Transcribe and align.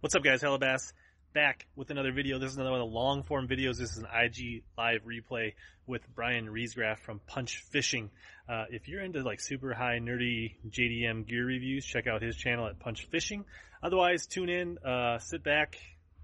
What's 0.00 0.14
up, 0.14 0.24
guys? 0.24 0.40
Hellabass 0.40 0.94
back 1.34 1.66
with 1.76 1.90
another 1.90 2.10
video. 2.10 2.38
This 2.38 2.52
is 2.52 2.56
another 2.56 2.70
one 2.70 2.80
of 2.80 2.88
the 2.88 2.94
long 2.94 3.22
form 3.22 3.46
videos. 3.46 3.76
This 3.76 3.90
is 3.92 3.98
an 3.98 4.06
IG 4.06 4.62
live 4.78 5.02
replay 5.04 5.52
with 5.86 6.00
Brian 6.14 6.46
Riesgraf 6.46 7.00
from 7.00 7.20
Punch 7.26 7.62
Fishing. 7.70 8.08
Uh, 8.48 8.64
if 8.70 8.88
you're 8.88 9.02
into 9.02 9.22
like 9.22 9.40
super 9.40 9.74
high 9.74 9.98
nerdy 9.98 10.54
JDM 10.70 11.26
gear 11.28 11.44
reviews, 11.44 11.84
check 11.84 12.06
out 12.06 12.22
his 12.22 12.34
channel 12.34 12.66
at 12.66 12.78
Punch 12.78 13.08
Fishing. 13.10 13.44
Otherwise, 13.82 14.26
tune 14.26 14.48
in, 14.48 14.78
uh, 14.78 15.18
sit 15.18 15.44
back, 15.44 15.76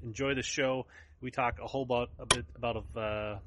enjoy 0.02 0.32
the 0.32 0.42
show. 0.42 0.86
We 1.20 1.30
talk 1.30 1.58
a 1.62 1.66
whole 1.66 1.82
about 1.82 2.08
a 2.18 2.24
bit 2.24 2.46
about 2.56 2.76
of 2.76 2.96
uh, 2.96 3.38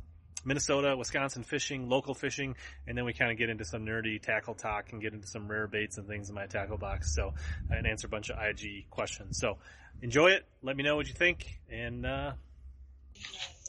Minnesota, 0.45 0.95
Wisconsin 0.95 1.43
fishing, 1.43 1.89
local 1.89 2.13
fishing, 2.13 2.55
and 2.87 2.97
then 2.97 3.05
we 3.05 3.13
kind 3.13 3.31
of 3.31 3.37
get 3.37 3.49
into 3.49 3.65
some 3.65 3.85
nerdy 3.85 4.21
tackle 4.21 4.53
talk 4.53 4.91
and 4.91 5.01
get 5.01 5.13
into 5.13 5.27
some 5.27 5.47
rare 5.47 5.67
baits 5.67 5.97
and 5.97 6.07
things 6.07 6.29
in 6.29 6.35
my 6.35 6.45
tackle 6.45 6.77
box. 6.77 7.13
So, 7.13 7.33
and 7.69 7.85
answer 7.85 8.07
a 8.07 8.09
bunch 8.09 8.29
of 8.29 8.37
IG 8.41 8.89
questions. 8.89 9.37
So, 9.37 9.57
enjoy 10.01 10.31
it. 10.31 10.45
Let 10.63 10.77
me 10.77 10.83
know 10.83 10.95
what 10.95 11.07
you 11.07 11.13
think, 11.13 11.59
and 11.69 12.05
uh, 12.05 12.31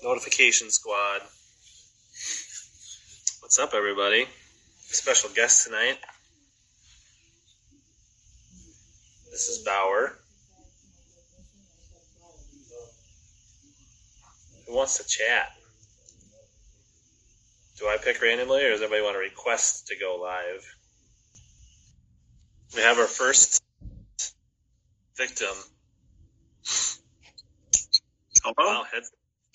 Notification 0.03 0.71
Squad. 0.71 1.21
What's 3.41 3.59
up, 3.59 3.75
everybody? 3.75 4.27
Special 4.79 5.31
guest 5.31 5.67
tonight. 5.67 5.99
This 9.31 9.49
is 9.49 9.59
Bauer. 9.65 10.17
Who 14.67 14.77
wants 14.77 14.99
to 14.99 15.05
chat? 15.07 15.53
Do 17.81 17.89
I 17.89 17.97
pick 17.97 18.21
randomly, 18.21 18.63
or 18.63 18.71
does 18.71 18.83
anybody 18.83 19.01
want 19.01 19.15
to 19.15 19.21
request 19.21 19.87
to 19.87 19.97
go 19.97 20.21
live? 20.21 20.77
We 22.77 22.83
have 22.83 22.99
our 22.99 23.07
first 23.07 23.63
victim. 25.17 25.55
Hello? 28.45 28.55
Wow, 28.59 28.85
head 28.93 29.03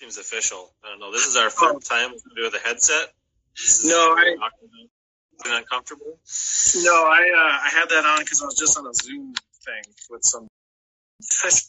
seems 0.00 0.18
official. 0.18 0.74
I 0.84 0.88
don't 0.88 0.98
know. 0.98 1.12
This 1.12 1.26
is 1.26 1.36
our 1.36 1.50
third 1.50 1.84
time 1.84 2.10
doing 2.34 2.50
the 2.50 2.58
headset. 2.58 3.12
No, 3.84 4.16
I- 4.18 4.36
been 5.44 5.52
uncomfortable. 5.52 6.18
No, 6.82 7.04
I 7.06 7.30
uh, 7.30 7.58
I 7.62 7.68
had 7.68 7.90
that 7.90 8.04
on 8.06 8.20
because 8.20 8.42
I 8.42 8.46
was 8.46 8.56
just 8.56 8.76
on 8.76 8.86
a 8.86 8.94
Zoom 8.94 9.34
thing 9.64 9.94
with 10.10 10.24
some. 10.24 10.48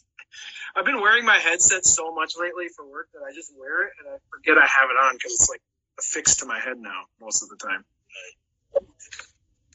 I've 0.76 0.84
been 0.84 1.00
wearing 1.00 1.24
my 1.24 1.38
headset 1.38 1.84
so 1.84 2.12
much 2.14 2.32
lately 2.40 2.66
for 2.74 2.84
work 2.88 3.08
that 3.12 3.20
I 3.28 3.32
just 3.32 3.52
wear 3.56 3.84
it 3.84 3.92
and 4.00 4.08
I 4.08 4.16
forget 4.30 4.58
I 4.58 4.66
have 4.66 4.90
it 4.90 4.96
on 5.00 5.14
because 5.14 5.32
it's 5.32 5.48
like 5.50 5.60
affixed 5.98 6.40
to 6.40 6.46
my 6.46 6.58
head 6.58 6.78
now 6.78 7.02
most 7.20 7.42
of 7.42 7.48
the 7.48 7.56
time. 7.56 7.84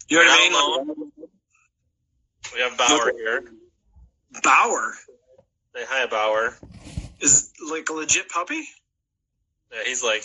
You 0.07 0.17
know 0.19 0.25
what 0.25 0.39
I 0.39 0.83
mean? 0.83 1.11
We 2.53 2.59
have 2.61 2.77
Bauer 2.77 3.13
here. 3.17 3.43
Bauer 4.43 4.93
Say 5.75 5.83
hi, 5.87 6.05
Bauer. 6.05 6.55
is 7.19 7.51
like 7.71 7.89
a 7.89 7.93
legit 7.93 8.29
puppy. 8.29 8.63
Yeah, 9.71 9.79
he's 9.85 10.03
like 10.03 10.23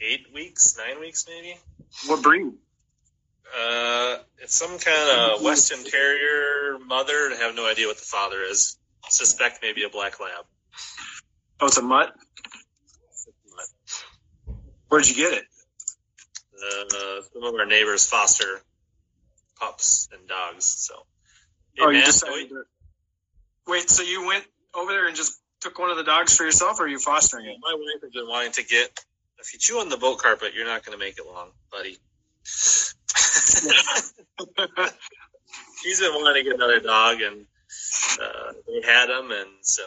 eight 0.00 0.26
weeks, 0.34 0.76
nine 0.76 1.00
weeks 1.00 1.26
maybe. 1.26 1.56
What 2.06 2.22
breed? 2.22 2.52
Uh, 3.58 4.18
it's 4.42 4.54
some 4.54 4.78
kind 4.78 5.32
of 5.32 5.42
Western 5.42 5.82
Terrier 5.84 6.78
mother. 6.86 7.30
I 7.32 7.36
have 7.40 7.54
no 7.54 7.66
idea 7.66 7.86
what 7.86 7.96
the 7.96 8.02
father 8.04 8.42
is. 8.42 8.76
Suspect 9.08 9.60
maybe 9.62 9.84
a 9.84 9.88
black 9.88 10.20
lab. 10.20 10.44
Oh, 11.60 11.66
it's 11.66 11.78
a 11.78 11.82
mutt. 11.82 12.14
Where'd 14.88 15.08
you 15.08 15.14
get 15.14 15.32
it? 15.32 15.44
Uh, 16.56 17.22
some 17.32 17.44
of 17.44 17.54
our 17.54 17.66
neighbors 17.66 18.06
foster 18.06 18.60
pups 19.60 20.08
and 20.12 20.26
dogs. 20.28 20.64
So, 20.64 20.94
Hey, 21.78 21.84
oh, 21.84 21.90
you 21.90 22.04
decided. 22.04 22.48
To... 22.48 22.64
Wait, 23.66 23.88
so 23.88 24.02
you 24.02 24.26
went 24.26 24.44
over 24.74 24.90
there 24.90 25.06
and 25.06 25.16
just 25.16 25.40
took 25.60 25.78
one 25.78 25.90
of 25.90 25.96
the 25.96 26.02
dogs 26.04 26.36
for 26.36 26.44
yourself, 26.44 26.80
or 26.80 26.84
are 26.84 26.88
you 26.88 26.98
fostering 26.98 27.46
it? 27.46 27.56
my 27.60 27.74
wife 27.74 28.02
has 28.02 28.10
been 28.10 28.26
wanting 28.26 28.52
to 28.52 28.64
get. 28.64 29.04
If 29.38 29.52
you 29.52 29.60
chew 29.60 29.78
on 29.78 29.88
the 29.88 29.96
boat 29.96 30.18
carpet, 30.18 30.54
you're 30.54 30.66
not 30.66 30.84
going 30.84 30.98
to 30.98 31.04
make 31.04 31.18
it 31.18 31.26
long, 31.26 31.50
buddy. 31.70 31.96
She's 35.82 36.00
been 36.00 36.12
wanting 36.12 36.42
to 36.42 36.50
get 36.50 36.56
another 36.56 36.80
dog, 36.80 37.20
and 37.20 37.46
uh, 38.20 38.52
they 38.66 38.82
had 38.84 39.08
him, 39.08 39.30
and 39.30 39.50
so. 39.60 39.84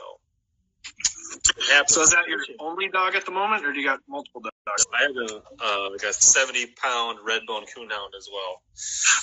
So 1.88 2.02
is 2.02 2.12
that 2.12 2.28
your 2.28 2.40
only 2.60 2.88
dog 2.88 3.16
at 3.16 3.26
the 3.26 3.32
moment, 3.32 3.66
or 3.66 3.74
do 3.74 3.80
you 3.80 3.86
got 3.86 4.00
multiple 4.08 4.42
dogs? 4.42 4.51
I 4.68 5.02
have 5.02 5.16
a 5.16 5.42
uh, 5.64 5.90
like 5.92 6.04
a 6.04 6.14
seventy 6.14 6.68
pound 6.68 7.20
red 7.26 7.42
bone 7.48 7.64
coonhound 7.64 8.16
as 8.18 8.30
well. 8.32 8.62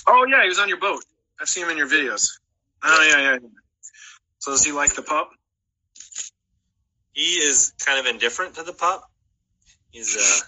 Oh 0.06 0.26
yeah, 0.28 0.42
he 0.42 0.48
was 0.48 0.58
on 0.58 0.68
your 0.68 0.80
boat. 0.80 1.04
I've 1.40 1.48
seen 1.48 1.64
him 1.64 1.70
in 1.70 1.78
your 1.78 1.88
videos. 1.88 2.30
Oh 2.82 3.08
yeah, 3.08 3.20
yeah. 3.20 3.32
yeah. 3.34 3.48
So 4.38 4.52
does 4.52 4.64
he 4.64 4.72
like 4.72 4.94
the 4.94 5.02
pup? 5.02 5.30
He 7.12 7.34
is 7.34 7.72
kind 7.84 7.98
of 7.98 8.06
indifferent 8.06 8.54
to 8.56 8.62
the 8.62 8.72
pup. 8.72 9.02
He's 9.90 10.16
uh, 10.16 10.46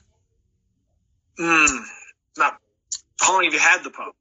Hmm. 1.39 1.85
Not. 2.37 2.59
How 3.21 3.35
long 3.35 3.45
have 3.45 3.53
you 3.55 3.59
had 3.59 3.83
the 3.83 3.91
pup? 3.91 4.15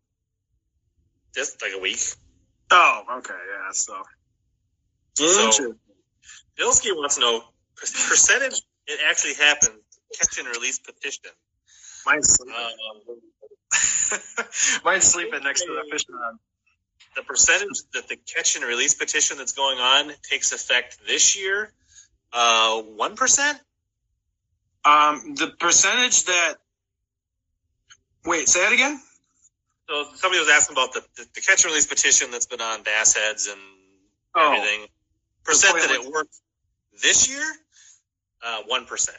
just 1.36 1.62
like 1.62 1.72
a 1.76 1.80
week. 1.80 2.00
Oh, 2.72 3.04
okay, 3.18 3.34
yeah. 3.34 3.72
So. 3.72 3.94
So 5.16 5.76
Bilski 6.58 6.96
wants 6.96 7.16
to 7.16 7.22
know 7.22 7.44
percentage. 7.76 8.62
It 8.88 9.00
actually 9.08 9.34
happened. 9.34 9.80
Catch 10.18 10.38
and 10.40 10.48
release 10.48 10.80
petition. 10.80 11.32
Mine's 12.06 12.30
sleeping. 12.34 12.56
Um, 12.56 14.46
Mine's 14.86 15.04
sleeping 15.06 15.44
next 15.44 15.62
to 15.62 15.68
the 15.68 15.90
fish 15.92 16.06
pond. 16.08 16.40
the 17.16 17.22
percentage 17.24 17.82
that 17.94 18.08
the 18.08 18.16
catch 18.16 18.56
and 18.56 18.66
release 18.66 18.94
petition 18.96 19.38
that's 19.38 19.52
going 19.54 19.78
on 19.78 20.12
takes 20.30 20.52
effect 20.52 20.98
this 21.08 21.38
year, 21.38 21.72
uh, 22.34 22.82
one 22.82 23.16
percent. 23.16 23.60
Um, 24.86 25.36
the 25.36 25.54
percentage 25.60 26.24
that. 26.26 26.56
Wait, 28.26 28.48
say 28.50 28.62
that 28.62 28.74
again. 28.74 29.00
So 29.90 30.06
somebody 30.16 30.40
was 30.40 30.50
asking 30.50 30.76
about 30.76 30.94
the, 30.94 31.02
the, 31.18 31.26
the 31.36 31.42
catch 31.42 31.64
and 31.64 31.72
release 31.72 31.88
petition 31.88 32.32
that's 32.32 32.46
been 32.46 32.62
on 32.62 32.84
bass 32.84 33.16
heads 33.16 33.48
and 33.48 33.60
Oh. 34.36 34.54
everything. 34.54 34.88
Percent 35.44 35.76
that 35.80 35.90
it 35.92 36.12
worked 36.12 36.36
this 37.02 37.28
year, 37.30 37.44
uh, 38.46 38.62
one 38.68 38.86
percent. 38.86 39.18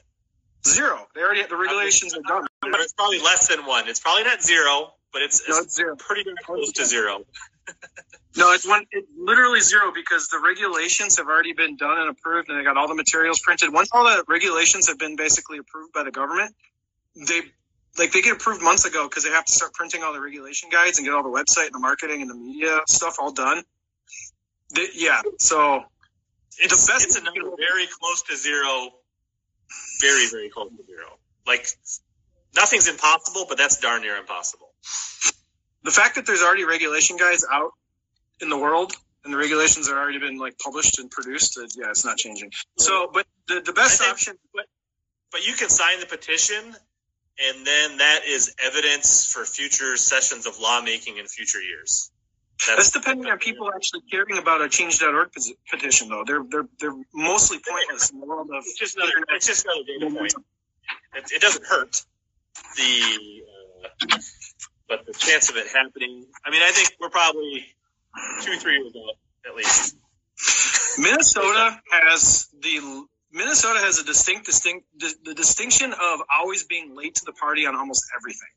Zero. 0.66 1.06
They 1.14 1.22
already 1.22 1.42
the 1.44 1.56
regulations 1.56 2.14
are 2.14 2.22
done. 2.22 2.46
But 2.60 2.80
it's 2.80 2.92
probably 2.92 3.18
less 3.20 3.48
than 3.48 3.64
one. 3.66 3.88
It's 3.88 4.00
probably 4.00 4.24
not 4.24 4.42
zero, 4.42 4.92
but 5.12 5.22
it's, 5.22 5.48
No, 5.48 5.58
it's 5.58 5.74
zero. 5.74 5.96
pretty 5.96 6.24
darn 6.24 6.36
close 6.44 6.72
to 6.72 6.84
zero. 6.84 7.24
No, 8.36 8.52
it's 8.52 8.64
one. 8.66 8.84
It's 8.92 9.08
literally 9.18 9.58
zero 9.60 9.90
because 9.92 10.28
the 10.28 10.38
regulations 10.38 11.16
have 11.16 11.26
already 11.26 11.52
been 11.52 11.76
done 11.76 11.98
and 11.98 12.10
approved, 12.10 12.48
and 12.48 12.56
they 12.56 12.62
got 12.62 12.76
all 12.76 12.86
the 12.86 12.94
materials 12.94 13.40
printed. 13.40 13.72
Once 13.72 13.88
all 13.92 14.04
the 14.04 14.22
regulations 14.28 14.86
have 14.86 15.00
been 15.00 15.16
basically 15.16 15.58
approved 15.58 15.92
by 15.92 16.04
the 16.04 16.12
government, 16.12 16.54
they 17.16 17.40
like 17.98 18.12
they 18.12 18.22
get 18.22 18.34
approved 18.34 18.62
months 18.62 18.84
ago 18.84 19.08
because 19.08 19.24
they 19.24 19.30
have 19.30 19.44
to 19.46 19.52
start 19.52 19.74
printing 19.74 20.04
all 20.04 20.12
the 20.12 20.20
regulation 20.20 20.68
guides 20.70 20.98
and 20.98 21.06
get 21.06 21.12
all 21.12 21.24
the 21.24 21.28
website 21.28 21.66
and 21.66 21.74
the 21.74 21.80
marketing 21.80 22.22
and 22.22 22.30
the 22.30 22.36
media 22.36 22.78
stuff 22.86 23.16
all 23.18 23.32
done. 23.32 23.64
They, 24.76 24.86
yeah, 24.94 25.22
so 25.40 25.82
It's, 26.58 26.86
The 26.86 26.92
best- 26.92 27.04
it's 27.06 27.16
a 27.16 27.22
number 27.24 27.40
very 27.58 27.88
close 27.98 28.22
to 28.22 28.36
zero. 28.36 28.90
Very, 30.00 30.26
very 30.28 30.48
close 30.48 30.70
to 30.70 30.84
zero. 30.86 31.18
Like, 31.46 31.66
nothing's 32.54 32.88
impossible, 32.88 33.46
but 33.48 33.58
that's 33.58 33.78
darn 33.78 34.02
near 34.02 34.16
impossible. 34.16 34.70
the 35.82 35.90
fact 35.90 36.16
that 36.16 36.26
there's 36.26 36.42
already 36.42 36.64
regulation 36.64 37.16
guys 37.16 37.44
out 37.50 37.72
in 38.40 38.48
the 38.48 38.58
world 38.58 38.92
and 39.24 39.32
the 39.32 39.38
regulations 39.38 39.88
have 39.88 39.96
already 39.96 40.18
been 40.18 40.38
like 40.38 40.58
published 40.58 40.98
and 40.98 41.10
produced, 41.10 41.58
uh, 41.58 41.66
yeah, 41.76 41.90
it's 41.90 42.04
not 42.04 42.16
changing. 42.16 42.50
So, 42.78 43.10
but 43.12 43.26
the, 43.48 43.60
the 43.60 43.72
best 43.72 44.00
think- 44.00 44.12
option. 44.12 44.34
But 45.32 45.46
you 45.46 45.54
can 45.54 45.68
sign 45.68 46.00
the 46.00 46.06
petition, 46.06 46.58
and 46.58 47.64
then 47.64 47.98
that 47.98 48.22
is 48.26 48.52
evidence 48.58 49.32
for 49.32 49.44
future 49.44 49.96
sessions 49.96 50.44
of 50.46 50.58
lawmaking 50.58 51.18
in 51.18 51.26
future 51.26 51.62
years. 51.62 52.10
That's 52.66 52.90
depending 52.90 53.30
on 53.30 53.38
people 53.38 53.70
actually 53.74 54.02
caring 54.10 54.38
about 54.38 54.60
a 54.60 54.68
change.org 54.68 55.30
petition, 55.70 56.08
though. 56.08 56.24
They're 56.26 56.44
they're 56.48 56.68
they're 56.78 56.96
mostly 57.14 57.58
pointless 57.66 58.10
in 58.10 58.20
the 58.20 58.26
world 58.26 58.50
of 58.50 58.62
It's 58.66 58.78
just 58.78 58.96
another. 58.96 59.12
It's 59.30 59.46
just 59.46 59.64
another 59.64 59.82
data 59.86 60.14
point. 60.14 60.34
It, 61.14 61.32
it 61.32 61.40
doesn't 61.40 61.64
hurt 61.64 62.02
the, 62.76 63.42
uh, 64.12 64.18
but 64.88 65.06
the 65.06 65.12
chance 65.12 65.50
of 65.50 65.56
it 65.56 65.68
happening. 65.68 66.26
I 66.44 66.50
mean, 66.50 66.62
I 66.62 66.70
think 66.72 66.92
we're 67.00 67.10
probably 67.10 67.66
two, 68.42 68.56
three 68.58 68.78
years 68.78 68.92
out 68.96 69.50
at 69.50 69.56
least. 69.56 69.96
Minnesota 70.98 71.80
has 71.90 72.48
the 72.60 73.06
Minnesota 73.32 73.80
has 73.80 73.98
a 73.98 74.04
distinct 74.04 74.46
distinct 74.46 74.86
the, 74.98 75.14
the 75.24 75.34
distinction 75.34 75.92
of 75.92 76.20
always 76.32 76.64
being 76.64 76.96
late 76.96 77.14
to 77.16 77.24
the 77.24 77.32
party 77.32 77.66
on 77.66 77.76
almost 77.76 78.04
everything. 78.16 78.48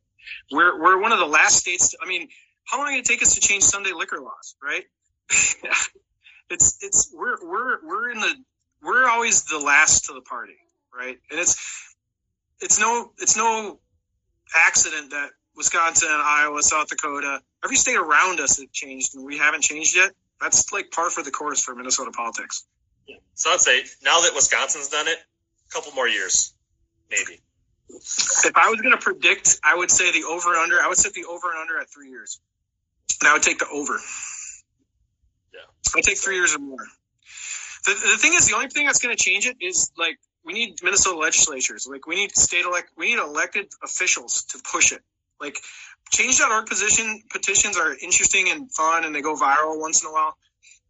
We're 0.51 0.81
we're 0.81 1.01
one 1.01 1.11
of 1.11 1.19
the 1.19 1.27
last 1.27 1.57
states. 1.57 1.91
To, 1.91 1.97
I 2.01 2.07
mean, 2.07 2.29
how 2.65 2.79
long 2.79 2.91
did 2.91 2.99
it 2.99 3.05
take 3.05 3.21
us 3.21 3.35
to 3.35 3.41
change 3.41 3.63
Sunday 3.63 3.91
liquor 3.91 4.19
laws? 4.19 4.55
Right? 4.61 4.85
it's 6.49 6.77
it's 6.81 7.11
we're 7.13 7.37
we're 7.43 7.85
we're 7.85 8.11
in 8.11 8.19
the 8.19 8.35
we're 8.81 9.07
always 9.07 9.43
the 9.43 9.59
last 9.59 10.05
to 10.05 10.13
the 10.13 10.21
party, 10.21 10.57
right? 10.95 11.17
And 11.31 11.39
it's 11.39 11.95
it's 12.59 12.79
no 12.79 13.11
it's 13.19 13.37
no 13.37 13.79
accident 14.55 15.11
that 15.11 15.31
Wisconsin, 15.55 16.09
Iowa, 16.11 16.61
South 16.61 16.87
Dakota, 16.89 17.41
every 17.63 17.75
state 17.75 17.97
around 17.97 18.39
us 18.39 18.59
have 18.59 18.71
changed 18.71 19.15
and 19.15 19.23
we 19.23 19.37
haven't 19.37 19.61
changed 19.61 19.95
yet. 19.95 20.11
That's 20.41 20.71
like 20.71 20.91
par 20.91 21.09
for 21.09 21.23
the 21.23 21.31
course 21.31 21.63
for 21.63 21.75
Minnesota 21.75 22.11
politics. 22.11 22.65
Yeah. 23.07 23.17
So 23.35 23.51
I'd 23.51 23.61
say 23.61 23.83
now 24.03 24.21
that 24.21 24.33
Wisconsin's 24.33 24.89
done 24.89 25.07
it, 25.07 25.17
a 25.17 25.71
couple 25.73 25.91
more 25.93 26.07
years, 26.07 26.53
maybe. 27.09 27.41
If 27.89 28.51
I 28.55 28.69
was 28.69 28.81
going 28.81 28.95
to 28.95 29.01
predict, 29.01 29.59
I 29.63 29.75
would 29.75 29.91
say 29.91 30.11
the 30.11 30.25
over 30.25 30.49
and 30.53 30.59
under. 30.59 30.81
I 30.81 30.87
would 30.87 30.97
set 30.97 31.13
the 31.13 31.25
over 31.25 31.51
and 31.51 31.59
under 31.59 31.79
at 31.79 31.89
three 31.89 32.09
years, 32.09 32.39
and 33.21 33.29
I 33.29 33.33
would 33.33 33.43
take 33.43 33.59
the 33.59 33.67
over. 33.71 33.93
Yeah. 35.53 35.59
I'd 35.95 36.03
take 36.03 36.17
three 36.17 36.35
years 36.35 36.55
or 36.55 36.59
more. 36.59 36.85
The, 37.85 37.91
the 37.91 38.17
thing 38.17 38.33
is, 38.33 38.47
the 38.47 38.55
only 38.55 38.69
thing 38.69 38.85
that's 38.85 38.99
going 38.99 39.15
to 39.15 39.21
change 39.21 39.45
it 39.45 39.57
is 39.59 39.91
like 39.97 40.17
we 40.45 40.53
need 40.53 40.75
Minnesota 40.83 41.17
legislatures. 41.17 41.87
Like 41.89 42.07
we 42.07 42.15
need 42.15 42.35
state 42.35 42.65
elect, 42.65 42.91
we 42.97 43.13
need 43.13 43.19
elected 43.19 43.67
officials 43.83 44.43
to 44.45 44.61
push 44.71 44.91
it. 44.91 45.01
Like 45.39 45.57
change.org 46.11 46.67
position 46.67 47.21
petitions 47.31 47.77
are 47.77 47.93
interesting 47.93 48.49
and 48.49 48.71
fun, 48.71 49.03
and 49.03 49.13
they 49.13 49.21
go 49.21 49.35
viral 49.35 49.79
once 49.79 50.03
in 50.03 50.09
a 50.09 50.13
while, 50.13 50.37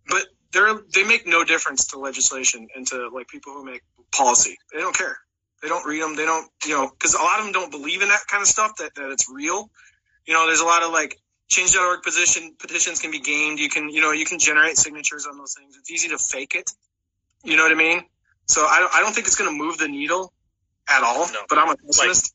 but 0.08 0.26
they're 0.52 0.80
they 0.94 1.04
make 1.04 1.26
no 1.26 1.44
difference 1.44 1.88
to 1.88 2.00
legislation 2.00 2.68
and 2.76 2.86
to 2.88 3.10
like 3.10 3.28
people 3.28 3.54
who 3.54 3.66
make 3.66 3.82
policy. 4.12 4.58
They 4.72 4.80
don't 4.80 4.96
care. 4.96 5.18
They 5.62 5.70
don't 5.70 5.86
read 5.86 6.02
them. 6.02 6.16
They 6.16 6.26
don't, 6.26 6.48
you 6.66 6.76
know, 6.76 6.90
because 6.90 7.14
a 7.14 7.22
lot 7.22 7.40
of 7.40 7.46
them 7.46 7.54
don't 7.54 7.72
believe 7.72 8.02
in 8.02 8.10
that 8.10 8.28
kind 8.30 8.42
of 8.42 8.48
stuff 8.48 8.76
that, 8.78 8.94
that 8.96 9.12
it's 9.12 9.30
real. 9.30 9.70
You 10.28 10.34
know, 10.34 10.46
there's 10.46 10.60
a 10.60 10.66
lot 10.66 10.84
of 10.84 10.92
like 10.92 11.18
change.org 11.54 12.02
position 12.04 12.56
petitions 12.60 13.00
can 13.00 13.12
be 13.12 13.20
gamed. 13.20 13.60
You 13.60 13.70
can, 13.70 13.90
you 13.90 14.02
know, 14.02 14.12
you 14.12 14.26
can 14.26 14.40
generate 14.40 14.78
signatures 14.78 15.26
on 15.26 15.38
those 15.38 15.54
things. 15.54 15.78
It's 15.78 15.92
easy 15.92 16.10
to 16.10 16.18
fake 16.18 16.56
it. 16.56 16.70
You 17.44 17.58
know 17.58 17.64
what 17.64 17.72
I 17.72 17.76
mean? 17.76 18.02
So 18.48 18.62
I 18.66 18.80
don't, 18.80 18.94
I 18.96 19.02
don't 19.02 19.14
think 19.14 19.28
it's 19.28 19.36
going 19.36 19.50
to 19.50 19.56
move 19.56 19.78
the 19.78 19.88
needle 19.88 20.34
at 20.90 21.04
all. 21.04 21.28
No. 21.28 21.40
But 21.48 21.60
I'm 21.60 21.70
a 21.70 21.76
pessimist. 21.76 22.34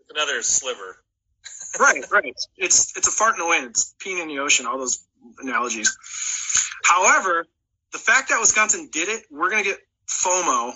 It's 0.00 0.10
another 0.10 0.42
sliver. 0.42 1.02
right, 1.80 2.04
right. 2.10 2.34
It's 2.56 2.92
it's 2.96 3.08
a 3.08 3.10
fart 3.10 3.34
in 3.34 3.40
the 3.40 3.46
wind. 3.46 3.66
It's 3.66 3.94
peeing 4.04 4.20
in 4.20 4.28
the 4.28 4.38
ocean. 4.40 4.66
All 4.66 4.78
those 4.78 5.04
analogies. 5.40 5.96
However, 6.84 7.46
the 7.92 7.98
fact 7.98 8.28
that 8.28 8.40
Wisconsin 8.40 8.88
did 8.92 9.08
it, 9.08 9.24
we're 9.30 9.50
going 9.50 9.64
to 9.64 9.70
get 9.70 9.78
FOMO, 10.08 10.74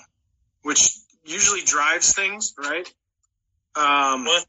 which 0.62 0.96
usually 1.24 1.62
drives 1.62 2.14
things, 2.14 2.54
right? 2.58 2.86
Um, 3.76 4.24
Well, 4.24 4.42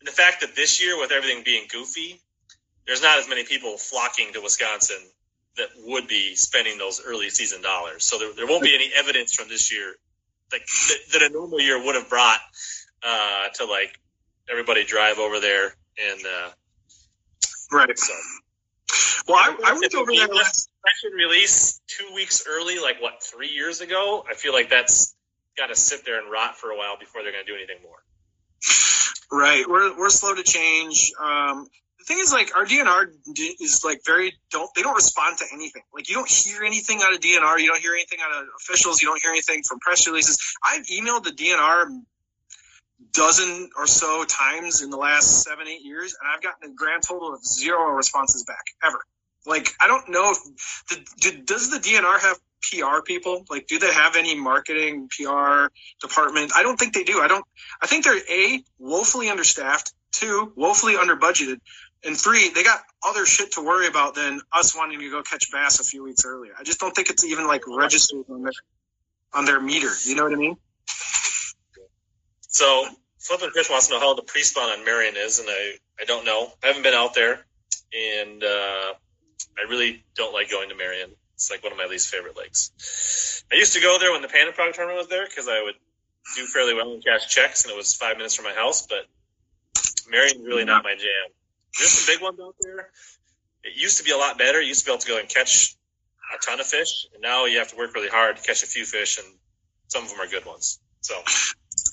and 0.00 0.06
the 0.06 0.12
fact 0.12 0.40
that 0.42 0.54
this 0.54 0.82
year, 0.82 0.98
with 0.98 1.10
everything 1.12 1.42
being 1.44 1.66
goofy, 1.70 2.20
there's 2.86 3.02
not 3.02 3.18
as 3.18 3.28
many 3.28 3.44
people 3.44 3.76
flocking 3.76 4.32
to 4.32 4.40
Wisconsin 4.40 4.98
that 5.56 5.68
would 5.84 6.06
be 6.06 6.36
spending 6.36 6.78
those 6.78 7.02
early 7.04 7.30
season 7.30 7.60
dollars. 7.62 8.04
So 8.04 8.18
there, 8.18 8.32
there 8.34 8.46
won't 8.46 8.62
be 8.62 8.74
any 8.74 8.90
evidence 8.96 9.34
from 9.34 9.48
this 9.48 9.72
year 9.72 9.94
like 10.52 10.66
that, 10.88 10.98
that 11.12 11.30
a 11.30 11.32
normal 11.32 11.60
year 11.60 11.82
would 11.82 11.94
have 11.94 12.08
brought 12.08 12.40
uh, 13.02 13.48
to 13.54 13.64
like 13.64 13.98
everybody 14.50 14.84
drive 14.84 15.18
over 15.18 15.40
there 15.40 15.74
and 15.98 16.20
uh, 16.24 16.50
right. 17.72 17.98
so. 17.98 18.14
Well, 19.26 19.36
I, 19.36 19.56
I 19.66 19.72
went 19.74 19.94
over 19.94 20.10
there 20.14 20.28
last. 20.28 20.70
Section 20.86 21.18
release 21.18 21.80
two 21.86 22.14
weeks 22.14 22.44
early, 22.48 22.78
like 22.78 23.02
what 23.02 23.22
three 23.22 23.50
years 23.50 23.82
ago. 23.82 24.24
I 24.28 24.32
feel 24.34 24.54
like 24.54 24.70
that's 24.70 25.14
got 25.58 25.66
to 25.66 25.74
sit 25.74 26.06
there 26.06 26.18
and 26.18 26.30
rot 26.30 26.56
for 26.56 26.70
a 26.70 26.78
while 26.78 26.96
before 26.98 27.22
they're 27.22 27.32
going 27.32 27.44
to 27.44 27.50
do 27.50 27.56
anything 27.56 27.82
more. 27.82 27.98
Right, 29.30 29.68
we're 29.68 29.96
we're 29.98 30.10
slow 30.10 30.34
to 30.34 30.42
change. 30.42 31.12
Um, 31.22 31.68
the 31.98 32.04
thing 32.04 32.18
is, 32.18 32.32
like 32.32 32.56
our 32.56 32.64
DNR 32.64 33.10
is 33.60 33.82
like 33.84 34.00
very 34.06 34.34
don't 34.50 34.70
they 34.74 34.82
don't 34.82 34.94
respond 34.94 35.38
to 35.38 35.44
anything. 35.52 35.82
Like 35.92 36.08
you 36.08 36.14
don't 36.14 36.28
hear 36.28 36.62
anything 36.62 37.00
out 37.02 37.12
of 37.12 37.20
DNR. 37.20 37.58
You 37.58 37.66
don't 37.68 37.80
hear 37.80 37.92
anything 37.92 38.20
out 38.24 38.40
of 38.40 38.48
officials. 38.58 39.02
You 39.02 39.08
don't 39.08 39.20
hear 39.20 39.30
anything 39.30 39.62
from 39.68 39.80
press 39.80 40.06
releases. 40.06 40.38
I've 40.64 40.86
emailed 40.86 41.24
the 41.24 41.32
DNR 41.32 42.00
dozen 43.12 43.70
or 43.76 43.86
so 43.86 44.24
times 44.24 44.82
in 44.82 44.90
the 44.90 44.96
last 44.96 45.42
seven 45.42 45.68
eight 45.68 45.82
years, 45.82 46.16
and 46.20 46.30
I've 46.34 46.42
gotten 46.42 46.70
a 46.70 46.74
grand 46.74 47.02
total 47.06 47.34
of 47.34 47.44
zero 47.44 47.90
responses 47.90 48.44
back 48.44 48.64
ever. 48.82 48.98
Like 49.46 49.74
I 49.80 49.86
don't 49.86 50.08
know 50.08 50.32
if 50.32 50.84
the, 50.88 51.06
do, 51.20 51.42
does 51.42 51.70
the 51.70 51.78
DNR 51.78 52.20
have 52.20 52.38
PR 52.62 53.02
people? 53.04 53.44
Like, 53.48 53.66
do 53.66 53.78
they 53.78 53.92
have 53.92 54.16
any 54.16 54.34
marketing 54.34 55.08
PR 55.08 55.66
department? 56.00 56.52
I 56.54 56.62
don't 56.62 56.78
think 56.78 56.94
they 56.94 57.04
do. 57.04 57.20
I 57.20 57.28
don't. 57.28 57.44
I 57.80 57.86
think 57.86 58.04
they're 58.04 58.18
a 58.18 58.62
woefully 58.78 59.30
understaffed, 59.30 59.92
two 60.12 60.52
woefully 60.56 60.94
underbudgeted, 60.94 61.60
and 62.04 62.16
three 62.16 62.50
they 62.50 62.62
got 62.62 62.80
other 63.06 63.26
shit 63.26 63.52
to 63.52 63.64
worry 63.64 63.86
about 63.86 64.14
than 64.14 64.40
us 64.52 64.76
wanting 64.76 64.98
to 64.98 65.10
go 65.10 65.22
catch 65.22 65.50
bass 65.52 65.80
a 65.80 65.84
few 65.84 66.02
weeks 66.02 66.24
earlier. 66.24 66.52
I 66.58 66.64
just 66.64 66.80
don't 66.80 66.94
think 66.94 67.10
it's 67.10 67.24
even 67.24 67.46
like 67.46 67.62
registered 67.66 68.24
on 68.28 68.42
their 68.42 68.52
on 69.32 69.44
their 69.44 69.60
meter. 69.60 69.90
You 70.04 70.16
know 70.16 70.24
what 70.24 70.32
I 70.32 70.36
mean? 70.36 70.56
So 72.48 72.86
Flip 73.18 73.42
and 73.42 73.52
Fish 73.52 73.68
wants 73.68 73.88
to 73.88 73.94
know 73.94 74.00
how 74.00 74.14
the 74.14 74.22
pre-spawn 74.22 74.70
on 74.70 74.84
Marion 74.84 75.14
is, 75.16 75.38
and 75.38 75.48
I, 75.50 75.74
I 76.00 76.04
don't 76.06 76.24
know. 76.24 76.50
I 76.62 76.68
haven't 76.68 76.82
been 76.82 76.94
out 76.94 77.14
there, 77.14 77.44
and 77.92 78.42
uh, 78.42 78.94
I 79.58 79.68
really 79.68 80.04
don't 80.14 80.32
like 80.32 80.50
going 80.50 80.68
to 80.70 80.74
Marion. 80.74 81.10
It's 81.38 81.50
like 81.50 81.62
one 81.62 81.70
of 81.70 81.78
my 81.78 81.86
least 81.86 82.08
favorite 82.12 82.36
lakes. 82.36 83.44
I 83.52 83.54
used 83.54 83.74
to 83.74 83.80
go 83.80 83.96
there 84.00 84.10
when 84.10 84.22
the 84.22 84.28
Panda 84.28 84.52
Prog 84.52 84.74
tournament 84.74 84.98
was 84.98 85.08
there 85.08 85.24
because 85.24 85.46
I 85.46 85.62
would 85.62 85.76
do 86.34 86.44
fairly 86.46 86.74
well 86.74 86.92
and 86.92 87.04
cash 87.04 87.28
checks, 87.28 87.62
and 87.62 87.72
it 87.72 87.76
was 87.76 87.94
five 87.94 88.16
minutes 88.16 88.34
from 88.34 88.44
my 88.44 88.52
house. 88.52 88.86
But 88.88 89.06
Marion's 90.10 90.44
really 90.44 90.64
not 90.64 90.82
my 90.82 90.94
jam. 90.94 91.30
There's 91.78 91.92
some 91.92 92.12
big 92.12 92.20
ones 92.20 92.40
out 92.42 92.56
there. 92.60 92.90
It 93.62 93.76
used 93.76 93.98
to 93.98 94.04
be 94.04 94.10
a 94.10 94.16
lot 94.16 94.36
better. 94.36 94.60
You 94.60 94.66
used 94.66 94.80
to 94.80 94.86
be 94.86 94.90
able 94.90 95.00
to 95.00 95.08
go 95.08 95.18
and 95.18 95.28
catch 95.28 95.76
a 96.34 96.44
ton 96.44 96.58
of 96.58 96.66
fish, 96.66 97.06
and 97.14 97.22
now 97.22 97.44
you 97.44 97.58
have 97.58 97.68
to 97.68 97.76
work 97.76 97.94
really 97.94 98.08
hard 98.08 98.36
to 98.36 98.42
catch 98.42 98.64
a 98.64 98.66
few 98.66 98.84
fish, 98.84 99.18
and 99.18 99.26
some 99.86 100.02
of 100.02 100.10
them 100.10 100.20
are 100.20 100.26
good 100.26 100.44
ones. 100.44 100.80
So 101.00 101.14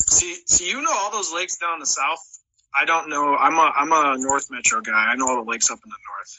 See, 0.10 0.36
see, 0.48 0.70
you 0.70 0.82
know 0.82 0.92
all 0.92 1.12
those 1.12 1.34
lakes 1.34 1.58
down 1.58 1.76
in 1.76 1.80
the 1.80 1.86
south. 1.86 2.20
I 2.78 2.86
don't 2.86 3.10
know. 3.10 3.36
I'm 3.36 3.56
a 3.56 3.72
I'm 3.76 3.92
a 3.92 4.18
North 4.18 4.50
Metro 4.52 4.82
guy. 4.82 4.92
I 4.92 5.16
know 5.16 5.30
all 5.30 5.44
the 5.44 5.50
lakes 5.50 5.70
up 5.72 5.80
in 5.84 5.90
the 5.90 5.98
north. 6.10 6.38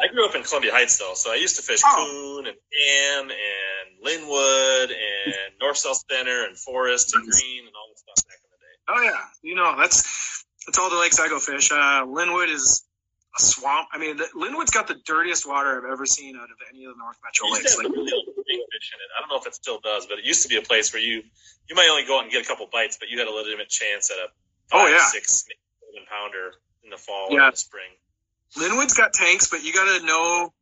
I 0.00 0.08
grew 0.08 0.26
up 0.26 0.34
in 0.34 0.42
Columbia 0.42 0.72
Heights, 0.72 0.98
though, 0.98 1.14
so 1.14 1.30
I 1.32 1.36
used 1.36 1.56
to 1.56 1.62
fish 1.62 1.80
Oh. 1.84 1.94
Coon 1.96 2.46
and 2.46 2.56
Ham 2.56 3.30
and 3.30 4.02
Linwood 4.02 4.90
and 4.90 5.34
North 5.60 5.76
South 5.78 6.02
Center 6.10 6.44
and 6.44 6.58
Forest 6.58 7.14
and 7.14 7.22
Green 7.30 7.66
and 7.66 7.74
all 7.76 7.88
that 7.88 7.98
stuff 7.98 8.28
back 8.28 8.38
in 8.42 8.50
the 8.50 8.58
day. 8.58 8.76
Oh 8.88 9.02
yeah, 9.02 9.20
you 9.42 9.54
know 9.54 9.76
that's 9.76 10.44
that's 10.66 10.78
all 10.78 10.90
the 10.90 10.96
lakes 10.98 11.20
I 11.20 11.28
go 11.28 11.38
fish. 11.38 11.70
Uh, 11.70 12.04
Linwood 12.08 12.48
is 12.50 12.84
a 13.38 13.42
swamp. 13.42 13.88
I 13.92 13.98
mean, 13.98 14.16
the, 14.16 14.26
Linwood's 14.34 14.70
got 14.70 14.88
the 14.88 14.96
dirtiest 15.06 15.46
water 15.48 15.78
I've 15.78 15.90
ever 15.90 16.04
seen 16.06 16.36
out 16.36 16.50
of 16.50 16.56
any 16.68 16.84
of 16.84 16.92
the 16.94 16.98
North 16.98 17.16
Metro 17.24 17.46
It 17.46 17.50
used 17.50 17.64
lakes. 17.64 17.76
Like, 17.78 17.88
really 17.88 18.12
old 18.12 18.26
big 18.36 18.58
fish 18.72 18.92
in 18.92 18.98
it. 19.00 19.08
I 19.16 19.20
don't 19.20 19.28
know 19.30 19.38
if 19.38 19.46
it 19.46 19.54
still 19.54 19.78
does, 19.80 20.06
but 20.06 20.18
it 20.18 20.24
used 20.24 20.42
to 20.42 20.48
be 20.48 20.56
a 20.56 20.62
place 20.62 20.92
where 20.92 21.00
you 21.02 21.22
you 21.68 21.76
might 21.76 21.88
only 21.88 22.04
go 22.04 22.18
out 22.18 22.24
and 22.24 22.32
get 22.32 22.42
a 22.42 22.46
couple 22.48 22.66
bites, 22.72 22.96
but 22.98 23.08
you 23.08 23.18
had 23.18 23.28
a 23.28 23.32
legitimate 23.32 23.68
chance 23.68 24.10
at 24.10 24.16
a 24.18 24.28
Oh, 24.74 24.84
five, 24.86 24.90
yeah. 24.90 25.06
six, 25.06 25.44
seven 25.44 26.06
pounder 26.08 26.54
in 26.82 26.90
the 26.90 26.96
fall 26.96 27.28
or 27.30 27.38
Yeah. 27.38 27.46
in 27.46 27.50
the 27.52 27.56
spring. 27.56 27.90
Linwood's 28.56 28.94
got 28.94 29.12
tanks, 29.12 29.48
but 29.48 29.64
you 29.64 29.72
got 29.72 29.98
to 29.98 30.06
know 30.06 30.52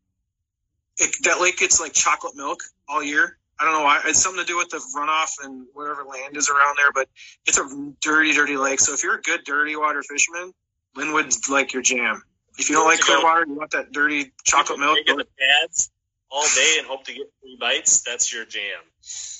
it, 0.98 1.16
that 1.24 1.40
lake 1.40 1.58
gets 1.58 1.80
like 1.80 1.92
chocolate 1.92 2.36
milk 2.36 2.60
all 2.88 3.02
year. 3.02 3.36
I 3.58 3.64
don't 3.64 3.74
know 3.74 3.82
why. 3.82 4.00
It's 4.06 4.22
something 4.22 4.42
to 4.42 4.46
do 4.46 4.56
with 4.56 4.70
the 4.70 4.80
runoff 4.96 5.44
and 5.44 5.66
whatever 5.74 6.04
land 6.04 6.36
is 6.36 6.48
around 6.48 6.76
there, 6.78 6.92
but 6.94 7.08
it's 7.46 7.58
a 7.58 7.92
dirty, 8.00 8.32
dirty 8.32 8.56
lake. 8.56 8.80
So 8.80 8.94
if 8.94 9.02
you're 9.02 9.16
a 9.16 9.20
good 9.20 9.44
dirty 9.44 9.76
water 9.76 10.02
fisherman, 10.02 10.52
Linwood's 10.96 11.48
like 11.50 11.72
your 11.72 11.82
jam. 11.82 12.22
If 12.58 12.70
you 12.70 12.76
don't 12.76 12.86
like 12.86 13.00
clear 13.00 13.22
water, 13.22 13.44
you 13.46 13.54
want 13.54 13.70
that 13.72 13.92
dirty 13.92 14.32
chocolate 14.44 14.78
milk. 14.78 14.98
The 15.06 15.26
pads 15.38 15.90
all 16.30 16.46
day 16.54 16.76
and 16.78 16.86
hope 16.86 17.04
to 17.04 17.12
get 17.12 17.26
three 17.40 17.56
bites. 17.60 18.02
That's 18.02 18.32
your 18.32 18.44
jam. 18.44 18.80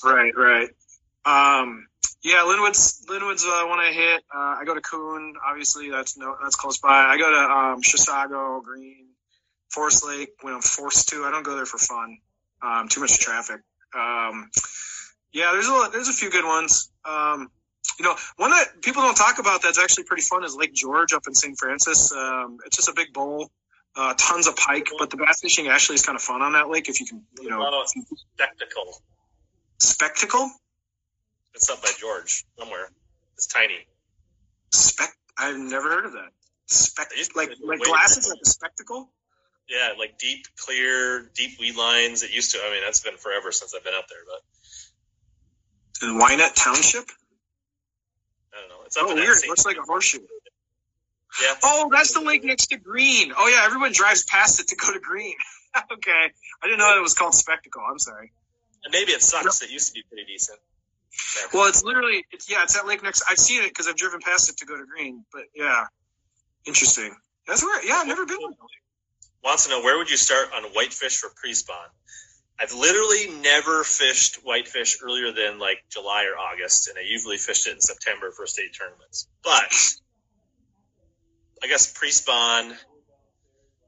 Right, 0.03 0.33
right. 0.35 0.69
Um, 1.25 1.87
yeah, 2.23 2.43
Linwood's 2.43 3.05
Linwood's 3.09 3.43
uh, 3.43 3.65
one 3.67 3.79
I 3.79 3.91
hit. 3.91 4.23
Uh, 4.33 4.55
I 4.59 4.63
go 4.65 4.75
to 4.75 4.81
Coon, 4.81 5.33
obviously 5.47 5.89
that's 5.89 6.17
no 6.17 6.35
that's 6.41 6.55
close 6.55 6.77
by. 6.77 6.89
I 6.89 7.17
go 7.17 7.29
to 7.29 7.37
um, 7.37 7.81
Chisago, 7.81 8.63
Green, 8.63 9.07
Forest 9.69 10.05
Lake 10.05 10.29
when 10.41 10.53
I'm 10.53 10.61
forced 10.61 11.09
to. 11.09 11.23
I 11.23 11.31
don't 11.31 11.43
go 11.43 11.55
there 11.55 11.65
for 11.65 11.77
fun. 11.77 12.17
Um, 12.61 12.87
too 12.89 13.01
much 13.01 13.19
traffic. 13.19 13.61
Um, 13.97 14.49
yeah, 15.33 15.51
there's 15.53 15.67
a 15.67 15.89
there's 15.91 16.09
a 16.09 16.13
few 16.13 16.29
good 16.29 16.45
ones. 16.45 16.91
Um, 17.05 17.49
you 17.99 18.05
know, 18.05 18.15
one 18.37 18.51
that 18.51 18.81
people 18.81 19.01
don't 19.01 19.15
talk 19.15 19.39
about 19.39 19.63
that's 19.63 19.79
actually 19.79 20.03
pretty 20.03 20.23
fun 20.23 20.43
is 20.43 20.55
Lake 20.55 20.73
George 20.73 21.13
up 21.13 21.23
in 21.27 21.33
St. 21.33 21.57
Francis. 21.57 22.11
Um, 22.11 22.57
it's 22.65 22.75
just 22.75 22.89
a 22.89 22.93
big 22.95 23.13
bowl, 23.13 23.49
uh, 23.95 24.13
tons 24.17 24.47
of 24.47 24.55
pike, 24.55 24.87
but 24.99 25.09
the 25.09 25.17
bass 25.17 25.41
fishing 25.41 25.67
actually 25.67 25.95
is 25.95 26.05
kind 26.05 26.15
of 26.15 26.21
fun 26.21 26.41
on 26.41 26.53
that 26.53 26.69
lake 26.69 26.89
if 26.89 26.99
you 26.99 27.05
can, 27.05 27.23
you 27.41 27.49
know, 27.49 27.83
spectacle. 28.35 29.01
spectacle. 29.79 30.51
It's 31.53 31.69
up 31.69 31.81
by 31.81 31.89
George 31.99 32.45
somewhere. 32.57 32.89
It's 33.35 33.47
tiny. 33.47 33.85
Spec. 34.71 35.09
I've 35.37 35.57
never 35.57 35.89
heard 35.89 36.05
of 36.05 36.13
that. 36.13 36.29
Spec. 36.67 37.09
They 37.09 37.17
used 37.17 37.31
to 37.31 37.37
Like 37.37 37.51
like 37.63 37.79
glasses, 37.81 38.27
like 38.29 38.39
a 38.43 38.45
spectacle. 38.49 39.09
Yeah, 39.69 39.89
like 39.97 40.17
deep, 40.17 40.45
clear, 40.57 41.29
deep 41.35 41.59
weed 41.59 41.75
lines. 41.75 42.23
It 42.23 42.31
used 42.33 42.51
to. 42.51 42.59
I 42.65 42.71
mean, 42.71 42.81
that's 42.83 42.99
been 43.01 43.17
forever 43.17 43.51
since 43.51 43.73
I've 43.75 43.83
been 43.83 43.93
up 43.93 44.05
there, 44.09 44.19
but 44.25 46.07
In 46.07 46.19
Wyanett 46.19 46.55
Township. 46.55 47.05
I 48.53 48.59
don't 48.59 48.69
know. 48.69 48.83
It's 48.85 48.97
up 48.97 49.05
Oh, 49.07 49.11
in 49.11 49.17
that 49.17 49.23
weird. 49.23 49.37
same- 49.37 49.49
Looks 49.49 49.65
like 49.65 49.77
a 49.77 49.81
horseshoe. 49.81 50.19
Yeah. 51.41 51.55
Oh, 51.63 51.89
that's 51.91 52.13
the 52.13 52.19
lake 52.21 52.43
next 52.43 52.67
to 52.67 52.77
Green. 52.77 53.31
Oh 53.37 53.47
yeah, 53.47 53.63
everyone 53.65 53.93
drives 53.93 54.23
past 54.25 54.59
it 54.59 54.67
to 54.69 54.75
go 54.75 54.91
to 54.91 54.99
Green. 54.99 55.35
okay, 55.93 56.11
I 56.61 56.67
didn't 56.67 56.79
know 56.79 56.97
it 56.97 57.01
was 57.01 57.13
called 57.13 57.33
Spectacle. 57.33 57.81
I'm 57.89 57.99
sorry. 57.99 58.33
And 58.83 58.91
maybe 58.91 59.11
it 59.13 59.21
sucks. 59.21 59.61
It 59.61 59.69
used 59.69 59.87
to 59.89 59.93
be 59.93 60.03
pretty 60.09 60.25
decent. 60.25 60.59
Well, 61.53 61.67
it's 61.67 61.83
literally, 61.83 62.25
it's 62.31 62.49
yeah, 62.49 62.63
it's 62.63 62.75
that 62.75 62.87
lake 62.87 63.03
next. 63.03 63.23
I've 63.29 63.37
seen 63.37 63.63
it 63.63 63.69
because 63.69 63.87
I've 63.87 63.97
driven 63.97 64.21
past 64.21 64.49
it 64.49 64.57
to 64.57 64.65
go 64.65 64.77
to 64.77 64.85
Green. 64.85 65.25
But 65.31 65.43
yeah, 65.55 65.85
interesting. 66.65 67.15
That's 67.47 67.63
where. 67.63 67.85
Yeah, 67.85 67.95
I've 67.95 68.07
never 68.07 68.25
been. 68.25 68.39
Wants 69.43 69.65
to 69.65 69.71
know 69.71 69.81
where 69.81 69.97
would 69.97 70.09
you 70.09 70.17
start 70.17 70.49
on 70.55 70.63
whitefish 70.73 71.17
for 71.17 71.29
pre-spawn? 71.35 71.87
I've 72.59 72.73
literally 72.73 73.31
never 73.41 73.83
fished 73.83 74.35
whitefish 74.43 74.99
earlier 75.03 75.31
than 75.31 75.57
like 75.57 75.79
July 75.89 76.25
or 76.25 76.37
August, 76.37 76.87
and 76.87 76.97
I 76.97 77.01
usually 77.01 77.37
fished 77.37 77.67
it 77.67 77.71
in 77.71 77.81
September 77.81 78.31
for 78.31 78.45
state 78.45 78.75
tournaments. 78.77 79.27
But 79.43 79.73
I 81.63 81.67
guess 81.67 81.91
pre-spawn, 81.91 82.73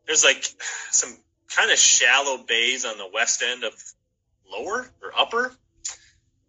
there's 0.08 0.24
like 0.24 0.44
some 0.90 1.16
kind 1.56 1.72
of 1.72 1.78
shallow 1.78 2.44
bays 2.44 2.84
on 2.84 2.98
the 2.98 3.08
west 3.14 3.44
end 3.44 3.64
of 3.64 3.74
lower 4.52 4.88
or 5.04 5.12
upper. 5.16 5.52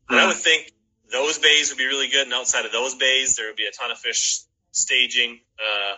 And 0.08 0.20
I 0.20 0.26
would 0.26 0.37
think 0.37 0.73
those 1.11 1.38
bays 1.38 1.70
would 1.70 1.78
be 1.78 1.87
really 1.87 2.08
good, 2.08 2.25
and 2.25 2.32
outside 2.32 2.66
of 2.66 2.73
those 2.73 2.94
bays, 2.94 3.37
there 3.37 3.46
would 3.46 3.56
be 3.56 3.66
a 3.66 3.70
ton 3.70 3.90
of 3.90 3.99
fish 3.99 4.40
staging. 4.73 5.40
Uh, 5.58 5.96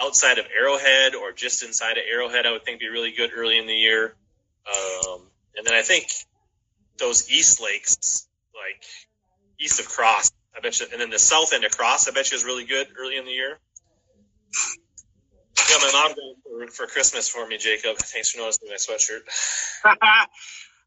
outside 0.00 0.38
of 0.38 0.46
Arrowhead 0.56 1.14
or 1.14 1.32
just 1.32 1.62
inside 1.62 1.98
of 1.98 2.04
Arrowhead, 2.10 2.46
I 2.46 2.52
would 2.52 2.64
think 2.64 2.80
be 2.80 2.88
really 2.88 3.12
good 3.12 3.30
early 3.36 3.58
in 3.58 3.66
the 3.66 3.74
year. 3.74 4.14
Um, 4.66 5.22
and 5.56 5.66
then 5.66 5.74
I 5.74 5.82
think 5.82 6.06
those 6.98 7.30
east 7.30 7.60
lakes, 7.60 8.26
like 8.54 8.82
east 9.58 9.80
of 9.80 9.88
Cross, 9.88 10.32
I 10.56 10.60
bet 10.60 10.80
you, 10.80 10.86
and 10.92 11.00
then 11.00 11.10
the 11.10 11.18
south 11.18 11.52
end 11.52 11.64
of 11.64 11.76
Cross, 11.76 12.08
I 12.08 12.12
bet 12.12 12.30
you 12.30 12.36
is 12.36 12.44
really 12.44 12.64
good 12.64 12.88
early 12.98 13.16
in 13.16 13.24
the 13.24 13.32
year. 13.32 13.58
Yeah, 15.70 15.76
my 15.80 15.90
mom 15.92 16.08
got 16.10 16.70
for, 16.70 16.86
for 16.86 16.86
Christmas 16.86 17.28
for 17.28 17.46
me, 17.46 17.58
Jacob. 17.58 17.96
Thanks 17.98 18.30
for 18.30 18.38
noticing 18.38 18.68
my 18.68 18.76
sweatshirt. 18.76 19.20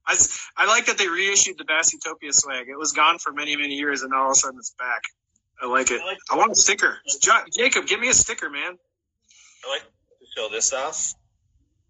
I, 0.05 0.17
I 0.57 0.67
like 0.67 0.87
that 0.87 0.97
they 0.97 1.07
reissued 1.07 1.57
the 1.57 1.65
Bass 1.65 1.93
Utopia 1.93 2.33
swag. 2.33 2.67
It 2.67 2.77
was 2.77 2.91
gone 2.91 3.19
for 3.19 3.31
many, 3.31 3.55
many 3.55 3.75
years, 3.75 4.01
and 4.01 4.11
now 4.11 4.23
all 4.23 4.25
of 4.27 4.31
a 4.31 4.35
sudden 4.35 4.59
it's 4.59 4.73
back. 4.77 5.01
I 5.61 5.67
like 5.67 5.91
it. 5.91 6.01
I 6.01 6.05
like 6.05 6.17
I 6.31 6.37
want 6.37 6.51
a 6.51 6.55
sticker. 6.55 6.97
Jo- 7.21 7.43
Jacob, 7.55 7.85
give 7.85 7.99
me 7.99 8.09
a 8.09 8.13
sticker, 8.13 8.49
man. 8.49 8.77
I 9.65 9.69
like 9.69 9.81
to 9.81 10.25
show 10.35 10.49
this 10.49 10.73
off. 10.73 11.13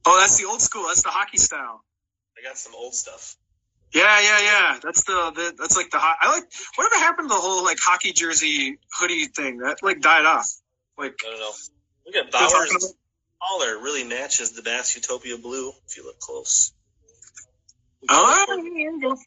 Oh, 0.06 0.20
that's 0.20 0.38
the 0.38 0.46
old 0.46 0.62
school. 0.62 0.88
That's 0.88 1.04
the 1.04 1.10
hockey 1.10 1.38
style. 1.38 1.84
I 2.38 2.48
got 2.48 2.58
some 2.58 2.74
old 2.76 2.94
stuff. 2.94 3.38
Yeah, 3.94 4.20
yeah, 4.22 4.40
yeah. 4.40 4.80
That's 4.82 5.04
the, 5.04 5.32
the 5.36 5.54
that's 5.58 5.76
like 5.76 5.92
the 5.92 6.00
hot. 6.00 6.18
I 6.22 6.34
like 6.34 6.44
whatever 6.76 6.96
happened 6.96 7.30
to 7.30 7.36
the 7.36 7.40
whole 7.40 7.64
like 7.64 7.78
hockey 7.80 8.14
jersey 8.14 8.78
hoodie 8.98 9.26
thing 9.26 9.60
that 9.60 9.78
like 9.84 10.02
died 10.02 10.26
off. 10.26 10.50
Like 10.98 11.16
I 11.26 11.30
don't 11.30 11.40
know. 11.40 11.52
Look 12.06 12.16
at 12.16 12.32
They're 12.32 12.90
collar 13.42 13.78
really 13.78 14.04
matches 14.04 14.52
the 14.52 14.62
Bass 14.62 14.96
Utopia 14.96 15.38
blue 15.38 15.72
if 15.88 15.98
you 15.98 16.06
look 16.06 16.20
close. 16.20 16.74
Oh, 18.10 18.46
there 18.48 18.58
you 18.60 19.02
go. 19.02 19.18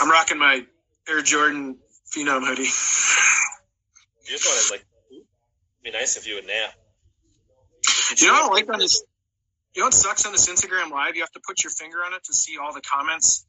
I'm 0.00 0.10
rocking 0.10 0.38
my 0.38 0.62
Air 1.08 1.22
Jordan 1.22 1.78
Phenom 2.14 2.46
hoodie. 2.46 2.62
You 2.62 4.28
just 4.28 4.46
want 4.46 4.66
to 4.66 4.72
like 4.72 4.84
be 5.82 5.90
nice 5.90 6.16
if 6.16 6.26
you 6.26 6.36
would 6.36 6.46
nap. 6.46 6.70
If 8.12 8.20
You 8.22 8.28
know 8.28 8.34
what 8.34 8.44
I 8.44 8.54
like 8.54 8.72
on 8.72 8.78
this? 8.78 9.02
You 9.74 9.80
know 9.82 9.86
what 9.86 9.94
sucks 9.94 10.24
on 10.24 10.32
this 10.32 10.48
Instagram 10.48 10.90
live? 10.90 11.16
You 11.16 11.22
have 11.22 11.32
to 11.32 11.40
put 11.46 11.62
your 11.64 11.70
finger 11.70 11.98
on 12.04 12.14
it 12.14 12.24
to 12.24 12.32
see 12.32 12.56
all 12.58 12.72
the 12.72 12.80
comments. 12.80 13.44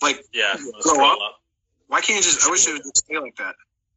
Like, 0.00 0.22
Yeah, 0.32 0.54
Go 0.84 1.04
up. 1.04 1.18
up. 1.20 1.40
why 1.88 2.00
can't 2.00 2.16
you 2.18 2.22
just? 2.22 2.46
I 2.46 2.50
wish 2.50 2.68
it 2.68 2.72
would 2.72 2.82
just 2.82 2.98
stay 2.98 3.18
like 3.18 3.36
that. 3.36 3.54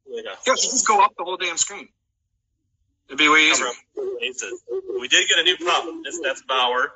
Like 0.07 0.25
a- 0.25 0.37
Yeah, 0.47 0.55
just 0.55 0.87
go 0.87 1.03
up 1.03 1.11
the 1.17 1.23
whole 1.23 1.37
damn 1.37 1.57
screen. 1.57 1.89
It'd 3.07 3.17
be 3.19 3.27
way 3.29 3.49
easier. 3.49 3.67
We 4.99 5.07
did 5.07 5.27
get 5.29 5.39
a 5.39 5.43
new 5.43 5.57
pup. 5.57 5.85
This, 6.03 6.19
that's 6.23 6.41
Bauer. 6.43 6.91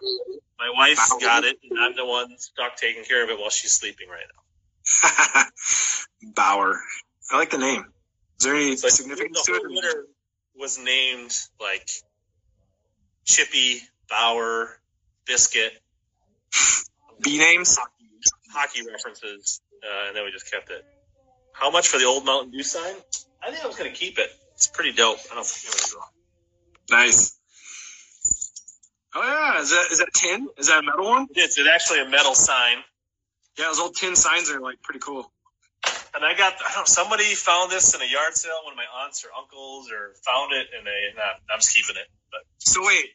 My 0.60 0.70
wife 0.75 0.98
Bauer. 1.10 1.20
got 1.22 1.44
it, 1.46 1.58
and 1.70 1.80
I'm 1.80 1.96
the 1.96 2.06
one 2.06 2.38
stuck 2.38 2.75
taking 2.75 3.04
care 3.06 3.24
of 3.24 3.30
it 3.30 3.39
while 3.39 3.50
she's 3.50 3.72
sleeping 3.72 4.08
right 4.10 4.25
now. 4.36 5.44
Bauer. 6.36 6.80
I 7.32 7.38
like 7.38 7.50
the 7.51 7.58
name. 7.58 7.86
Is 8.39 8.46
there 8.46 8.56
any 8.56 8.72
like 8.72 8.78
significance 8.92 9.44
the 9.46 9.54
to 9.54 9.58
it? 9.60 9.72
litter 9.72 10.06
was 10.58 10.78
named 10.78 11.34
like 11.62 11.89
Chippy, 13.25 13.82
Bauer, 14.10 14.80
Biscuit, 15.25 15.72
B 17.24 17.38
names? 17.38 17.78
hockey 18.51 18.82
references, 18.86 19.62
uh, 19.84 20.08
and 20.08 20.16
then 20.16 20.25
we 20.25 20.32
just 20.32 20.51
kept 20.51 20.70
it. 20.72 20.84
How 21.54 21.70
much 21.70 21.88
for 21.88 22.00
the 22.00 22.06
old 22.06 22.25
Mountain 22.25 22.51
Dew 22.51 22.63
sign? 22.63 22.96
I 23.44 23.51
think 23.51 23.63
I 23.63 23.68
was 23.68 23.75
going 23.78 23.92
to 23.92 23.98
keep 23.98 24.18
it. 24.18 24.30
It's 24.56 24.68
pretty 24.68 24.92
dope. 24.92 25.20
I 25.32 25.36
don't 25.36 25.38
know. 25.38 25.42
What 25.42 25.75
it's 25.75 25.96
wrong. 25.96 26.08
Nice. 26.89 27.38
Oh 29.16 29.24
yeah, 29.24 29.62
is 29.62 29.70
that 29.72 29.88
is 29.92 30.00
that 30.00 30.10
tin? 30.13 30.48
Is 30.58 30.68
that 30.68 30.80
a 30.80 30.84
metal 30.84 31.06
one? 31.06 31.28
It's, 31.32 31.58
it's 31.58 31.68
actually 31.68 32.01
a 32.01 32.10
metal 32.10 32.36
sign. 32.36 32.78
Yeah, 33.58 33.66
those 33.66 33.80
old 33.80 33.96
tin 33.96 34.16
signs 34.16 34.50
are 34.51 34.60
like 34.62 34.82
pretty 34.84 35.00
cool. 35.00 35.32
And 36.16 36.25
I 36.25 36.34
got, 36.36 36.54
I 36.54 36.74
don't 36.74 36.82
know, 36.82 36.86
somebody 36.86 37.24
found 37.36 37.72
this 37.72 37.94
in 37.96 38.01
a 38.01 38.06
yard 38.06 38.36
sale, 38.36 38.60
one 38.63 38.74
of 38.74 38.78
my 38.78 39.04
aunts 39.04 39.24
or 39.24 39.30
uncles, 39.39 39.92
or 39.92 40.13
found 40.25 40.51
it, 40.54 40.68
and 40.75 40.86
they, 40.86 41.13
nah, 41.16 41.22
I'm 41.54 41.60
just 41.60 41.74
keeping 41.74 41.96
it. 41.96 42.08
But 42.32 42.42
So 42.58 42.86
wait, 42.86 43.06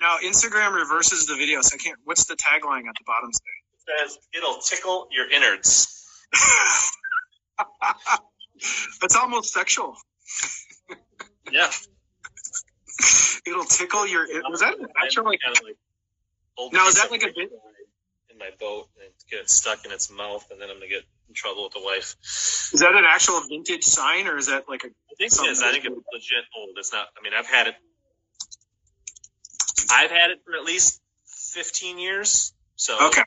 now 0.00 0.16
Instagram 0.24 0.74
reverses 0.74 1.26
the 1.26 1.34
video, 1.34 1.60
so 1.62 1.74
I 1.74 1.78
can't. 1.78 1.98
What's 2.04 2.26
the 2.26 2.34
tagline 2.34 2.86
at 2.88 2.94
the 2.94 3.04
bottom 3.06 3.30
say? 3.32 3.40
it 3.74 3.80
says, 4.08 4.18
it'll 4.34 4.58
tickle 4.58 5.08
your 5.10 5.30
innards. 5.30 5.88
That's 9.00 9.16
almost 9.16 9.52
sexual. 9.52 9.96
Yeah. 11.52 11.70
It'll 13.46 13.64
tickle 13.64 14.06
your. 14.06 14.26
Was 14.50 14.60
that 14.60 14.78
an 14.78 14.86
actual 15.02 15.24
like? 15.24 15.40
Kind 15.44 15.56
of 15.56 15.64
like 15.64 15.76
old 16.56 16.72
Now, 16.72 16.86
is 16.88 16.94
that 16.96 17.10
like 17.10 17.22
a 17.22 17.26
bit- 17.26 17.50
In 18.30 18.38
my 18.38 18.50
boat, 18.58 18.88
and 19.00 19.10
get 19.30 19.40
it 19.40 19.50
stuck 19.50 19.84
in 19.84 19.92
its 19.92 20.10
mouth, 20.10 20.44
and 20.50 20.60
then 20.60 20.68
I'm 20.70 20.76
going 20.78 20.88
to 20.88 20.94
get 20.94 21.04
in 21.28 21.34
trouble 21.34 21.64
with 21.64 21.72
the 21.74 21.80
wife. 21.82 22.16
Is 22.72 22.80
that 22.80 22.94
an 22.94 23.04
actual 23.06 23.40
vintage 23.48 23.84
sign, 23.84 24.26
or 24.26 24.36
is 24.38 24.46
that 24.48 24.68
like 24.68 24.82
a? 24.84 24.88
I 24.88 25.14
think 25.18 25.32
it 25.32 25.50
is. 25.50 25.62
I 25.62 25.70
think 25.72 25.84
it's 25.84 25.94
legit 26.12 26.44
old. 26.56 26.70
It's 26.76 26.92
not. 26.92 27.06
I 27.18 27.22
mean, 27.22 27.32
I've 27.36 27.46
had 27.46 27.68
it. 27.68 27.74
I've 29.90 30.10
had 30.10 30.30
it 30.30 30.40
for 30.44 30.54
at 30.56 30.64
least 30.64 31.00
fifteen 31.26 31.98
years. 31.98 32.52
So 32.76 32.94
Okay. 33.08 33.22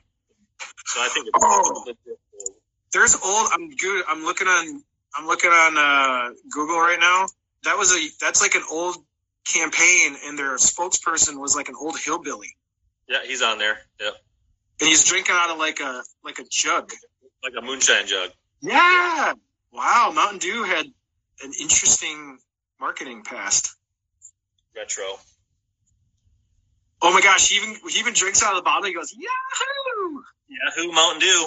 So 0.86 1.00
I 1.00 1.08
think 1.08 1.28
it's 1.28 1.42
Oh. 1.42 1.84
legit 1.86 1.98
old. 2.40 2.54
There's 2.92 3.14
old. 3.14 3.48
I'm 3.52 3.70
good. 3.70 4.04
I'm 4.08 4.24
looking 4.24 4.46
on. 4.48 4.82
I'm 5.14 5.26
looking 5.26 5.50
on 5.50 5.78
uh, 5.78 6.34
Google 6.50 6.78
right 6.80 7.00
now. 7.00 7.26
That 7.64 7.78
was 7.78 7.92
a. 7.92 8.08
That's 8.20 8.42
like 8.42 8.54
an 8.54 8.62
old 8.70 8.96
campaign, 9.52 10.16
and 10.26 10.38
their 10.38 10.56
spokesperson 10.56 11.40
was 11.40 11.56
like 11.56 11.68
an 11.68 11.74
old 11.80 11.98
hillbilly, 11.98 12.56
Yeah, 13.08 13.18
he's 13.24 13.42
on 13.42 13.58
there. 13.58 13.78
Yep, 14.00 14.14
and 14.80 14.88
he's 14.88 15.04
drinking 15.04 15.34
out 15.36 15.50
of 15.50 15.58
like 15.58 15.80
a 15.80 16.02
like 16.24 16.38
a 16.38 16.44
jug. 16.50 16.92
like 17.42 17.54
a 17.58 17.64
moonshine 17.64 18.06
jug. 18.06 18.30
Yeah. 18.60 19.32
Wow. 19.72 20.12
Mountain 20.14 20.38
Dew 20.38 20.64
had 20.64 20.86
an 20.86 21.52
interesting 21.60 22.38
marketing 22.80 23.22
past. 23.24 23.74
Retro. 24.76 25.04
Oh 27.00 27.12
my 27.12 27.20
gosh. 27.20 27.48
He 27.48 27.56
even 27.56 27.76
he 27.88 27.98
even 28.00 28.14
drinks 28.14 28.42
out 28.42 28.52
of 28.52 28.56
the 28.56 28.62
bottle. 28.62 28.84
He 28.84 28.94
goes, 28.94 29.12
Yahoo! 29.12 30.22
Yahoo 30.48 30.92
Mountain 30.92 31.20
Dew. 31.20 31.46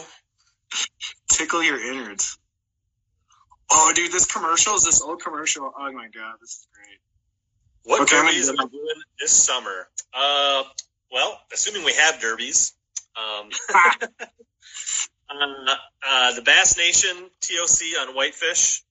Tickle 1.29 1.63
your 1.63 1.81
innards. 1.91 2.37
Oh, 3.73 3.91
dude, 3.95 4.11
this 4.11 4.25
commercial 4.31 4.75
is 4.75 4.83
this 4.83 5.01
old 5.01 5.21
commercial. 5.21 5.71
Oh 5.77 5.91
my 5.91 6.07
god, 6.13 6.35
this 6.39 6.49
is 6.51 6.67
great. 6.73 6.99
What 7.83 8.01
I'm 8.01 8.05
derbies 8.05 8.47
gonna- 8.49 8.63
are 8.63 8.69
doing 8.69 9.01
this 9.19 9.31
summer? 9.31 9.87
Uh, 10.13 10.63
well, 11.11 11.39
assuming 11.53 11.83
we 11.83 11.93
have 11.93 12.19
derbies. 12.21 12.73
Um, 13.15 13.49
uh, 15.29 15.75
uh, 16.07 16.33
the 16.35 16.41
Bass 16.41 16.77
Nation 16.77 17.29
TOC 17.41 18.07
on 18.07 18.15
Whitefish 18.15 18.83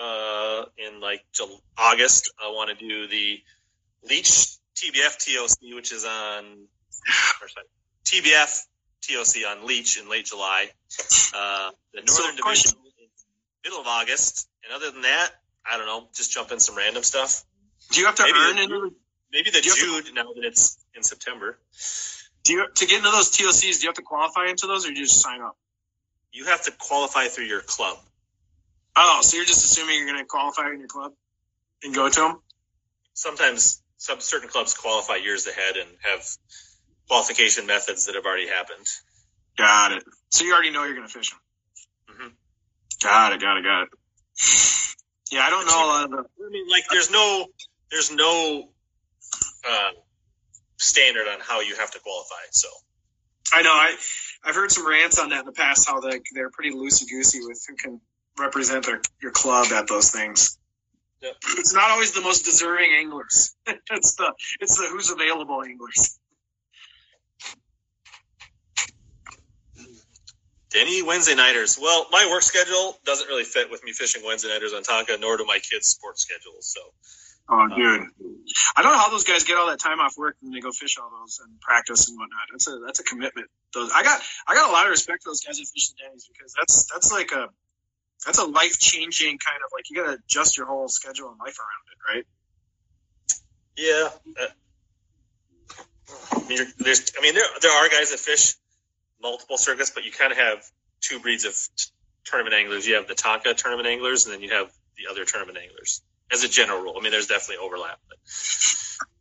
uh, 0.00 0.64
in 0.76 1.00
like 1.00 1.24
Jul- 1.32 1.60
August. 1.76 2.32
I 2.42 2.48
want 2.48 2.70
to 2.70 2.76
do 2.76 3.06
the 3.08 3.40
Leech 4.08 4.28
TBF 4.76 5.18
TOC, 5.18 5.74
which 5.74 5.92
is 5.92 6.04
on 6.04 6.44
or 7.42 7.48
sorry, 7.48 7.66
TBF 8.04 8.62
TOC 9.02 9.44
on 9.48 9.66
Leech 9.66 9.98
in 10.00 10.08
late 10.08 10.26
July. 10.26 10.66
Uh, 11.34 11.70
the 11.94 12.02
Northern 12.06 12.36
question- 12.38 12.72
Division 12.76 12.92
in 12.98 13.08
middle 13.64 13.80
of 13.80 13.86
August. 13.86 14.48
And 14.64 14.72
other 14.74 14.90
than 14.90 15.02
that, 15.02 15.30
I 15.70 15.76
don't 15.78 15.86
know. 15.86 16.08
Just 16.14 16.30
jump 16.32 16.52
in 16.52 16.60
some 16.60 16.76
random 16.76 17.02
stuff. 17.02 17.42
Do 17.90 18.00
you 18.00 18.06
have 18.06 18.16
to 18.16 18.22
Maybe 18.24 18.38
earn 18.38 18.56
the- 18.56 18.62
into 18.62 18.96
Maybe 19.30 19.50
the 19.50 19.62
you 19.62 19.94
have 19.96 20.04
to- 20.06 20.12
now 20.12 20.32
that 20.32 20.44
it's 20.44 20.78
in 20.94 21.02
September. 21.02 21.58
do 22.44 22.52
you 22.54 22.68
to 22.68 22.86
get 22.86 22.98
into 22.98 23.10
those 23.10 23.30
TOCs, 23.30 23.76
do 23.78 23.82
you 23.82 23.88
have 23.88 23.96
to 23.96 24.02
qualify 24.02 24.46
into 24.48 24.66
those 24.66 24.86
or 24.86 24.90
do 24.90 24.98
you 24.98 25.06
just 25.06 25.20
sign 25.20 25.42
up? 25.42 25.56
You 26.32 26.46
have 26.46 26.62
to 26.64 26.72
qualify 26.72 27.28
through 27.28 27.44
your 27.46 27.60
club. 27.62 27.98
Oh, 28.96 29.20
so 29.22 29.36
you're 29.36 29.44
just 29.46 29.64
assuming 29.64 29.98
you're 29.98 30.06
gonna 30.06 30.24
qualify 30.24 30.70
in 30.70 30.78
your 30.78 30.88
club 30.88 31.14
and 31.82 31.94
go 31.94 32.08
to 32.08 32.20
them? 32.20 32.42
Sometimes 33.14 33.82
some 33.98 34.20
certain 34.20 34.48
clubs 34.48 34.74
qualify 34.74 35.16
years 35.16 35.46
ahead 35.46 35.76
and 35.76 35.98
have 36.02 36.26
qualification 37.08 37.66
methods 37.66 38.06
that 38.06 38.14
have 38.14 38.24
already 38.24 38.48
happened. 38.48 38.86
Got 39.56 39.92
it. 39.92 40.04
So 40.30 40.44
you 40.44 40.52
already 40.52 40.70
know 40.70 40.84
you're 40.84 40.94
gonna 40.94 41.08
fish 41.08 41.30
them. 41.30 41.40
Mhm. 42.10 42.36
Got 43.02 43.32
it. 43.34 43.40
Got 43.40 43.58
it. 43.58 43.62
Got 43.62 43.82
it. 43.84 43.88
Yeah, 45.30 45.46
I 45.46 45.50
don't 45.50 45.66
know 45.66 45.84
a 45.84 45.86
lot 45.86 46.04
of 46.04 46.10
the. 46.10 46.16
I 46.46 46.48
mean, 46.48 46.68
like 46.70 46.84
there's 46.88 47.10
no 47.10 47.46
there's 47.90 48.12
no 48.12 48.68
uh, 49.68 49.90
standard 50.76 51.26
on 51.28 51.38
how 51.40 51.60
you 51.60 51.76
have 51.76 51.90
to 51.92 51.98
qualify. 52.00 52.34
So 52.50 52.68
I 53.52 53.62
know. 53.62 53.72
I 53.72 53.94
I've 54.44 54.54
heard 54.54 54.70
some 54.70 54.88
rants 54.88 55.18
on 55.18 55.30
that 55.30 55.40
in 55.40 55.46
the 55.46 55.52
past. 55.52 55.88
How 55.88 56.00
they 56.00 56.20
they're 56.34 56.50
pretty 56.50 56.76
loosey 56.76 57.08
goosey 57.08 57.40
with 57.42 57.64
who 57.68 57.76
can 57.76 58.00
represent 58.38 58.86
their 58.86 59.00
your 59.22 59.32
club 59.32 59.68
at 59.72 59.88
those 59.88 60.10
things. 60.10 60.58
Yep. 61.20 61.34
It's 61.56 61.74
not 61.74 61.90
always 61.90 62.12
the 62.12 62.20
most 62.20 62.44
deserving 62.44 62.92
anglers. 62.96 63.56
it's 63.90 64.14
the 64.14 64.32
it's 64.60 64.76
the 64.76 64.86
who's 64.88 65.10
available 65.10 65.62
anglers. 65.62 66.18
Denny 70.70 71.02
Wednesday 71.02 71.34
nighters? 71.34 71.78
Well, 71.80 72.06
my 72.12 72.28
work 72.30 72.42
schedule 72.42 72.98
doesn't 73.04 73.26
really 73.26 73.44
fit 73.44 73.70
with 73.70 73.82
me 73.84 73.92
fishing 73.92 74.22
Wednesday 74.24 74.50
nighters 74.50 74.74
on 74.74 74.82
Tonka, 74.82 75.18
nor 75.18 75.38
do 75.38 75.46
my 75.46 75.58
kids' 75.58 75.88
sports 75.88 76.22
schedules. 76.22 76.66
So, 76.66 76.80
Oh, 77.50 77.66
dude, 77.68 78.06
I 78.76 78.82
don't 78.82 78.92
know 78.92 78.98
how 78.98 79.10
those 79.10 79.24
guys 79.24 79.44
get 79.44 79.56
all 79.56 79.68
that 79.68 79.80
time 79.80 80.00
off 80.00 80.18
work 80.18 80.36
and 80.42 80.54
they 80.54 80.60
go 80.60 80.70
fish 80.70 80.98
all 80.98 81.10
those 81.20 81.40
and 81.42 81.58
practice 81.60 82.08
and 82.08 82.18
whatnot. 82.18 82.40
That's 82.52 82.68
a 82.68 82.78
that's 82.84 83.00
a 83.00 83.04
commitment. 83.04 83.48
Those 83.72 83.90
I 83.94 84.02
got 84.02 84.20
I 84.46 84.54
got 84.54 84.68
a 84.68 84.72
lot 84.72 84.84
of 84.84 84.90
respect 84.90 85.22
for 85.22 85.30
those 85.30 85.40
guys 85.40 85.58
that 85.58 85.66
fish 85.66 85.88
the 85.88 85.94
Denny's 86.04 86.28
because 86.30 86.52
that's 86.58 86.86
that's 86.92 87.10
like 87.10 87.32
a 87.32 87.48
that's 88.26 88.38
a 88.38 88.44
life 88.44 88.78
changing 88.78 89.38
kind 89.38 89.60
of 89.64 89.70
like 89.72 89.88
you 89.88 89.96
got 89.96 90.10
to 90.10 90.18
adjust 90.26 90.58
your 90.58 90.66
whole 90.66 90.88
schedule 90.88 91.30
and 91.30 91.38
life 91.38 91.56
around 91.58 91.84
it, 91.88 92.16
right? 92.16 92.26
yeah. 93.78 94.08
Uh, 94.40 94.46
I 96.32 96.48
mean, 96.48 96.58
there's, 96.78 97.12
I 97.18 97.22
mean, 97.22 97.34
there 97.34 97.44
there 97.62 97.72
are 97.72 97.88
guys 97.88 98.10
that 98.10 98.18
fish 98.18 98.54
multiple 99.22 99.56
circuits, 99.56 99.90
but 99.90 100.04
you 100.04 100.12
kind 100.12 100.32
of 100.32 100.38
have 100.38 100.64
two 101.00 101.20
breeds 101.20 101.44
of 101.44 101.54
t- 101.54 101.90
tournament 102.24 102.54
anglers. 102.54 102.86
You 102.86 102.94
have 102.96 103.08
the 103.08 103.14
Tonka 103.14 103.56
tournament 103.56 103.88
anglers, 103.88 104.26
and 104.26 104.34
then 104.34 104.42
you 104.42 104.50
have 104.50 104.70
the 104.96 105.10
other 105.10 105.24
tournament 105.24 105.58
anglers. 105.58 106.02
As 106.32 106.44
a 106.44 106.48
general 106.48 106.80
rule, 106.80 106.94
I 106.98 107.02
mean, 107.02 107.12
there's 107.12 107.26
definitely 107.26 107.64
overlap. 107.64 107.98
But 108.08 108.18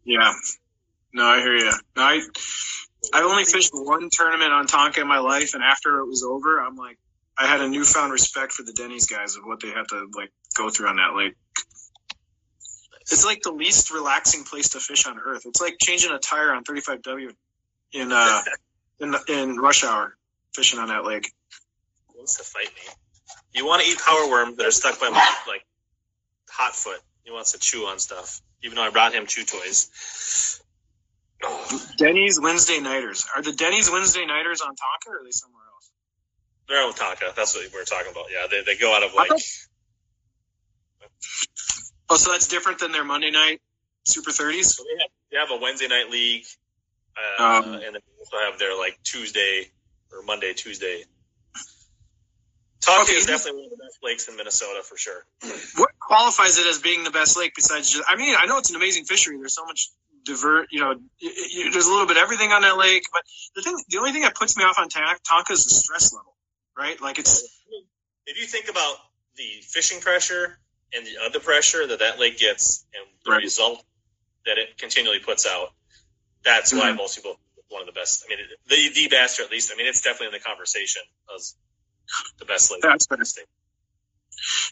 Yeah. 0.04 0.34
No, 1.14 1.26
I 1.26 1.40
hear 1.40 1.56
you. 1.56 1.72
No, 1.96 2.04
I 2.04 2.22
I 3.14 3.22
only 3.22 3.46
fished 3.46 3.72
one 3.74 4.10
tournament 4.12 4.52
on 4.52 4.68
Tonka 4.68 5.00
in 5.00 5.08
my 5.08 5.20
life, 5.20 5.54
and 5.54 5.64
after 5.64 6.00
it 6.00 6.06
was 6.06 6.24
over, 6.24 6.60
I'm 6.60 6.76
like, 6.76 6.98
I 7.38 7.46
had 7.46 7.62
a 7.62 7.70
newfound 7.70 8.12
respect 8.12 8.52
for 8.52 8.64
the 8.64 8.74
Denny's 8.74 9.06
guys 9.06 9.36
of 9.36 9.44
what 9.44 9.62
they 9.62 9.70
have 9.70 9.88
to 9.88 10.08
like 10.16 10.32
go 10.56 10.70
through 10.70 10.90
on 10.90 10.98
that 10.98 11.16
lake. 11.16 11.36
It's 13.02 13.24
like 13.24 13.42
the 13.42 13.52
least 13.52 13.92
relaxing 13.92 14.44
place 14.44 14.70
to 14.70 14.80
fish 14.80 15.06
on 15.06 15.18
earth. 15.20 15.44
It's 15.46 15.62
like 15.62 15.78
changing 15.80 16.12
a 16.12 16.20
tire 16.20 16.52
on 16.52 16.64
35W 16.64 17.32
in 17.94 18.12
uh 18.12 18.42
in 19.00 19.16
in 19.30 19.56
rush 19.58 19.84
hour 19.84 20.18
fishing 20.54 20.80
on 20.80 20.90
that 20.90 21.06
lake. 21.06 21.32
Wants 22.16 22.38
to 22.38 22.44
fight 22.44 22.70
me. 22.76 22.94
You 23.54 23.66
want 23.66 23.84
to 23.84 23.90
eat 23.90 24.00
power 24.00 24.30
worms 24.30 24.58
that 24.58 24.66
are 24.66 24.72
stuck 24.72 25.00
by 25.00 25.10
my 25.10 25.36
like 25.48 25.66
hot 26.58 26.76
foot. 26.76 27.00
He 27.24 27.32
wants 27.32 27.52
to 27.52 27.60
chew 27.60 27.86
on 27.86 28.00
stuff, 28.00 28.42
even 28.64 28.76
though 28.76 28.84
I 28.84 28.90
brought 28.90 29.14
him 29.14 29.26
chew 29.26 29.44
toys. 29.44 30.62
Denny's 31.98 32.40
Wednesday 32.42 32.80
nighters. 32.80 33.26
Are 33.36 33.42
the 33.44 33.52
Denny's 33.52 33.92
Wednesday 33.92 34.26
nighters 34.26 34.62
on 34.62 34.70
Tonka 34.70 35.12
or 35.12 35.18
are 35.18 35.24
they 35.24 35.32
somewhere 35.32 35.62
else? 35.74 35.92
they're 36.68 36.84
on 36.84 36.94
Tonka. 36.94 37.36
That's 37.36 37.56
what 37.56 37.66
we're 37.74 37.84
talking 37.86 38.12
about. 38.12 38.26
Yeah, 38.32 38.48
they, 38.50 38.64
they 38.64 38.78
go 38.80 38.96
out 38.96 39.04
of 39.04 39.14
like 39.14 39.30
Oh, 42.10 42.16
so 42.16 42.32
that's 42.32 42.48
different 42.48 42.80
than 42.80 42.92
their 42.92 43.04
Monday 43.04 43.32
night 43.32 43.62
Super 44.06 44.32
30s? 44.32 44.66
so 44.66 44.84
they 44.84 45.02
have 45.02 45.10
they 45.32 45.38
have 45.38 45.52
a 45.52 45.62
Wednesday 45.62 45.88
night 45.88 46.10
league, 46.10 46.46
uh, 47.40 47.44
Um, 47.44 47.74
and 47.74 47.82
then 47.84 47.94
they 47.94 48.00
also 48.20 48.38
have 48.50 48.58
their 48.60 48.78
like 48.78 48.98
Tuesday 49.04 49.70
or 50.12 50.24
Monday 50.24 50.54
Tuesday. 50.54 51.04
Tonka 52.86 53.03
Okay. 53.03 53.13
is 53.13 53.25
definitely 53.25 53.62
one 53.62 53.65
of 53.74 53.77
the 53.77 53.84
best 53.84 53.98
lakes 54.03 54.27
in 54.27 54.36
Minnesota 54.38 54.81
for 54.84 54.98
sure. 54.98 55.25
what 55.77 55.89
qualifies 56.00 56.57
it 56.60 56.67
as 56.67 56.79
being 56.79 57.03
the 57.03 57.12
best 57.12 57.38
lake 57.38 57.53
besides 57.55 57.89
just 57.91 58.03
i 58.10 58.15
mean 58.15 58.36
i 58.39 58.46
know 58.46 58.57
it's 58.57 58.69
an 58.69 58.75
amazing 58.77 59.05
fishery 59.05 59.38
there's 59.38 59.55
so 59.55 59.65
much 59.65 59.89
divert 60.25 60.67
you 60.72 60.79
know 60.79 60.96
there's 61.74 61.88
a 61.88 61.91
little 61.91 62.07
bit 62.07 62.17
of 62.17 62.24
everything 62.24 62.51
on 62.51 62.62
that 62.63 62.77
lake 62.77 63.03
but 63.13 63.24
the 63.55 63.62
thing 63.62 63.77
the 63.89 63.98
only 64.00 64.12
thing 64.13 64.24
that 64.24 64.36
puts 64.36 64.57
me 64.57 64.63
off 64.63 64.79
on 64.79 64.89
tonka 64.89 65.51
is 65.51 65.65
the 65.65 65.69
stress 65.72 66.13
level 66.13 66.36
right 66.77 67.01
like 67.01 67.19
it's 67.19 67.43
If 68.27 68.39
you 68.39 68.48
think 68.48 68.69
about 68.69 68.96
the 69.38 69.50
fishing 69.63 70.01
pressure 70.01 70.60
and 70.93 71.05
the 71.07 71.17
other 71.25 71.41
pressure 71.41 71.88
that 71.88 72.00
that 72.00 72.19
lake 72.19 72.39
gets 72.39 72.86
and 72.96 73.05
the 73.25 73.31
Right. 73.31 73.43
result 73.43 73.84
that 74.46 74.57
it 74.60 74.77
continually 74.77 75.19
puts 75.19 75.46
out, 75.48 75.74
that's 76.43 76.74
why 76.74 76.91
Mhm. 76.91 76.98
most 76.98 77.15
people 77.17 77.39
one 77.69 77.81
of 77.81 77.88
the 77.88 77.93
best. 77.93 78.24
I 78.25 78.29
mean, 78.29 78.39
the 78.67 78.89
the 78.89 79.10
Baster 79.10 79.41
at 79.41 79.51
least. 79.51 79.72
I 79.74 79.75
mean, 79.75 79.88
it's 79.88 80.01
definitely 80.01 80.27
in 80.27 80.34
the 80.34 80.39
conversation 80.39 81.03
as 81.36 81.55
the 82.40 82.46
best 82.46 82.72
lake. 82.72 82.82
That's 82.82 83.06
fair. 83.06 83.24
state. 83.24 83.46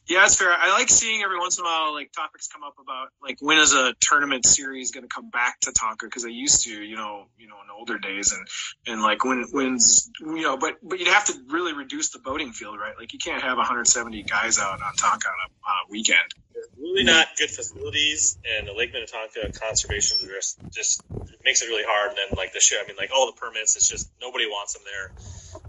yeah 0.08 0.25
it's 0.25 0.36
fair 0.36 0.51
i 0.51 0.72
like 0.72 0.90
seeing 0.90 1.24
every 1.24 1.40
once 1.40 1.57
in 1.57 1.66
a 1.66 1.68
while 1.68 1.94
like 1.94 2.12
topics 2.12 2.48
come 2.48 2.64
up 2.64 2.75
about 2.79 3.07
like 3.22 3.38
when 3.42 3.57
is 3.57 3.74
a 3.74 3.94
tournament 4.00 4.46
series 4.46 4.92
going 4.92 5.03
to 5.03 5.14
come 5.14 5.29
back 5.29 5.59
to 5.59 5.72
tonka 5.72 6.01
because 6.01 6.24
they 6.24 6.29
used 6.29 6.66
to 6.66 6.72
you 6.72 6.96
know 6.96 7.25
you 7.40 7.48
know 7.48 7.55
in 7.64 7.70
older 7.75 7.98
days 7.98 8.31
and 8.31 8.48
and 8.86 9.01
like 9.01 9.24
when 9.25 9.44
when's 9.51 10.12
you 10.20 10.42
know 10.42 10.57
but 10.57 10.75
but 10.83 11.00
you'd 11.00 11.07
have 11.07 11.25
to 11.25 11.33
really 11.50 11.74
reduce 11.74 12.09
the 12.09 12.20
boating 12.20 12.51
field 12.51 12.77
right 12.79 12.94
like 13.00 13.12
you 13.14 13.20
can't 13.20 13.42
have 13.42 13.57
170 13.57 14.22
guys 14.24 14.59
out 14.59 14.81
on 14.81 14.94
tonka 14.94 15.27
on 15.27 15.40
a, 15.48 15.70
on 15.70 15.75
a 15.88 15.92
weekend 15.92 16.31
Really 16.77 17.03
not 17.03 17.27
good 17.38 17.50
facilities, 17.50 18.38
and 18.46 18.68
the 18.68 18.74
Lake 18.74 18.94
Minnetonka 18.94 19.51
conservation 19.59 20.18
just 20.27 20.57
just 20.72 21.01
makes 21.44 21.62
it 21.62 21.68
really 21.68 21.83
hard. 21.86 22.09
And 22.09 22.18
then 22.18 22.38
like 22.38 22.53
the 22.53 22.59
shit, 22.59 22.79
I 22.83 22.88
mean, 22.88 22.98
like 22.98 23.12
all 23.14 23.27
the 23.27 23.33
permits, 23.33 23.75
it's 23.75 23.90
just 23.90 24.09
nobody 24.22 24.46
wants 24.46 24.74
them 24.74 24.83
there. 24.86 25.62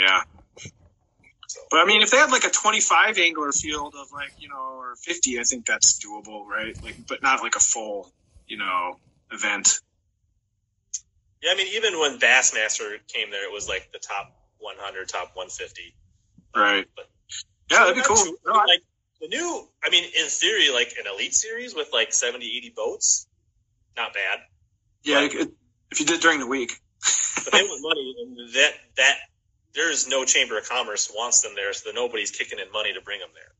Yeah 0.00 0.20
so 1.50 1.60
But 1.70 1.80
I 1.80 1.84
mean, 1.84 2.02
if 2.02 2.10
they 2.12 2.16
had 2.18 2.30
like 2.30 2.44
a 2.44 2.50
25 2.50 3.18
angler 3.18 3.52
field 3.52 3.94
of 4.00 4.06
like, 4.12 4.32
you 4.38 4.48
know, 4.48 4.78
or 4.78 4.94
50, 5.02 5.40
I 5.40 5.42
think 5.42 5.66
that's 5.66 5.98
doable, 6.04 6.44
right? 6.46 6.76
Like, 6.84 6.96
but 7.08 7.22
not 7.22 7.42
like 7.42 7.56
a 7.56 7.60
full, 7.60 8.12
you 8.46 8.56
know, 8.58 8.96
event. 9.32 9.68
Yeah, 11.42 11.52
I 11.52 11.56
mean, 11.56 11.68
even 11.74 11.98
when 11.98 12.20
Bassmaster 12.20 12.98
came 13.12 13.30
there, 13.32 13.44
it 13.44 13.52
was 13.52 13.68
like 13.68 13.88
the 13.92 13.98
top 13.98 14.32
100, 14.58 15.08
top 15.08 15.32
150. 15.34 15.94
Right. 16.54 16.86
But 16.94 17.06
Yeah, 17.70 17.80
that'd 17.80 17.96
be 17.96 18.02
cool. 18.02 18.24
No, 18.46 18.52
I- 18.54 18.66
like 18.66 18.82
the 19.20 19.28
new, 19.28 19.68
I 19.84 19.90
mean, 19.90 20.04
in 20.04 20.26
theory, 20.28 20.70
like 20.70 20.94
an 21.00 21.06
elite 21.12 21.34
series 21.34 21.74
with 21.74 21.88
like 21.92 22.12
70, 22.12 22.46
80 22.58 22.74
boats, 22.76 23.26
not 23.96 24.14
bad. 24.14 24.40
yeah, 25.02 25.22
it- 25.22 25.50
if 25.90 25.98
you 25.98 26.06
did 26.06 26.20
during 26.20 26.38
the 26.38 26.46
week. 26.46 26.72
But 27.44 27.52
they 27.54 27.62
want 27.62 27.82
money, 27.82 28.14
and 28.20 28.54
that 28.54 28.72
that 28.96 29.18
there's 29.74 30.08
no 30.08 30.24
chamber 30.24 30.58
of 30.58 30.68
commerce 30.68 31.10
wants 31.14 31.42
them 31.42 31.52
there, 31.54 31.72
so 31.72 31.90
nobody's 31.92 32.30
kicking 32.30 32.58
in 32.58 32.70
money 32.72 32.92
to 32.94 33.00
bring 33.00 33.20
them 33.20 33.30
there. 33.34 33.52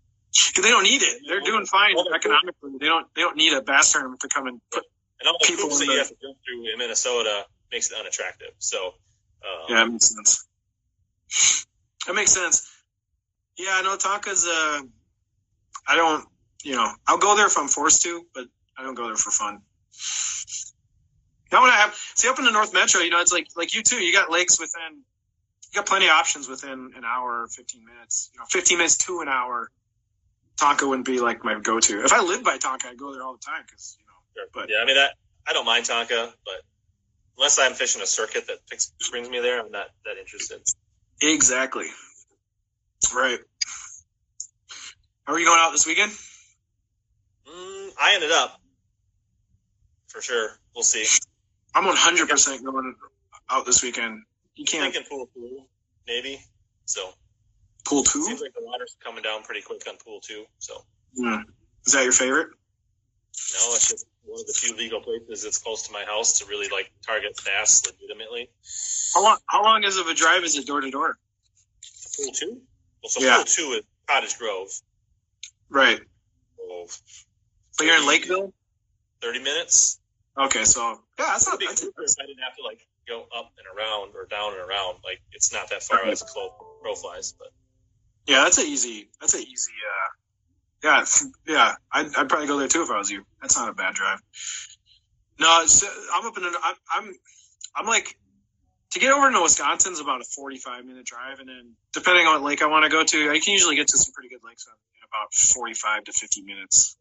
'Cause 0.55 0.63
they 0.65 0.71
don't 0.71 0.85
need 0.85 1.03
it. 1.03 1.23
They're 1.27 1.41
doing 1.41 1.67
fine 1.67 1.97
economically. 2.15 2.73
They 2.79 2.87
don't. 2.87 3.13
They 3.15 3.23
don't 3.23 3.37
need 3.37 3.53
a 3.53 3.63
bass 3.63 3.93
tournament 3.93 4.21
to 4.21 4.29
come 4.29 4.47
and 4.47 4.61
put. 4.71 4.85
And 5.19 5.29
all 5.29 5.37
the 5.41 5.47
People 5.47 5.65
hoops 5.65 5.79
that 5.79 5.85
in 5.85 5.91
you 5.91 5.97
the- 5.97 6.01
have 6.03 6.09
to 6.09 6.15
go 6.23 6.35
through 6.45 6.73
in 6.73 6.79
Minnesota 6.79 7.47
makes 7.73 7.91
it 7.91 7.97
unattractive. 7.99 8.53
So, 8.59 8.95
uh, 9.45 9.67
Yeah, 9.69 9.75
that 9.85 9.91
makes 9.91 10.09
sense. 10.15 10.47
That 12.07 12.15
makes 12.15 12.33
sense. 12.33 12.67
Yeah, 13.57 13.81
no, 13.83 13.97
Tonka's. 13.97 14.47
Uh, 14.47 14.83
I 15.87 15.97
don't. 15.97 16.27
You 16.63 16.77
know, 16.77 16.95
I'll 17.07 17.19
go 17.19 17.37
there 17.37 17.47
if 17.47 17.57
I'm 17.59 17.69
forced 17.69 18.03
to, 18.03 18.27
but 18.35 18.47
I 18.79 18.83
don't 18.83 18.95
go 18.95 19.07
there 19.07 19.17
for 19.17 19.31
fun. 19.31 19.63
Now 21.53 21.63
when 21.63 21.71
I 21.71 21.77
have 21.77 21.95
see 22.15 22.29
up 22.29 22.39
in 22.39 22.45
the 22.45 22.51
North 22.53 22.73
Metro, 22.73 23.01
you 23.01 23.11
know, 23.11 23.21
it's 23.21 23.33
like 23.33 23.49
like 23.57 23.75
you 23.75 23.83
too. 23.83 23.97
You 24.03 24.13
got 24.13 24.31
lakes 24.31 24.59
within. 24.61 25.05
You 25.73 25.81
got 25.81 25.87
plenty 25.87 26.07
of 26.07 26.13
options 26.13 26.49
within 26.49 26.93
an 26.97 27.05
hour, 27.05 27.47
fifteen 27.49 27.85
minutes. 27.85 28.31
You 28.35 28.41
know, 28.41 28.47
fifteen 28.51 28.79
minutes 28.79 28.97
to 28.99 29.21
an 29.21 29.29
hour. 29.29 29.71
Tonka 30.57 30.87
wouldn't 30.87 31.07
be 31.07 31.21
like 31.21 31.43
my 31.45 31.59
go-to. 31.59 32.05
If 32.05 32.13
I 32.13 32.21
lived 32.23 32.45
by 32.45 32.59
Tonka, 32.59 32.87
I'd 32.87 32.99
go 32.99 33.13
there 33.13 33.23
all 33.23 33.33
the 33.33 33.39
time 33.45 33.63
because 33.65 33.97
you 33.99 34.05
know. 34.07 34.13
Sure. 34.37 34.47
But- 34.53 34.69
yeah, 34.71 34.83
I 34.83 34.85
mean, 34.85 34.99
I, 34.99 35.09
I 35.49 35.53
don't 35.53 35.65
mind 35.65 35.87
Tonka, 35.87 36.33
but 36.45 36.63
unless 37.39 37.59
I'm 37.59 37.73
fishing 37.73 38.03
a 38.03 38.07
circuit 38.07 38.47
that 38.49 38.59
picks, 38.69 38.93
brings 39.11 39.29
me 39.31 39.41
there, 39.41 39.61
I'm 39.61 39.71
not 39.71 39.87
that 40.05 40.19
interested. 40.19 40.61
Exactly. 41.23 41.87
Right. 43.15 43.39
How 45.25 45.33
Are 45.35 45.39
you 45.39 45.47
going 45.47 45.59
out 45.61 45.71
this 45.73 45.87
weekend? 45.87 46.13
Mm, 47.49 47.91
I 48.01 48.15
ended 48.15 48.31
up 48.33 48.61
for 50.09 50.21
sure. 50.21 50.51
We'll 50.75 50.85
see. 50.85 51.07
I'm 51.75 51.85
100% 51.85 52.65
going 52.65 52.95
out 53.49 53.65
this 53.65 53.83
weekend. 53.83 54.23
You 54.57 54.65
can't 54.65 54.93
Thinking 54.93 55.09
pool 55.11 55.29
two, 55.35 55.63
maybe. 56.07 56.41
So 56.85 57.11
pool 57.87 58.03
two. 58.05 58.23
seems 58.25 58.41
like 58.41 58.53
the 58.55 58.63
water's 58.65 58.97
coming 59.03 59.23
down 59.23 59.43
pretty 59.43 59.63
quick 59.63 59.83
on 59.89 59.97
pool 60.05 60.21
two. 60.21 60.45
So 60.59 60.85
Hmm. 61.17 61.43
Is 61.87 61.93
that 61.95 62.05
your 62.05 62.13
favorite? 62.13 62.49
no, 63.55 63.75
it's 63.75 63.89
just 63.89 64.07
one 64.25 64.41
of 64.41 64.47
the 64.47 64.53
few 64.53 64.77
legal 64.77 65.01
places 65.01 65.43
that's 65.43 65.59
close 65.59 65.83
to 65.87 65.93
my 65.93 66.05
house 66.05 66.39
to 66.39 66.45
really 66.47 66.69
like 66.69 66.93
target 67.07 67.39
bass 67.45 67.83
legitimately. 67.87 68.51
How 69.15 69.23
long? 69.23 69.39
How 69.47 69.63
long 69.65 69.83
is 69.85 69.97
of 69.97 70.07
a 70.07 70.15
drive 70.15 70.45
is 70.45 70.57
it 70.57 70.67
door 70.67 70.81
to 70.81 70.91
door? 70.91 71.17
Pool 72.17 72.33
two. 72.33 72.61
Well, 73.03 73.11
so 73.11 73.21
Yeah. 73.23 73.37
pool 73.37 73.45
two 73.45 73.73
is 73.79 73.85
Cottage 74.09 74.39
Grove. 74.39 74.69
Right. 75.71 76.01
So 76.59 76.87
So 77.73 77.85
you're 77.85 77.97
in 77.97 78.07
Lakeville. 78.07 78.53
Thirty 79.21 79.39
minutes. 79.41 79.99
Okay, 80.39 80.65
so 80.65 81.01
yeah, 81.19 81.27
that's 81.27 81.47
not 81.49 81.59
Big. 81.59 81.69
I 81.69 81.73
didn't 81.73 82.43
have 82.43 82.57
to 82.57 82.63
like 82.65 82.87
go 83.11 83.27
up 83.37 83.53
and 83.59 83.67
around 83.67 84.15
or 84.15 84.27
down 84.27 84.53
and 84.53 84.63
around. 84.63 84.99
Like 85.05 85.21
it's 85.33 85.53
not 85.53 85.71
that 85.71 85.83
far 85.83 86.07
as 86.07 86.23
close 86.23 86.53
crow 86.81 86.95
flies, 86.95 87.35
but 87.39 87.49
Yeah, 88.27 88.45
that's 88.45 88.59
a 88.59 88.63
easy. 88.63 89.09
That's 89.21 89.35
a 89.35 89.39
easy. 89.39 89.73
Uh, 89.85 90.11
yeah, 90.83 91.05
yeah. 91.47 91.75
I'd, 91.93 92.07
I'd 92.17 92.29
probably 92.29 92.47
go 92.47 92.59
there 92.59 92.69
too 92.69 92.83
if 92.83 92.91
I 92.91 92.99
was 92.99 93.11
you. 93.11 93.25
That's 93.43 93.57
not 93.57 93.69
a 93.69 93.75
bad 93.75 93.95
drive. 93.95 94.21
No, 95.39 95.49
I'm 95.49 96.27
up 96.27 96.39
in. 96.39 96.45
An, 96.45 96.55
I'm, 96.63 96.75
I'm. 96.93 97.15
I'm 97.75 97.87
like 97.87 98.17
to 98.91 98.99
get 98.99 99.13
over 99.13 99.31
to 99.31 99.43
Wisconsin 99.43 99.93
is 99.93 100.01
about 100.01 100.21
a 100.21 100.25
45 100.25 100.85
minute 100.85 101.07
drive, 101.07 101.39
and 101.41 101.49
then 101.49 101.75
depending 101.93 102.27
on 102.27 102.35
what 102.35 102.43
lake 102.43 102.63
I 102.63 102.67
want 102.67 102.85
to 102.85 102.91
go 102.91 103.05
to, 103.05 103.31
I 103.31 103.39
can 103.39 103.53
usually 103.53 103.77
get 103.77 103.89
to 103.89 103.99
some 103.99 104.13
pretty 104.13 104.29
good 104.29 104.41
lakes 104.45 104.67
in 104.67 104.73
about 105.09 105.35
45 105.35 106.05
to 106.05 106.13
50 106.13 106.43
minutes. 106.43 106.97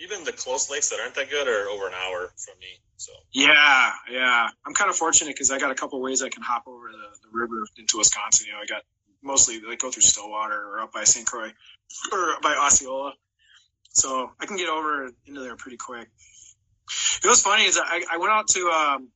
Even 0.00 0.24
the 0.24 0.32
close 0.32 0.70
lakes 0.70 0.90
that 0.90 1.00
aren't 1.00 1.14
that 1.14 1.30
good 1.30 1.46
are 1.46 1.68
over 1.68 1.86
an 1.86 1.94
hour 1.94 2.32
from 2.36 2.58
me. 2.58 2.80
So 2.96 3.12
Yeah, 3.32 3.92
yeah. 4.10 4.48
I'm 4.66 4.74
kind 4.74 4.90
of 4.90 4.96
fortunate 4.96 5.34
because 5.34 5.50
I 5.50 5.58
got 5.58 5.70
a 5.70 5.74
couple 5.74 6.00
ways 6.00 6.22
I 6.22 6.28
can 6.28 6.42
hop 6.42 6.64
over 6.66 6.90
the, 6.90 6.98
the 7.22 7.28
river 7.32 7.66
into 7.78 7.98
Wisconsin. 7.98 8.46
You 8.46 8.52
know, 8.52 8.58
I 8.58 8.66
got 8.66 8.82
mostly 9.22 9.60
like 9.60 9.78
go 9.78 9.90
through 9.90 10.02
Stillwater 10.02 10.54
or 10.54 10.80
up 10.80 10.92
by 10.92 11.04
St. 11.04 11.26
Croix 11.26 11.50
or 12.12 12.40
by 12.42 12.54
Osceola. 12.54 13.12
So 13.92 14.30
I 14.40 14.46
can 14.46 14.56
get 14.56 14.68
over 14.68 15.10
into 15.26 15.40
there 15.40 15.56
pretty 15.56 15.76
quick. 15.76 16.08
It 17.22 17.28
was 17.28 17.42
funny 17.42 17.64
is 17.64 17.78
I, 17.82 18.02
I 18.10 18.18
went 18.18 18.32
out 18.32 18.48
to 18.48 18.60
um, 18.68 19.08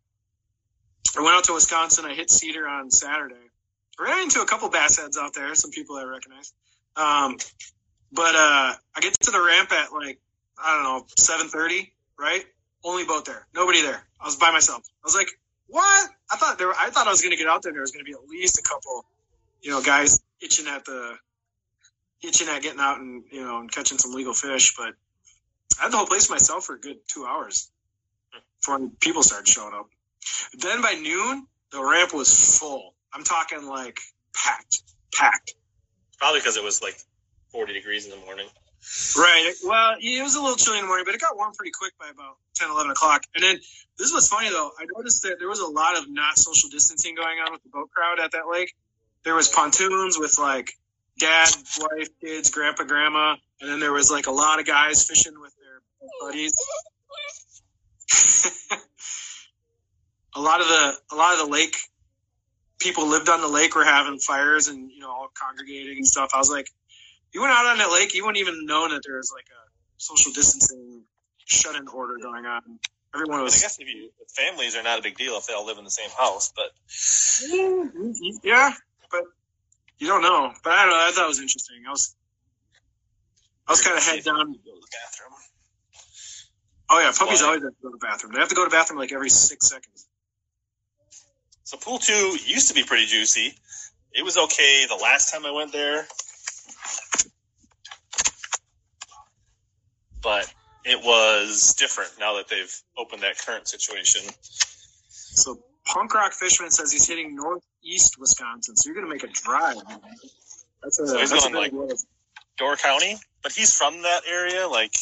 I 1.16 1.22
went 1.22 1.36
out 1.36 1.44
to 1.44 1.54
Wisconsin. 1.54 2.04
I 2.04 2.14
hit 2.14 2.30
Cedar 2.30 2.66
on 2.66 2.90
Saturday. 2.90 3.34
Ran 3.98 4.22
into 4.22 4.40
a 4.40 4.46
couple 4.46 4.68
bass 4.70 4.98
heads 4.98 5.16
out 5.16 5.34
there, 5.34 5.54
some 5.54 5.70
people 5.70 5.96
I 5.96 6.04
recognize. 6.04 6.52
Um, 6.96 7.36
but 8.12 8.34
uh, 8.34 8.74
I 8.96 9.00
get 9.00 9.14
to 9.14 9.30
the 9.30 9.40
ramp 9.40 9.72
at 9.72 9.92
like 9.92 10.18
I 10.62 10.74
don't 10.74 10.84
know 10.84 11.06
seven 11.16 11.48
thirty, 11.48 11.92
right? 12.18 12.44
Only 12.84 13.04
boat 13.04 13.24
there, 13.24 13.46
nobody 13.54 13.82
there. 13.82 14.02
I 14.20 14.26
was 14.26 14.36
by 14.36 14.50
myself. 14.50 14.82
I 14.86 15.06
was 15.06 15.14
like, 15.14 15.28
what? 15.68 16.10
I 16.30 16.36
thought 16.36 16.58
there. 16.58 16.68
Were, 16.68 16.74
I 16.78 16.90
thought 16.90 17.06
I 17.06 17.10
was 17.10 17.20
going 17.22 17.32
to 17.32 17.36
get 17.36 17.46
out 17.48 17.62
there. 17.62 17.70
and 17.70 17.76
There 17.76 17.82
was 17.82 17.92
going 17.92 18.04
to 18.04 18.08
be 18.10 18.14
at 18.14 18.28
least 18.28 18.58
a 18.58 18.62
couple, 18.62 19.04
you 19.62 19.70
know, 19.70 19.82
guys 19.82 20.20
itching 20.40 20.66
at 20.68 20.84
the 20.84 21.14
itching 22.22 22.48
at 22.48 22.62
getting 22.62 22.80
out 22.80 22.98
and 23.00 23.24
you 23.30 23.42
know 23.42 23.60
and 23.60 23.70
catching 23.70 23.98
some 23.98 24.12
legal 24.12 24.34
fish. 24.34 24.74
But 24.76 24.94
I 25.78 25.84
had 25.84 25.92
the 25.92 25.96
whole 25.96 26.06
place 26.06 26.30
myself 26.30 26.64
for 26.64 26.74
a 26.74 26.80
good 26.80 26.98
two 27.08 27.24
hours 27.26 27.70
before 28.60 28.80
people 29.00 29.22
started 29.22 29.48
showing 29.48 29.74
up. 29.74 29.88
Then 30.58 30.82
by 30.82 30.92
noon, 30.94 31.46
the 31.72 31.82
ramp 31.84 32.14
was 32.14 32.58
full. 32.58 32.94
I'm 33.12 33.24
talking 33.24 33.66
like 33.66 33.98
packed, 34.34 34.82
packed. 35.14 35.54
probably 36.18 36.40
because 36.40 36.56
it 36.56 36.64
was 36.64 36.82
like 36.82 36.96
40 37.50 37.72
degrees 37.72 38.04
in 38.06 38.10
the 38.10 38.24
morning. 38.24 38.46
Right. 39.16 39.52
Well, 39.64 39.96
it 40.00 40.22
was 40.22 40.34
a 40.34 40.40
little 40.40 40.56
chilly 40.56 40.78
in 40.78 40.84
the 40.84 40.88
morning, 40.88 41.04
but 41.06 41.14
it 41.14 41.20
got 41.20 41.36
warm 41.36 41.52
pretty 41.56 41.72
quick 41.72 41.92
by 41.98 42.08
about 42.10 42.36
10, 42.56 42.70
11 42.70 42.90
o'clock. 42.90 43.22
And 43.34 43.42
then 43.42 43.58
this 43.98 44.12
was 44.12 44.28
funny 44.28 44.50
though. 44.50 44.70
I 44.78 44.86
noticed 44.96 45.22
that 45.22 45.38
there 45.38 45.48
was 45.48 45.60
a 45.60 45.66
lot 45.66 45.96
of 45.96 46.10
not 46.10 46.38
social 46.38 46.68
distancing 46.68 47.14
going 47.14 47.38
on 47.38 47.52
with 47.52 47.62
the 47.62 47.70
boat 47.70 47.90
crowd 47.90 48.20
at 48.20 48.32
that 48.32 48.48
lake. 48.50 48.74
There 49.24 49.34
was 49.34 49.48
pontoons 49.48 50.18
with 50.18 50.38
like 50.38 50.70
dad, 51.18 51.48
wife, 51.80 52.08
kids, 52.20 52.50
grandpa, 52.50 52.84
grandma, 52.84 53.36
and 53.60 53.70
then 53.70 53.80
there 53.80 53.92
was 53.92 54.10
like 54.10 54.26
a 54.26 54.32
lot 54.32 54.60
of 54.60 54.66
guys 54.66 55.06
fishing 55.06 55.40
with 55.40 55.54
their 55.56 55.80
buddies. 56.20 56.52
a 60.36 60.40
lot 60.40 60.60
of 60.60 60.68
the 60.68 60.92
a 61.12 61.16
lot 61.16 61.32
of 61.32 61.46
the 61.46 61.52
lake 61.52 61.76
people 62.78 63.08
lived 63.08 63.30
on 63.30 63.40
the 63.40 63.48
lake 63.48 63.74
were 63.74 63.84
having 63.84 64.18
fires 64.18 64.68
and 64.68 64.90
you 64.90 65.00
know 65.00 65.10
all 65.10 65.28
congregating 65.34 65.96
and 65.96 66.06
stuff. 66.06 66.30
I 66.34 66.38
was 66.38 66.50
like, 66.50 66.68
you 67.34 67.40
went 67.40 67.52
out 67.52 67.66
on 67.66 67.78
that 67.78 67.90
lake, 67.90 68.14
you 68.14 68.24
wouldn't 68.24 68.40
even 68.40 68.64
know 68.64 68.88
that 68.88 69.02
there 69.04 69.16
was 69.16 69.32
like 69.34 69.46
a 69.50 69.62
social 69.98 70.32
distancing 70.32 71.02
shut-in 71.44 71.88
order 71.88 72.14
going 72.22 72.46
on. 72.46 72.62
Everyone 73.14 73.42
was. 73.42 73.56
I 73.56 73.60
guess 73.60 73.78
if 73.78 73.88
you 73.88 74.10
families 74.34 74.76
are 74.76 74.82
not 74.82 74.98
a 74.98 75.02
big 75.02 75.16
deal 75.16 75.36
if 75.36 75.46
they 75.46 75.54
all 75.54 75.66
live 75.66 75.78
in 75.78 75.84
the 75.84 75.90
same 75.90 76.10
house, 76.18 76.52
but 76.54 76.70
mm-hmm. 76.88 78.10
yeah, 78.42 78.72
but 79.10 79.22
you 79.98 80.08
don't 80.08 80.22
know. 80.22 80.52
But 80.64 80.72
I 80.72 80.82
don't 80.82 80.90
know. 80.90 80.96
I 80.96 81.10
thought 81.12 81.24
it 81.24 81.28
was 81.28 81.40
interesting. 81.40 81.76
I 81.86 81.90
was 81.90 82.14
I 83.68 83.72
was 83.72 83.82
kind 83.82 83.96
of 83.96 84.04
head 84.04 84.24
down. 84.24 84.36
Go 84.36 84.52
to 84.52 84.80
the 84.80 84.88
bathroom. 84.90 85.32
Oh 86.90 87.00
yeah, 87.00 87.12
puppies 87.16 87.40
Why? 87.40 87.46
always 87.46 87.62
have 87.62 87.70
to 87.70 87.82
go 87.82 87.88
to 87.90 87.98
the 87.98 88.06
bathroom. 88.06 88.32
They 88.32 88.40
have 88.40 88.48
to 88.48 88.54
go 88.54 88.64
to 88.64 88.70
the 88.70 88.76
bathroom 88.76 88.98
like 88.98 89.12
every 89.12 89.30
six 89.30 89.68
seconds. 89.68 90.06
So 91.62 91.76
pool 91.76 91.98
two 91.98 92.36
used 92.46 92.68
to 92.68 92.74
be 92.74 92.82
pretty 92.82 93.06
juicy. 93.06 93.54
It 94.12 94.24
was 94.24 94.36
okay 94.36 94.86
the 94.88 94.96
last 94.96 95.32
time 95.32 95.46
I 95.46 95.50
went 95.52 95.72
there, 95.72 96.06
but 100.22 100.52
it 100.84 101.04
was 101.04 101.74
different 101.74 102.10
now 102.18 102.36
that 102.36 102.48
they've 102.48 102.74
opened 102.96 103.22
that 103.22 103.38
current 103.38 103.68
situation. 103.68 104.22
So 105.08 105.58
Punk 105.86 106.14
Rock 106.14 106.32
Fishman 106.32 106.70
says 106.70 106.92
he's 106.92 107.06
hitting 107.06 107.36
northeast 107.36 108.18
Wisconsin. 108.18 108.76
So 108.76 108.88
you're 108.88 108.94
gonna 108.94 109.12
make 109.12 109.24
a 109.24 109.28
drive. 109.28 109.76
That's 110.82 110.98
a, 110.98 111.06
So 111.06 111.18
he's 111.18 111.30
that's 111.30 111.48
going, 111.48 111.72
like. 111.72 111.72
Door 112.56 112.76
County, 112.76 113.16
but 113.42 113.52
he's 113.52 113.76
from 113.76 114.02
that 114.02 114.20
area. 114.28 114.68
Like 114.68 114.94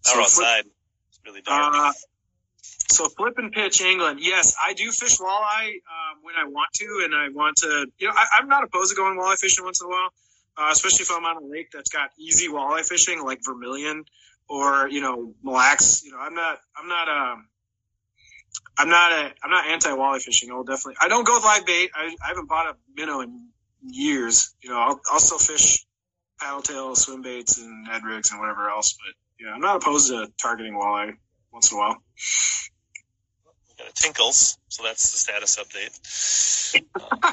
So 0.00 0.18
out 0.18 0.22
outside, 0.22 0.64
it's 1.08 1.20
really 1.26 1.42
dark. 1.42 1.74
Uh, 1.74 1.92
so 2.92 3.08
flip 3.08 3.34
and 3.38 3.52
pitch 3.52 3.80
England. 3.80 4.20
Yes, 4.22 4.54
I 4.62 4.74
do 4.74 4.90
fish 4.90 5.18
walleye 5.18 5.68
um, 5.68 6.18
when 6.22 6.34
I 6.36 6.44
want 6.48 6.72
to, 6.74 7.02
and 7.04 7.14
I 7.14 7.28
want 7.30 7.56
to. 7.58 7.86
You 7.98 8.08
know, 8.08 8.14
I, 8.16 8.38
I'm 8.38 8.48
not 8.48 8.64
opposed 8.64 8.90
to 8.90 8.96
going 8.96 9.18
walleye 9.18 9.38
fishing 9.38 9.64
once 9.64 9.80
in 9.80 9.86
a 9.86 9.90
while, 9.90 10.08
uh, 10.56 10.68
especially 10.70 11.02
if 11.02 11.10
I'm 11.10 11.24
on 11.24 11.42
a 11.42 11.46
lake 11.46 11.70
that's 11.72 11.90
got 11.90 12.10
easy 12.18 12.48
walleye 12.48 12.86
fishing 12.86 13.24
like 13.24 13.40
Vermilion 13.44 14.04
or 14.48 14.88
you 14.88 15.00
know 15.00 15.34
Mille 15.42 15.54
Lacs. 15.54 16.04
You 16.04 16.12
know, 16.12 16.18
I'm 16.18 16.34
not. 16.34 16.58
I'm 16.76 16.88
not. 16.88 17.08
Um, 17.08 17.48
I'm 18.78 18.88
not 18.88 19.12
a. 19.12 19.32
I'm 19.42 19.50
not 19.50 19.66
anti 19.66 19.90
walleye 19.90 20.20
fishing. 20.20 20.50
I'll 20.50 20.64
definitely. 20.64 20.96
I 21.00 21.08
don't 21.08 21.26
go 21.26 21.36
with 21.36 21.44
live 21.44 21.66
bait. 21.66 21.90
I, 21.94 22.14
I 22.22 22.28
haven't 22.28 22.48
bought 22.48 22.66
a 22.66 22.76
minnow 22.94 23.20
in 23.20 23.48
years. 23.82 24.54
You 24.62 24.70
know, 24.70 24.78
I'll, 24.78 25.00
I'll 25.10 25.20
still 25.20 25.38
fish 25.38 25.84
paddle 26.38 26.62
tail, 26.62 26.94
swim 26.94 27.22
baits, 27.22 27.58
and 27.58 27.86
head 27.86 28.02
rigs 28.04 28.30
and 28.30 28.40
whatever 28.40 28.68
else. 28.68 28.94
But 28.94 29.44
yeah, 29.44 29.52
I'm 29.52 29.60
not 29.60 29.76
opposed 29.76 30.10
to 30.10 30.28
targeting 30.40 30.74
walleye 30.74 31.14
once 31.52 31.70
in 31.70 31.78
a 31.78 31.80
while. 31.80 31.96
We 33.82 33.86
got 33.88 33.98
a 33.98 34.02
Tinkles, 34.02 34.58
so 34.68 34.82
that's 34.82 35.10
the 35.10 35.18
status 35.18 35.56
update. 35.56 36.74
Uh, 36.94 37.32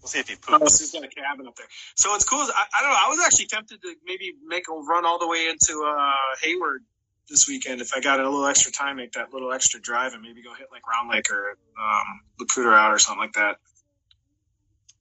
we'll 0.00 0.08
see 0.08 0.20
if 0.20 0.28
he 0.28 0.36
Oh, 0.48 0.58
poops. 0.58 0.78
so 0.78 0.84
he's 0.84 0.92
got 0.92 1.04
a 1.04 1.08
cabin 1.08 1.46
up 1.46 1.56
there. 1.56 1.66
So 1.96 2.14
it's 2.14 2.24
cool. 2.24 2.38
I, 2.40 2.64
I 2.78 2.82
don't 2.82 2.90
know. 2.90 2.98
I 3.06 3.08
was 3.08 3.18
actually 3.24 3.46
tempted 3.46 3.82
to 3.82 3.94
maybe 4.04 4.34
make 4.46 4.68
a 4.68 4.72
run 4.72 5.04
all 5.04 5.18
the 5.18 5.28
way 5.28 5.48
into 5.48 5.84
uh, 5.84 6.12
Hayward 6.42 6.82
this 7.28 7.48
weekend 7.48 7.80
if 7.80 7.92
I 7.94 8.00
got 8.00 8.20
a 8.20 8.24
little 8.24 8.46
extra 8.46 8.72
time, 8.72 8.96
make 8.96 9.12
that 9.12 9.32
little 9.32 9.52
extra 9.52 9.80
drive 9.80 10.14
and 10.14 10.22
maybe 10.22 10.42
go 10.42 10.54
hit 10.54 10.68
like 10.72 10.86
Round 10.86 11.10
Lake 11.10 11.30
or 11.30 11.58
um, 11.80 12.20
Laputa 12.40 12.72
out 12.74 12.92
or 12.92 12.98
something 12.98 13.20
like 13.20 13.32
that. 13.34 13.56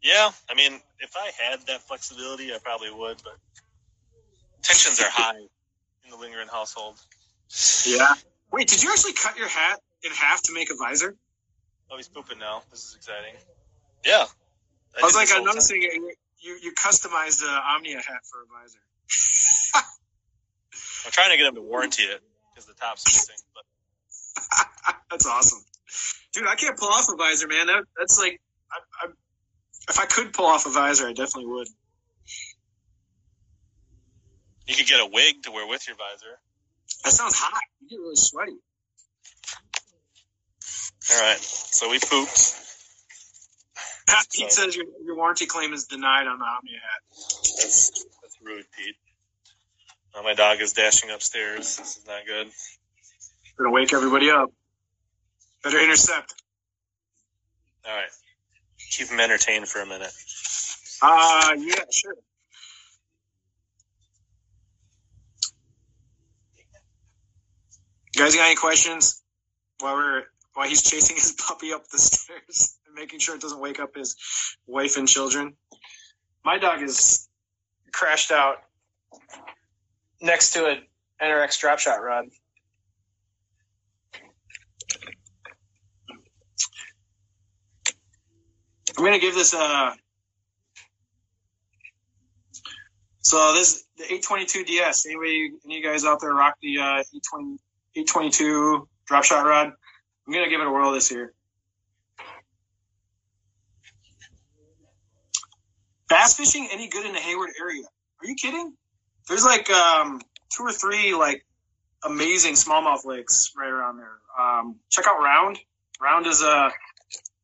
Yeah, 0.01 0.29
I 0.49 0.53
mean, 0.55 0.79
if 0.99 1.15
I 1.15 1.31
had 1.41 1.61
that 1.67 1.81
flexibility, 1.87 2.53
I 2.53 2.57
probably 2.63 2.91
would, 2.91 3.21
but 3.23 3.37
tensions 4.61 4.99
are 5.01 5.09
high 5.09 5.37
in 5.37 6.11
the 6.11 6.17
Lingering 6.17 6.47
household. 6.47 6.95
Yeah. 7.85 8.13
Wait, 8.51 8.67
did 8.67 8.83
you 8.83 8.91
actually 8.91 9.13
cut 9.13 9.37
your 9.37 9.47
hat 9.47 9.79
in 10.03 10.11
half 10.11 10.41
to 10.43 10.53
make 10.53 10.69
a 10.69 10.75
visor? 10.75 11.15
Oh, 11.89 11.97
he's 11.97 12.07
pooping 12.07 12.39
now. 12.39 12.63
This 12.69 12.83
is 12.85 12.95
exciting. 12.95 13.33
Yeah. 14.05 14.25
I, 14.99 15.03
was 15.03 15.15
like, 15.15 15.29
I'm 15.29 15.37
whole 15.37 15.45
time. 15.45 15.55
noticing 15.55 15.81
you, 15.81 16.13
you, 16.39 16.59
you 16.61 16.73
customized 16.73 17.39
the 17.41 17.49
Omnia 17.49 17.97
hat 17.97 18.25
for 18.29 18.41
a 18.41 18.47
visor. 18.61 18.79
I'm 21.05 21.11
trying 21.11 21.31
to 21.31 21.37
get 21.37 21.47
him 21.47 21.55
to 21.55 21.61
warranty 21.61 22.03
it 22.03 22.21
because 22.53 22.65
the 22.65 22.73
top's 22.73 23.05
missing. 23.05 23.35
But 23.53 24.95
That's 25.11 25.25
awesome, 25.25 25.59
dude. 26.33 26.47
I 26.47 26.55
can't 26.55 26.77
pull 26.77 26.89
off 26.89 27.07
a 27.09 27.15
visor, 27.15 27.47
man. 27.47 27.67
That, 27.67 27.83
that's 27.97 28.19
like, 28.19 28.41
I, 28.71 29.07
I, 29.07 29.09
if 29.89 29.99
I 29.99 30.05
could 30.05 30.33
pull 30.33 30.45
off 30.45 30.65
a 30.65 30.69
visor, 30.69 31.07
I 31.07 31.13
definitely 31.13 31.47
would. 31.47 31.67
you 34.67 34.75
could 34.75 34.85
get 34.85 34.99
a 34.99 35.09
wig 35.11 35.43
to 35.43 35.51
wear 35.51 35.65
with 35.65 35.87
your 35.87 35.95
visor. 35.95 36.39
That 37.03 37.13
sounds 37.13 37.35
hot. 37.35 37.61
You 37.81 37.89
get 37.89 37.99
really 37.99 38.15
sweaty. 38.15 38.57
All 41.11 41.21
right. 41.21 41.39
So 41.39 41.89
we 41.89 41.99
pooped. 41.99 42.55
Pete 44.31 44.51
says 44.51 44.75
your, 44.75 44.85
your 45.03 45.15
warranty 45.15 45.45
claim 45.45 45.73
is 45.73 45.85
denied 45.85 46.27
on 46.27 46.39
the 46.39 46.45
Omnia 46.45 46.79
hat. 46.79 47.01
That's 47.11 48.05
that's 48.21 48.37
rude, 48.43 48.65
Pete. 48.77 48.95
Now 50.15 50.21
my 50.21 50.33
dog 50.33 50.61
is 50.61 50.73
dashing 50.73 51.09
upstairs. 51.09 51.77
This 51.77 51.97
is 51.97 52.07
not 52.07 52.25
good. 52.25 52.47
Gonna 53.57 53.71
wake 53.71 53.93
everybody 53.93 54.29
up. 54.29 54.51
Better 55.63 55.79
intercept. 55.79 56.33
All 57.85 57.95
right. 57.95 58.09
Keep 58.91 59.09
him 59.09 59.19
entertained 59.19 59.67
for 59.67 59.81
a 59.81 59.85
minute. 59.85 60.11
Uh 61.01 61.55
yeah, 61.57 61.83
sure. 61.91 62.15
You 68.17 68.23
guys 68.23 68.33
got 68.33 68.47
any 68.47 68.55
questions 68.55 69.21
while 69.79 69.93
we're 69.93 70.23
while 70.55 70.67
he's 70.67 70.81
chasing 70.81 71.17
his 71.17 71.33
puppy 71.47 71.71
up 71.71 71.87
the 71.87 71.99
stairs 71.99 72.79
and 72.87 72.95
making 72.95 73.19
sure 73.19 73.35
it 73.35 73.41
doesn't 73.41 73.59
wake 73.59 73.79
up 73.79 73.95
his 73.95 74.15
wife 74.65 74.97
and 74.97 75.07
children? 75.07 75.53
My 76.43 76.57
dog 76.57 76.81
is 76.81 77.29
crashed 77.91 78.31
out 78.31 78.55
next 80.19 80.53
to 80.53 80.65
an 80.65 80.79
NRX 81.21 81.59
drop 81.59 81.77
shot 81.77 82.01
rod. 82.01 82.25
I'm 88.97 89.03
gonna 89.05 89.19
give 89.19 89.35
this 89.35 89.53
a. 89.53 89.93
So 93.19 93.53
this 93.53 93.85
the 93.97 94.05
822 94.05 94.63
DS. 94.63 95.05
Anybody, 95.05 95.51
any 95.65 95.77
of 95.77 95.83
you 95.83 95.87
guys 95.87 96.03
out 96.03 96.19
there 96.19 96.33
rock 96.33 96.55
the 96.63 96.79
uh, 96.79 97.03
820, 97.13 97.59
822 97.97 98.87
drop 99.05 99.23
shot 99.23 99.45
rod? 99.45 99.67
I'm 100.27 100.33
gonna 100.33 100.49
give 100.49 100.61
it 100.61 100.67
a 100.67 100.71
whirl 100.71 100.93
this 100.93 101.11
year. 101.11 101.33
bass 106.09 106.35
fishing 106.35 106.67
any 106.71 106.87
good 106.89 107.05
in 107.05 107.13
the 107.13 107.19
Hayward 107.19 107.49
area? 107.59 107.83
Are 108.21 108.27
you 108.27 108.35
kidding? 108.35 108.73
There's 109.27 109.43
like 109.43 109.69
um, 109.69 110.21
two 110.49 110.63
or 110.63 110.71
three 110.71 111.13
like 111.13 111.45
amazing 112.03 112.53
smallmouth 112.53 113.05
lakes 113.05 113.51
right 113.57 113.69
around 113.69 113.97
there. 113.97 114.17
Um, 114.39 114.77
check 114.89 115.05
out 115.07 115.21
Round. 115.21 115.57
Round 116.01 116.27
is 116.27 116.41
a 116.41 116.71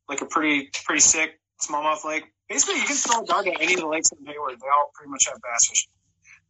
like 0.08 0.20
a 0.20 0.26
pretty 0.26 0.70
pretty 0.84 1.00
sick 1.00 1.40
smallmouth 1.62 2.04
lake. 2.04 2.24
Basically, 2.48 2.80
you 2.80 2.86
can 2.86 2.96
throw 2.96 3.22
a 3.22 3.26
dog 3.26 3.46
at 3.46 3.60
any 3.60 3.74
of 3.74 3.80
the 3.80 3.86
lakes 3.86 4.10
in 4.12 4.24
Hayward. 4.26 4.60
They 4.60 4.66
all 4.66 4.90
pretty 4.94 5.10
much 5.10 5.26
have 5.26 5.40
bass 5.40 5.68
fishing 5.68 5.90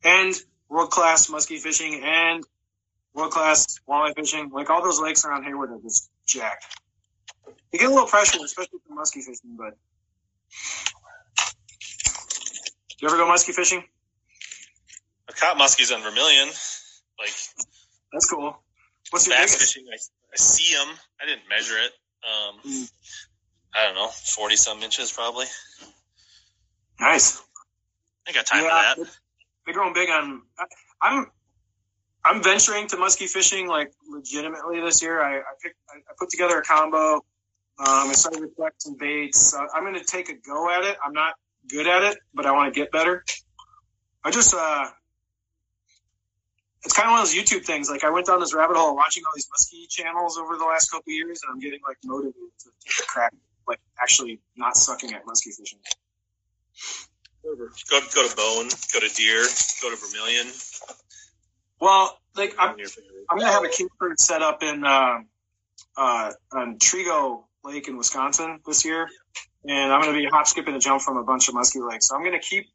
and 0.05 0.35
world 0.69 0.91
class 0.91 1.29
muskie 1.29 1.59
fishing 1.59 2.03
and 2.05 2.45
world 3.15 3.33
class 3.33 3.79
walleye 3.89 4.15
fishing. 4.15 4.51
Like 4.51 4.71
all 4.71 4.83
those 4.83 5.01
lakes 5.01 5.25
around 5.25 5.45
Hayward 5.45 5.71
are 5.71 5.79
just 5.81 6.11
jacked. 6.27 6.67
You 7.73 7.79
get 7.79 7.87
a 7.89 7.93
little 7.93 8.07
pressure, 8.09 8.39
especially 8.45 8.79
for 8.87 8.95
muskie 8.97 9.23
fishing, 9.23 9.57
but 9.57 9.77
you 13.01 13.09
ever 13.09 13.17
go 13.17 13.27
muskie 13.27 13.53
fishing? 13.55 13.85
I 15.29 15.33
caught 15.33 15.57
muskies 15.57 15.95
on 15.95 16.03
Vermilion. 16.03 16.49
Like 17.19 17.33
That's 18.13 18.31
cool. 18.31 18.57
What's 19.11 19.27
your 19.27 19.37
bass 19.37 19.55
biggest? 19.55 19.75
fishing, 19.75 19.87
I, 19.91 19.95
I 19.95 20.37
see 20.37 20.75
them. 20.75 20.89
I 21.21 21.27
didn't 21.27 21.49
measure 21.49 21.77
it. 21.79 21.93
Um, 22.25 22.61
Mm. 22.65 22.91
I 23.77 23.85
don't 23.87 23.97
know, 23.97 24.07
forty 24.09 24.57
some 24.57 24.83
inches 24.83 25.13
probably. 25.13 25.47
Nice. 27.01 27.43
I 28.27 28.33
got 28.33 28.47
time 28.47 28.63
yeah, 28.65 28.95
for 28.95 29.01
that. 29.05 29.11
they're 29.67 29.75
going 29.75 29.93
big 29.93 30.09
on. 30.11 30.43
I'm 31.03 31.27
I'm 32.25 32.43
venturing 32.43 32.89
to 32.89 32.97
muskie 32.97 33.29
fishing 33.29 33.69
like 33.69 33.93
legitimately 34.09 34.81
this 34.81 35.03
year. 35.03 35.21
I 35.21 35.39
I, 35.39 35.43
picked, 35.63 35.77
I, 35.91 36.13
put 36.19 36.31
together 36.31 36.59
a 36.59 36.63
combo. 36.63 37.17
Um, 37.17 38.09
I 38.09 38.13
started 38.13 38.41
to 38.41 38.49
collect 38.49 38.83
some 38.83 38.97
baits. 38.97 39.55
Uh, 39.55 39.67
I'm 39.75 39.83
going 39.83 39.95
to 39.95 40.05
take 40.05 40.29
a 40.31 40.35
go 40.35 40.71
at 40.71 40.85
it. 40.85 40.97
I'm 41.05 41.13
not 41.13 41.35
good 41.69 41.87
at 41.87 42.03
it, 42.03 42.19
but 42.33 42.47
I 42.47 42.53
want 42.53 42.73
to 42.73 42.79
get 42.81 42.91
better. 42.91 43.25
I 44.25 44.31
just 44.31 44.55
uh, 44.55 44.87
it's 46.85 46.95
kind 46.95 47.09
of 47.09 47.13
one 47.13 47.21
of 47.21 47.27
those 47.27 47.35
YouTube 47.35 47.65
things. 47.65 47.91
Like 47.91 48.05
I 48.05 48.11
went 48.11 48.27
down 48.27 48.41
this 48.41 48.55
rabbit 48.55 48.77
hole 48.77 48.95
watching 48.95 49.23
all 49.25 49.33
these 49.35 49.49
muskie 49.49 49.89
channels 49.89 50.39
over 50.39 50.57
the 50.57 50.65
last 50.65 50.91
couple 50.91 51.11
of 51.11 51.15
years, 51.15 51.43
and 51.43 51.53
I'm 51.53 51.61
getting 51.61 51.81
like 51.87 51.99
motivated 52.05 52.35
to 52.61 52.71
take 52.85 53.05
a 53.05 53.07
crack, 53.07 53.35
like 53.69 53.81
actually 54.01 54.41
not 54.57 54.77
sucking 54.77 55.13
at 55.13 55.27
muskie 55.27 55.55
fishing. 55.55 55.79
Go 57.43 58.01
go 58.15 58.29
to 58.29 58.37
bone, 58.37 58.69
go 58.93 59.01
to 59.01 59.15
deer, 59.15 59.45
go 59.83 59.91
to 59.91 59.97
Vermilion. 59.97 60.47
Well, 61.81 62.19
like 62.37 62.55
I'm 62.59 62.77
I'm 63.31 63.39
gonna 63.39 63.53
have 63.53 63.65
a 63.65 63.69
camper 63.69 64.15
set 64.19 64.43
up 64.43 64.63
in 64.63 64.85
uh, 64.85 65.19
uh, 65.97 66.33
on 66.53 66.79
Trego 66.79 67.45
Lake 67.65 67.89
in 67.89 67.97
Wisconsin 67.97 68.61
this 68.67 68.85
year, 68.85 69.09
and 69.69 69.93
I'm 69.93 70.01
gonna 70.01 70.17
be 70.17 70.27
hop 70.27 70.47
skipping 70.47 70.75
a 70.75 70.79
jump 70.79 71.03
from 71.03 71.17
a 71.17 71.25
bunch 71.25 71.49
of 71.49 71.55
muskie 71.55 71.87
lakes. 71.87 72.09
So 72.09 72.17
I'm 72.17 72.25
gonna 72.25 72.39
keep 72.39 72.67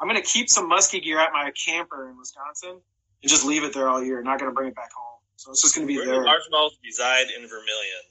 I'm 0.00 0.08
gonna 0.08 0.22
keep 0.22 0.48
some 0.48 0.70
muskie 0.70 1.02
gear 1.02 1.18
at 1.18 1.32
my 1.32 1.50
camper 1.52 2.10
in 2.10 2.18
Wisconsin 2.18 2.80
and 3.22 3.30
just 3.30 3.44
leave 3.44 3.64
it 3.64 3.72
there 3.72 3.88
all 3.88 4.02
year. 4.02 4.22
Not 4.22 4.38
gonna 4.38 4.52
bring 4.52 4.68
it 4.68 4.76
back 4.76 4.92
home. 4.92 5.20
So 5.36 5.50
it's 5.50 5.62
just 5.62 5.74
gonna 5.74 5.86
be 5.86 5.96
Where 5.96 6.06
there. 6.06 6.24
largemouth 6.24 6.72
reside 6.84 7.26
in 7.36 7.48
Vermilion? 7.48 8.02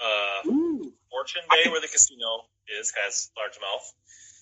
Uh, 0.00 0.48
Ooh, 0.48 0.92
Fortune 1.10 1.42
Bay, 1.50 1.70
where 1.70 1.80
the 1.80 1.88
casino 1.88 2.44
is, 2.80 2.92
has 3.02 3.30
largemouth. 3.36 3.92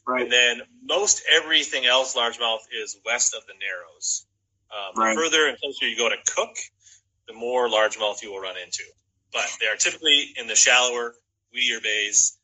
right. 0.07 0.23
And 0.23 0.33
then 0.33 0.63
most 0.85 1.23
everything 1.33 1.87
else 1.87 2.15
largemouth 2.15 2.61
is 2.83 2.97
west 3.05 3.35
of 3.35 3.43
the 3.47 3.55
Narrows. 3.61 4.27
Um, 4.75 4.93
Right. 4.97 5.15
The 5.17 5.23
further 5.23 5.49
and 5.49 5.59
closer 5.61 5.87
you 5.87 5.97
go 5.97 6.09
to 6.09 6.17
Cook, 6.35 6.57
the 7.29 7.35
more 7.35 7.69
largemouth 7.69 8.23
you 8.23 8.33
will 8.33 8.41
run 8.41 8.57
into. 8.57 8.83
But 9.33 9.47
they 9.61 9.67
are 9.67 9.77
typically 9.77 10.33
in 10.37 10.47
the 10.47 10.55
shallower, 10.55 11.15
weedier 11.55 11.83
bays. 11.83 12.39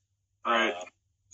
Right. 0.46 0.72
Uh, 0.72 0.84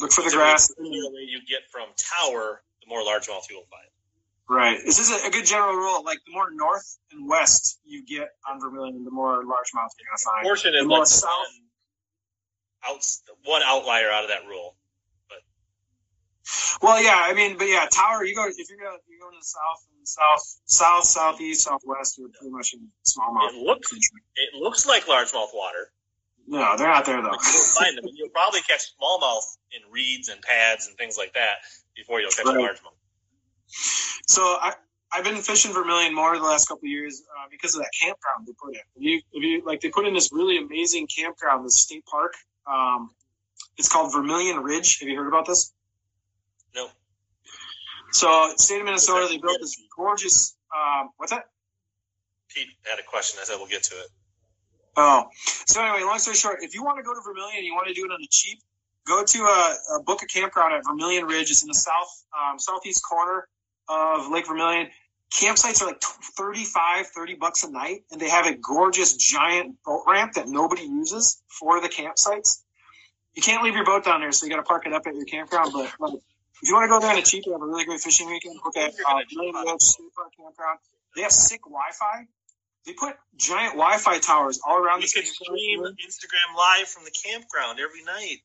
Look 0.00 0.12
for 0.12 0.22
the 0.22 0.30
grass. 0.30 0.68
The 0.68 0.82
away 0.84 1.22
you 1.26 1.40
get 1.48 1.70
from 1.70 1.88
Tower, 1.96 2.62
the 2.82 2.88
more 2.88 3.00
largemouth 3.00 3.48
you 3.48 3.56
will 3.56 3.68
find. 3.70 3.88
Right. 4.48 4.78
This 4.84 4.98
is 4.98 5.10
a, 5.10 5.26
a 5.26 5.30
good 5.30 5.46
general 5.46 5.74
rule. 5.74 6.04
Like 6.04 6.18
the 6.26 6.32
more 6.32 6.50
north 6.52 6.98
and 7.12 7.28
west 7.28 7.80
you 7.84 8.04
get 8.04 8.28
on 8.48 8.60
Vermilion, 8.60 9.04
the 9.04 9.10
more 9.10 9.42
largemouth 9.42 9.90
you're 9.98 10.06
gonna 10.08 10.22
find. 10.24 10.44
Fortune 10.44 10.74
is 10.74 10.82
The 10.82 10.88
more 10.88 10.98
like 11.00 11.06
south- 11.08 11.30
one, 12.84 12.94
outs, 12.96 13.22
one 13.44 13.62
outlier 13.64 14.10
out 14.10 14.22
of 14.24 14.28
that 14.30 14.46
rule. 14.46 14.76
Well, 16.82 17.02
yeah, 17.02 17.16
I 17.16 17.34
mean, 17.34 17.56
but 17.58 17.66
yeah, 17.68 17.86
Tower. 17.90 18.24
You 18.24 18.34
go 18.34 18.46
if 18.46 18.56
you're 18.68 18.78
going 18.78 18.98
you're 19.08 19.18
going 19.18 19.32
to 19.32 19.40
the 19.40 19.44
south 19.44 19.86
south, 20.06 20.60
south, 20.66 21.04
southeast, 21.04 21.62
southwest. 21.62 22.18
You're 22.18 22.28
pretty 22.28 22.52
much 22.52 22.74
in 22.74 22.88
smallmouth. 23.06 23.50
It 23.50 23.62
looks 23.62 23.92
it 23.92 24.54
looks 24.54 24.86
like 24.86 25.04
largemouth 25.06 25.54
water. 25.54 25.90
No, 26.48 26.76
they're 26.76 26.86
not 26.88 27.04
there 27.04 27.20
though. 27.20 27.30
You 27.32 27.54
won't 27.54 27.66
find 27.78 27.98
them. 27.98 28.04
You'll 28.14 28.28
probably 28.30 28.60
catch 28.60 28.92
smallmouth 29.00 29.42
in 29.72 29.90
reeds 29.90 30.28
and 30.28 30.40
pads 30.42 30.86
and 30.86 30.96
things 30.96 31.18
like 31.18 31.34
that 31.34 31.56
before 31.96 32.20
you'll 32.20 32.30
catch 32.30 32.46
a 32.46 32.50
Right. 32.50 32.70
largemouth. 32.70 32.94
So 34.26 34.42
I 34.42 34.74
I've 35.12 35.24
been 35.24 35.36
fishing 35.36 35.72
Vermilion 35.72 36.14
more 36.14 36.36
the 36.36 36.42
last 36.44 36.66
couple 36.68 36.86
of 36.86 36.90
years 36.90 37.22
uh, 37.38 37.46
because 37.50 37.74
of 37.74 37.82
that 37.82 37.90
campground 38.00 38.46
they 38.46 38.52
put 38.60 38.74
in. 38.74 38.80
If 38.96 39.02
you, 39.02 39.20
if 39.32 39.42
you 39.44 39.62
like, 39.64 39.80
they 39.80 39.88
put 39.88 40.04
in 40.04 40.14
this 40.14 40.30
really 40.32 40.58
amazing 40.58 41.06
campground, 41.06 41.64
this 41.64 41.78
state 41.78 42.04
park. 42.06 42.34
Um, 42.66 43.10
it's 43.78 43.88
called 43.88 44.12
Vermilion 44.12 44.58
Ridge. 44.58 44.98
Have 44.98 45.08
you 45.08 45.16
heard 45.16 45.28
about 45.28 45.46
this? 45.46 45.72
So, 48.16 48.50
state 48.56 48.80
of 48.80 48.86
Minnesota, 48.86 49.26
they 49.28 49.36
built 49.36 49.58
this 49.60 49.76
gorgeous. 49.94 50.56
Um, 50.74 51.10
what's 51.18 51.32
that? 51.32 51.50
Pete 52.48 52.68
had 52.86 52.98
a 52.98 53.02
question. 53.02 53.38
I 53.42 53.44
said 53.44 53.56
we'll 53.58 53.68
get 53.68 53.82
to 53.82 53.94
it. 53.94 54.06
Oh, 54.96 55.26
so 55.66 55.82
anyway, 55.84 56.02
long 56.02 56.18
story 56.18 56.34
short, 56.34 56.60
if 56.62 56.74
you 56.74 56.82
want 56.82 56.96
to 56.96 57.02
go 57.02 57.12
to 57.12 57.20
Vermilion 57.20 57.58
and 57.58 57.66
you 57.66 57.74
want 57.74 57.88
to 57.88 57.92
do 57.92 58.06
it 58.06 58.10
on 58.10 58.16
the 58.18 58.28
cheap, 58.30 58.58
go 59.06 59.22
to 59.22 59.38
a, 59.40 59.96
a 59.96 60.02
book 60.02 60.22
a 60.22 60.26
campground 60.26 60.72
at 60.72 60.82
Vermilion 60.86 61.26
Ridge. 61.26 61.50
It's 61.50 61.62
in 61.62 61.68
the 61.68 61.74
south 61.74 62.24
um, 62.32 62.58
southeast 62.58 63.02
corner 63.06 63.48
of 63.86 64.32
Lake 64.32 64.46
Vermilion. 64.46 64.88
Campsites 65.30 65.82
are 65.82 65.88
like 65.88 66.00
35, 66.00 67.08
30 67.08 67.34
bucks 67.34 67.64
a 67.64 67.70
night, 67.70 68.00
and 68.10 68.18
they 68.18 68.30
have 68.30 68.46
a 68.46 68.54
gorgeous 68.56 69.14
giant 69.14 69.76
boat 69.84 70.04
ramp 70.08 70.32
that 70.36 70.48
nobody 70.48 70.84
uses 70.84 71.42
for 71.48 71.82
the 71.82 71.90
campsites. 71.90 72.62
You 73.34 73.42
can't 73.42 73.62
leave 73.62 73.74
your 73.74 73.84
boat 73.84 74.06
down 74.06 74.22
there, 74.22 74.32
so 74.32 74.46
you 74.46 74.50
got 74.50 74.56
to 74.56 74.62
park 74.62 74.86
it 74.86 74.94
up 74.94 75.06
at 75.06 75.14
your 75.14 75.26
campground. 75.26 75.72
But 75.74 75.90
like, 76.00 76.20
if 76.62 76.68
you 76.68 76.74
want 76.74 76.84
to 76.84 76.88
go 76.88 77.00
there 77.00 77.10
on 77.10 77.18
a 77.18 77.22
cheap, 77.22 77.44
you 77.46 77.52
have 77.52 77.62
a 77.62 77.66
really 77.66 77.84
great 77.84 78.00
fishing 78.00 78.28
weekend. 78.28 78.60
Book 78.62 78.76
at 78.76 78.90
uh, 78.90 79.20
Vermilion 79.34 79.66
Ridge 79.66 79.82
State 79.82 80.14
Park 80.14 80.32
Campground. 80.36 80.78
They 81.14 81.22
have 81.22 81.32
sick 81.32 81.62
Wi-Fi. 81.62 82.26
They 82.86 82.92
put 82.92 83.16
giant 83.36 83.74
Wi-Fi 83.74 84.18
towers 84.20 84.60
all 84.66 84.78
around 84.78 85.02
You 85.02 85.08
can 85.12 85.24
stream 85.24 85.80
Instagram 85.80 86.56
live 86.56 86.88
from 86.88 87.04
the 87.04 87.10
campground 87.10 87.78
every 87.80 88.04
night. 88.04 88.38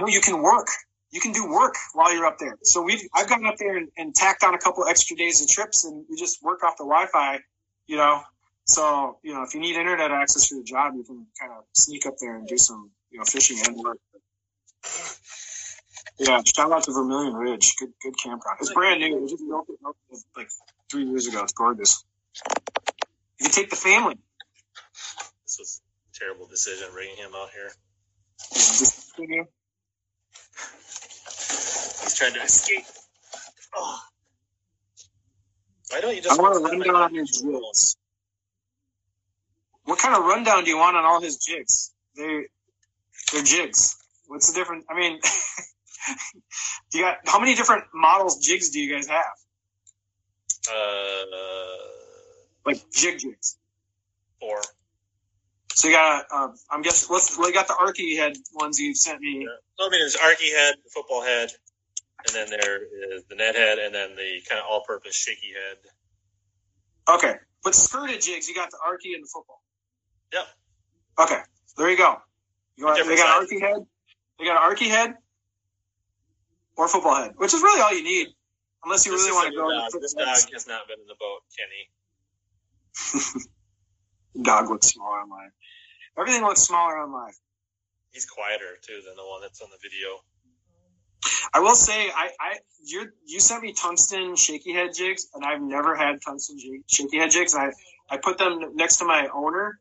No, 0.00 0.08
you 0.08 0.20
can 0.20 0.42
work. 0.42 0.68
You 1.10 1.20
can 1.20 1.32
do 1.32 1.48
work 1.48 1.74
while 1.92 2.12
you're 2.12 2.26
up 2.26 2.38
there. 2.38 2.58
So 2.62 2.82
we've 2.82 3.02
I've 3.14 3.28
gone 3.28 3.46
up 3.46 3.56
there 3.58 3.76
and, 3.76 3.88
and 3.96 4.14
tacked 4.14 4.42
on 4.42 4.54
a 4.54 4.58
couple 4.58 4.84
extra 4.86 5.16
days 5.16 5.40
of 5.42 5.48
trips, 5.48 5.84
and 5.84 6.04
we 6.10 6.16
just 6.16 6.42
work 6.42 6.64
off 6.64 6.76
the 6.76 6.84
Wi-Fi. 6.84 7.38
You 7.86 7.98
know, 7.98 8.22
so 8.64 9.18
you 9.22 9.32
know 9.32 9.42
if 9.44 9.54
you 9.54 9.60
need 9.60 9.76
internet 9.76 10.10
access 10.10 10.48
for 10.48 10.56
your 10.56 10.64
job, 10.64 10.94
you 10.96 11.04
can 11.04 11.26
kind 11.38 11.52
of 11.52 11.64
sneak 11.72 12.06
up 12.06 12.14
there 12.18 12.36
and 12.36 12.48
do 12.48 12.58
some 12.58 12.90
you 13.10 13.18
know 13.18 13.24
fishing 13.24 13.58
and 13.64 13.76
work. 13.76 13.98
Yeah, 16.18 16.42
shout 16.44 16.70
out 16.70 16.84
to 16.84 16.92
Vermilion 16.92 17.34
Ridge. 17.34 17.74
Good 17.76 17.92
good 18.02 18.16
campground. 18.16 18.58
It's 18.60 18.72
brand 18.72 19.00
new. 19.00 19.18
We 19.18 19.28
just 19.28 19.46
built 19.46 19.66
it 19.68 19.78
like 20.36 20.48
three 20.90 21.04
years 21.04 21.26
ago. 21.26 21.42
It's 21.42 21.52
gorgeous. 21.52 22.04
You 23.40 23.46
can 23.46 23.50
take 23.50 23.70
the 23.70 23.76
family. 23.76 24.16
This 25.44 25.58
was 25.58 25.80
a 26.14 26.18
terrible 26.18 26.46
decision 26.46 26.88
bringing 26.92 27.16
him 27.16 27.32
out 27.34 27.48
here. 27.50 27.70
He's 32.02 32.14
trying 32.14 32.34
to 32.34 32.42
escape. 32.42 32.84
Oh. 33.74 34.00
Why 35.90 36.00
don't 36.00 36.14
you 36.14 36.22
just? 36.22 36.38
I 36.38 36.42
want 36.42 36.54
to 36.54 36.60
run 36.60 36.80
down 36.80 36.96
on 36.96 37.14
his 37.14 37.40
jigs. 37.40 37.96
What 39.84 39.98
kind 39.98 40.16
of 40.16 40.24
rundown 40.24 40.64
do 40.64 40.70
you 40.70 40.78
want 40.78 40.96
on 40.96 41.04
all 41.04 41.20
his 41.20 41.36
jigs? 41.38 41.92
They, 42.16 42.44
they're 43.32 43.42
jigs. 43.42 43.96
What's 44.26 44.52
the 44.52 44.58
difference? 44.58 44.84
I 44.88 44.98
mean, 44.98 45.18
do 46.90 46.98
you 46.98 47.04
got 47.04 47.18
how 47.26 47.38
many 47.40 47.54
different 47.54 47.84
models 47.94 48.38
jigs 48.38 48.70
do 48.70 48.80
you 48.80 48.94
guys 48.94 49.06
have? 49.08 49.24
Uh, 50.70 51.24
Like 52.66 52.90
jig 52.90 53.18
jigs. 53.18 53.58
four. 54.40 54.60
So 55.74 55.88
you 55.88 55.94
got, 55.94 56.24
uh, 56.30 56.48
I'm 56.70 56.82
guessing, 56.82 57.08
what's, 57.12 57.36
well, 57.36 57.48
you 57.48 57.54
got 57.54 57.66
the 57.66 57.74
Arky 57.74 58.16
head 58.16 58.36
ones 58.54 58.78
you 58.78 58.94
sent 58.94 59.20
me. 59.20 59.40
Yeah. 59.40 59.48
So, 59.76 59.86
I 59.86 59.90
mean, 59.90 60.00
there's 60.00 60.16
Arky 60.16 60.54
head, 60.54 60.76
the 60.84 60.90
football 60.94 61.22
head, 61.22 61.50
and 62.26 62.34
then 62.34 62.48
there 62.48 62.84
is 63.16 63.24
the 63.28 63.34
net 63.34 63.56
head, 63.56 63.78
and 63.78 63.92
then 63.94 64.14
the 64.14 64.40
kind 64.48 64.60
of 64.60 64.66
all-purpose 64.70 65.14
shaky 65.14 65.52
head. 65.52 65.78
Okay. 67.16 67.34
But 67.64 67.74
skirted 67.74 68.22
jigs, 68.22 68.48
you 68.48 68.54
got 68.54 68.70
the 68.70 68.78
Arky 68.86 69.14
and 69.14 69.24
the 69.24 69.28
football. 69.32 69.62
Yep. 70.32 70.46
Okay. 71.20 71.40
There 71.76 71.90
you 71.90 71.96
go. 71.96 72.16
You 72.76 72.84
got, 72.84 72.96
they 73.06 73.16
got 73.16 73.42
an. 73.42 73.46
Arky 73.46 73.60
head. 73.60 73.84
They 74.38 74.44
got 74.44 74.62
an 74.62 74.76
Arky 74.76 74.88
head 74.88 75.14
or 76.76 76.88
football 76.88 77.16
head, 77.16 77.32
which 77.36 77.54
is 77.54 77.62
really 77.62 77.80
all 77.80 77.94
you 77.94 78.02
need. 78.04 78.28
Unless 78.84 79.06
you 79.06 79.12
This 79.12 79.22
really 79.22 79.32
want 79.32 79.48
to 79.48 79.54
go. 79.56 79.70
dog. 79.70 79.92
This 80.00 80.14
dog 80.14 80.52
has 80.52 80.66
not 80.66 80.86
been 80.88 81.00
in 81.00 81.06
the 81.06 81.14
boat, 81.18 81.40
Kenny. 81.56 83.44
Dog 84.42 84.68
looks 84.68 84.88
smaller 84.88 85.20
on 85.20 85.30
live. 85.30 85.50
Everything 86.18 86.42
looks 86.42 86.60
smaller 86.62 86.98
on 86.98 87.12
live. 87.12 87.34
He's 88.10 88.26
quieter 88.26 88.76
too 88.82 89.00
than 89.06 89.16
the 89.16 89.24
one 89.26 89.40
that's 89.40 89.60
on 89.60 89.68
the 89.70 89.78
video. 89.82 90.18
I 91.52 91.60
will 91.60 91.74
say, 91.74 92.08
I, 92.10 92.30
I 92.40 92.58
you 92.84 93.08
you 93.24 93.40
sent 93.40 93.62
me 93.62 93.72
tungsten 93.72 94.36
shaky 94.36 94.72
head 94.72 94.90
jigs, 94.94 95.28
and 95.34 95.44
I've 95.44 95.62
never 95.62 95.94
had 95.96 96.20
tungsten 96.24 96.58
j- 96.58 96.82
shaky 96.86 97.18
head 97.18 97.30
jigs. 97.30 97.54
I 97.54 97.70
I 98.10 98.18
put 98.18 98.38
them 98.38 98.74
next 98.74 98.98
to 98.98 99.04
my 99.04 99.28
owner 99.34 99.78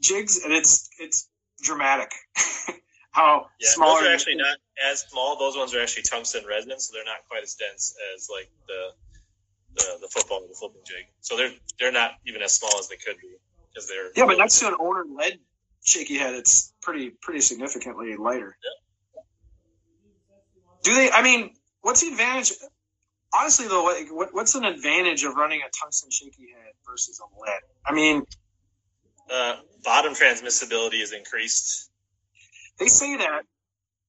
jigs, 0.00 0.44
and 0.44 0.52
it's 0.52 0.88
it's 0.98 1.28
dramatic. 1.62 2.12
How 3.12 3.46
Yeah, 3.60 3.68
small 3.70 3.96
those 3.96 4.08
are 4.08 4.12
actually 4.12 4.36
not 4.36 4.56
as 4.90 5.02
small. 5.02 5.38
Those 5.38 5.56
ones 5.56 5.74
are 5.74 5.82
actually 5.82 6.04
tungsten 6.04 6.44
resin, 6.46 6.78
so 6.78 6.92
they're 6.94 7.04
not 7.04 7.18
quite 7.28 7.42
as 7.42 7.54
dense 7.54 7.94
as 8.14 8.28
like 8.30 8.50
the 8.66 8.90
the, 9.74 9.98
the 10.02 10.08
football 10.08 10.40
the 10.48 10.54
flipping 10.54 10.82
jig. 10.86 11.04
So 11.20 11.36
they're 11.36 11.52
they're 11.78 11.92
not 11.92 12.12
even 12.26 12.42
as 12.42 12.54
small 12.54 12.78
as 12.78 12.88
they 12.88 12.96
could 12.96 13.16
be 13.20 13.36
because 13.72 13.88
they're 13.88 14.10
Yeah, 14.16 14.26
but 14.26 14.38
next 14.38 14.60
to 14.60 14.68
an 14.68 14.76
owner 14.80 15.04
lead 15.14 15.38
shaky 15.84 16.16
head, 16.16 16.34
it's 16.34 16.72
pretty 16.82 17.10
pretty 17.20 17.40
significantly 17.40 18.16
lighter. 18.16 18.56
Yeah. 18.64 19.22
Do 20.84 20.94
they? 20.94 21.10
I 21.10 21.22
mean, 21.22 21.54
what's 21.82 22.00
the 22.00 22.08
advantage? 22.08 22.52
Honestly, 23.34 23.68
though, 23.68 23.82
what, 23.82 23.96
what 24.10 24.34
what's 24.34 24.54
an 24.54 24.64
advantage 24.64 25.24
of 25.24 25.34
running 25.34 25.60
a 25.60 25.70
tungsten 25.82 26.10
shaky 26.10 26.48
head 26.54 26.72
versus 26.88 27.20
a 27.20 27.40
lead? 27.40 27.60
I 27.86 27.92
mean, 27.94 28.22
uh, 29.30 29.56
bottom 29.84 30.14
transmissibility 30.14 31.02
is 31.02 31.12
increased. 31.12 31.90
They 32.78 32.86
say 32.86 33.16
that. 33.16 33.42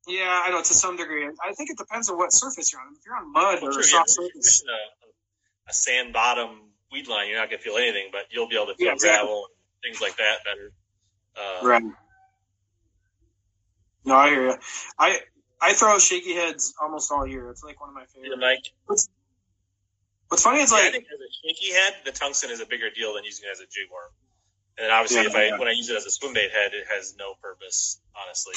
Yeah, 0.07 0.43
I 0.45 0.51
know 0.51 0.59
to 0.59 0.73
some 0.73 0.97
degree. 0.97 1.25
I 1.25 1.53
think 1.53 1.69
it 1.69 1.77
depends 1.77 2.09
on 2.09 2.17
what 2.17 2.33
surface 2.33 2.73
you're 2.73 2.81
on. 2.81 2.87
If 2.97 3.05
you're 3.05 3.15
on 3.15 3.31
mud 3.31 3.59
Well, 3.61 3.71
or 3.71 3.79
a 3.79 3.83
yeah, 3.83 3.83
soft 3.83 4.09
if 4.09 4.17
you're 4.17 4.25
surface, 4.27 4.63
a, 4.67 5.69
a 5.69 5.73
sand 5.73 6.13
bottom 6.13 6.71
weed 6.91 7.07
line, 7.07 7.29
you're 7.29 7.39
not 7.39 7.49
gonna 7.49 7.61
feel 7.61 7.77
anything, 7.77 8.09
but 8.11 8.25
you'll 8.31 8.49
be 8.49 8.55
able 8.55 8.67
to 8.67 8.75
feel 8.75 8.87
Yeah, 8.87 8.93
exactly. 8.93 9.29
gravel 9.29 9.47
and 9.47 9.91
things 9.93 10.01
like 10.01 10.17
that 10.17 10.37
better. 10.43 10.71
Uh, 11.37 11.63
right? 11.67 11.83
No, 14.05 14.15
I 14.15 14.29
hear 14.29 14.49
you. 14.49 14.57
I 14.99 15.19
I 15.61 15.73
throw 15.73 15.97
shaky 15.99 16.35
heads 16.35 16.73
almost 16.81 17.11
all 17.11 17.25
year. 17.25 17.49
It's 17.49 17.63
like 17.63 17.79
one 17.79 17.89
of 17.89 17.95
my 17.95 18.05
yeah, 18.21 18.35
favorite. 18.35 18.39
Mike. 18.39 19.07
What's 20.29 20.43
funny 20.43 20.61
is 20.61 20.71
Yeah, 20.71 20.77
I 20.77 20.81
like 20.83 20.91
think 20.93 21.05
as 21.05 21.19
a 21.19 21.31
shaky 21.47 21.73
head, 21.73 21.93
the 22.05 22.11
tungsten 22.11 22.49
is 22.51 22.59
a 22.59 22.65
bigger 22.65 22.89
deal 22.89 23.13
than 23.13 23.23
using 23.23 23.47
it 23.47 23.51
as 23.51 23.59
a 23.59 23.67
jig 23.69 23.87
worm. 23.91 24.11
And 24.77 24.85
then 24.85 24.91
obviously, 24.91 25.21
Yeah, 25.23 25.29
if 25.29 25.35
I 25.35 25.47
yeah. 25.47 25.59
when 25.59 25.67
I 25.67 25.71
use 25.71 25.89
it 25.89 25.97
as 25.97 26.05
a 26.05 26.11
swim 26.11 26.33
bait 26.33 26.51
head, 26.51 26.71
it 26.73 26.85
has 26.89 27.15
no 27.17 27.35
purpose. 27.41 28.01
Honestly, 28.15 28.55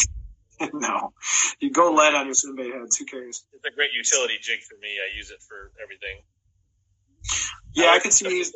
no, 0.72 1.12
you 1.60 1.70
go 1.70 1.92
lead 1.92 2.14
on 2.14 2.26
your 2.26 2.34
swim 2.34 2.56
bait 2.56 2.72
heads. 2.72 2.96
Who 2.96 3.04
cares? 3.04 3.44
it's 3.52 3.64
a 3.64 3.70
great 3.74 3.90
utility 3.92 4.34
jig 4.40 4.60
for 4.62 4.76
me. 4.80 4.96
I 4.98 5.14
use 5.16 5.30
it 5.30 5.42
for 5.42 5.72
everything. 5.82 6.22
Yeah, 7.74 7.86
I 7.86 7.92
like 7.94 8.02
could 8.04 8.12
see 8.12 8.24
the 8.24 8.30
these. 8.30 8.52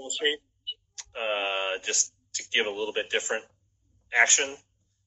uh, 1.14 1.78
just 1.84 2.12
to 2.34 2.44
give 2.52 2.66
a 2.66 2.70
little 2.70 2.92
bit 2.94 3.10
different 3.10 3.44
action. 4.14 4.56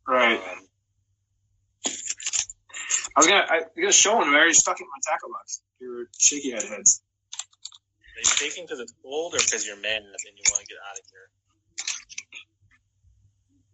Right. 0.07 0.37
Um, 0.37 0.67
I 3.15 3.19
was 3.19 3.27
gonna, 3.27 3.45
I 3.49 3.57
was 3.59 3.65
gonna 3.77 3.91
show 3.91 4.19
them. 4.19 4.29
I 4.29 4.37
already 4.37 4.53
stuck 4.53 4.79
it 4.79 4.83
in 4.83 4.89
my 4.89 5.01
tackle 5.09 5.29
box. 5.29 5.61
Your 5.79 6.05
shaky 6.17 6.51
head 6.51 6.63
heads. 6.63 7.01
are 8.15 8.19
you 8.19 8.31
taking 8.37 8.65
because 8.65 8.79
it's 8.79 8.93
cold 9.01 9.33
or 9.33 9.37
because 9.37 9.65
you're 9.65 9.77
mad 9.79 9.97
and 10.01 10.05
you 10.05 10.43
want 10.51 10.61
to 10.61 10.67
get 10.67 10.77
out 10.89 10.97
of 10.97 11.05
here? 11.09 11.29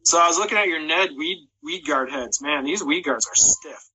So 0.09 0.19
I 0.19 0.25
was 0.27 0.39
looking 0.39 0.57
at 0.57 0.65
your 0.67 0.81
Ned 0.81 1.11
weed 1.15 1.47
weed 1.61 1.85
guard 1.85 2.09
heads. 2.09 2.41
Man, 2.41 2.63
these 2.63 2.83
weed 2.83 3.03
guards 3.03 3.27
are 3.27 3.35
stiff. 3.35 3.89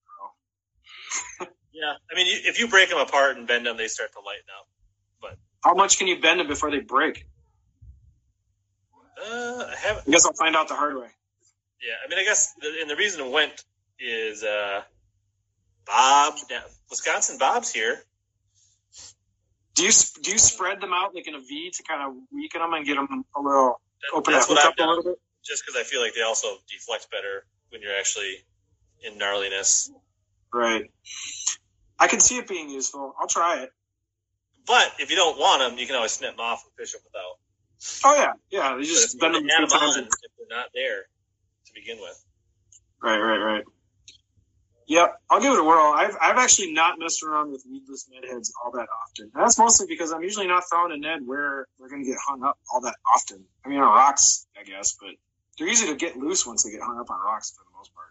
Yeah, 1.76 1.94
I 2.08 2.14
mean, 2.14 2.28
if 2.28 2.60
you 2.60 2.68
break 2.68 2.88
them 2.88 2.98
apart 2.98 3.36
and 3.36 3.48
bend 3.48 3.66
them, 3.66 3.76
they 3.76 3.88
start 3.88 4.12
to 4.12 4.20
lighten 4.20 4.44
up. 4.56 4.68
But 5.20 5.36
how 5.64 5.74
much 5.74 5.98
can 5.98 6.06
you 6.06 6.20
bend 6.20 6.38
them 6.38 6.46
before 6.46 6.70
they 6.70 6.78
break? 6.78 7.26
Uh, 9.20 9.64
I 9.72 9.74
haven't. 9.76 10.06
I 10.06 10.10
guess 10.12 10.24
I'll 10.24 10.34
find 10.34 10.54
out 10.54 10.68
the 10.68 10.76
hard 10.76 10.94
way. 10.96 11.08
Yeah, 11.82 11.94
I 12.04 12.08
mean, 12.08 12.20
I 12.20 12.22
guess, 12.22 12.52
the, 12.60 12.76
and 12.80 12.88
the 12.88 12.94
reason 12.94 13.26
it 13.26 13.32
went 13.32 13.64
is 13.98 14.44
uh, 14.44 14.82
Bob, 15.84 16.34
Wisconsin 16.90 17.38
Bob's 17.38 17.72
here. 17.72 17.98
Do 19.74 19.82
you 19.82 19.90
do 20.22 20.30
you 20.30 20.38
spread 20.38 20.80
them 20.80 20.92
out 20.94 21.12
like 21.12 21.26
in 21.26 21.34
a 21.34 21.40
V 21.40 21.72
to 21.74 21.82
kind 21.82 22.02
of 22.08 22.14
weaken 22.32 22.60
them 22.60 22.72
and 22.72 22.86
get 22.86 22.94
them 22.94 23.24
a 23.36 23.40
little 23.40 23.80
That- 24.12 24.16
open 24.16 24.32
that's 24.32 24.46
that 24.46 24.52
what 24.52 24.60
I've 24.64 24.66
up 24.68 24.78
a 24.78 24.82
little 24.82 25.02
bit? 25.02 25.18
Just 25.44 25.64
because 25.64 25.78
I 25.80 25.84
feel 25.84 26.00
like 26.00 26.14
they 26.14 26.22
also 26.22 26.48
deflect 26.70 27.10
better 27.10 27.44
when 27.70 27.82
you're 27.82 27.96
actually 27.98 28.36
in 29.02 29.18
gnarliness. 29.18 29.90
Right. 30.52 30.90
I 31.98 32.06
can 32.08 32.20
see 32.20 32.38
it 32.38 32.48
being 32.48 32.70
useful. 32.70 33.14
I'll 33.20 33.28
try 33.28 33.62
it. 33.62 33.70
But 34.66 34.92
if 34.98 35.10
you 35.10 35.16
don't 35.16 35.38
want 35.38 35.60
them, 35.60 35.78
you 35.78 35.86
can 35.86 35.96
always 35.96 36.12
snip 36.12 36.32
them 36.32 36.40
off 36.40 36.64
and 36.64 36.72
fish 36.78 36.92
them 36.92 37.02
without. 37.04 37.38
Oh 38.04 38.14
yeah, 38.16 38.32
yeah. 38.50 38.74
But 38.76 38.84
just 38.84 39.14
if 39.14 39.20
bend 39.20 39.34
them 39.34 39.44
add 39.50 39.56
three 39.58 39.66
them 39.66 39.78
times. 39.80 39.96
on 39.96 40.02
and- 40.04 40.06
if 40.12 40.30
they're 40.38 40.56
not 40.58 40.68
there 40.74 41.02
to 41.66 41.72
begin 41.74 41.98
with. 42.00 42.24
Right, 43.02 43.18
right, 43.18 43.38
right. 43.38 43.64
Yep, 44.86 45.14
I'll 45.30 45.40
give 45.40 45.52
it 45.52 45.58
a 45.58 45.64
whirl. 45.64 45.92
I've 45.94 46.14
I've 46.20 46.36
actually 46.36 46.72
not 46.72 46.98
messed 46.98 47.22
around 47.22 47.50
with 47.52 47.64
weedless 47.70 48.06
Ned 48.12 48.24
heads 48.30 48.52
all 48.62 48.70
that 48.72 48.86
often. 49.02 49.30
And 49.34 49.42
that's 49.42 49.58
mostly 49.58 49.86
because 49.86 50.12
I'm 50.12 50.22
usually 50.22 50.46
not 50.46 50.64
throwing 50.70 50.92
a 50.92 50.96
Ned 50.98 51.20
where 51.26 51.66
they're 51.78 51.88
going 51.88 52.04
to 52.04 52.08
get 52.08 52.18
hung 52.26 52.42
up 52.44 52.58
all 52.72 52.80
that 52.82 52.96
often. 53.14 53.44
I 53.64 53.68
mean, 53.68 53.78
on 53.80 53.86
rocks, 53.88 54.46
I 54.58 54.64
guess, 54.64 54.94
but 55.00 55.10
they're 55.58 55.68
easy 55.68 55.86
to 55.86 55.94
get 55.96 56.16
loose 56.16 56.46
once 56.46 56.62
they 56.64 56.70
get 56.70 56.82
hung 56.82 56.98
up 56.98 57.10
on 57.10 57.20
rocks 57.20 57.52
for 57.56 57.64
the 57.64 57.76
most 57.76 57.94
part. 57.94 58.08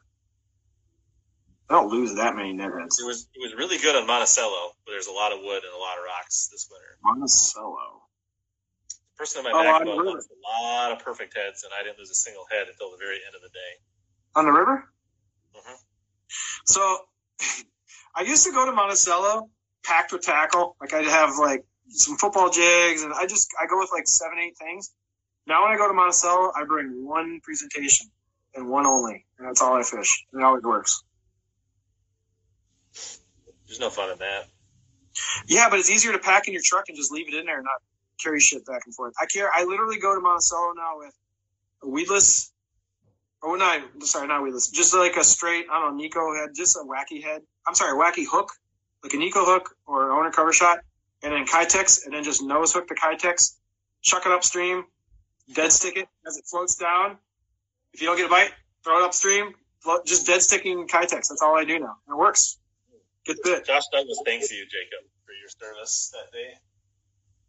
I 1.69 1.75
don't 1.75 1.89
lose 1.89 2.15
that 2.15 2.35
many 2.35 2.53
Ned 2.53 2.71
heads. 2.77 2.99
It 2.99 3.05
was 3.05 3.27
it 3.33 3.39
was 3.41 3.53
really 3.55 3.77
good 3.77 3.95
on 3.95 4.05
Monticello, 4.05 4.73
but 4.85 4.91
there's 4.91 5.07
a 5.07 5.11
lot 5.11 5.31
of 5.31 5.39
wood 5.39 5.63
and 5.63 5.73
a 5.73 5.77
lot 5.77 5.97
of 5.97 6.03
rocks 6.05 6.49
this 6.51 6.69
winter. 6.69 6.97
Monticello. 7.03 8.03
The 8.89 9.17
person 9.17 9.39
in 9.45 9.51
my 9.51 9.59
Oh, 9.59 9.63
back 9.63 9.83
boat 9.85 10.05
lost 10.05 10.29
a 10.29 10.39
lot 10.43 10.91
of 10.91 10.99
perfect 10.99 11.35
heads, 11.35 11.63
and 11.63 11.71
I 11.73 11.83
didn't 11.83 11.99
lose 11.99 12.11
a 12.11 12.15
single 12.15 12.45
head 12.51 12.67
until 12.67 12.91
the 12.91 12.97
very 12.97 13.19
end 13.25 13.35
of 13.35 13.41
the 13.41 13.49
day. 13.49 13.71
On 14.35 14.45
the 14.45 14.51
river? 14.51 14.91
Mhm. 15.55 15.77
So 16.65 16.99
I 18.15 18.21
used 18.21 18.45
to 18.45 18.51
go 18.51 18.65
to 18.65 18.71
Monticello 18.71 19.49
packed 19.83 20.11
with 20.11 20.21
tackle. 20.21 20.75
Like 20.79 20.93
I'd 20.93 21.05
have 21.05 21.37
like 21.37 21.65
some 21.89 22.17
football 22.17 22.49
jigs 22.49 23.03
and 23.03 23.13
I 23.13 23.25
just 23.25 23.49
I 23.59 23.67
go 23.67 23.79
with 23.79 23.91
like 23.91 24.07
seven, 24.07 24.37
eight 24.39 24.57
things. 24.57 24.91
Now 25.47 25.63
when 25.63 25.73
I 25.73 25.77
go 25.77 25.87
to 25.87 25.93
Monticello, 25.93 26.51
I 26.55 26.63
bring 26.65 27.05
one 27.05 27.39
presentation 27.43 28.07
and 28.55 28.69
one 28.69 28.85
only. 28.85 29.25
And 29.37 29.47
that's 29.47 29.61
all 29.61 29.75
I 29.75 29.83
fish. 29.83 30.25
And 30.31 30.41
it 30.41 30.45
always 30.45 30.63
works. 30.63 31.03
There's 33.67 33.79
no 33.79 33.89
fun 33.89 34.11
in 34.11 34.19
that. 34.19 34.47
Yeah, 35.47 35.69
but 35.69 35.79
it's 35.79 35.89
easier 35.89 36.11
to 36.11 36.19
pack 36.19 36.47
in 36.47 36.53
your 36.53 36.61
truck 36.63 36.85
and 36.87 36.97
just 36.97 37.11
leave 37.11 37.27
it 37.27 37.37
in 37.37 37.45
there 37.45 37.57
and 37.57 37.65
not 37.65 37.81
carry 38.21 38.39
shit 38.39 38.65
back 38.65 38.81
and 38.85 38.95
forth. 38.95 39.13
I 39.21 39.25
care 39.25 39.49
I 39.53 39.63
literally 39.63 39.99
go 39.99 40.13
to 40.13 40.21
Monticello 40.21 40.73
now 40.75 40.97
with 40.97 41.13
a 41.83 41.87
weedless 41.87 42.53
Oh 43.45 43.55
not 43.55 43.81
sorry, 44.03 44.27
not 44.27 44.41
weedless. 44.41 44.69
Just 44.69 44.95
like 44.95 45.17
a 45.17 45.23
straight, 45.23 45.65
I 45.69 45.81
don't 45.81 45.97
know, 45.97 46.03
Neko 46.03 46.39
head, 46.39 46.51
just 46.55 46.77
a 46.77 46.79
wacky 46.79 47.21
head. 47.21 47.41
I'm 47.67 47.75
sorry, 47.75 47.97
wacky 47.97 48.25
hook, 48.25 48.51
like 49.03 49.13
a 49.13 49.17
Neko 49.17 49.45
hook 49.45 49.75
or 49.85 50.11
owner 50.11 50.31
cover 50.31 50.53
shot, 50.53 50.79
and 51.21 51.33
then 51.33 51.45
Keitech, 51.45 52.05
and 52.05 52.13
then 52.13 52.23
just 52.23 52.41
nose 52.41 52.71
hook 52.71 52.87
the 52.87 52.95
Keitech, 52.95 53.51
chuck 54.01 54.25
it 54.25 54.31
upstream, 54.31 54.85
dead 55.51 55.71
stick 55.71 55.97
it 55.97 56.07
as 56.27 56.37
it 56.37 56.45
floats 56.45 56.75
down. 56.75 57.17
If 57.93 58.01
you 58.01 58.07
don't 58.07 58.17
get 58.17 58.27
a 58.27 58.29
bite, 58.29 58.51
throw 58.83 58.99
it 58.99 59.03
upstream, 59.05 59.53
just 60.05 60.25
dead 60.25 60.41
sticking 60.41 60.87
Keitech. 60.87 61.09
That's 61.27 61.41
all 61.41 61.57
I 61.57 61.65
do 61.65 61.79
now. 61.79 61.95
It 62.09 62.15
works. 62.17 62.57
Good 63.25 63.37
bit. 63.43 63.65
Josh 63.65 63.83
Douglas 63.91 64.21
thanks 64.25 64.51
you, 64.51 64.65
Jacob, 64.65 65.07
for 65.25 65.31
your 65.33 65.49
service 65.49 66.13
that 66.13 66.31
day. 66.31 66.53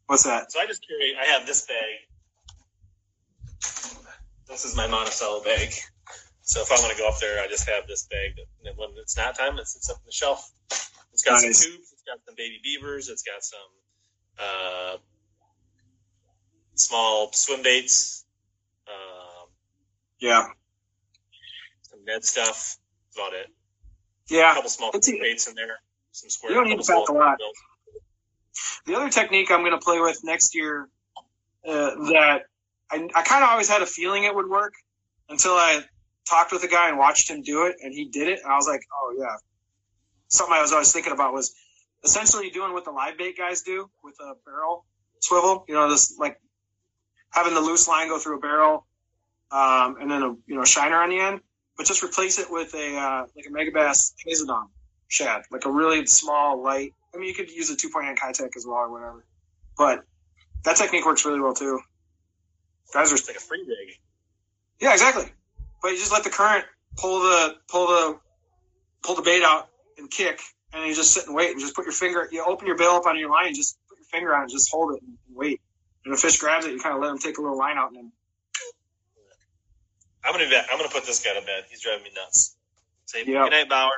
What's 0.06 0.24
that? 0.24 0.52
So 0.52 0.60
I 0.60 0.66
just 0.66 0.86
carry. 0.86 1.14
I 1.20 1.24
have 1.32 1.46
this 1.46 1.66
bag. 1.66 1.94
This 4.46 4.64
is 4.64 4.76
my 4.76 4.86
Monticello 4.86 5.42
bag. 5.42 5.72
So 6.42 6.60
if 6.60 6.70
I 6.70 6.74
want 6.76 6.92
to 6.92 6.98
go 6.98 7.08
up 7.08 7.18
there, 7.20 7.42
I 7.42 7.48
just 7.48 7.66
have 7.68 7.86
this 7.88 8.06
bag. 8.10 8.36
That, 8.36 8.68
and 8.68 8.78
when 8.78 8.90
it's 8.98 9.16
not 9.16 9.36
time, 9.36 9.58
it 9.58 9.66
sits 9.66 9.88
up 9.88 9.96
on 9.96 10.02
the 10.04 10.12
shelf. 10.12 10.52
It's 11.12 11.22
got 11.22 11.42
Nice. 11.42 11.62
some 11.62 11.72
tubes. 11.72 11.92
It's 11.92 12.02
got 12.06 12.18
some 12.26 12.34
baby 12.36 12.60
beavers. 12.62 13.08
It's 13.08 13.22
got 13.22 13.42
some 13.42 13.70
uh, 14.38 14.96
small 16.74 17.32
swim 17.32 17.62
baits. 17.62 18.24
Um, 18.88 19.48
Yeah. 20.18 20.48
some 21.82 22.04
Ned 22.04 22.24
stuff. 22.24 22.76
That's 23.06 23.16
about 23.16 23.34
it. 23.34 23.46
A 24.30 24.34
Yeah. 24.34 24.54
couple 24.54 24.70
small 24.70 24.88
It's- 24.90 25.06
baits 25.10 25.46
in 25.46 25.54
there. 25.54 25.80
Some 26.12 26.30
square. 26.30 26.52
You 26.52 26.58
don't 26.58 26.68
need 26.68 26.80
to 26.80 26.86
pack 26.86 27.08
a 27.08 27.12
lot. 27.12 27.38
bills. 27.38 27.56
The 28.86 28.94
other 28.94 29.08
technique 29.10 29.50
I'm 29.50 29.60
going 29.60 29.72
to 29.72 29.78
play 29.78 30.00
with 30.00 30.22
next 30.24 30.54
year 30.54 30.88
uh, 31.66 31.94
that 32.12 32.42
I, 32.90 33.08
I 33.14 33.22
kind 33.22 33.42
of 33.42 33.50
always 33.50 33.68
had 33.68 33.82
a 33.82 33.86
feeling 33.86 34.24
it 34.24 34.34
would 34.34 34.48
work 34.48 34.74
until 35.28 35.54
I 35.54 35.82
talked 36.28 36.52
with 36.52 36.62
a 36.62 36.68
guy 36.68 36.88
and 36.90 36.98
watched 36.98 37.30
him 37.30 37.42
do 37.42 37.66
it, 37.66 37.76
and 37.82 37.92
he 37.92 38.04
did 38.04 38.28
it, 38.28 38.40
and 38.42 38.52
I 38.52 38.56
was 38.56 38.66
like, 38.68 38.82
oh 38.92 39.16
yeah. 39.18 39.36
Something 40.28 40.54
I 40.54 40.60
was 40.60 40.72
always 40.72 40.92
thinking 40.92 41.12
about 41.12 41.32
was 41.32 41.54
essentially 42.04 42.50
doing 42.50 42.72
what 42.74 42.84
the 42.84 42.90
live 42.90 43.16
bait 43.16 43.36
guys 43.36 43.62
do 43.62 43.90
with 44.02 44.14
a 44.20 44.34
barrel 44.44 44.84
swivel. 45.20 45.64
You 45.68 45.74
know, 45.74 45.88
this 45.88 46.16
like 46.18 46.38
having 47.34 47.54
the 47.54 47.60
loose 47.60 47.88
line 47.88 48.08
go 48.08 48.18
through 48.18 48.36
a 48.36 48.40
barrel, 48.40 48.86
um, 49.50 49.96
and 50.00 50.10
then 50.10 50.22
a 50.22 50.28
you 50.46 50.54
know 50.54 50.64
shiner 50.64 50.96
on 50.96 51.10
the 51.10 51.18
end, 51.18 51.40
but 51.76 51.86
just 51.86 52.02
replace 52.02 52.38
it 52.38 52.50
with 52.50 52.72
a 52.74 52.96
uh, 52.96 53.26
like 53.36 53.46
a 53.46 53.50
Megabass 53.50 54.12
Hazedong 54.26 54.68
shad, 55.08 55.42
like 55.50 55.64
a 55.64 55.70
really 55.70 56.06
small, 56.06 56.62
light. 56.62 56.92
I 57.14 57.18
mean, 57.18 57.28
you 57.28 57.34
could 57.34 57.50
use 57.50 57.70
a 57.70 57.76
2.9 57.76 58.16
Keitech 58.16 58.56
as 58.56 58.64
well 58.66 58.76
or 58.76 58.90
whatever, 58.90 59.24
but 59.76 60.04
that 60.64 60.76
technique 60.76 61.04
works 61.04 61.24
really 61.24 61.40
well 61.40 61.54
too. 61.54 61.80
Guys 62.92 63.12
are 63.12 63.16
like 63.16 63.36
a 63.36 63.40
free 63.40 63.64
rig. 63.66 63.96
yeah, 64.80 64.92
exactly. 64.92 65.24
But 65.82 65.92
you 65.92 65.98
just 65.98 66.12
let 66.12 66.24
the 66.24 66.30
current 66.30 66.64
pull 66.96 67.20
the 67.20 67.56
pull 67.68 67.88
the 67.88 68.18
pull 69.02 69.16
the 69.16 69.22
bait 69.22 69.42
out 69.42 69.68
and 69.98 70.08
kick, 70.10 70.40
and 70.72 70.86
you 70.86 70.94
just 70.94 71.12
sit 71.12 71.26
and 71.26 71.34
wait 71.34 71.50
and 71.50 71.60
just 71.60 71.74
put 71.74 71.84
your 71.84 71.92
finger. 71.92 72.28
You 72.30 72.44
open 72.46 72.66
your 72.66 72.76
bill 72.78 72.92
up 72.92 73.06
on 73.06 73.18
your 73.18 73.30
line, 73.30 73.48
and 73.48 73.56
just 73.56 73.76
put 73.88 73.98
your 73.98 74.06
finger 74.06 74.34
on 74.34 74.40
it, 74.40 74.44
and 74.44 74.52
just 74.52 74.70
hold 74.70 74.94
it 74.94 75.02
and 75.02 75.16
wait. 75.34 75.60
And 76.04 76.14
if 76.14 76.18
a 76.18 76.22
fish 76.22 76.38
grabs 76.38 76.66
it, 76.66 76.72
you 76.72 76.80
kind 76.80 76.94
of 76.96 77.02
let 77.02 77.10
him 77.10 77.18
take 77.18 77.38
a 77.38 77.40
little 77.42 77.58
line 77.58 77.78
out, 77.78 77.88
and 77.88 77.96
then 77.96 78.12
I'm 80.24 80.32
gonna 80.32 80.48
be, 80.48 80.56
I'm 80.56 80.78
gonna 80.78 80.90
put 80.90 81.04
this 81.06 81.22
guy 81.24 81.34
to 81.38 81.44
bed. 81.44 81.64
He's 81.70 81.82
driving 81.82 82.04
me 82.04 82.10
nuts. 82.16 82.56
Say 83.06 83.24
Yeah. 83.26 83.44
good 83.44 83.50
night, 83.52 83.68
Bauer. 83.68 83.90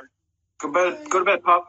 go 0.59 0.71
bed. 0.71 1.09
Go 1.09 1.19
to 1.19 1.25
bed, 1.25 1.43
pup. 1.43 1.65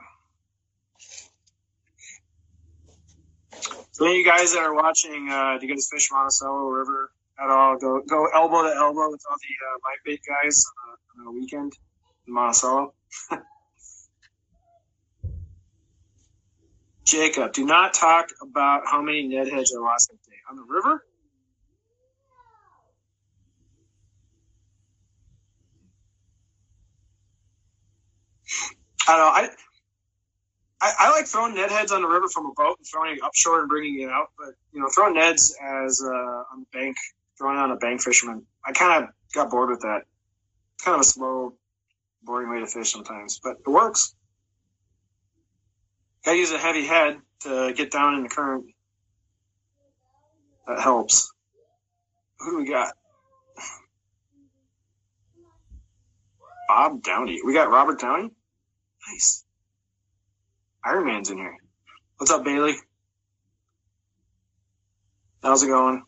So 3.93 4.07
any 4.07 4.15
of 4.15 4.19
you 4.19 4.25
guys 4.25 4.53
that 4.53 4.61
are 4.61 4.75
watching, 4.75 5.29
uh, 5.31 5.59
do 5.59 5.67
you 5.67 5.75
guys 5.75 5.89
fish 5.93 6.09
Monticello 6.13 6.69
River 6.69 7.11
at 7.41 7.51
all? 7.51 7.77
Go 7.79 8.01
go 8.09 8.27
elbow 8.35 8.63
to 8.63 8.75
elbow 8.77 9.11
with 9.11 9.23
all 9.31 9.37
the 9.41 9.55
uh, 9.67 9.79
live 9.85 9.99
bait 10.05 10.21
guys 10.27 10.65
on 11.17 11.25
a, 11.27 11.31
on 11.31 11.35
a 11.35 11.39
weekend 11.39 11.73
in 12.27 12.35
Monticello. 12.35 12.95
Jacob, 17.05 17.53
do 17.53 17.65
not 17.67 17.95
talk 17.95 18.29
about 18.43 18.83
how 18.87 19.03
many 19.03 19.29
Ned 19.29 19.49
heads 19.49 19.75
I 19.77 19.81
lost 19.81 20.11
on 20.51 20.57
the 20.57 20.65
river. 20.65 21.05
I 29.07 29.17
don't 29.17 29.21
know. 29.21 29.33
I, 29.33 29.49
I 30.81 30.93
I 30.99 31.11
like 31.11 31.27
throwing 31.27 31.55
Ned 31.55 31.71
heads 31.71 31.93
on 31.93 32.03
the 32.03 32.09
river 32.09 32.29
from 32.29 32.47
a 32.47 32.53
boat 32.55 32.77
and 32.79 32.87
throwing 32.87 33.17
it 33.17 33.23
upshore 33.23 33.61
and 33.61 33.69
bringing 33.69 34.03
it 34.03 34.11
out. 34.11 34.29
But 34.39 34.55
you 34.73 34.81
know, 34.81 34.89
throwing 34.95 35.15
Neds 35.17 35.53
as 35.63 36.03
uh, 36.05 36.09
on 36.53 36.61
the 36.61 36.67
bank, 36.79 36.97
throwing 37.39 37.59
on 37.59 37.71
a 37.71 37.77
bank 37.77 38.03
fisherman, 38.03 38.45
I 38.65 38.73
kind 38.73 39.05
of 39.05 39.11
got 39.35 39.51
bored 39.51 39.71
with 39.71 39.81
that. 39.81 40.03
Kind 40.85 40.95
of 40.95 41.01
a 41.01 41.05
slow, 41.05 41.55
boring 42.23 42.51
way 42.51 42.61
to 42.61 42.67
fish 42.67 42.93
sometimes, 42.93 43.41
but 43.43 43.57
it 43.67 43.69
works. 43.69 44.15
Got 46.25 46.33
to 46.33 46.39
use 46.39 46.53
a 46.53 46.59
heavy 46.59 46.87
head 46.87 47.19
to 47.41 47.73
get 47.75 47.91
down 47.91 48.15
in 48.15 48.23
the 48.23 48.29
current. 48.29 48.67
That 50.69 50.81
helps. 50.81 51.33
Who 52.41 52.51
do 52.51 52.59
we 52.59 52.69
got? 52.69 52.93
Bob 56.69 57.03
Downey. 57.03 57.41
We 57.45 57.55
got 57.55 57.71
Robert 57.71 57.99
Downey. 57.99 58.31
Nice. 59.11 59.45
Iron 60.85 61.07
Man's 61.07 61.31
in 61.31 61.39
here. 61.39 61.57
What's 62.19 62.31
up, 62.31 62.45
Bailey? 62.45 62.75
How's 65.43 65.63
it 65.63 65.69
going? 65.69 66.05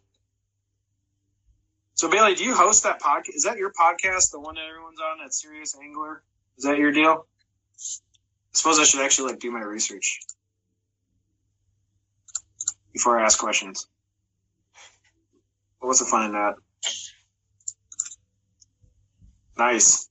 So, 1.94 2.10
Bailey, 2.10 2.34
do 2.34 2.44
you 2.44 2.54
host 2.54 2.82
that 2.82 3.00
podcast? 3.00 3.34
Is 3.34 3.44
that 3.44 3.56
your 3.56 3.72
podcast, 3.72 4.30
the 4.30 4.40
one 4.40 4.56
that 4.56 4.66
everyone's 4.68 5.00
on, 5.00 5.24
that 5.24 5.32
Serious 5.32 5.74
Angler? 5.74 6.22
Is 6.58 6.64
that 6.64 6.76
your 6.76 6.92
deal? 6.92 7.26
I 7.78 8.52
suppose 8.52 8.78
I 8.78 8.84
should 8.84 9.00
actually 9.00 9.32
like 9.32 9.40
do 9.40 9.50
my 9.50 9.60
research 9.60 10.20
before 12.92 13.18
I 13.18 13.24
ask 13.24 13.38
questions. 13.38 13.86
What's 15.80 16.00
the 16.00 16.04
fun 16.04 16.26
in 16.26 16.32
that? 16.32 16.54
Nice. 19.58 20.08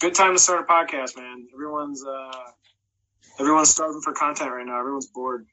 Good 0.00 0.14
time 0.14 0.34
to 0.34 0.38
start 0.38 0.60
a 0.60 0.72
podcast, 0.72 1.16
man. 1.16 1.48
Everyone's 1.52 2.04
uh 2.04 2.50
everyone's 3.40 3.70
starving 3.70 4.00
for 4.00 4.12
content 4.12 4.50
right 4.52 4.66
now. 4.66 4.78
Everyone's 4.78 5.08
bored. 5.08 5.46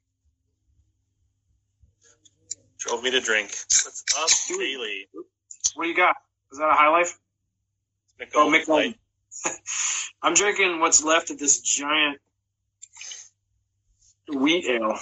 Drove 2.79 3.01
me 3.01 3.11
to 3.11 3.21
drink. 3.21 3.49
What's 3.49 4.03
up, 4.19 4.57
Bailey? 4.59 5.07
What 5.73 5.85
do 5.85 5.89
you 5.89 5.95
got? 5.95 6.15
Is 6.51 6.59
that 6.59 6.69
a 6.69 6.73
high 6.73 6.89
life? 6.89 7.17
Oh, 8.35 8.49
Mich 8.49 8.65
Golden 8.67 8.95
I'm 10.21 10.33
drinking 10.33 10.79
what's 10.79 11.03
left 11.03 11.29
of 11.31 11.39
this 11.39 11.59
giant 11.61 12.19
wheat 14.29 14.65
ale. 14.67 14.97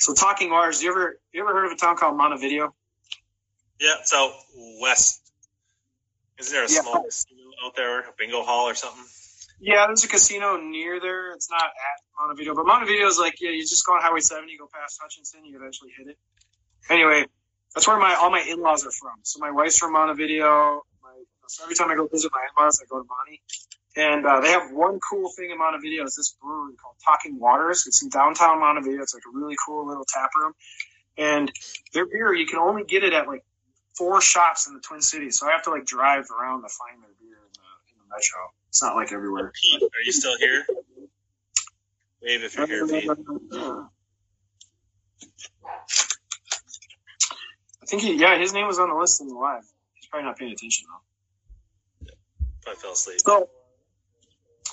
So 0.00 0.14
talking 0.14 0.50
waters, 0.50 0.82
you 0.82 0.90
ever 0.90 1.18
you 1.32 1.40
ever 1.40 1.52
heard 1.52 1.66
of 1.66 1.72
a 1.72 1.76
town 1.76 1.96
called 1.96 2.16
Montevideo? 2.16 2.74
Yeah, 3.80 3.94
it's 4.00 4.12
out 4.12 4.32
west. 4.80 5.32
Isn't 6.38 6.52
there 6.52 6.64
a 6.64 6.70
Yeah. 6.70 6.82
small 6.82 7.02
casino 7.02 7.50
out 7.64 7.74
there, 7.74 8.00
a 8.00 8.12
bingo 8.16 8.42
hall 8.42 8.68
or 8.68 8.74
something? 8.74 9.04
Yeah, 9.60 9.86
there's 9.86 10.04
a 10.04 10.08
casino 10.08 10.56
near 10.56 11.00
there. 11.00 11.32
It's 11.32 11.50
not 11.50 11.64
at 11.64 12.00
Montevideo, 12.20 12.54
but 12.54 12.64
Montevideo 12.64 13.06
is 13.06 13.18
like 13.18 13.40
yeah, 13.40 13.50
you 13.50 13.62
just 13.62 13.84
go 13.84 13.94
on 13.94 14.02
Highway 14.02 14.20
70, 14.20 14.52
you 14.52 14.58
go 14.58 14.68
past 14.72 14.98
Hutchinson, 15.02 15.44
you 15.44 15.56
eventually 15.56 15.90
hit 15.96 16.06
it. 16.06 16.18
Anyway, 16.88 17.26
that's 17.74 17.86
where 17.88 17.98
my 17.98 18.14
all 18.14 18.30
my 18.30 18.40
in-laws 18.40 18.86
are 18.86 18.92
from. 18.92 19.18
So 19.22 19.40
my 19.40 19.50
wife's 19.50 19.78
from 19.78 19.92
Montevideo. 19.94 20.82
My, 21.02 21.22
so 21.48 21.64
every 21.64 21.74
time 21.74 21.90
I 21.90 21.96
go 21.96 22.06
visit 22.06 22.30
my 22.32 22.46
in-laws, 22.56 22.80
I 22.80 22.86
go 22.88 23.02
to 23.02 23.08
Monty. 23.08 23.42
And 23.96 24.26
uh, 24.26 24.40
they 24.40 24.50
have 24.50 24.70
one 24.70 25.00
cool 25.00 25.30
thing 25.30 25.50
in 25.50 25.58
Montevideo. 25.58 26.04
It's 26.04 26.16
this 26.16 26.36
brewery 26.40 26.74
called 26.80 26.96
Talking 27.04 27.38
Waters. 27.38 27.86
It's 27.86 28.02
in 28.02 28.10
downtown 28.10 28.60
Montevideo. 28.60 29.02
It's 29.02 29.14
like 29.14 29.24
a 29.26 29.36
really 29.36 29.56
cool 29.66 29.86
little 29.86 30.04
tap 30.06 30.30
room. 30.40 30.52
And 31.16 31.50
their 31.92 32.06
beer, 32.06 32.32
you 32.32 32.46
can 32.46 32.58
only 32.58 32.84
get 32.84 33.02
it 33.02 33.12
at 33.12 33.26
like 33.26 33.44
four 33.96 34.20
shops 34.20 34.68
in 34.68 34.74
the 34.74 34.80
Twin 34.80 35.02
Cities. 35.02 35.38
So 35.38 35.48
I 35.48 35.52
have 35.52 35.62
to 35.64 35.70
like 35.70 35.84
drive 35.84 36.26
around 36.30 36.62
to 36.62 36.68
find 36.68 37.02
their 37.02 37.10
beer 37.18 37.38
in 37.38 37.52
the, 37.54 37.60
in 37.90 37.98
the 37.98 38.04
metro. 38.14 38.38
It's 38.68 38.82
not 38.82 38.94
like 38.94 39.12
everywhere. 39.12 39.52
Pete, 39.60 39.82
are 39.82 40.02
you 40.04 40.12
still 40.12 40.38
here? 40.38 40.64
Wave 42.22 42.44
if 42.44 42.56
you're 42.56 42.66
here, 42.66 42.86
Pete. 42.86 43.10
I 47.82 47.86
think 47.86 48.02
he, 48.02 48.14
yeah, 48.14 48.38
his 48.38 48.52
name 48.52 48.66
was 48.66 48.78
on 48.78 48.90
the 48.90 48.94
list 48.94 49.20
in 49.20 49.28
the 49.28 49.34
live. 49.34 49.64
He's 49.94 50.06
probably 50.06 50.26
not 50.26 50.38
paying 50.38 50.52
attention 50.52 50.86
though. 50.88 52.12
Probably 52.62 52.80
fell 52.80 52.92
asleep. 52.92 53.20
So, 53.20 53.48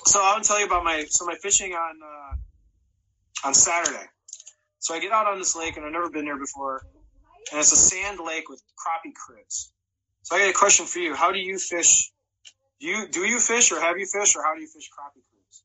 so 0.06 0.20
I'll 0.22 0.40
tell 0.40 0.58
you 0.58 0.66
about 0.66 0.84
my 0.84 1.04
so 1.08 1.26
my 1.26 1.34
fishing 1.34 1.72
on 1.72 1.98
uh, 2.02 3.46
on 3.48 3.54
Saturday. 3.54 4.06
So 4.78 4.94
I 4.94 5.00
get 5.00 5.12
out 5.12 5.26
on 5.26 5.38
this 5.38 5.56
lake 5.56 5.76
and 5.76 5.84
I've 5.84 5.92
never 5.92 6.10
been 6.10 6.24
there 6.24 6.38
before, 6.38 6.82
and 7.50 7.60
it's 7.60 7.72
a 7.72 7.76
sand 7.76 8.20
lake 8.24 8.48
with 8.48 8.62
crappie 8.76 9.14
cribs. 9.14 9.72
So 10.22 10.36
I 10.36 10.40
got 10.40 10.50
a 10.50 10.52
question 10.52 10.86
for 10.86 11.00
you: 11.00 11.14
How 11.14 11.32
do 11.32 11.38
you 11.38 11.58
fish? 11.58 12.12
Do 12.80 12.86
you 12.86 13.08
do 13.08 13.20
you 13.20 13.40
fish 13.40 13.72
or 13.72 13.80
have 13.80 13.98
you 13.98 14.06
fished 14.06 14.36
or 14.36 14.42
how 14.42 14.54
do 14.54 14.60
you 14.60 14.68
fish 14.68 14.88
crappie 14.90 15.22
cribs? 15.30 15.62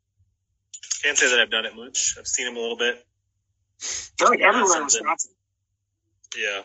Can't 1.03 1.17
say 1.17 1.29
that 1.29 1.39
I've 1.39 1.51
done 1.51 1.65
it 1.65 1.75
much. 1.75 2.15
I've 2.17 2.27
seen 2.27 2.45
them 2.45 2.57
a 2.57 2.59
little 2.59 2.77
bit. 2.77 3.05
They're 4.17 4.27
like 4.27 4.41
everywhere 4.41 4.77
in 4.77 4.83
Wisconsin. 4.85 5.31
Yeah. 6.37 6.61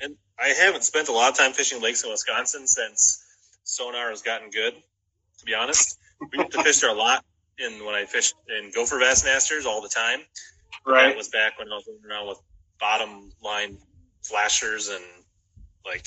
And 0.00 0.16
I 0.38 0.48
haven't 0.48 0.84
spent 0.84 1.08
a 1.08 1.12
lot 1.12 1.30
of 1.30 1.36
time 1.36 1.52
fishing 1.52 1.82
lakes 1.82 2.04
in 2.04 2.10
Wisconsin 2.10 2.66
since 2.66 3.24
sonar 3.64 4.10
has 4.10 4.22
gotten 4.22 4.50
good, 4.50 4.74
to 5.38 5.44
be 5.44 5.54
honest. 5.54 5.98
We 6.20 6.38
used 6.38 6.52
to 6.52 6.62
fish 6.62 6.80
there 6.80 6.90
a 6.90 6.94
lot 6.94 7.24
in 7.58 7.84
when 7.84 7.94
I 7.94 8.04
fished 8.06 8.34
in 8.48 8.70
gopher 8.72 8.98
bass 8.98 9.24
masters 9.24 9.66
all 9.66 9.82
the 9.82 9.88
time. 9.88 10.20
That 10.86 10.92
Right. 10.92 11.16
was 11.16 11.28
back 11.28 11.58
when 11.58 11.68
I 11.68 11.74
was 11.76 11.84
running 11.88 12.04
around 12.10 12.28
with 12.28 12.38
bottom 12.78 13.32
line 13.42 13.78
flashers 14.22 14.88
and 14.88 15.04
like 15.84 16.06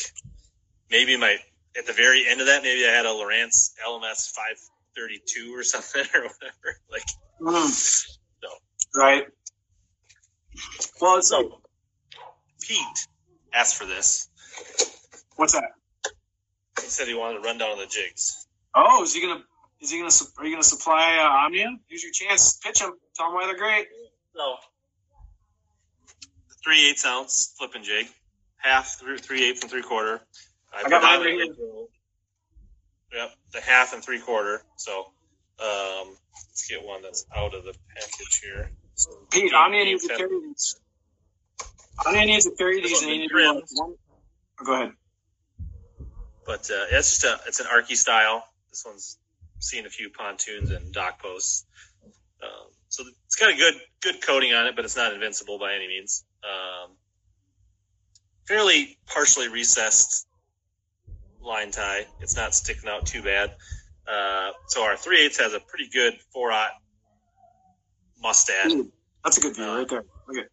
maybe 0.90 1.18
my 1.18 1.38
at 1.78 1.86
the 1.86 1.94
very 1.94 2.28
end 2.28 2.42
of 2.42 2.48
that 2.48 2.64
maybe 2.64 2.86
I 2.86 2.92
had 2.92 3.06
a 3.06 3.10
Lowrance 3.10 3.72
LMS 3.86 4.32
five 4.32 4.58
thirty 4.96 5.20
two 5.26 5.54
or 5.56 5.64
something 5.74 6.06
or 6.14 6.22
whatever. 6.22 6.78
Like 6.92 7.04
Mm. 7.42 8.18
No. 8.44 8.50
Right. 8.96 9.24
Well, 11.00 11.18
it's 11.18 11.32
like, 11.32 11.46
so 11.46 11.62
Pete 12.62 13.08
asked 13.54 13.78
for 13.78 13.86
this. 13.86 14.28
what's 15.38 15.54
that? 15.54 15.72
He 16.82 16.88
said 16.88 17.08
he 17.08 17.14
wanted 17.14 17.36
to 17.40 17.44
run 17.44 17.58
down 17.58 17.72
on 17.72 17.78
the 17.78 17.86
jigs. 17.86 18.46
Oh, 18.76 19.04
is 19.04 19.14
he 19.14 19.22
gonna? 19.22 19.42
Is 19.82 19.92
he 19.92 19.98
gonna? 20.00 20.12
Are 20.38 20.46
you 20.46 20.52
gonna 20.56 20.64
supply 20.64 21.18
uh, 21.18 21.46
Omnia? 21.46 21.78
Here's 21.88 22.04
your 22.04 22.12
chance. 22.12 22.58
Pitch 22.58 22.82
him. 22.82 22.92
Tell 23.16 23.28
him 23.28 23.34
why 23.34 23.46
they're 23.48 23.58
great. 23.58 23.88
So 24.36 24.56
three 26.64 26.90
eighths 26.90 27.06
ounce 27.06 27.54
flipping 27.58 27.84
jig, 27.84 28.08
half 28.58 29.00
through 29.00 29.18
three 29.20 29.48
eighths 29.50 29.62
and 29.62 29.72
three 29.72 29.82
quarter. 29.84 30.22
I 30.74 30.88
got 30.90 31.02
mine 31.02 31.22
right 31.22 31.50
go- 31.58 31.88
Yep, 33.14 33.32
the 33.54 33.62
half 33.62 33.94
and 33.94 34.04
three 34.04 34.20
quarter. 34.20 34.62
So 34.76 35.12
um, 35.64 36.16
let's 36.50 36.68
get 36.70 36.84
one 36.86 37.02
that's 37.02 37.26
out 37.36 37.56
of 37.56 37.64
the 37.64 37.74
package 37.96 38.42
here. 38.44 38.70
So 38.96 39.10
Pete, 39.32 39.54
Omnia 39.54 39.86
needs 39.86 40.06
to 40.08 40.16
carry 40.16 40.40
these. 40.42 40.76
Omnia 42.06 42.26
needs 42.26 42.46
to 42.46 42.52
carry 42.52 42.82
these, 42.82 43.02
and 43.02 43.12
you 43.12 43.18
need 43.20 43.28
to 43.30 43.34
do 43.36 43.54
like 43.56 43.64
one. 43.74 43.94
oh, 44.62 44.66
Go 44.66 44.74
ahead. 44.74 44.92
But 46.46 46.70
uh, 46.70 46.86
it's 46.92 47.20
just 47.20 47.24
a, 47.24 47.40
it's 47.48 47.60
an 47.60 47.68
Arky 47.68 47.96
style. 47.96 48.44
This 48.70 48.84
one's 48.86 49.18
seen 49.60 49.86
a 49.86 49.90
few 49.90 50.10
pontoons 50.10 50.72
and 50.72 50.92
dock 50.94 51.22
posts. 51.22 51.66
Um, 52.42 52.72
so 52.88 53.04
it's 53.26 53.36
got 53.36 53.52
a 53.54 53.56
good 53.58 53.76
good 54.02 54.22
coating 54.22 54.54
on 54.54 54.68
it, 54.68 54.76
but 54.76 54.86
it's 54.86 54.96
not 54.96 55.14
invincible 55.14 55.60
by 55.60 55.76
any 55.76 55.88
means. 55.88 56.24
Um, 56.44 56.96
fairly 58.48 58.98
partially 59.06 59.48
recessed 59.50 60.28
line 61.42 61.72
tie. 61.72 62.06
It's 62.22 62.36
not 62.36 62.56
sticking 62.56 62.90
out 62.90 63.06
too 63.06 63.22
bad. 63.22 63.56
Uh, 64.08 64.52
so 64.68 64.84
our 64.84 64.98
three 64.98 65.26
eighths 65.26 65.40
has 65.40 65.54
a 65.54 65.60
pretty 65.60 65.90
good 65.94 66.14
four 66.34 66.52
aught 66.52 66.72
mustad, 68.24 68.72
Ooh, 68.72 68.92
That's 69.24 69.38
a 69.38 69.42
good 69.42 69.56
view 69.56 69.66
right 69.66 69.88
there. 69.88 70.04
Look 70.28 70.38
at. 70.38 70.48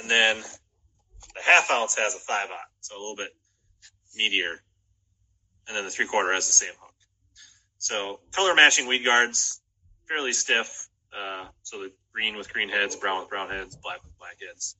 and 0.00 0.10
then 0.10 0.36
the 0.38 1.40
half 1.42 1.70
ounce 1.70 1.96
has 1.96 2.14
a 2.14 2.18
five 2.18 2.48
aught, 2.50 2.68
so 2.80 2.96
a 2.96 3.00
little 3.00 3.16
bit 3.16 3.30
meatier. 4.18 4.56
and 5.68 5.76
then 5.76 5.84
the 5.84 5.90
three 5.90 6.06
quarter 6.06 6.32
has 6.32 6.46
the 6.48 6.52
same. 6.52 6.72
So 7.80 8.20
color 8.32 8.54
matching 8.54 8.86
weed 8.86 9.04
guards, 9.04 9.60
fairly 10.06 10.32
stiff. 10.32 10.88
Uh, 11.16 11.46
so 11.62 11.80
the 11.80 11.92
green 12.12 12.36
with 12.36 12.52
green 12.52 12.68
heads, 12.68 12.94
brown 12.94 13.20
with 13.20 13.30
brown 13.30 13.48
heads, 13.48 13.74
black 13.76 14.04
with 14.04 14.16
black 14.18 14.36
heads. 14.46 14.76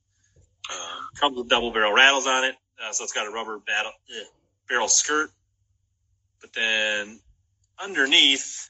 Um, 0.69 1.09
comes 1.19 1.37
with 1.37 1.49
double 1.49 1.71
barrel 1.71 1.91
rattles 1.91 2.27
on 2.27 2.45
it, 2.45 2.55
uh, 2.81 2.93
so 2.93 3.03
it's 3.03 3.11
got 3.11 3.27
a 3.27 3.31
rubber 3.31 3.57
battle, 3.57 3.91
eh, 4.15 4.23
barrel 4.69 4.87
skirt. 4.87 5.31
But 6.39 6.53
then 6.53 7.19
underneath 7.79 8.69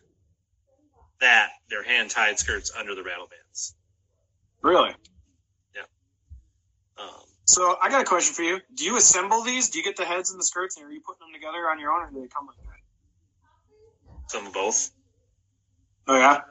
that, 1.19 1.49
they're 1.69 1.83
hand 1.83 2.09
tied 2.09 2.39
skirts 2.39 2.71
under 2.75 2.95
the 2.95 3.03
rattle 3.03 3.27
bands. 3.27 3.75
Really? 4.61 4.95
Um, 6.97 7.25
So 7.45 7.75
I 7.81 7.89
got 7.89 8.01
a 8.01 8.05
question 8.05 8.33
for 8.33 8.43
you. 8.43 8.61
Do 8.75 8.85
you 8.85 8.95
assemble 8.95 9.43
these? 9.43 9.69
Do 9.69 9.79
you 9.79 9.83
get 9.83 9.97
the 9.97 10.05
heads 10.05 10.31
and 10.31 10.39
the 10.39 10.45
skirts, 10.45 10.77
and 10.77 10.85
are 10.85 10.91
you 10.91 11.01
putting 11.01 11.27
them 11.27 11.33
together 11.33 11.69
on 11.69 11.79
your 11.79 11.91
own, 11.91 12.03
or 12.03 12.11
do 12.11 12.21
they 12.21 12.27
come 12.27 12.47
like 12.47 12.57
that? 12.57 12.70
Some 14.31 14.51
both. 14.51 14.91
Oh 16.07 16.17
yeah. 16.17 16.41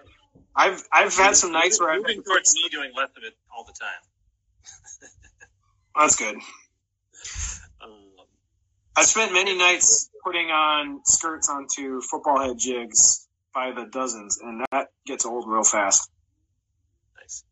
I've 0.55 0.83
I've 0.93 1.17
had 1.17 1.37
some 1.37 1.53
nights 1.53 1.81
where 1.81 1.91
I've 1.91 2.03
moving 2.03 2.23
towards 2.23 2.55
me 2.55 2.69
doing 2.71 2.91
less 2.97 3.11
of 3.17 3.23
it 3.25 3.35
all 3.57 3.65
the 3.65 3.73
time. 3.73 5.11
that's 5.99 6.17
good. 6.17 6.37
Um, 7.83 7.93
I've 8.97 9.07
spent 9.07 9.33
many 9.33 9.57
nights 9.57 10.11
putting 10.25 10.51
on 10.51 11.01
skirts 11.05 11.49
onto 11.49 12.01
football 12.03 12.41
head 12.41 12.59
jigs 12.59 13.27
by 13.55 13.73
the 13.73 13.87
dozens, 13.87 14.39
and 14.39 14.65
that 14.71 14.89
gets 15.07 15.25
old 15.25 15.49
real 15.49 15.65
fast. 15.65 16.11
Nice. 17.21 17.45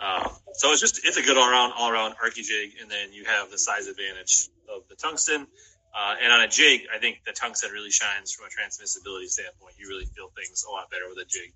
Um, 0.00 0.30
so 0.54 0.72
it's 0.72 0.80
just 0.80 1.00
it's 1.04 1.16
a 1.16 1.22
good 1.22 1.36
all 1.36 1.48
around 1.48 1.72
all 1.76 1.90
around 1.90 2.14
arky 2.24 2.42
jig, 2.42 2.72
and 2.80 2.90
then 2.90 3.12
you 3.12 3.24
have 3.24 3.50
the 3.50 3.58
size 3.58 3.86
advantage 3.86 4.48
of 4.68 4.82
the 4.88 4.96
tungsten. 4.96 5.46
Uh, 5.92 6.14
and 6.22 6.32
on 6.32 6.40
a 6.40 6.48
jig, 6.48 6.82
I 6.94 6.98
think 6.98 7.18
the 7.26 7.32
tungsten 7.32 7.72
really 7.72 7.90
shines 7.90 8.32
from 8.32 8.46
a 8.46 8.48
transmissibility 8.48 9.26
standpoint. 9.26 9.74
You 9.78 9.88
really 9.88 10.06
feel 10.06 10.30
things 10.36 10.64
a 10.68 10.70
lot 10.70 10.90
better 10.90 11.08
with 11.08 11.18
a 11.18 11.24
jig. 11.28 11.52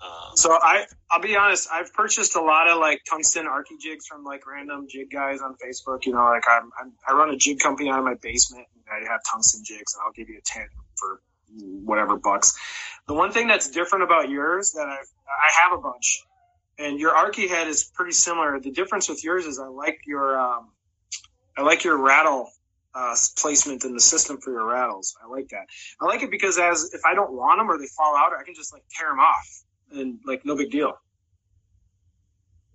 Um, 0.00 0.36
So 0.36 0.52
I 0.52 0.86
I'll 1.10 1.20
be 1.20 1.36
honest, 1.36 1.68
I've 1.72 1.92
purchased 1.92 2.36
a 2.36 2.40
lot 2.40 2.68
of 2.68 2.78
like 2.78 3.02
tungsten 3.08 3.46
arky 3.46 3.78
jigs 3.80 4.06
from 4.06 4.24
like 4.24 4.46
random 4.46 4.86
jig 4.88 5.10
guys 5.10 5.40
on 5.40 5.54
Facebook. 5.54 6.06
You 6.06 6.12
know, 6.12 6.24
like 6.24 6.44
I'm, 6.48 6.70
I'm 6.80 6.92
I 7.06 7.12
run 7.14 7.30
a 7.30 7.36
jig 7.36 7.60
company 7.60 7.88
out 7.90 7.98
of 7.98 8.04
my 8.04 8.14
basement, 8.14 8.66
and 8.74 8.84
I 9.06 9.10
have 9.10 9.20
tungsten 9.30 9.62
jigs, 9.64 9.94
and 9.94 10.02
I'll 10.04 10.12
give 10.12 10.28
you 10.28 10.38
a 10.38 10.42
ten 10.44 10.66
for 10.96 11.20
whatever 11.84 12.16
bucks. 12.16 12.58
The 13.06 13.14
one 13.14 13.32
thing 13.32 13.46
that's 13.46 13.70
different 13.70 14.04
about 14.04 14.28
yours 14.28 14.72
that 14.72 14.86
I've 14.88 15.08
I 15.28 15.62
have 15.62 15.78
a 15.78 15.82
bunch, 15.82 16.22
and 16.78 16.98
your 16.98 17.12
arky 17.12 17.48
head 17.48 17.68
is 17.68 17.84
pretty 17.84 18.12
similar. 18.12 18.58
The 18.60 18.70
difference 18.70 19.08
with 19.08 19.24
yours 19.24 19.46
is 19.46 19.58
I 19.58 19.66
like 19.66 20.00
your 20.06 20.38
um, 20.38 20.68
I 21.56 21.62
like 21.62 21.84
your 21.84 21.96
rattle 21.96 22.50
uh, 22.94 23.14
placement 23.36 23.84
in 23.84 23.94
the 23.94 24.00
system 24.00 24.38
for 24.38 24.52
your 24.52 24.66
rattles. 24.66 25.14
I 25.22 25.28
like 25.28 25.48
that. 25.48 25.66
I 26.00 26.06
like 26.06 26.22
it 26.22 26.30
because 26.30 26.58
as 26.58 26.90
if 26.94 27.00
I 27.04 27.14
don't 27.14 27.32
want 27.32 27.60
them 27.60 27.70
or 27.70 27.78
they 27.78 27.86
fall 27.86 28.16
out, 28.16 28.32
I 28.38 28.42
can 28.44 28.54
just 28.54 28.72
like 28.72 28.82
tear 28.90 29.08
them 29.08 29.20
off 29.20 29.62
and 29.92 30.18
like 30.24 30.44
no 30.44 30.56
big 30.56 30.70
deal. 30.70 30.94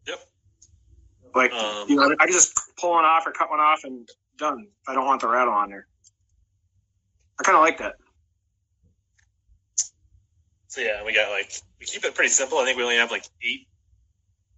Yep. 0.07 0.19
Like 1.35 1.51
Um, 1.51 1.89
you 1.89 1.95
know, 1.95 2.15
I 2.19 2.25
can 2.25 2.33
just 2.33 2.59
pull 2.77 2.91
one 2.91 3.05
off 3.05 3.25
or 3.25 3.31
cut 3.31 3.49
one 3.49 3.59
off 3.59 3.83
and 3.83 4.07
done. 4.37 4.67
I 4.87 4.93
don't 4.93 5.05
want 5.05 5.21
the 5.21 5.27
rattle 5.27 5.53
on 5.53 5.69
there. 5.69 5.87
I 7.39 7.43
kind 7.43 7.57
of 7.57 7.63
like 7.63 7.79
that. 7.79 7.95
so 10.67 10.81
yeah, 10.81 11.03
we 11.03 11.13
got 11.13 11.29
like 11.29 11.51
we 11.79 11.85
keep 11.85 12.03
it 12.03 12.15
pretty 12.15 12.29
simple. 12.29 12.57
I 12.57 12.65
think 12.65 12.77
we 12.77 12.83
only 12.83 12.97
have 12.97 13.11
like 13.11 13.25
eight 13.43 13.67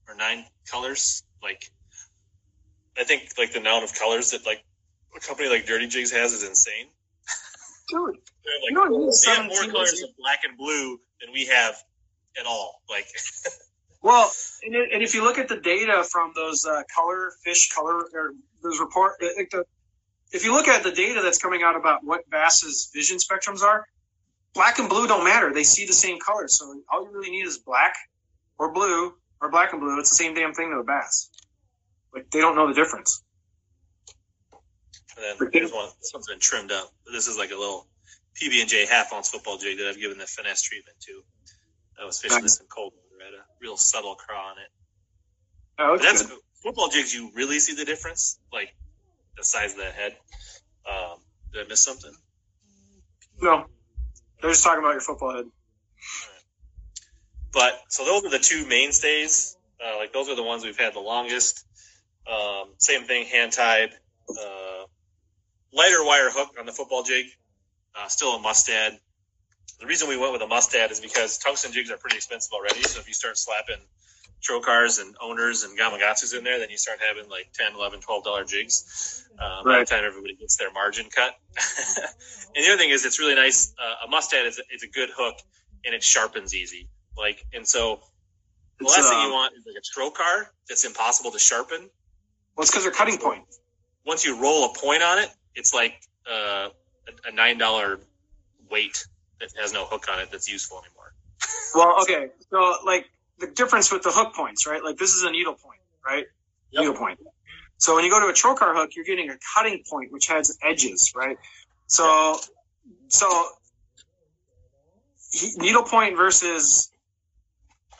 or 0.07 0.15
nine 0.15 0.45
colors. 0.69 1.23
Like 1.41 1.69
I 2.97 3.03
think 3.03 3.29
like 3.37 3.51
the 3.51 3.59
amount 3.59 3.83
of 3.83 3.93
colors 3.93 4.31
that 4.31 4.45
like 4.45 4.63
a 5.15 5.19
company 5.19 5.49
like 5.49 5.65
Dirty 5.65 5.87
Jigs 5.87 6.11
has 6.11 6.33
is 6.33 6.43
insane. 6.47 6.87
Dude, 7.89 7.99
like 8.09 8.17
you 8.71 8.99
need 8.99 9.11
they 9.25 9.31
have 9.31 9.45
more 9.47 9.63
colors 9.71 10.01
of 10.03 10.09
black 10.17 10.39
and 10.47 10.57
blue 10.57 10.99
than 11.21 11.31
we 11.33 11.45
have 11.45 11.75
at 12.39 12.45
all. 12.45 12.81
Like 12.89 13.05
Well, 14.01 14.31
and, 14.63 14.75
it- 14.75 14.89
and 14.93 15.01
if 15.03 15.15
you 15.15 15.23
look 15.23 15.39
at 15.39 15.47
the 15.47 15.57
data 15.57 16.03
from 16.09 16.31
those 16.35 16.65
uh, 16.65 16.83
color 16.95 17.31
fish 17.43 17.71
color 17.71 18.01
or 18.13 18.31
those 18.61 18.79
report, 18.79 19.13
the, 19.19 19.65
if 20.31 20.45
you 20.45 20.53
look 20.53 20.67
at 20.67 20.83
the 20.83 20.91
data 20.91 21.21
that's 21.23 21.37
coming 21.39 21.63
out 21.63 21.75
about 21.75 22.03
what 22.03 22.29
bass's 22.29 22.89
vision 22.93 23.17
spectrums 23.17 23.61
are, 23.61 23.85
black 24.53 24.79
and 24.79 24.89
blue 24.89 25.07
don't 25.07 25.23
matter. 25.23 25.53
They 25.53 25.63
see 25.63 25.85
the 25.85 25.93
same 25.93 26.19
color, 26.19 26.47
so 26.47 26.81
all 26.91 27.03
you 27.05 27.11
really 27.11 27.31
need 27.31 27.45
is 27.47 27.57
black 27.57 27.95
or 28.59 28.71
blue 28.73 29.13
or 29.41 29.49
black 29.49 29.71
and 29.73 29.81
blue. 29.81 29.99
It's 29.99 30.09
the 30.11 30.15
same 30.15 30.33
damn 30.35 30.53
thing 30.53 30.69
to 30.71 30.77
a 30.77 30.83
bass. 30.83 31.29
Like 32.13 32.29
they 32.31 32.41
don't 32.41 32.55
know 32.55 32.67
the 32.67 32.73
difference. 32.73 33.23
And 35.17 35.39
then 35.39 35.49
here's 35.53 35.71
one. 35.71 35.89
This 36.01 36.11
one's 36.13 36.27
been 36.27 36.39
trimmed 36.39 36.71
up. 36.71 36.91
This 37.11 37.27
is 37.27 37.37
like 37.37 37.51
a 37.51 37.55
little 37.55 37.87
PB 38.35 38.59
and 38.61 38.69
J 38.69 38.85
half 38.85 39.13
ounce 39.13 39.29
football 39.29 39.57
jig 39.57 39.77
that 39.77 39.87
I've 39.87 39.99
given 39.99 40.17
the 40.17 40.25
finesse 40.25 40.61
treatment 40.61 40.97
to. 41.01 41.23
I 42.01 42.05
was 42.05 42.19
fishing 42.19 42.37
Nice. 42.37 42.43
this 42.43 42.59
in 42.59 42.67
cold 42.67 42.93
water. 42.93 43.01
Had 43.23 43.33
a 43.33 43.43
real 43.61 43.77
subtle 43.77 44.15
craw 44.15 44.49
on 44.51 44.57
it. 44.57 44.69
Oh, 45.79 45.97
that's 45.97 46.27
football 46.61 46.89
jigs. 46.89 47.13
You 47.13 47.31
really 47.33 47.59
see 47.59 47.73
the 47.73 47.85
difference, 47.85 48.39
like 48.51 48.75
the 49.37 49.43
size 49.43 49.71
of 49.71 49.77
that 49.79 49.93
head. 49.93 50.17
Um, 50.89 51.19
did 51.53 51.65
I 51.65 51.69
miss 51.69 51.81
something? 51.81 52.11
No, 53.41 53.65
they're 54.41 54.51
just 54.51 54.63
talking 54.63 54.79
about 54.83 54.91
your 54.91 55.01
football 55.01 55.33
head. 55.35 55.45
But 57.53 57.81
so 57.87 58.03
those 58.05 58.25
are 58.25 58.29
the 58.29 58.39
two 58.39 58.67
mainstays. 58.67 59.57
Uh, 59.83 59.97
like 59.97 60.11
those 60.13 60.29
are 60.29 60.35
the 60.35 60.43
ones 60.43 60.63
we've 60.65 60.77
had 60.77 60.93
the 60.93 60.99
longest. 60.99 61.65
Um, 62.29 62.69
same 62.77 63.03
thing, 63.03 63.25
hand 63.27 63.53
tied. 63.53 63.91
Uh, 64.29 64.74
lighter 65.75 66.03
wire 66.03 66.29
hook 66.31 66.55
on 66.59 66.65
the 66.65 66.71
football 66.71 67.03
jig. 67.03 67.25
Uh, 67.95 68.07
still 68.07 68.35
a 68.35 68.39
mustad. 68.39 68.99
The 69.79 69.85
reason 69.85 70.07
we 70.07 70.17
went 70.17 70.33
with 70.33 70.41
a 70.41 70.47
mustad 70.47 70.91
is 70.91 70.99
because 70.99 71.37
tungsten 71.37 71.71
jigs 71.71 71.91
are 71.91 71.97
pretty 71.97 72.15
expensive 72.15 72.51
already. 72.53 72.81
So 72.83 72.99
if 72.99 73.07
you 73.07 73.13
start 73.13 73.37
slapping 73.37 73.83
Trokars 74.41 75.01
and 75.01 75.15
owners 75.21 75.63
and 75.63 75.77
gamakatsus 75.77 76.37
in 76.37 76.43
there, 76.43 76.59
then 76.59 76.69
you 76.69 76.77
start 76.77 76.99
having 77.05 77.29
like 77.29 77.49
10, 77.53 77.73
11, 77.75 77.99
12 78.01 78.23
dollar 78.23 78.43
jigs. 78.45 79.27
Uh, 79.39 79.63
by 79.63 79.79
the 79.79 79.85
time 79.85 80.03
everybody 80.05 80.35
gets 80.35 80.55
their 80.55 80.71
margin 80.71 81.07
cut. 81.13 81.35
and 81.97 82.65
the 82.65 82.69
other 82.69 82.77
thing 82.77 82.89
is 82.89 83.05
it's 83.05 83.19
really 83.19 83.35
nice. 83.35 83.73
Uh, 83.77 84.05
a 84.05 84.09
mustad 84.09 84.45
is 84.45 84.59
a, 84.59 84.63
it's 84.69 84.83
a 84.83 84.87
good 84.87 85.09
hook 85.15 85.35
and 85.83 85.93
it 85.93 86.03
sharpens 86.03 86.53
easy. 86.53 86.87
Like, 87.17 87.45
and 87.53 87.67
so 87.67 88.01
the 88.79 88.85
It's, 88.85 88.97
last 88.97 89.09
thing 89.09 89.19
uh, 89.19 89.23
you 89.27 89.31
want 89.31 89.53
is 89.57 89.65
like 89.65 89.75
a 89.75 89.99
Trokar 89.99 90.47
that's 90.69 90.85
impossible 90.85 91.31
to 91.31 91.39
sharpen. 91.39 91.89
Well, 92.55 92.63
it's 92.63 92.71
because 92.71 92.83
they're 92.83 92.93
cutting 92.93 93.17
point. 93.17 93.43
Once 94.05 94.25
you 94.25 94.39
roll 94.39 94.65
a 94.65 94.73
point 94.73 95.03
on 95.03 95.19
it, 95.19 95.29
it's 95.55 95.73
like 95.73 95.93
uh, 96.29 96.69
a, 97.07 97.29
a 97.29 97.31
nine 97.31 97.57
dollar 97.57 97.99
weight 98.69 99.05
that 99.39 99.49
has 99.59 99.73
no 99.73 99.85
hook 99.85 100.05
on 100.11 100.19
it 100.19 100.29
that's 100.31 100.49
useful 100.51 100.79
anymore. 100.79 101.13
Well, 101.75 102.01
okay. 102.03 102.27
So, 102.51 102.75
like, 102.85 103.05
the 103.39 103.47
difference 103.47 103.91
with 103.91 104.01
the 104.01 104.09
hook 104.09 104.33
points, 104.33 104.65
right? 104.65 104.81
Like, 104.81 104.95
this 104.95 105.13
is 105.13 105.23
a 105.23 105.31
needle 105.31 105.55
point, 105.55 105.81
right? 106.05 106.23
Yep. 106.71 106.81
Needle 106.81 106.95
point. 106.95 107.19
So, 107.77 107.95
when 107.95 108.05
you 108.05 108.11
go 108.11 108.21
to 108.21 108.27
a 108.27 108.33
Trokar 108.33 108.73
hook, 108.73 108.91
you're 108.95 109.03
getting 109.03 109.29
a 109.29 109.35
cutting 109.53 109.83
point, 109.89 110.09
which 110.13 110.27
has 110.27 110.57
edges, 110.63 111.11
right? 111.13 111.37
So, 111.87 112.39
so 113.09 113.45
he- 115.33 115.51
needle 115.57 115.83
point 115.83 116.15
versus 116.15 116.91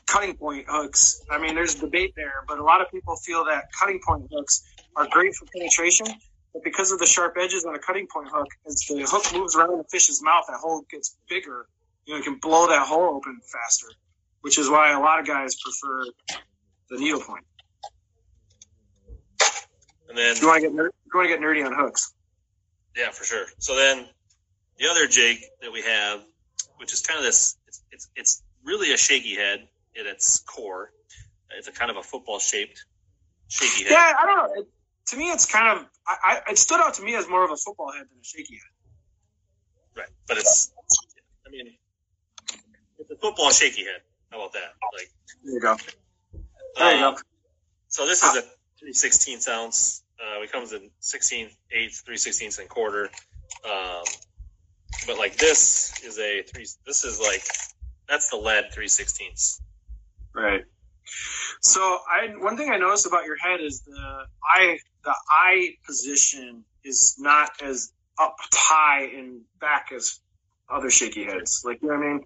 cutting 0.08 0.36
point 0.36 0.66
hooks. 0.70 1.22
I 1.30 1.39
mean, 1.39 1.56
there's 1.56 1.76
debate 1.76 2.14
there, 2.16 2.43
but 2.47 2.60
a 2.60 2.64
lot 2.64 2.82
of 2.82 2.89
people 2.91 3.16
feel 3.18 3.45
that 3.45 3.66
cutting 3.78 3.99
point 4.06 4.28
hooks 4.32 4.64
are 4.95 5.08
great 5.12 5.36
for 5.36 5.45
penetration, 5.53 6.08
but 6.56 6.64
because 6.64 6.93
of 6.93 6.99
the 6.99 7.06
sharp 7.06 7.36
edges 7.38 7.66
on 7.66 7.76
a 7.76 7.80
cutting 7.80 8.08
point 8.08 8.30
hook, 8.32 8.47
as 8.66 8.80
the 8.88 9.06
hook 9.06 9.26
moves 9.34 9.58
around 9.58 9.78
the 9.78 9.84
fish's 9.91 10.24
mouth, 10.24 10.45
that 10.47 10.56
hole 10.56 10.86
gets 10.89 11.18
bigger. 11.28 11.68
You 12.06 12.14
know, 12.14 12.18
you 12.20 12.24
can 12.24 12.36
blow 12.36 12.68
that 12.68 12.88
hole 12.88 13.14
open 13.14 13.41
faster, 13.43 13.88
which 14.39 14.58
is 14.58 14.70
why 14.70 14.91
a 14.91 14.99
lot 15.01 15.20
of 15.20 15.28
guys 15.28 15.56
prefer 15.56 16.06
the 16.89 16.97
needle 16.97 17.20
point. 17.20 17.43
And 20.08 20.18
then 20.18 20.38
you 20.38 20.47
want 20.47 20.62
to 20.62 20.68
get 20.70 20.74
ner- 20.74 20.88
if 20.88 20.93
you 21.14 21.20
want 21.20 21.30
to 21.30 21.36
get 21.36 21.41
nerdy 21.41 21.66
on 21.66 21.74
hooks. 21.74 22.14
Yeah, 22.95 23.10
for 23.10 23.26
sure. 23.26 23.47
So 23.58 23.76
then 23.76 24.06
the 24.78 24.88
other 24.88 25.08
jig 25.08 25.39
that 25.62 25.74
we 25.74 25.82
have, 25.82 26.24
which 26.78 26.93
is 26.93 27.01
kind 27.01 27.20
of 27.20 27.26
this, 27.26 27.58
it's, 27.68 27.84
it's, 27.91 28.10
it's 28.16 28.43
really 28.64 28.93
a 28.93 28.97
shaky 28.97 29.36
head 29.36 29.68
at 29.99 30.06
its 30.06 30.39
core. 30.39 30.91
It's 31.58 31.68
a 31.68 31.74
kind 31.74 31.91
of 31.91 31.97
a 31.97 32.03
football 32.03 32.39
shaped 32.39 32.86
shaky 33.49 33.84
head. 33.84 33.91
Yeah, 33.91 34.14
I 34.18 34.26
don't 34.26 34.38
know. 34.38 34.66
To 35.08 35.18
me, 35.18 35.32
it's 35.32 35.45
kind 35.45 35.80
of 35.80 35.86
I, 36.08 36.41
I, 36.47 36.51
it 36.51 36.58
stood 36.58 36.80
out 36.80 36.95
to 36.95 37.03
me 37.03 37.16
as 37.16 37.28
more 37.28 37.43
of 37.43 37.51
a 37.51 37.58
football 37.58 37.91
head 37.91 38.06
than 38.10 38.20
a 38.20 38.24
shaky 38.24 38.56
head. 38.56 40.01
Right. 40.01 40.10
But 40.28 40.38
it's, 40.38 40.72
I 41.47 41.49
mean, 41.49 41.74
it's 42.99 43.12
a 43.12 43.16
football 43.16 43.51
shaky 43.51 43.84
head. 43.84 44.01
How 44.32 44.38
about 44.38 44.53
that? 44.53 44.74
Like, 44.93 45.10
There 45.43 45.53
you 45.53 45.62
go. 45.62 45.76
There 46.78 46.97
you 46.97 47.06
um, 47.06 47.14
go. 47.16 47.22
So 47.88 48.06
this 48.06 48.24
is 48.24 48.38
a 48.38 48.41
3 48.80 48.91
16th 48.91 49.47
ounce. 49.47 50.03
Uh, 50.20 50.41
it 50.41 50.51
comes 50.51 50.74
in 50.74 50.89
16th, 51.01 51.56
8th, 51.76 52.06
3 52.06 52.16
16ths, 52.16 52.60
and 52.60 52.70
quarter. 52.70 53.10
Um, 53.64 54.03
but 55.08 55.18
like 55.18 55.38
this 55.38 56.03
is 56.03 56.20
a 56.20 56.43
three, 56.43 56.66
this 56.86 57.03
is 57.03 57.20
like, 57.20 57.43
that's 58.08 58.30
the 58.30 58.38
lead 58.38 58.72
3 58.74 58.88
16ths. 58.88 59.62
Right. 60.34 60.64
So 61.62 61.80
I 61.82 62.28
one 62.38 62.58
thing 62.58 62.72
I 62.72 62.78
noticed 62.78 63.06
about 63.06 63.26
your 63.26 63.38
head 63.38 63.62
is 63.62 63.82
the 63.82 64.26
eye 64.43 64.78
the 65.06 65.16
eye 65.30 65.76
position 65.86 66.66
is 66.84 67.16
not 67.20 67.62
as 67.64 67.93
up 68.20 68.36
high 68.53 69.03
and 69.03 69.41
back 69.60 69.91
as 69.95 70.20
other 70.70 70.89
shaky 70.89 71.24
heads. 71.26 71.64
Like 71.64 71.82
you 71.82 71.89
know 71.89 71.95
what 71.95 72.06
I 72.06 72.14
mean? 72.14 72.26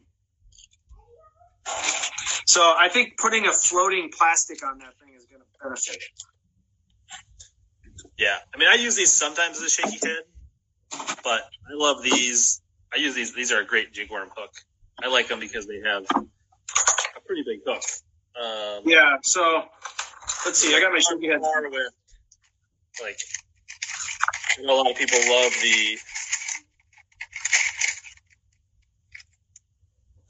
So 2.46 2.62
I 2.62 2.90
think 2.90 3.18
putting 3.18 3.46
a 3.46 3.52
floating 3.52 4.10
plastic 4.18 4.66
on 4.66 4.80
that 4.80 4.98
thing 5.00 5.14
is 5.16 5.26
going 5.26 5.42
to 5.42 5.48
benefit. 5.64 6.02
Yeah, 8.18 8.38
I 8.54 8.58
mean, 8.58 8.68
I 8.70 8.76
use 8.76 8.96
these 8.96 9.12
sometimes 9.12 9.58
as 9.58 9.64
a 9.64 9.70
shaky 9.70 10.00
head, 10.02 10.24
but 11.24 11.42
I 11.42 11.74
love 11.74 12.02
these. 12.02 12.62
I 12.94 12.98
use 12.98 13.14
these. 13.14 13.34
These 13.34 13.52
are 13.52 13.62
a 13.62 13.66
great 13.66 13.94
jigworm 13.94 14.30
hook. 14.36 14.52
I 15.02 15.08
like 15.08 15.28
them 15.28 15.40
because 15.40 15.68
they 15.68 15.80
have 15.86 16.04
a 16.12 17.22
pretty 17.26 17.44
big 17.46 17.60
hook. 17.66 17.84
Um, 18.42 18.84
Yeah. 18.86 19.18
So 19.22 19.64
let's 20.46 20.60
see. 20.60 20.76
I 20.76 20.82
got 20.82 20.92
my 20.92 21.00
shaky 21.00 21.28
head. 21.28 21.40
With 21.42 21.94
like. 23.02 23.20
A 24.60 24.64
lot 24.64 24.90
of 24.90 24.98
people 24.98 25.18
love 25.20 25.54
the 25.62 25.98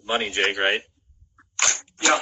money 0.06 0.30
Jake, 0.30 0.58
right? 0.58 0.82
Yeah. 2.02 2.20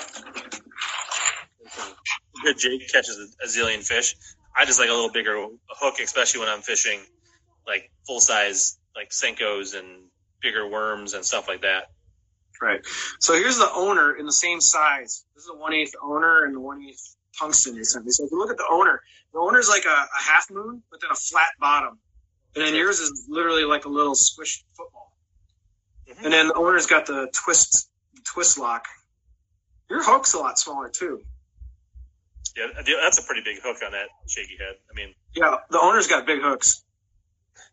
Good 2.43 2.57
Jake 2.59 2.91
catches 2.91 3.17
a, 3.17 3.45
a 3.45 3.47
zillion 3.47 3.83
fish. 3.83 4.15
I 4.55 4.65
just 4.65 4.79
like 4.79 4.89
a 4.89 4.93
little 4.93 5.11
bigger 5.11 5.45
hook, 5.69 5.95
especially 6.01 6.39
when 6.41 6.49
I'm 6.49 6.61
fishing 6.61 6.99
like 7.67 7.91
full 8.07 8.19
size 8.19 8.79
like 8.95 9.09
senkos 9.09 9.77
and 9.77 9.87
bigger 10.41 10.67
worms 10.67 11.13
and 11.13 11.25
stuff 11.25 11.47
like 11.47 11.61
that. 11.61 11.85
Right. 12.61 12.81
So 13.19 13.33
here's 13.33 13.57
the 13.57 13.71
owner 13.73 14.15
in 14.15 14.25
the 14.25 14.31
same 14.31 14.61
size. 14.61 15.25
This 15.35 15.43
is 15.43 15.51
a 15.53 15.57
one 15.57 15.73
eighth 15.73 15.93
owner 16.03 16.45
and 16.45 16.55
the 16.55 16.59
one 16.59 16.81
eighth 16.83 17.15
tungsten 17.39 17.75
they 17.75 17.83
sent 17.83 18.05
me. 18.05 18.11
So 18.11 18.25
if 18.25 18.31
you 18.31 18.39
look 18.39 18.49
at 18.49 18.57
the 18.57 18.67
owner, 18.71 19.01
the 19.33 19.39
owner's 19.39 19.67
like 19.69 19.85
a, 19.85 19.89
a 19.89 20.21
half 20.23 20.49
moon, 20.49 20.81
but 20.89 21.01
then 21.01 21.11
a 21.11 21.15
flat 21.15 21.49
bottom. 21.59 21.99
And 22.55 22.65
then 22.65 22.75
yours 22.75 22.99
is 22.99 23.25
literally 23.29 23.65
like 23.65 23.85
a 23.85 23.89
little 23.89 24.13
squished 24.15 24.63
football. 24.75 25.13
Mhm. 26.09 26.23
And 26.25 26.33
then 26.33 26.47
the 26.47 26.53
owner's 26.55 26.85
got 26.87 27.05
the 27.05 27.29
twist 27.33 27.89
twist 28.23 28.57
lock. 28.57 28.85
Your 29.89 30.03
hook's 30.03 30.33
a 30.33 30.39
lot 30.39 30.57
smaller 30.57 30.89
too. 30.89 31.21
Yeah, 32.55 32.67
that's 33.03 33.19
a 33.19 33.23
pretty 33.23 33.41
big 33.45 33.61
hook 33.61 33.77
on 33.85 33.91
that 33.91 34.07
shaky 34.27 34.57
head. 34.57 34.75
I 34.91 34.95
mean, 34.95 35.13
Yeah, 35.35 35.57
the 35.69 35.79
owner's 35.79 36.07
got 36.07 36.25
big 36.25 36.41
hooks. 36.41 36.83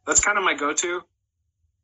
That's 0.07 0.21
kind 0.21 0.37
of 0.37 0.45
my 0.45 0.53
go-to 0.55 1.03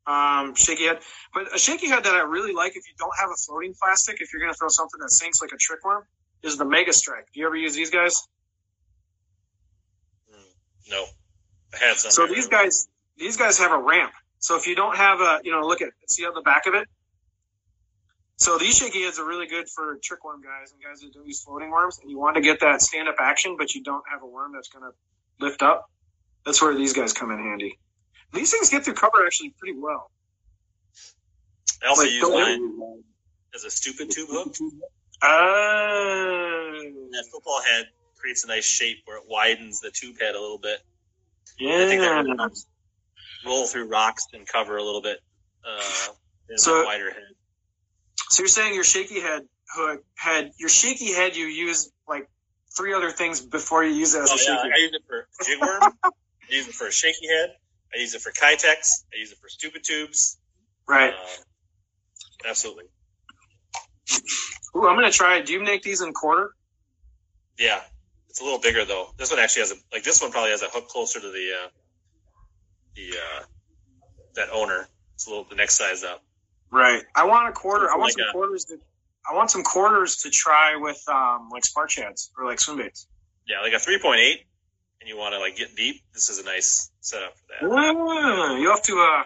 um, 0.06 0.54
shaky 0.54 0.84
head. 0.86 0.98
But 1.32 1.54
a 1.54 1.58
shaky 1.58 1.88
head 1.88 2.04
that 2.04 2.14
I 2.14 2.20
really 2.20 2.52
like, 2.52 2.72
if 2.76 2.86
you 2.86 2.94
don't 2.98 3.14
have 3.18 3.30
a 3.30 3.36
floating 3.46 3.74
plastic, 3.80 4.20
if 4.20 4.32
you're 4.32 4.40
going 4.40 4.52
to 4.52 4.58
throw 4.58 4.68
something 4.68 5.00
that 5.00 5.10
sinks 5.10 5.40
like 5.40 5.52
a 5.52 5.56
trick 5.56 5.82
worm, 5.84 6.04
is 6.42 6.56
the 6.58 6.64
Mega 6.64 6.92
Strike. 6.92 7.28
Do 7.32 7.40
you 7.40 7.46
ever 7.46 7.56
use 7.56 7.74
these 7.74 7.90
guys? 7.90 8.26
No, 10.90 11.04
I 11.74 11.84
had 11.84 11.96
some. 11.96 12.10
So 12.10 12.26
these 12.26 12.48
guys, 12.48 12.88
these 13.16 13.36
guys 13.36 13.58
have 13.58 13.72
a 13.72 13.78
ramp. 13.78 14.12
So 14.38 14.56
if 14.56 14.66
you 14.66 14.74
don't 14.74 14.96
have 14.96 15.20
a, 15.20 15.40
you 15.44 15.52
know, 15.52 15.60
look 15.60 15.82
at 15.82 15.90
see 16.08 16.24
on 16.26 16.34
the 16.34 16.40
back 16.40 16.66
of 16.66 16.74
it. 16.74 16.88
So 18.36 18.56
these 18.56 18.78
shaky 18.78 19.02
heads 19.02 19.18
are 19.18 19.26
really 19.26 19.46
good 19.46 19.68
for 19.68 19.98
trick 20.02 20.24
worm 20.24 20.40
guys 20.40 20.72
and 20.72 20.82
guys 20.82 21.00
that 21.00 21.12
do 21.12 21.22
these 21.24 21.42
floating 21.42 21.70
worms, 21.70 21.98
and 22.00 22.10
you 22.10 22.18
want 22.18 22.36
to 22.36 22.40
get 22.40 22.60
that 22.60 22.80
stand 22.80 23.06
up 23.06 23.16
action, 23.18 23.56
but 23.58 23.74
you 23.74 23.82
don't 23.82 24.02
have 24.10 24.22
a 24.22 24.26
worm 24.26 24.52
that's 24.54 24.68
going 24.68 24.84
to 24.90 24.92
lift 25.44 25.62
up. 25.62 25.90
That's 26.46 26.62
where 26.62 26.74
these 26.74 26.94
guys 26.94 27.12
come 27.12 27.30
in 27.30 27.38
handy. 27.38 27.78
These 28.32 28.50
things 28.50 28.70
get 28.70 28.84
through 28.84 28.94
cover 28.94 29.26
actually 29.26 29.50
pretty 29.58 29.78
well. 29.78 30.10
I 31.84 31.88
also 31.88 32.04
Like, 32.04 32.12
use 32.12 32.28
mine 32.30 33.02
as 33.54 33.64
a 33.64 33.70
stupid 33.70 34.10
tube 34.10 34.28
hook. 34.30 34.54
Uh, 35.22 35.28
That 37.12 37.26
football 37.30 37.60
head 37.60 37.88
creates 38.20 38.44
a 38.44 38.48
nice 38.48 38.64
shape 38.64 38.98
where 39.06 39.16
it 39.16 39.24
widens 39.28 39.80
the 39.80 39.90
tube 39.90 40.16
head 40.20 40.34
a 40.34 40.40
little 40.40 40.58
bit. 40.58 40.80
Yeah. 41.58 41.76
I 41.76 41.86
think 41.86 42.00
that 42.02 42.10
really 42.10 42.36
helps 42.36 42.66
roll 43.44 43.66
through 43.66 43.88
rocks 43.88 44.26
and 44.32 44.46
cover 44.46 44.76
a 44.76 44.82
little 44.82 45.02
bit. 45.02 45.18
Uh, 45.64 45.82
So- 46.56 46.82
a 46.82 46.84
wider 46.84 47.10
head. 47.10 47.22
So 48.30 48.42
you're 48.42 48.48
saying 48.48 48.74
your 48.74 48.84
shaky 48.84 49.20
head 49.20 49.42
hook 49.74 50.04
head, 50.16 50.52
your 50.58 50.68
shaky 50.68 51.12
head, 51.12 51.36
you 51.36 51.46
use 51.46 51.90
like 52.08 52.28
three 52.76 52.92
other 52.94 53.10
things 53.10 53.40
before 53.40 53.84
you 53.84 53.92
use 53.94 54.14
it 54.14 54.22
as 54.22 54.30
Oh, 54.30 54.34
a 54.34 54.38
yeah, 54.38 54.62
shaky. 54.62 54.72
I 54.74 54.76
use 54.78 54.92
it 54.92 55.02
for 55.06 55.28
jigworm. 55.44 55.92
I 56.04 56.10
use 56.54 56.68
it 56.68 56.74
for 56.74 56.86
a 56.88 56.92
shaky 56.92 57.28
head. 57.28 57.56
I 57.94 57.98
use 58.00 58.14
it 58.14 58.20
for 58.22 58.30
Keitech. 58.32 58.86
I 59.12 59.16
use 59.18 59.32
it 59.32 59.38
for 59.38 59.48
stupid 59.48 59.82
tubes. 59.84 60.38
Right. 60.88 61.12
Uh, 61.14 62.48
absolutely. 62.48 62.84
Ooh, 64.76 64.86
I'm 64.88 64.94
gonna 64.96 65.10
try. 65.10 65.38
it. 65.38 65.46
Do 65.46 65.52
you 65.52 65.60
make 65.62 65.82
these 65.82 66.00
in 66.00 66.12
quarter? 66.12 66.54
Yeah, 67.58 67.80
it's 68.40 68.42
a 68.42 68.44
little 68.44 68.58
bigger 68.60 68.86
though. 68.86 69.08
This 69.18 69.30
one 69.30 69.38
actually 69.38 69.60
has 69.62 69.72
a 69.72 69.74
like 69.92 70.02
this 70.02 70.22
one 70.22 70.30
probably 70.30 70.50
has 70.50 70.62
a 70.62 70.68
hook 70.68 70.88
closer 70.88 71.20
to 71.20 71.30
the 71.30 71.52
uh, 71.62 71.68
the 72.96 73.10
uh, 73.18 73.42
that 74.36 74.48
owner. 74.50 74.88
It's 75.14 75.26
a 75.26 75.30
little 75.30 75.44
the 75.44 75.56
next 75.56 75.76
size 75.76 76.02
up. 76.04 76.22
Right. 76.72 77.02
I 77.14 77.24
want 77.26 77.48
a 77.50 77.52
quarter. 77.52 77.86
I 77.90 77.96
want 77.96 78.02
Like 78.04 78.12
some 78.12 78.28
a- 78.28 78.32
quarters. 78.32 78.64
To, 78.66 78.78
I 79.30 79.34
want 79.34 79.50
some 79.50 79.62
quarters 79.62 80.16
to 80.22 80.30
try 80.30 80.76
with 80.76 81.02
um 81.08 81.50
like 81.52 81.66
spark 81.66 81.90
shads 81.90 82.30
or 82.38 82.46
like 82.46 82.60
swim 82.60 82.78
baits. 82.78 83.06
Yeah, 83.46 83.60
like 83.60 83.74
a 83.74 83.78
three 83.78 83.98
point 84.00 84.20
eight, 84.20 84.46
and 85.00 85.08
you 85.10 85.18
want 85.18 85.34
to 85.34 85.38
like 85.38 85.56
get 85.56 85.76
deep. 85.76 86.02
This 86.14 86.30
is 86.30 86.38
a 86.38 86.44
nice 86.44 86.90
setup 87.00 87.34
for 87.36 87.44
that. 87.68 87.70
Ah, 87.70 88.56
you 88.56 88.70
have 88.70 88.82
to. 88.84 88.94
uh 88.98 89.22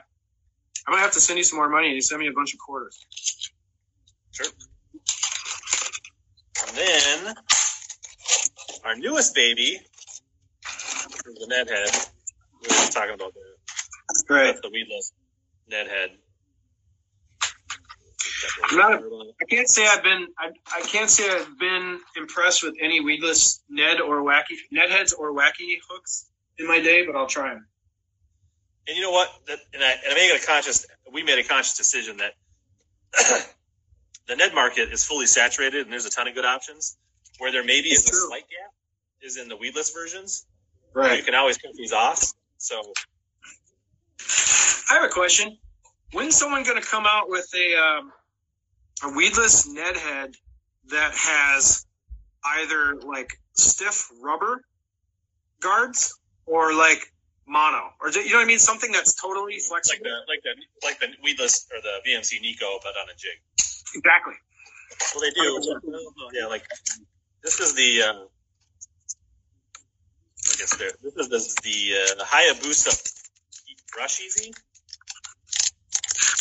I'm 0.87 0.93
gonna 0.93 1.03
have 1.03 1.13
to 1.13 1.21
send 1.21 1.39
you 1.39 1.45
some 1.45 1.59
more 1.59 1.69
money. 1.71 1.87
and 1.87 1.95
You 1.95 2.03
send 2.03 2.19
me 2.21 2.27
a 2.27 2.33
bunch 2.33 2.53
of 2.53 2.59
quarters. 2.59 2.99
Sure. 4.33 4.47
And 6.67 6.77
then 6.77 7.35
our 8.85 8.97
newest 8.97 9.35
baby 9.35 9.81
the 11.25 11.47
Ned 11.49 11.69
head. 11.69 11.89
We 12.61 12.69
were 12.69 12.69
just 12.69 12.93
talking 12.93 13.15
about 13.15 13.33
the 13.35 13.41
Right. 14.29 14.55
the 14.63 14.71
weedless 14.71 15.13
Ned 15.69 15.89
head. 15.89 16.11
Not 18.73 19.03
I 19.41 19.45
can't 19.49 19.69
say 19.69 19.87
I've 19.87 20.03
been. 20.03 20.29
I, 20.39 20.51
I 20.75 20.83
can't 20.83 21.09
say 21.09 21.29
I've 21.31 21.59
been 21.59 21.99
impressed 22.17 22.63
with 22.63 22.77
any 22.81 23.01
weedless 23.01 23.63
Ned 23.69 24.01
or 24.01 24.23
wacky 24.23 24.57
Ned 24.71 24.91
heads 24.91 25.13
or 25.13 25.33
wacky 25.35 25.79
hooks 25.89 26.27
in 26.59 26.67
my 26.67 26.81
day, 26.81 27.07
but 27.07 27.17
I'll 27.17 27.27
try 27.27 27.55
them. 27.55 27.67
And 28.87 28.97
you 28.97 29.03
know 29.03 29.11
what? 29.13 29.29
That, 29.47 29.59
and, 29.73 29.83
I, 29.83 29.93
and 29.93 30.13
I 30.13 30.15
made 30.15 30.37
a 30.37 30.45
conscious. 30.45 30.87
We 31.13 31.23
made 31.23 31.39
a 31.39 31.45
conscious 31.45 31.77
decision 31.77 32.19
that 32.19 32.35
the 34.29 34.37
Ned 34.37 34.55
market 34.55 34.93
is 34.93 35.05
fully 35.05 35.27
saturated, 35.27 35.83
and 35.83 35.93
there's 35.93 36.07
a 36.07 36.11
ton 36.11 36.29
of 36.29 36.35
good 36.35 36.45
options. 36.45 36.97
Where 37.39 37.53
there 37.53 37.65
maybe 37.65 37.89
is 37.89 38.07
It's 38.07 38.13
a 38.13 38.27
slight 38.29 38.43
gap 38.49 38.73
is 39.23 39.37
in 39.37 39.49
the 39.49 39.57
weedless 39.57 39.91
versions. 39.91 40.47
Right. 40.95 41.19
You 41.19 41.25
can 41.25 41.35
always 41.35 41.59
cut 41.59 41.73
these 41.75 41.93
off. 41.93 42.23
So 42.59 42.81
I 44.91 44.95
have 44.95 45.05
a 45.05 45.13
question. 45.13 45.59
When's 46.13 46.37
someone 46.37 46.63
going 46.63 46.81
to 46.81 46.87
come 46.87 47.05
out 47.07 47.29
with 47.29 47.49
a 47.57 47.77
um, 47.77 48.13
a 49.03 49.17
weedless 49.17 49.67
Ned 49.69 49.97
head 49.97 50.35
that 50.91 51.13
has 51.15 51.87
either 52.45 52.97
like 53.05 53.29
stiff 53.55 54.09
rubber 54.23 54.61
guards 55.61 56.19
or 56.47 56.75
like 56.75 57.01
mono, 57.47 57.91
or 58.01 58.11
you 58.11 58.31
know 58.31 58.37
what 58.37 58.45
I 58.45 58.47
mean? 58.47 58.59
Something 58.59 58.93
that's 58.93 59.15
totally 59.15 59.55
like 59.55 59.63
flexible. 59.63 60.05
the 60.05 60.33
like 60.33 60.43
the 60.43 60.87
like 60.87 61.01
the 61.01 61.09
weedless 61.23 61.67
or 61.75 61.81
the 61.81 62.09
VMC 62.09 62.41
Neko, 62.41 62.79
but 62.83 62.97
on 62.97 63.09
a 63.09 63.17
jig. 63.17 63.41
Exactly. 63.97 64.35
Well, 65.15 65.23
they 65.23 65.31
do. 65.31 65.81
Yeah, 66.33 66.47
like 66.47 66.65
this 67.45 67.61
is 67.61 67.75
the. 67.75 68.03
Uh, 68.03 68.25
I 70.45 70.57
guess 70.59 70.77
there. 70.77 70.91
This 71.03 71.15
is 71.17 71.29
the 71.29 71.39
the, 71.63 71.95
uh, 71.95 72.15
the 72.19 72.25
Hayabusa 72.25 73.15
Brush 73.93 74.21
Easy. 74.21 74.53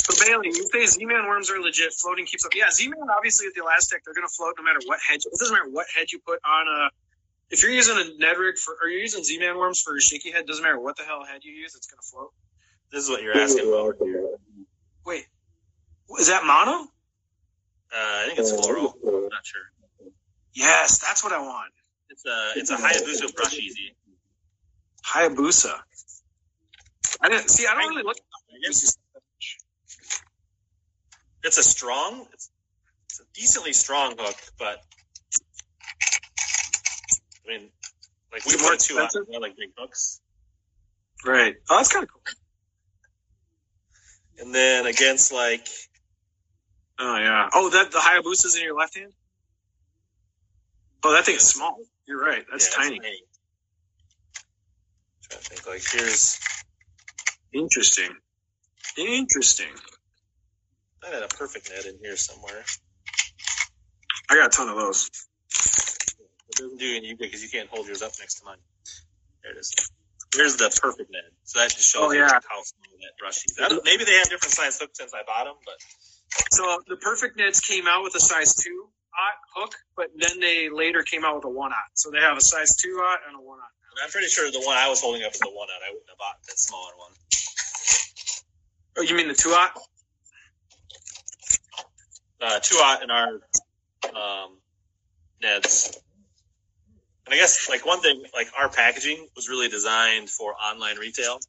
So 0.03 0.25
Bailey, 0.25 0.47
you 0.47 0.67
say 0.71 0.85
Z-Man 0.85 1.27
worms 1.27 1.49
are 1.49 1.59
legit. 1.61 1.93
Floating 1.93 2.25
keeps 2.25 2.45
up. 2.45 2.51
Yeah, 2.55 2.69
Z-Man 2.69 2.99
obviously 3.15 3.47
with 3.47 3.55
the 3.55 3.61
elastic, 3.61 4.03
they're 4.03 4.13
gonna 4.13 4.27
float 4.27 4.55
no 4.57 4.63
matter 4.63 4.79
what 4.85 4.99
head. 5.07 5.19
It 5.23 5.39
doesn't 5.39 5.55
matter 5.55 5.69
what 5.69 5.85
head 5.95 6.11
you 6.11 6.19
put 6.25 6.39
on 6.43 6.67
a. 6.67 6.89
If 7.49 7.61
you're 7.63 7.71
using 7.71 7.97
a 7.97 8.17
Ned 8.17 8.37
rig 8.37 8.57
for, 8.57 8.75
or 8.81 8.89
you're 8.89 9.01
using 9.01 9.23
Z-Man 9.23 9.57
worms 9.57 9.81
for 9.81 9.93
your 9.93 10.01
shaky 10.01 10.31
head, 10.31 10.45
doesn't 10.45 10.63
matter 10.63 10.79
what 10.79 10.97
the 10.97 11.03
hell 11.03 11.23
head 11.23 11.43
you 11.43 11.53
use, 11.53 11.75
it's 11.75 11.87
gonna 11.87 12.01
float. 12.01 12.31
This 12.91 13.03
is 13.03 13.09
what 13.09 13.21
you're 13.21 13.37
asking 13.37 13.67
about. 13.67 13.95
Wait, 15.05 15.25
is 16.19 16.27
that 16.27 16.43
mono? 16.43 16.87
Uh, 17.91 17.95
I 17.95 18.25
think 18.27 18.39
it's 18.39 18.51
fluoro. 18.51 18.93
I'm 19.05 19.29
not 19.29 19.45
sure. 19.45 19.72
Yes, 20.53 20.99
that's 20.99 21.23
what 21.23 21.33
I 21.33 21.39
want. 21.39 21.71
It's 22.09 22.25
a 22.25 22.51
it's 22.55 22.69
a 22.69 22.75
Hayabusa 22.75 23.33
Brush 23.35 23.57
Easy. 23.57 23.95
Hayabusa. 25.05 25.73
I 27.21 27.29
didn't 27.29 27.49
see. 27.49 27.65
I 27.67 27.73
don't 27.75 27.89
really 27.89 28.03
look. 28.03 28.17
It's, 28.61 28.97
it's 31.43 31.57
a 31.57 31.63
strong. 31.63 32.27
It's, 32.33 32.49
it's 33.09 33.19
a 33.19 33.23
decently 33.33 33.73
strong 33.73 34.15
hook, 34.17 34.35
but 34.59 34.81
I 37.45 37.49
mean, 37.57 37.69
like 38.31 38.45
we 38.45 38.53
Is 38.53 38.55
it 38.55 38.61
more 38.61 38.71
put 38.71 38.79
two 38.79 38.97
on 38.97 39.05
expensive? 39.05 39.41
like 39.41 39.55
big 39.57 39.69
hooks, 39.77 40.21
Right. 41.25 41.55
Oh, 41.69 41.77
that's 41.77 41.91
kind 41.91 42.03
of 42.03 42.09
cool. 42.11 42.21
and 44.39 44.53
then 44.53 44.85
against 44.85 45.31
like 45.33 45.67
Oh 46.99 47.17
yeah. 47.17 47.49
Oh, 47.53 47.69
that 47.71 47.91
the 47.91 47.97
Hayabusa's 47.97 48.55
in 48.55 48.63
your 48.63 48.77
left 48.77 48.95
hand. 48.97 49.11
Oh, 51.03 51.11
that 51.13 51.25
thing's 51.25 51.43
small. 51.43 51.77
You're 52.07 52.21
right. 52.21 52.45
That's 52.51 52.69
yeah, 52.75 52.83
tiny. 52.83 52.99
Trying 52.99 53.19
to 55.29 55.37
think 55.37 55.67
like 55.67 55.81
here's 55.91 56.39
Interesting. 57.53 58.09
Interesting. 58.97 59.67
I 61.03 61.13
had 61.13 61.23
a 61.23 61.27
perfect 61.27 61.69
net 61.69 61.85
in 61.85 61.97
here 62.01 62.17
somewhere. 62.17 62.63
I 64.29 64.35
got 64.35 64.47
a 64.47 64.49
ton 64.49 64.69
of 64.69 64.75
those. 64.75 65.09
It 66.49 66.55
doesn't 66.55 66.79
do 66.79 66.95
any 66.95 67.13
because 67.13 67.43
you 67.43 67.49
can't 67.49 67.69
hold 67.69 67.87
yours 67.87 68.01
up 68.01 68.11
next 68.19 68.39
to 68.39 68.45
mine. 68.45 68.57
There 69.43 69.51
it 69.51 69.57
is. 69.59 69.73
Here's 70.35 70.55
the 70.55 70.75
perfect 70.81 71.11
net. 71.11 71.23
So 71.43 71.59
that 71.59 71.69
just 71.71 71.91
shows 71.93 72.03
Oh, 72.05 72.11
yeah. 72.11 72.27
how 72.27 72.61
small 72.63 72.97
that 73.01 73.17
brush 73.19 73.45
is. 73.45 73.81
Maybe 73.83 74.03
they 74.05 74.13
have 74.13 74.29
different 74.29 74.53
size 74.53 74.79
hooks 74.79 74.97
since 74.97 75.13
I 75.13 75.21
bought 75.27 75.45
them, 75.45 75.55
but 75.65 75.75
So 76.53 76.79
the 76.87 76.95
Perfect 76.97 77.37
Nets 77.37 77.59
came 77.59 77.85
out 77.87 78.03
with 78.03 78.15
a 78.15 78.19
size 78.19 78.55
two 78.55 78.89
aught 79.17 79.61
hook, 79.61 79.75
but 79.95 80.09
then 80.15 80.39
they 80.39 80.69
later 80.69 81.03
came 81.03 81.25
out 81.25 81.35
with 81.35 81.45
a 81.45 81.49
one 81.49 81.71
aught. 81.71 81.91
So 81.93 82.11
they 82.11 82.19
have 82.19 82.37
a 82.37 82.41
size 82.41 82.75
two 82.75 82.89
aught 82.89 83.19
and 83.27 83.35
a 83.35 83.41
one 83.41 83.59
aught. 83.59 84.03
I'm 84.03 84.09
pretty 84.09 84.27
sure 84.27 84.49
the 84.51 84.61
one 84.65 84.75
I 84.75 84.89
was 84.89 85.01
holding 85.01 85.23
up 85.23 85.33
is 85.33 85.39
the 85.39 85.49
one 85.49 85.67
out. 85.69 85.81
I 85.87 85.91
wouldn't 85.91 86.09
have 86.09 86.17
bought 86.17 86.35
that 86.47 86.57
smaller 86.57 86.91
one. 86.97 87.11
Oh, 88.97 89.01
you 89.01 89.15
mean 89.15 89.27
the 89.27 89.33
two 89.33 89.49
aught? 89.49 89.71
Uh, 92.41 92.59
two 92.59 92.75
aught 92.75 93.03
in 93.03 93.09
our 93.11 93.27
um, 94.15 94.57
Neds. 95.43 95.97
And 97.25 97.33
I 97.33 97.37
guess 97.37 97.69
like 97.69 97.85
one 97.85 98.01
thing, 98.01 98.23
like 98.33 98.47
our 98.57 98.69
packaging 98.69 99.27
was 99.35 99.47
really 99.47 99.69
designed 99.69 100.29
for 100.29 100.53
online 100.53 100.97
retail. 100.97 101.39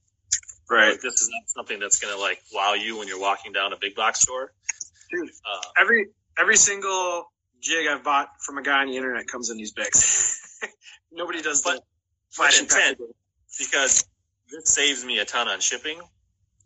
Like, 0.93 1.01
this 1.01 1.21
is 1.21 1.29
not 1.31 1.49
something 1.49 1.79
that's 1.79 1.99
going 1.99 2.15
to 2.15 2.21
like 2.21 2.41
wow 2.53 2.75
you 2.75 2.99
when 2.99 3.09
you're 3.09 3.21
walking 3.21 3.53
down 3.53 3.73
a 3.73 3.77
big 3.77 3.95
box 3.95 4.21
store. 4.21 4.53
Dude, 5.11 5.29
Uh, 5.29 5.61
every 5.77 6.09
every 6.39 6.57
single 6.57 7.31
jig 7.65 7.87
I've 7.89 8.05
bought 8.05 8.29
from 8.45 8.59
a 8.59 8.62
guy 8.62 8.83
on 8.83 8.89
the 8.89 8.97
internet 8.97 9.27
comes 9.27 9.51
in 9.51 9.57
these 9.57 9.73
bags. 9.73 10.61
Nobody 11.12 11.43
does 11.43 11.62
But- 11.62 11.81
flashing 12.31 12.65
intent. 12.65 12.99
because 13.59 14.05
this 14.51 14.69
saves 14.69 15.05
me 15.05 15.19
a 15.19 15.25
ton 15.25 15.49
on 15.49 15.61
shipping, 15.61 16.01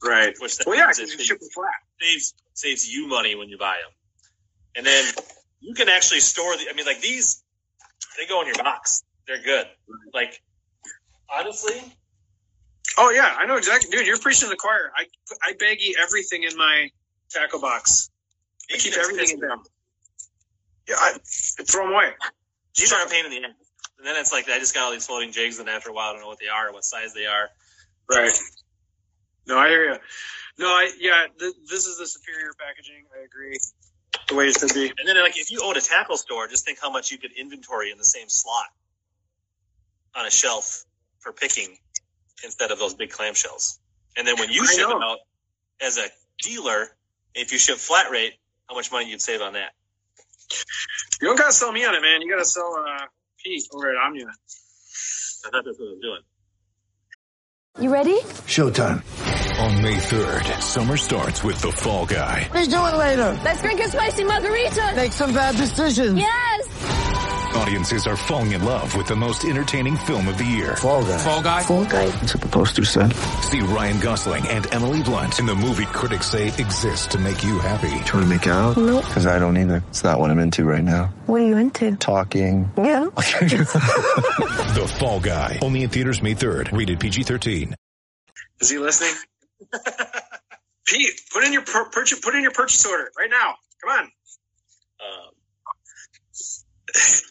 Right. 0.03 0.35
which 0.41 0.57
that 0.59 0.67
Well, 0.67 0.77
yeah, 0.77 0.91
it 0.91 1.53
flat. 1.55 1.73
saves 2.01 2.35
saves 2.55 2.89
you 2.89 3.07
money 3.07 3.35
when 3.37 3.49
you 3.49 3.57
buy 3.59 3.77
them, 3.83 3.93
and 4.77 4.85
then 4.85 5.05
you 5.61 5.75
can 5.75 5.89
actually 5.89 6.21
store 6.21 6.57
the. 6.57 6.69
I 6.69 6.73
mean, 6.75 6.87
like 6.87 7.01
these, 7.01 7.43
they 8.19 8.27
go 8.27 8.41
in 8.41 8.47
your 8.49 8.57
box. 8.57 9.03
They're 9.27 9.43
good. 9.43 9.67
Like 10.13 10.43
honestly, 11.33 11.81
Oh 12.97 13.11
yeah, 13.11 13.37
I 13.39 13.47
know 13.47 13.57
exactly, 13.57 13.91
dude. 13.91 14.07
You're 14.07 14.19
preaching 14.19 14.49
to 14.49 14.51
the 14.51 14.57
choir. 14.57 14.91
I 14.97 15.05
I 15.43 15.53
baggy 15.59 15.95
everything 16.01 16.43
in 16.45 16.57
my 16.57 16.89
tackle 17.31 17.61
box. 17.61 18.11
I 18.73 18.79
keep 18.79 18.95
everything 18.95 19.31
in 19.35 19.41
there. 19.41 19.57
Yeah, 20.89 20.97
I, 20.99 21.19
throw 21.23 21.85
them 21.85 21.93
away. 21.93 22.11
These 22.77 22.93
are 22.93 23.05
a 23.05 23.09
pain 23.09 23.27
in 23.27 23.31
the 23.31 23.39
ass. 23.39 23.55
And 23.99 24.07
then 24.07 24.17
it's 24.17 24.33
like 24.33 24.49
I 24.49 24.59
just 24.59 24.75
got 24.75 24.85
all 24.85 24.93
these 24.93 25.07
floating 25.07 25.33
jigs, 25.33 25.59
and 25.59 25.69
after 25.69 25.91
a 25.91 25.93
while, 25.93 26.11
I 26.11 26.13
don't 26.13 26.23
know 26.23 26.29
what 26.29 26.39
they 26.39 26.49
are, 26.49 26.73
what 26.73 26.85
size 26.85 27.15
they 27.15 27.27
are. 27.27 27.51
Right. 28.09 28.33
No, 29.47 29.59
I 29.59 29.69
hear 29.69 29.85
you. 29.93 29.99
No, 30.59 30.67
I 30.67 30.91
yeah. 30.99 31.27
Th- 31.39 31.55
this 31.69 31.87
is 31.87 31.99
the 31.99 32.07
superior 32.07 32.53
packaging. 32.59 33.05
I 33.19 33.25
agree. 33.25 33.59
The 34.29 34.35
way 34.35 34.49
it 34.49 34.59
should 34.59 34.75
be. 34.75 34.87
And 34.87 35.09
then, 35.09 35.21
like, 35.23 35.39
if 35.39 35.51
you 35.51 35.63
own 35.65 35.77
a 35.77 35.81
tackle 35.81 36.17
store, 36.17 36.47
just 36.49 36.65
think 36.65 36.79
how 36.81 36.91
much 36.91 37.11
you 37.11 37.19
could 37.19 37.33
inventory 37.33 37.91
in 37.91 37.99
the 37.99 38.05
same 38.05 38.29
slot 38.29 38.67
on 40.15 40.27
a 40.27 40.31
shelf 40.31 40.85
for 41.21 41.33
picking 41.33 41.77
instead 42.45 42.71
of 42.71 42.79
those 42.79 42.95
big 42.95 43.11
clamshells. 43.11 43.79
And 44.17 44.27
then 44.27 44.37
when 44.39 44.51
you 44.51 44.63
I 44.63 44.67
ship 44.67 44.81
know. 44.81 44.95
them 44.95 45.03
out 45.03 45.19
as 45.81 45.99
a 45.99 46.07
dealer, 46.43 46.89
if 47.35 47.53
you 47.53 47.59
ship 47.59 47.79
flat 47.79 48.11
rate, 48.11 48.35
how 48.69 48.75
much 48.75 48.93
money 48.93 49.11
you'd 49.11 49.23
save 49.23 49.41
on 49.41 49.55
that? 49.55 49.73
You 51.21 51.29
don't 51.29 51.39
gotta 51.39 51.53
sell 51.53 51.73
me 51.73 51.85
on 51.85 51.95
it, 51.95 52.03
man. 52.03 52.23
You 52.23 52.31
gotta 52.31 52.45
sell 52.45 52.75
uh, 52.87 53.07
Pete 53.43 53.65
over 53.75 53.91
at 53.91 53.97
Omnia. 53.97 54.27
I 54.27 55.51
thought 55.51 55.65
that's 55.65 55.79
what 55.79 55.87
I 55.87 55.91
was 55.91 56.01
doing. 56.01 56.21
You 57.81 57.93
ready? 57.93 58.19
Showtime. 58.47 59.03
On 59.61 59.83
May 59.83 59.97
3rd, 59.97 60.61
summer 60.61 60.97
starts 60.97 61.45
with 61.45 61.61
The 61.61 61.71
Fall 61.71 62.07
Guy. 62.07 62.47
What 62.51 62.57
are 62.57 62.63
you 62.63 62.71
doing 62.71 62.97
later? 62.97 63.41
Let's 63.45 63.63
drink 63.63 63.81
a 63.81 63.89
spicy 63.89 64.25
margarita. 64.25 64.93
Make 64.97 65.13
some 65.13 65.33
bad 65.33 65.57
decisions. 65.57 66.19
Yes. 66.19 66.78
Audiences 67.55 68.07
are 68.07 68.17
falling 68.17 68.53
in 68.53 68.65
love 68.65 68.95
with 68.97 69.07
the 69.09 69.17
most 69.17 69.45
entertaining 69.45 69.97
film 69.97 70.29
of 70.29 70.39
the 70.39 70.45
year. 70.45 70.77
Fall 70.77 71.03
guy. 71.05 71.19
Fall 71.19 71.43
Guy? 71.43 71.63
Fall 71.63 71.85
guy. 71.85 72.07
That's 72.07 72.35
what 72.35 72.43
the 72.43 72.49
poster 72.49 72.85
said. 72.85 73.13
See 73.43 73.61
Ryan 73.61 74.01
Gosling 74.01 74.47
and 74.49 74.73
Emily 74.73 75.03
Blunt 75.03 75.39
in 75.39 75.47
the 75.47 75.55
movie 75.55 75.87
critics 75.87 76.27
say 76.31 76.49
exists 76.49 77.07
to 77.09 77.19
make 77.19 77.43
you 77.43 77.59
happy. 77.59 77.89
Trying 78.05 78.23
to 78.23 78.27
make 78.27 78.47
it 78.47 78.51
out? 78.51 78.77
Nope. 78.77 79.05
Because 79.05 79.27
I 79.27 79.39
don't 79.39 79.57
either. 79.57 79.83
It's 79.89 80.05
not 80.05 80.19
what 80.21 80.31
I'm 80.31 80.39
into 80.39 80.65
right 80.65 80.85
now. 80.85 81.07
What 81.27 81.41
are 81.41 81.47
you 81.47 81.57
into? 81.57 81.97
Talking. 81.97 82.71
Yeah. 82.77 83.09
The 84.69 84.87
Fall 85.01 85.19
Guy. 85.21 85.59
Only 85.63 85.83
in 85.83 85.91
theaters 85.91 86.23
May 86.23 86.35
3rd. 86.35 86.77
Rated 86.77 87.01
PG-13. 87.01 87.75
Is 88.61 88.71
he 88.71 88.79
listening? 88.79 89.15
Pete, 90.87 91.21
put 91.33 91.45
in 91.45 91.53
your 91.53 91.63
pur- 91.63 91.89
purchase. 91.91 92.21
Put 92.21 92.35
in 92.35 92.43
your 92.43 92.53
purchase 92.53 92.85
order 92.87 93.11
right 93.19 93.31
now. 93.31 93.55
Come 93.83 93.99
on. 93.99 94.11
But 94.99 95.28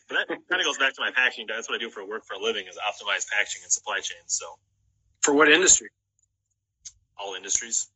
that 0.10 0.28
kind 0.28 0.62
of 0.62 0.66
goes 0.66 0.78
back 0.78 0.93
to 0.93 1.01
my 1.01 1.12
packaging. 1.16 1.47
That's 1.47 1.70
what 1.70 1.76
I 1.76 1.80
do 1.80 1.89
for 1.89 2.01
a 2.01 2.05
work 2.05 2.26
for 2.26 2.36
a 2.36 2.39
living 2.39 2.66
is 2.68 2.78
optimize 2.78 3.28
packaging 3.28 3.64
and 3.64 3.72
supply 3.72 3.97
chains. 3.97 4.28
So 4.28 4.45
For 5.22 5.34
what 5.34 5.49
industry? 5.51 5.89
all 7.20 7.36
industries. 7.36 7.88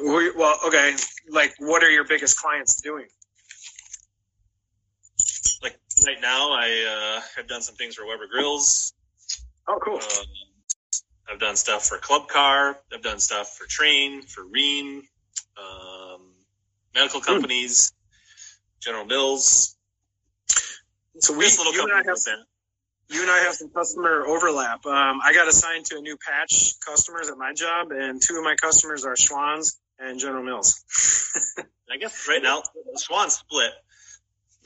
Well, 0.00 0.58
okay. 0.66 0.94
Like, 1.28 1.54
what 1.58 1.82
are 1.82 1.90
your 1.90 2.04
biggest 2.04 2.40
clients 2.40 2.80
doing? 2.80 3.06
Like 5.62 5.78
right 6.06 6.20
now, 6.20 6.52
I 6.52 7.16
uh, 7.18 7.20
have 7.36 7.48
done 7.48 7.62
some 7.62 7.74
things 7.74 7.94
for 7.96 8.06
Weber 8.06 8.26
Grills. 8.30 8.92
Oh, 9.66 9.78
cool. 9.84 9.96
Um, 9.96 10.26
I've 11.30 11.40
done 11.40 11.56
stuff 11.56 11.84
for 11.86 11.98
Club 11.98 12.28
Car. 12.28 12.78
I've 12.92 13.02
done 13.02 13.18
stuff 13.18 13.56
for 13.56 13.66
Trane, 13.66 14.24
for 14.24 14.44
Rheem, 14.44 15.02
um, 15.58 16.22
medical 16.94 17.20
companies, 17.20 17.92
General 18.80 19.04
Mills. 19.04 19.76
So 21.20 21.36
we, 21.36 21.44
Just 21.44 21.58
little 21.58 21.72
you 21.72 21.82
and 21.82 21.92
I 21.92 21.96
have 21.98 22.04
that. 22.06 22.38
you 23.08 23.22
and 23.22 23.30
I 23.30 23.38
have 23.38 23.54
some 23.54 23.70
customer 23.70 24.24
overlap. 24.26 24.84
Um, 24.86 25.20
I 25.22 25.32
got 25.32 25.48
assigned 25.48 25.86
to 25.86 25.96
a 25.98 26.00
new 26.00 26.16
patch 26.16 26.74
customers 26.86 27.28
at 27.28 27.36
my 27.38 27.52
job, 27.54 27.90
and 27.90 28.20
two 28.22 28.36
of 28.36 28.44
my 28.44 28.54
customers 28.56 29.04
are 29.04 29.14
Schwan's 29.14 29.78
and 29.98 30.18
General 30.20 30.44
Mills. 30.44 30.84
I 31.90 31.96
guess 31.96 32.26
right 32.28 32.42
now 32.42 32.62
the 32.62 33.00
Schwan 33.00 33.30
split. 33.30 33.70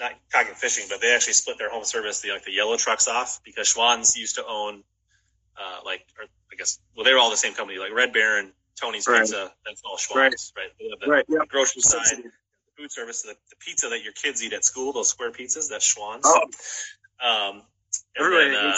Not 0.00 0.12
talking 0.32 0.54
fishing, 0.54 0.86
but 0.88 1.00
they 1.00 1.14
actually 1.14 1.34
split 1.34 1.58
their 1.58 1.70
home 1.70 1.84
service, 1.84 2.20
the 2.22 2.30
like 2.32 2.44
the 2.44 2.52
yellow 2.52 2.76
trucks 2.76 3.08
off 3.08 3.40
because 3.44 3.72
Schwan's 3.72 4.16
used 4.16 4.36
to 4.36 4.44
own, 4.46 4.82
uh, 5.56 5.80
like, 5.84 6.04
or 6.18 6.24
I 6.52 6.56
guess, 6.56 6.80
well, 6.96 7.04
they 7.04 7.12
were 7.12 7.18
all 7.20 7.30
the 7.30 7.36
same 7.36 7.54
company, 7.54 7.78
like 7.78 7.92
Red 7.92 8.12
Baron, 8.12 8.52
Tony's 8.80 9.06
Right. 9.06 9.20
Pizza. 9.20 9.52
That's 9.64 9.82
all 9.84 9.96
Schwan's, 9.98 10.52
right? 10.56 10.70
They 10.80 10.88
have 10.90 10.98
the 10.98 11.06
Right. 11.10 11.24
Yeah. 11.28 11.38
grocery 11.46 11.82
side. 11.82 12.22
Food 12.82 12.90
service, 12.90 13.22
the, 13.22 13.34
the 13.50 13.56
pizza 13.60 13.88
that 13.90 14.02
your 14.02 14.12
kids 14.12 14.42
eat 14.42 14.52
at 14.52 14.64
school, 14.64 14.92
those 14.92 15.08
square 15.08 15.30
pizzas, 15.30 15.68
that's 15.70 15.84
Schwan's. 15.84 16.24
Oh, 16.24 16.42
Um, 17.24 17.62
everybody. 18.18 18.50
then, 18.50 18.56
uh, 18.66 18.74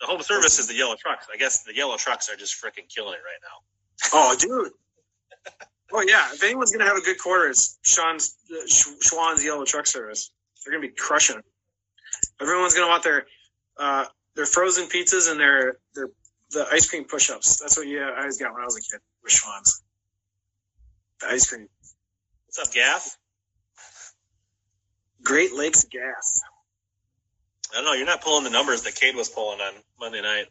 the 0.00 0.06
home 0.06 0.22
service 0.22 0.58
is 0.58 0.66
the 0.66 0.74
yellow 0.74 0.96
trucks. 0.98 1.28
I 1.32 1.36
guess 1.36 1.62
the 1.62 1.72
yellow 1.72 1.96
trucks 1.96 2.28
are 2.28 2.34
just 2.34 2.60
freaking 2.60 2.88
killing 2.92 3.14
it 3.14 3.20
right 3.22 3.40
now. 3.42 4.12
Oh, 4.12 4.36
dude. 4.36 4.72
Oh 5.92 6.02
yeah. 6.04 6.32
If 6.32 6.42
anyone's 6.42 6.72
gonna 6.72 6.84
have 6.86 6.96
a 6.96 7.00
good 7.00 7.16
quarter, 7.20 7.48
it's 7.48 7.78
Sean's 7.82 8.36
uh, 8.50 8.66
Sch- 8.66 8.88
Schwan's 9.08 9.44
Yellow 9.44 9.64
Truck 9.64 9.86
Service. 9.86 10.32
They're 10.66 10.72
gonna 10.74 10.88
be 10.88 10.92
crushing 10.96 11.36
it. 11.38 11.44
Everyone's 12.40 12.74
gonna 12.74 12.88
want 12.88 13.04
their 13.04 13.26
uh, 13.78 14.06
their 14.34 14.46
frozen 14.46 14.88
pizzas 14.88 15.30
and 15.30 15.38
their 15.38 15.78
their 15.94 16.08
the 16.50 16.66
ice 16.72 16.90
cream 16.90 17.04
push-ups. 17.04 17.60
That's 17.60 17.76
what 17.76 17.86
you 17.86 18.02
I 18.02 18.18
always 18.18 18.36
got 18.38 18.52
when 18.52 18.62
I 18.62 18.64
was 18.64 18.76
a 18.76 18.80
kid 18.80 19.00
with 19.22 19.32
Schwan's. 19.32 19.82
The 21.20 21.26
ice 21.28 21.48
cream. 21.48 21.68
What's 22.46 22.58
up, 22.58 22.74
Gaff? 22.74 23.16
Great 25.24 25.52
Lakes 25.54 25.84
Gas. 25.84 26.42
I 27.72 27.76
don't 27.76 27.86
know. 27.86 27.92
You're 27.94 28.06
not 28.06 28.22
pulling 28.22 28.44
the 28.44 28.50
numbers 28.50 28.82
that 28.82 28.94
Cade 28.94 29.16
was 29.16 29.28
pulling 29.28 29.60
on 29.60 29.72
Monday 29.98 30.22
night. 30.22 30.46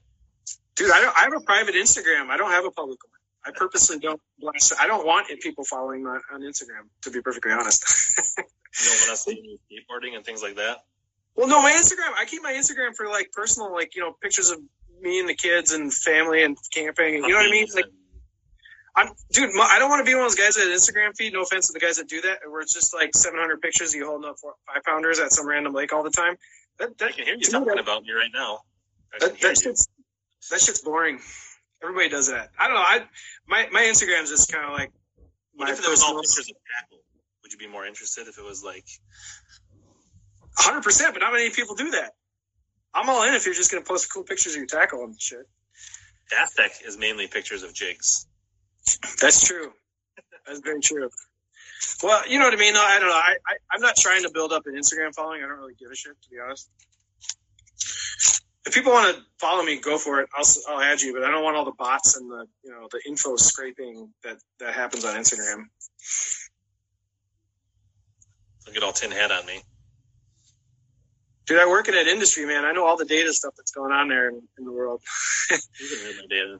Dude, 0.76 0.92
I 0.92 1.00
don't. 1.02 1.16
I 1.16 1.22
have 1.22 1.34
a 1.34 1.40
private 1.42 1.76
Instagram. 1.76 2.30
I 2.30 2.38
don't 2.38 2.52
have 2.52 2.66
a 2.66 2.72
public 2.72 3.00
one. 3.04 3.12
I 3.46 3.52
purposely 3.58 4.00
don't 4.00 4.20
blast. 4.40 4.74
I 4.80 4.88
don't 4.88 5.06
want 5.06 5.28
people 5.42 5.64
following 5.64 6.04
my 6.04 6.20
on 6.34 6.42
Instagram. 6.42 6.88
To 7.04 7.12
be 7.12 7.22
perfectly 7.22 7.52
honest. 7.52 7.86
You 8.82 8.90
don't 8.90 9.02
want 9.02 9.12
us 9.12 9.26
seeing 9.26 9.46
you 9.46 9.60
skateboarding 9.70 10.16
and 10.16 10.26
things 10.26 10.42
like 10.42 10.56
that. 10.56 10.78
well, 11.36 11.48
no, 11.48 11.62
my 11.62 11.72
Instagram. 11.74 12.12
I 12.18 12.26
keep 12.26 12.42
my 12.42 12.54
Instagram 12.54 12.96
for 12.96 13.08
like 13.08 13.32
personal, 13.32 13.72
like 13.72 13.96
you 13.96 14.02
know, 14.02 14.16
pictures 14.20 14.50
of 14.50 14.60
me 15.00 15.20
and 15.20 15.30
the 15.30 15.36
kids 15.36 15.74
and 15.74 15.94
family 15.94 16.44
and 16.44 16.58
camping. 16.74 17.18
And, 17.18 17.24
you 17.26 17.34
know 17.34 17.38
what 17.38 17.48
I 17.48 17.52
mean? 17.52 17.68
Like, 17.76 17.86
I'm, 18.96 19.10
dude. 19.32 19.54
My, 19.54 19.64
I 19.64 19.80
don't 19.80 19.90
want 19.90 20.06
to 20.06 20.10
be 20.10 20.14
one 20.16 20.26
of 20.26 20.32
those 20.32 20.36
guys 20.40 20.56
that 20.56 20.68
Instagram 20.68 21.16
feed. 21.18 21.34
No 21.34 21.42
offense 21.42 21.68
to 21.68 21.74
the 21.74 21.80
guys 21.80 21.98
that 21.98 22.08
do 22.08 22.22
that, 22.22 22.40
where 22.48 22.62
it's 22.62 22.74
just 22.74 22.94
like 22.94 23.16
700 23.16 23.62
pictures 23.62 23.90
of 23.90 23.96
you 23.96 24.06
holding 24.06 24.30
up 24.30 24.38
four, 24.40 24.54
five 24.68 24.84
pounders 24.84 25.20
at 25.20 25.32
some 25.32 25.48
random 25.48 25.74
lake 25.74 25.94
all 25.94 26.04
the 26.04 26.12
time. 26.12 26.36
That, 26.80 26.90
I 27.02 27.12
can 27.12 27.26
hear 27.26 27.36
you 27.36 27.42
talking 27.42 27.68
that- 27.70 27.80
about 27.80 28.04
me 28.04 28.12
right 28.12 28.32
now. 28.34 28.60
That, 29.20 29.40
that 29.42 29.58
shit's 29.58 29.88
that 30.50 30.60
shit's 30.60 30.82
boring. 30.82 31.20
Everybody 31.84 32.10
does 32.10 32.28
that. 32.30 32.50
I 32.58 32.68
don't 32.68 32.76
know. 32.76 32.82
I 32.82 33.04
my 33.48 33.68
my 33.72 33.82
Instagram's 33.82 34.30
just 34.30 34.52
kind 34.52 34.66
of 34.66 34.72
like 34.74 34.92
What 35.54 35.70
if 35.70 35.80
it 35.80 35.88
was 35.88 36.02
all 36.02 36.16
pictures 36.20 36.50
of 36.50 36.56
tackle? 36.82 36.98
Would 37.44 37.52
you 37.52 37.60
be 37.60 37.68
more 37.68 37.86
interested 37.86 38.28
if 38.28 38.38
it 38.40 38.44
was 38.44 38.64
like 38.64 38.86
Hundred 40.58 40.84
percent, 40.84 41.14
but 41.14 41.20
not 41.20 41.32
many 41.34 41.50
people 41.50 41.76
do 41.76 41.92
that. 41.92 42.12
I'm 42.94 43.10
all 43.10 43.24
in 43.24 43.34
if 43.34 43.46
you're 43.46 43.56
just 43.56 43.72
gonna 43.72 43.84
post 43.84 44.12
cool 44.12 44.24
pictures 44.24 44.54
of 44.54 44.58
your 44.58 44.66
tackle 44.68 45.04
and 45.04 45.20
shit. 45.20 45.48
Aztec 46.42 46.72
is 46.86 46.98
mainly 46.98 47.28
pictures 47.28 47.64
of 47.64 47.74
jigs. 47.74 48.26
That's 49.22 49.46
true. 49.46 49.72
That's 50.46 50.60
very 50.60 50.82
true. 50.82 51.10
Well, 52.02 52.28
you 52.28 52.40
know 52.40 52.46
what 52.46 52.54
I 52.54 52.58
mean. 52.58 52.74
though? 52.74 52.84
I 52.86 53.00
don't 53.00 53.10
know. 53.10 53.16
I, 53.16 53.36
I 53.48 53.56
I'm 53.74 53.82
not 53.82 53.96
trying 53.96 54.24
to 54.24 54.32
build 54.34 54.52
up 54.52 54.64
an 54.66 54.76
Instagram 54.76 55.14
following. 55.14 55.44
I 55.44 55.48
don't 55.48 55.58
really 55.58 55.76
give 55.80 55.92
a 55.92 55.96
shit 55.96 56.14
to 56.22 56.30
be 56.30 56.38
honest. 56.40 56.70
If 58.66 58.74
people 58.74 58.94
want 58.94 59.16
to 59.16 59.22
follow 59.40 59.64
me, 59.64 59.80
go 59.80 59.98
for 59.98 60.22
it. 60.22 60.30
I'll 60.36 60.46
I'll 60.70 60.82
add 60.82 61.02
you, 61.02 61.14
but 61.14 61.24
I 61.24 61.32
don't 61.32 61.44
want 61.44 61.58
all 61.58 61.66
the 61.66 61.74
bots 61.78 62.16
and 62.18 62.30
the 62.30 62.46
you 62.64 62.72
know 62.72 62.88
the 62.92 63.02
info 63.08 63.36
scraping 63.36 64.10
that 64.24 64.38
that 64.60 64.74
happens 64.74 65.06
on 65.06 65.16
Instagram. 65.16 65.66
Don't 68.66 68.74
get 68.74 68.84
all 68.84 68.94
tin 68.94 69.12
hat 69.12 69.32
on 69.32 69.46
me. 69.46 69.62
Dude, 71.46 71.60
I 71.60 71.68
work 71.68 71.90
in 71.90 71.96
that 71.96 72.08
industry, 72.08 72.46
man. 72.46 72.64
I 72.64 72.72
know 72.72 72.86
all 72.86 72.96
the 72.96 73.04
data 73.04 73.34
stuff 73.34 73.54
that's 73.58 73.72
going 73.72 73.92
on 73.92 74.08
there 74.08 74.30
in, 74.30 74.42
in 74.58 74.66
the 74.66 74.72
world. 74.72 75.02
You 75.52 75.58
can 75.90 76.06
read 76.06 76.16
my 76.18 76.28
data. 76.30 76.60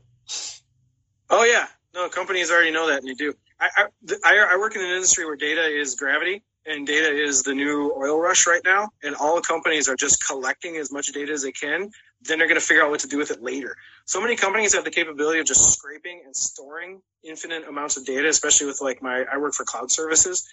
Oh 1.30 1.46
yeah, 1.46 1.68
no, 1.94 2.10
companies 2.10 2.52
already 2.52 2.72
know 2.72 2.88
that, 2.88 3.00
and 3.00 3.08
they 3.08 3.14
do. 3.14 3.34
I, 3.60 3.88
I, 4.24 4.48
I, 4.54 4.58
work 4.58 4.76
in 4.76 4.82
an 4.82 4.90
industry 4.90 5.26
where 5.26 5.36
data 5.36 5.62
is 5.62 5.96
gravity, 5.96 6.44
and 6.66 6.88
data 6.88 7.10
is 7.10 7.44
the 7.44 7.54
new 7.54 7.94
oil 7.96 8.20
rush 8.20 8.48
right 8.48 8.62
now, 8.66 8.90
and 9.04 9.16
all 9.16 9.40
companies 9.42 9.88
are 9.88 9.96
just 9.96 10.26
collecting 10.26 10.78
as 10.78 10.92
much 10.92 11.08
data 11.08 11.32
as 11.32 11.44
they 11.44 11.52
can. 11.52 11.92
Then 12.22 12.40
they're 12.40 12.48
going 12.48 12.60
to 12.60 12.66
figure 12.66 12.84
out 12.84 12.90
what 12.90 13.02
to 13.02 13.08
do 13.08 13.18
with 13.18 13.32
it 13.32 13.42
later. 13.42 13.76
So 14.06 14.22
many 14.22 14.36
companies 14.36 14.74
have 14.74 14.86
the 14.86 14.92
capability 14.92 15.40
of 15.40 15.46
just 15.46 15.74
scraping 15.74 16.22
and 16.26 16.36
storing 16.36 17.02
infinite 17.24 17.68
amounts 17.68 17.98
of 17.98 18.06
data, 18.06 18.28
especially 18.28 18.68
with 18.68 18.82
like 18.82 19.02
my 19.02 19.26
I 19.32 19.38
work 19.38 19.54
for 19.54 19.66
cloud 19.66 19.92
services. 19.92 20.48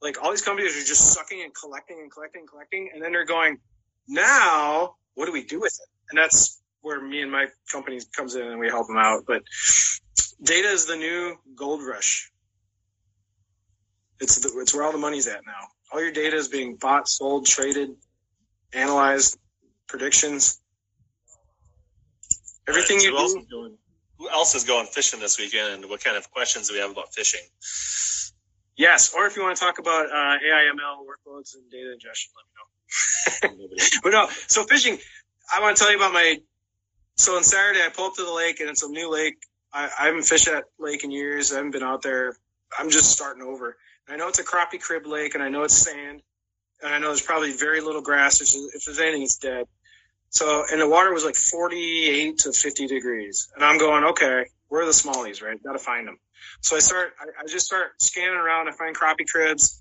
Like 0.00 0.22
all 0.22 0.30
these 0.30 0.42
companies 0.42 0.76
are 0.76 0.86
just 0.86 1.12
sucking 1.12 1.42
and 1.42 1.54
collecting 1.54 1.98
and 2.00 2.10
collecting 2.10 2.40
and 2.42 2.48
collecting, 2.48 2.90
and 2.94 3.02
then 3.02 3.12
they're 3.12 3.24
going, 3.24 3.58
now 4.08 4.94
what 5.16 5.26
do 5.26 5.32
we 5.32 5.42
do 5.42 5.60
with 5.60 5.72
it? 5.72 5.88
And 6.10 6.18
that's 6.18 6.60
where 6.82 7.00
me 7.00 7.22
and 7.22 7.32
my 7.32 7.46
company 7.72 8.00
comes 8.14 8.36
in 8.36 8.46
and 8.46 8.60
we 8.60 8.68
help 8.68 8.86
them 8.86 8.98
out. 8.98 9.24
But 9.26 9.42
data 10.42 10.68
is 10.68 10.86
the 10.86 10.96
new 10.96 11.36
gold 11.54 11.82
rush. 11.82 12.30
It's 14.20 14.38
the, 14.38 14.58
it's 14.60 14.74
where 14.74 14.82
all 14.84 14.92
the 14.92 14.98
money's 14.98 15.26
at 15.28 15.44
now. 15.46 15.68
All 15.92 16.00
your 16.02 16.12
data 16.12 16.36
is 16.36 16.48
being 16.48 16.76
bought, 16.76 17.08
sold, 17.08 17.46
traded, 17.46 17.90
analyzed, 18.72 19.38
predictions. 19.88 20.60
Everything 22.68 23.00
you 23.00 23.16
right, 23.16 23.28
so 23.28 23.34
who 23.38 23.44
do. 23.44 23.50
going- 23.50 23.78
Who 24.18 24.30
else 24.30 24.54
is 24.54 24.64
going 24.64 24.86
fishing 24.86 25.20
this 25.20 25.38
weekend, 25.38 25.74
and 25.74 25.90
what 25.90 26.02
kind 26.02 26.16
of 26.16 26.30
questions 26.30 26.68
do 26.68 26.74
we 26.74 26.80
have 26.80 26.90
about 26.90 27.12
fishing? 27.12 27.42
Yes, 28.76 29.12
or 29.14 29.26
if 29.26 29.36
you 29.36 29.42
want 29.42 29.56
to 29.56 29.60
talk 29.62 29.78
about 29.78 30.06
uh, 30.06 30.38
AIML 30.38 31.04
workloads 31.06 31.54
and 31.54 31.70
data 31.70 31.92
ingestion, 31.92 32.32
let 32.36 33.50
me 33.50 33.58
know. 33.68 33.76
But 34.02 34.10
no, 34.12 34.28
so 34.48 34.64
fishing. 34.64 34.98
I 35.54 35.60
want 35.60 35.76
to 35.76 35.82
tell 35.82 35.90
you 35.92 35.98
about 35.98 36.12
my. 36.12 36.38
So 37.16 37.36
on 37.36 37.44
Saturday, 37.44 37.80
I 37.84 37.88
pull 37.90 38.06
up 38.06 38.14
to 38.16 38.24
the 38.24 38.32
lake, 38.32 38.60
and 38.60 38.68
it's 38.70 38.82
a 38.82 38.88
new 38.88 39.10
lake. 39.10 39.36
I, 39.76 39.90
I 39.98 40.06
haven't 40.06 40.22
fished 40.22 40.46
that 40.46 40.64
lake 40.78 41.04
in 41.04 41.10
years. 41.10 41.52
I 41.52 41.56
haven't 41.56 41.72
been 41.72 41.82
out 41.82 42.00
there. 42.00 42.34
I'm 42.78 42.88
just 42.88 43.10
starting 43.10 43.42
over. 43.42 43.76
And 44.08 44.14
I 44.14 44.16
know 44.16 44.28
it's 44.28 44.38
a 44.38 44.44
crappie 44.44 44.80
crib 44.80 45.06
lake, 45.06 45.34
and 45.34 45.42
I 45.42 45.50
know 45.50 45.64
it's 45.64 45.76
sand, 45.76 46.22
and 46.82 46.94
I 46.94 46.98
know 46.98 47.08
there's 47.08 47.20
probably 47.20 47.52
very 47.52 47.82
little 47.82 48.00
grass. 48.00 48.40
If 48.40 48.52
there's, 48.52 48.74
if 48.74 48.84
there's 48.86 48.98
anything, 48.98 49.22
it's 49.22 49.36
dead. 49.36 49.66
So, 50.30 50.64
and 50.70 50.80
the 50.80 50.88
water 50.88 51.12
was 51.12 51.24
like 51.24 51.36
48 51.36 52.38
to 52.38 52.52
50 52.52 52.86
degrees, 52.86 53.48
and 53.54 53.64
I'm 53.64 53.78
going, 53.78 54.04
okay, 54.04 54.46
where 54.68 54.82
are 54.82 54.86
the 54.86 54.92
smallies, 54.92 55.42
right? 55.42 55.62
Got 55.62 55.72
to 55.72 55.78
find 55.78 56.08
them. 56.08 56.18
So 56.62 56.76
I 56.76 56.78
start. 56.78 57.12
I, 57.20 57.44
I 57.44 57.46
just 57.46 57.66
start 57.66 58.00
scanning 58.00 58.36
around. 58.36 58.68
I 58.68 58.72
find 58.72 58.96
crappie 58.96 59.28
cribs. 59.30 59.80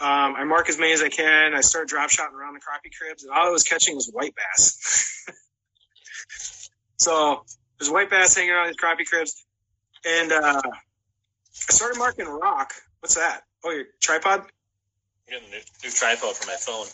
Um, 0.00 0.34
I 0.36 0.44
mark 0.44 0.68
as 0.68 0.78
many 0.78 0.92
as 0.92 1.02
I 1.02 1.08
can. 1.08 1.54
I 1.54 1.60
start 1.60 1.88
drop 1.88 2.10
shotting 2.10 2.36
around 2.36 2.54
the 2.54 2.60
crappie 2.60 2.92
cribs, 2.96 3.24
and 3.24 3.32
all 3.32 3.46
I 3.46 3.50
was 3.50 3.62
catching 3.62 3.94
was 3.94 4.10
white 4.12 4.34
bass. 4.34 5.24
so 6.98 7.44
there's 7.80 7.90
white 7.90 8.10
bass 8.10 8.36
hanging 8.36 8.50
around 8.50 8.68
these 8.68 8.76
crappie 8.76 9.06
cribs, 9.06 9.44
and 10.06 10.30
uh, 10.30 10.62
I 10.64 11.72
started 11.72 11.98
marking 11.98 12.26
rock. 12.26 12.74
What's 13.00 13.14
that? 13.14 13.42
Oh, 13.64 13.70
your 13.70 13.86
tripod? 14.00 14.40
I'm 14.40 14.46
getting 15.28 15.48
a 15.48 15.50
new, 15.50 15.60
new 15.82 15.90
tripod 15.90 16.36
for 16.36 16.46
my 16.46 16.56
phone. 16.56 16.86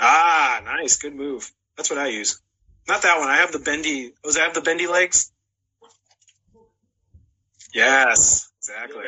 Ah, 0.00 0.60
nice, 0.64 0.96
good 0.96 1.14
move. 1.14 1.50
That's 1.76 1.90
what 1.90 2.00
I 2.00 2.08
use. 2.08 2.40
Not 2.88 3.02
that 3.02 3.18
one. 3.18 3.28
I 3.28 3.36
have 3.36 3.52
the 3.52 3.60
bendy. 3.60 4.12
Was 4.24 4.36
I 4.36 4.40
have 4.40 4.54
the 4.54 4.60
bendy 4.60 4.88
legs? 4.88 5.30
Yes, 7.72 8.50
exactly. 8.58 9.04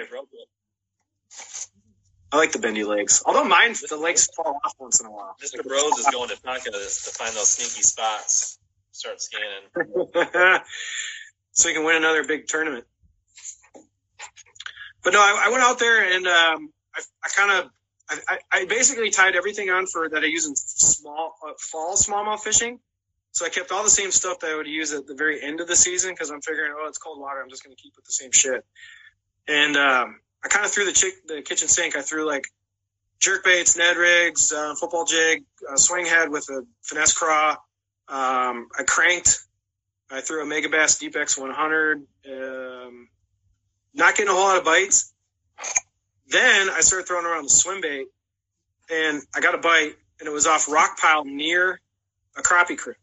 I 2.32 2.36
like 2.36 2.52
the 2.52 2.58
bendy 2.58 2.84
legs. 2.84 3.22
Although 3.26 3.44
mine, 3.44 3.74
the 3.88 3.96
legs 3.96 4.28
fall 4.36 4.60
off 4.64 4.74
once 4.78 5.00
in 5.00 5.06
a 5.06 5.10
while. 5.10 5.36
Mr. 5.42 5.68
Rhodes 5.68 5.98
is 5.98 6.06
going 6.06 6.28
to 6.28 6.36
Tonka 6.36 6.64
to, 6.64 6.70
to 6.70 7.10
find 7.10 7.34
those 7.34 7.50
sneaky 7.50 7.82
spots. 7.82 8.58
Start 8.96 9.20
scanning. 9.20 9.68
so 11.52 11.68
you 11.68 11.74
can 11.74 11.84
win 11.84 11.96
another 11.96 12.24
big 12.24 12.46
tournament. 12.46 12.86
But 15.04 15.12
no, 15.12 15.20
I, 15.20 15.44
I 15.44 15.48
went 15.50 15.62
out 15.62 15.78
there 15.78 16.16
and 16.16 16.26
um, 16.26 16.72
I, 16.94 17.02
I 17.22 17.28
kind 17.28 17.52
of, 17.52 17.70
I, 18.08 18.38
I- 18.50 18.64
basically 18.64 19.10
tied 19.10 19.36
everything 19.36 19.68
on 19.68 19.86
for 19.86 20.08
that 20.08 20.22
I 20.22 20.26
use 20.26 20.46
in 20.46 20.56
small 20.56 21.34
uh, 21.46 21.52
fall 21.58 21.94
smallmouth 21.94 22.40
fishing. 22.40 22.80
So 23.32 23.44
I 23.44 23.50
kept 23.50 23.70
all 23.70 23.84
the 23.84 23.90
same 23.90 24.10
stuff 24.10 24.38
that 24.40 24.50
I 24.50 24.56
would 24.56 24.66
use 24.66 24.94
at 24.94 25.06
the 25.06 25.14
very 25.14 25.42
end 25.42 25.60
of 25.60 25.68
the 25.68 25.76
season 25.76 26.12
because 26.12 26.30
I'm 26.30 26.40
figuring, 26.40 26.72
oh, 26.74 26.88
it's 26.88 26.96
cold 26.96 27.20
water. 27.20 27.42
I'm 27.42 27.50
just 27.50 27.62
going 27.62 27.76
to 27.76 27.82
keep 27.82 27.92
with 27.96 28.06
the 28.06 28.12
same 28.12 28.32
shit. 28.32 28.64
And 29.46 29.76
um, 29.76 30.20
I 30.42 30.48
kind 30.48 30.64
of 30.64 30.72
threw 30.72 30.86
the 30.86 30.92
chick, 30.92 31.12
the 31.26 31.42
kitchen 31.42 31.68
sink. 31.68 31.96
I 31.98 32.00
threw 32.00 32.26
like 32.26 32.44
jerk 33.20 33.44
baits, 33.44 33.76
Ned 33.76 33.98
rigs, 33.98 34.54
uh, 34.54 34.74
football 34.74 35.04
jig, 35.04 35.44
uh, 35.70 35.76
swing 35.76 36.06
head 36.06 36.30
with 36.30 36.48
a 36.48 36.62
finesse 36.82 37.12
craw. 37.12 37.56
Um, 38.08 38.68
I 38.78 38.82
cranked. 38.86 39.40
I 40.10 40.20
threw 40.20 40.42
a 40.42 40.46
Mega 40.46 40.68
Bass 40.68 40.98
Deep 40.98 41.16
X 41.16 41.36
100. 41.36 42.06
Um, 42.30 43.08
not 43.94 44.14
getting 44.14 44.30
a 44.30 44.34
whole 44.34 44.44
lot 44.44 44.58
of 44.58 44.64
bites. 44.64 45.12
Then 46.28 46.70
I 46.70 46.80
started 46.80 47.06
throwing 47.06 47.24
around 47.24 47.44
the 47.44 47.50
swim 47.50 47.80
bait, 47.80 48.06
and 48.90 49.22
I 49.34 49.40
got 49.40 49.54
a 49.54 49.58
bite, 49.58 49.94
and 50.20 50.28
it 50.28 50.32
was 50.32 50.46
off 50.46 50.68
rock 50.68 50.98
pile 50.98 51.24
near 51.24 51.80
a 52.36 52.42
crappie 52.42 52.76
crib. 52.76 52.96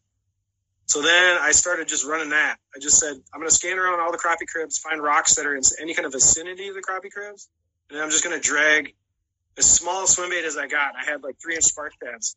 So 0.86 1.02
then 1.02 1.38
I 1.42 1.52
started 1.52 1.88
just 1.88 2.06
running 2.06 2.30
that. 2.30 2.58
I 2.76 2.80
just 2.80 3.00
said, 3.00 3.16
I'm 3.34 3.40
going 3.40 3.50
to 3.50 3.56
scan 3.56 3.80
around 3.80 4.02
all 4.02 4.12
the 4.12 4.18
crappie 4.18 4.48
cribs, 4.48 4.78
find 4.78 5.02
rocks 5.02 5.36
that 5.36 5.46
are 5.46 5.56
in 5.56 5.64
any 5.82 5.94
kind 5.94 6.06
of 6.06 6.12
vicinity 6.12 6.68
of 6.68 6.76
the 6.76 6.82
crappie 6.82 7.12
cribs, 7.12 7.50
and 7.90 8.00
I'm 8.00 8.10
just 8.10 8.24
going 8.24 8.40
to 8.40 8.46
drag 8.46 8.94
as 9.58 9.70
small 9.70 10.06
swim 10.08 10.30
bait 10.30 10.46
as 10.46 10.58
I 10.58 10.68
got. 10.68 10.96
I 10.96 11.10
had 11.10 11.24
like 11.24 11.36
three 11.42 11.56
inch 11.56 11.64
spark 11.64 11.94
shads. 12.04 12.36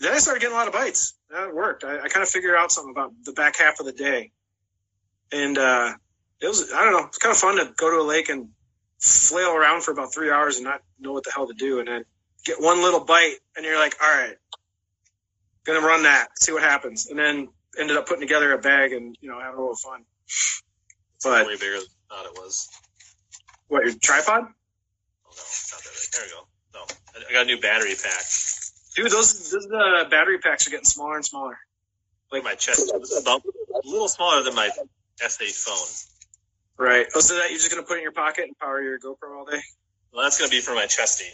Then 0.00 0.12
I 0.12 0.18
started 0.18 0.40
getting 0.40 0.54
a 0.54 0.58
lot 0.58 0.66
of 0.66 0.74
bites. 0.74 1.14
That 1.30 1.54
worked. 1.54 1.84
I, 1.84 1.98
I 2.00 2.08
kind 2.08 2.22
of 2.22 2.28
figured 2.28 2.54
out 2.54 2.72
something 2.72 2.92
about 2.92 3.12
the 3.24 3.32
back 3.32 3.58
half 3.58 3.80
of 3.80 3.86
the 3.86 3.92
day. 3.92 4.32
And 5.32 5.56
uh, 5.56 5.92
it 6.40 6.48
was, 6.48 6.72
I 6.72 6.84
don't 6.84 6.92
know, 6.92 7.06
it's 7.06 7.18
kind 7.18 7.32
of 7.32 7.38
fun 7.38 7.56
to 7.56 7.72
go 7.76 7.90
to 7.90 8.02
a 8.02 8.06
lake 8.06 8.28
and 8.28 8.48
flail 9.00 9.54
around 9.54 9.82
for 9.82 9.92
about 9.92 10.12
three 10.12 10.30
hours 10.30 10.56
and 10.56 10.64
not 10.64 10.80
know 10.98 11.12
what 11.12 11.24
the 11.24 11.30
hell 11.30 11.46
to 11.46 11.54
do. 11.54 11.78
And 11.78 11.88
then 11.88 12.04
get 12.44 12.60
one 12.60 12.82
little 12.82 13.04
bite, 13.04 13.36
and 13.56 13.64
you're 13.64 13.78
like, 13.78 13.96
all 14.02 14.08
right, 14.08 14.36
gonna 15.64 15.80
run 15.80 16.02
that, 16.04 16.28
see 16.38 16.52
what 16.52 16.62
happens. 16.62 17.06
And 17.06 17.18
then 17.18 17.48
ended 17.78 17.96
up 17.96 18.06
putting 18.06 18.20
together 18.20 18.52
a 18.52 18.58
bag 18.58 18.92
and, 18.92 19.16
you 19.20 19.28
know, 19.28 19.40
having 19.40 19.58
a 19.58 19.60
little 19.60 19.76
fun. 19.76 20.04
But 21.22 21.46
way 21.46 21.56
bigger 21.56 21.78
than 21.78 21.86
I 22.10 22.14
thought 22.14 22.26
it 22.26 22.32
was. 22.34 22.68
what, 23.68 23.84
your 23.84 23.94
tripod? 24.00 24.42
Oh, 24.42 24.44
no, 24.44 25.30
it's 25.30 25.72
not 25.72 25.82
that 25.82 25.90
big. 25.90 26.12
There 26.12 26.22
we 26.24 26.30
go. 26.30 26.46
No, 26.74 27.26
I 27.28 27.32
got 27.32 27.42
a 27.42 27.46
new 27.46 27.60
battery 27.60 27.94
pack. 28.00 28.24
Dude, 28.94 29.10
those, 29.10 29.50
those 29.50 29.66
uh, 29.66 30.08
battery 30.08 30.38
packs 30.38 30.66
are 30.66 30.70
getting 30.70 30.84
smaller 30.84 31.16
and 31.16 31.24
smaller. 31.24 31.58
Like 32.32 32.44
my 32.44 32.54
chest 32.54 32.90
a 32.92 33.40
little 33.84 34.08
smaller 34.08 34.42
than 34.42 34.54
my 34.54 34.70
S8 35.22 35.52
phone. 35.52 36.86
Right. 36.86 37.06
Oh, 37.14 37.20
so 37.20 37.36
that 37.36 37.50
you're 37.50 37.58
just 37.58 37.70
gonna 37.70 37.86
put 37.86 37.94
it 37.94 37.98
in 37.98 38.02
your 38.02 38.12
pocket 38.12 38.44
and 38.44 38.58
power 38.58 38.82
your 38.82 38.98
GoPro 38.98 39.38
all 39.38 39.44
day? 39.44 39.60
Well, 40.14 40.22
that's 40.22 40.38
going 40.38 40.48
to 40.48 40.56
be 40.56 40.60
for 40.60 40.74
my 40.74 40.86
chesty. 40.86 41.24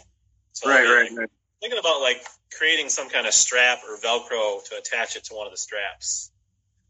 So 0.53 0.69
Right, 0.69 0.83
right, 0.83 1.09
right. 1.15 1.29
Thinking 1.61 1.79
about 1.79 2.01
like 2.01 2.25
creating 2.57 2.89
some 2.89 3.09
kind 3.09 3.27
of 3.27 3.33
strap 3.33 3.79
or 3.87 3.97
Velcro 3.97 4.63
to 4.65 4.77
attach 4.77 5.15
it 5.15 5.25
to 5.25 5.35
one 5.35 5.45
of 5.45 5.53
the 5.53 5.57
straps 5.57 6.31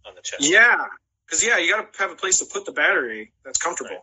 on 0.05 0.15
the 0.15 0.21
chest. 0.21 0.49
Yeah, 0.49 0.85
because 1.25 1.45
yeah, 1.45 1.57
you 1.57 1.73
got 1.73 1.91
to 1.91 1.99
have 1.99 2.11
a 2.11 2.15
place 2.15 2.39
to 2.39 2.45
put 2.45 2.65
the 2.65 2.71
battery 2.71 3.33
that's 3.43 3.59
comfortable. 3.59 3.91
Right. 3.91 4.01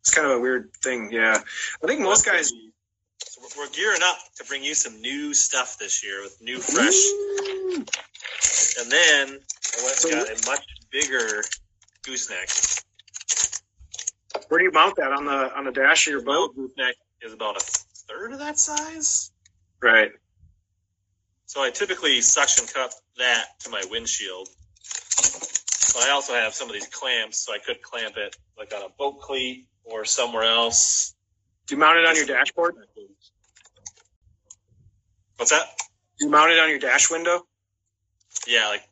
It's 0.00 0.12
kind 0.12 0.26
of 0.26 0.36
a 0.36 0.40
weird 0.40 0.72
thing. 0.82 1.10
Yeah, 1.12 1.38
I 1.82 1.86
think 1.86 2.00
most 2.00 2.26
guys. 2.26 2.52
So 3.18 3.40
we're- 3.40 3.52
we're 3.56 3.70
gearing 3.70 4.02
up 4.02 4.18
to 4.36 4.44
bring 4.44 4.64
you 4.64 4.74
some 4.74 5.00
new 5.00 5.34
stuff 5.34 5.78
this 5.78 6.02
year 6.02 6.22
with 6.22 6.40
new 6.40 6.60
fresh. 6.60 6.94
And 8.78 8.90
then 8.90 9.44
I 9.78 9.82
went 9.84 10.04
and 10.04 10.12
got 10.12 10.28
a 10.30 10.46
much 10.46 10.64
bigger 10.90 11.44
gooseneck. 12.02 12.48
Where 14.48 14.58
do 14.58 14.64
you 14.64 14.72
mount 14.72 14.96
that 14.96 15.12
on 15.12 15.24
the 15.24 15.54
on 15.54 15.64
the 15.64 15.72
dash 15.72 16.06
of 16.06 16.12
your 16.12 16.22
Boat 16.22 16.54
boat? 16.54 16.56
gooseneck 16.56 16.96
is 17.22 17.32
about 17.32 17.56
a 17.56 17.64
third 18.08 18.32
of 18.32 18.38
that 18.40 18.58
size. 18.58 19.30
Right. 19.80 20.12
So 21.46 21.62
I 21.62 21.70
typically 21.70 22.20
suction 22.20 22.66
cup 22.66 22.90
that 23.16 23.60
to 23.60 23.70
my 23.70 23.82
windshield. 23.90 24.48
But 25.94 26.02
I 26.02 26.10
also 26.10 26.34
have 26.34 26.54
some 26.54 26.68
of 26.68 26.74
these 26.74 26.88
clamps, 26.88 27.38
so 27.38 27.52
I 27.52 27.58
could 27.58 27.80
clamp 27.80 28.16
it 28.16 28.36
like 28.58 28.74
on 28.74 28.82
a 28.82 28.88
boat 28.88 29.20
cleat 29.20 29.68
or 29.84 30.04
somewhere 30.04 30.42
else. 30.42 31.14
Do 31.66 31.74
you 31.74 31.80
mount 31.80 31.98
it 31.98 32.06
on 32.06 32.16
your 32.16 32.26
dashboard? 32.26 32.74
What's 35.36 35.50
that? 35.50 35.66
Do 36.18 36.26
you 36.26 36.30
mount 36.30 36.50
it 36.52 36.58
on 36.58 36.68
your 36.68 36.78
dash 36.78 37.10
window? 37.10 37.46
Yeah, 38.46 38.68
like 38.68 38.82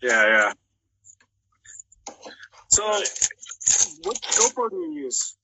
Yeah, 0.00 0.26
yeah. 0.26 0.52
So, 2.68 2.84
what 4.02 4.20
GoPro 4.22 4.70
do 4.70 4.76
you 4.76 4.92
use? 5.04 5.34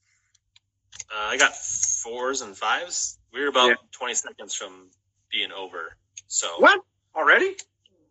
Uh, 1.11 1.29
I 1.29 1.37
got 1.37 1.55
fours 1.57 2.41
and 2.41 2.57
fives. 2.57 3.19
We 3.33 3.41
were 3.43 3.49
about 3.49 3.69
Yeah. 3.69 3.75
20 3.93 4.15
seconds 4.15 4.55
from 4.55 4.91
being 5.31 5.53
over. 5.53 5.97
So 6.29 6.59
What 6.59 6.81
already? 7.15 7.57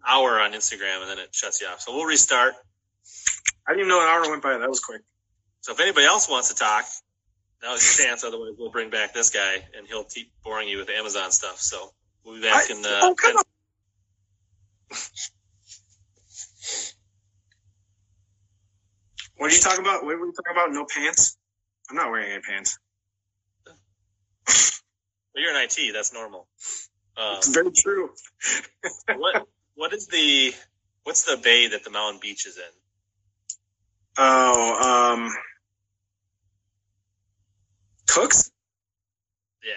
hour 0.08 0.40
on 0.40 0.52
Instagram 0.54 1.02
and 1.02 1.10
then 1.10 1.20
it 1.20 1.34
shuts 1.34 1.62
you 1.62 1.68
off. 1.68 1.82
So 1.82 1.96
we'll 1.96 2.06
restart. 2.06 2.54
I 3.68 3.72
didn't 3.72 3.88
even 3.88 3.90
know 3.90 4.02
an 4.02 4.08
hour 4.08 4.30
went 4.30 4.44
by. 4.44 4.58
That 4.58 4.70
was 4.70 4.80
quick. 4.80 5.02
So 5.62 5.72
if 5.74 5.80
anybody 5.80 6.06
else 6.06 6.30
wants 6.30 6.50
to 6.50 6.56
talk, 6.56 6.86
now's 7.64 8.00
your 8.00 8.08
chance. 8.08 8.24
Otherwise, 8.24 8.54
we'll 8.58 8.72
bring 8.72 8.90
back 8.90 9.14
this 9.14 9.30
guy 9.30 9.56
and 9.78 9.88
he'll 9.88 10.04
keep 10.04 10.32
boring 10.44 10.68
you 10.68 10.78
with 10.78 10.90
Amazon 10.90 11.32
stuff. 11.32 11.60
So 11.60 11.92
we'll 12.24 12.36
be 12.36 12.42
back 12.42 12.70
I- 12.70 12.74
in 12.74 12.86
uh, 12.86 13.00
oh, 13.04 13.16
come 13.16 13.32
10 13.32 13.38
on. 13.38 13.44
What 19.38 19.52
are 19.52 19.54
you 19.56 19.60
talking 19.62 19.82
about? 19.86 20.06
What 20.06 20.18
were 20.18 20.26
you 20.28 20.34
talking 20.34 20.54
about? 20.54 20.72
No 20.72 20.86
pants? 20.86 21.38
I'm 21.90 21.98
not 21.98 22.10
wearing 22.10 22.32
any 22.32 22.42
pants. 22.42 22.80
Well, 25.34 25.44
you're 25.44 25.54
in 25.54 25.62
IT. 25.66 25.92
That's 25.94 26.14
normal. 26.14 26.48
Um, 27.18 27.36
It's 27.38 27.50
very 27.50 27.72
true. 27.72 28.10
what 29.18 29.46
what 29.76 29.94
is 29.94 30.08
the 30.08 30.54
what's 31.04 31.24
the 31.24 31.36
bay 31.36 31.68
that 31.68 31.84
the 31.84 31.90
mountain 31.90 32.20
beach 32.22 32.46
is 32.46 32.58
in? 32.58 32.64
Oh, 34.18 35.14
um, 35.14 35.36
Cooks? 38.16 38.50
Yeah. 39.62 39.74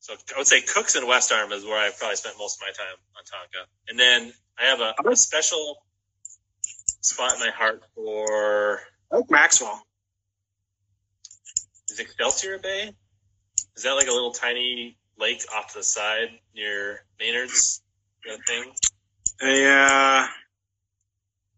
So 0.00 0.12
I 0.12 0.38
would 0.38 0.46
say 0.46 0.60
Cooks 0.60 0.96
and 0.96 1.08
West 1.08 1.32
Arm 1.32 1.50
is 1.52 1.64
where 1.64 1.78
I 1.78 1.90
probably 1.98 2.16
spent 2.16 2.36
most 2.38 2.60
of 2.60 2.60
my 2.60 2.72
time 2.72 2.96
on 3.16 3.24
Tonka. 3.24 3.64
And 3.88 3.98
then 3.98 4.32
I 4.58 4.64
have 4.64 4.80
a, 4.80 4.94
a 5.08 5.16
special 5.16 5.78
spot 7.00 7.32
in 7.32 7.40
my 7.40 7.50
heart 7.50 7.82
for 7.94 8.80
I 9.10 9.16
like 9.16 9.30
Maxwell. 9.30 9.82
is 11.90 11.98
Excelsior 11.98 12.58
Bay? 12.58 12.92
Is 13.76 13.84
that 13.84 13.92
like 13.92 14.08
a 14.08 14.12
little 14.12 14.32
tiny 14.32 14.98
lake 15.18 15.42
off 15.56 15.72
to 15.72 15.78
the 15.78 15.84
side 15.84 16.28
near 16.54 17.00
Maynard's 17.18 17.82
that 18.26 18.40
thing? 18.46 18.72
Yeah, 19.40 20.26
uh, 20.26 20.26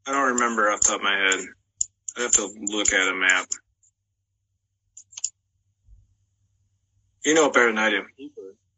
I 0.08 0.12
don't 0.12 0.34
remember 0.34 0.70
off 0.70 0.80
the 0.82 0.88
top 0.88 1.00
of 1.00 1.02
my 1.02 1.16
head. 1.16 1.40
I 2.16 2.22
have 2.22 2.32
to 2.32 2.48
look 2.60 2.92
at 2.92 3.08
a 3.08 3.14
map. 3.14 3.46
You 7.26 7.34
know 7.34 7.46
it 7.46 7.54
better 7.54 7.66
than 7.66 7.78
I 7.78 7.90
do. 7.90 8.04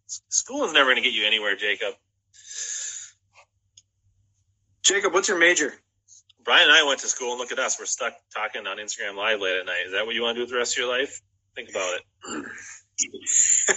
School 0.06 0.64
is 0.64 0.72
never 0.72 0.86
going 0.86 0.96
to 0.96 1.02
get 1.02 1.12
you 1.12 1.26
anywhere, 1.26 1.54
Jacob. 1.54 1.92
Jacob, 4.82 5.12
what's 5.12 5.28
your 5.28 5.38
major? 5.38 5.74
Brian 6.46 6.66
and 6.66 6.72
I 6.72 6.82
went 6.84 7.00
to 7.00 7.08
school, 7.08 7.32
and 7.32 7.38
look 7.38 7.52
at 7.52 7.58
us. 7.58 7.78
We're 7.78 7.84
stuck 7.84 8.14
talking 8.34 8.66
on 8.66 8.78
Instagram 8.78 9.16
Live 9.16 9.42
late 9.42 9.58
at 9.58 9.66
night. 9.66 9.82
Is 9.84 9.92
that 9.92 10.06
what 10.06 10.14
you 10.14 10.22
want 10.22 10.36
to 10.36 10.38
do 10.38 10.42
with 10.44 10.50
the 10.50 10.56
rest 10.56 10.78
of 10.78 10.78
your 10.78 10.88
life? 10.88 11.20
Think 11.54 11.68
about 11.68 11.98
it. 11.98 12.46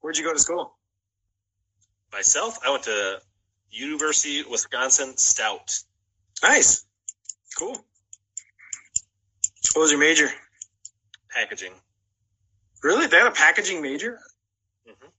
Where'd 0.00 0.16
you 0.16 0.22
go 0.22 0.32
to 0.32 0.38
school? 0.38 0.76
Myself, 2.12 2.56
I 2.64 2.70
went 2.70 2.84
to 2.84 3.20
University 3.72 4.38
of 4.40 4.46
Wisconsin 4.48 5.16
Stout. 5.16 5.76
Nice. 6.40 6.84
Cool. 7.58 7.84
What 9.72 9.82
was 9.82 9.90
your 9.90 9.98
major? 9.98 10.28
Packaging. 11.30 11.72
Really? 12.82 13.06
They 13.06 13.18
had 13.18 13.26
a 13.26 13.32
packaging 13.32 13.80
major? 13.80 14.18
Mhm. 14.88 15.10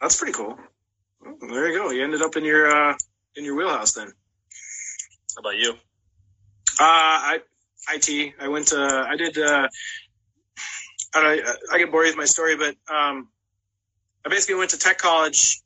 That's 0.00 0.16
pretty 0.16 0.32
cool. 0.32 0.58
Well, 1.20 1.36
there 1.40 1.68
you 1.68 1.78
go. 1.78 1.90
You 1.90 2.04
ended 2.04 2.22
up 2.22 2.36
in 2.36 2.44
your 2.44 2.70
uh, 2.70 2.96
in 3.34 3.44
your 3.44 3.54
wheelhouse 3.56 3.92
then. 3.92 4.12
How 5.34 5.40
about 5.40 5.56
you? 5.56 5.72
Uh, 6.80 6.80
I 6.80 7.40
IT. 7.90 8.34
I 8.38 8.48
went 8.48 8.68
to. 8.68 9.06
I 9.08 9.16
did. 9.16 9.38
Uh, 9.38 9.68
I 11.14 11.56
I 11.72 11.78
get 11.78 11.90
bored 11.90 12.06
with 12.06 12.16
my 12.16 12.26
story, 12.26 12.56
but 12.56 12.76
um, 12.92 13.28
I 14.24 14.28
basically 14.28 14.56
went 14.56 14.70
to 14.70 14.78
tech 14.78 14.98
college. 14.98 15.60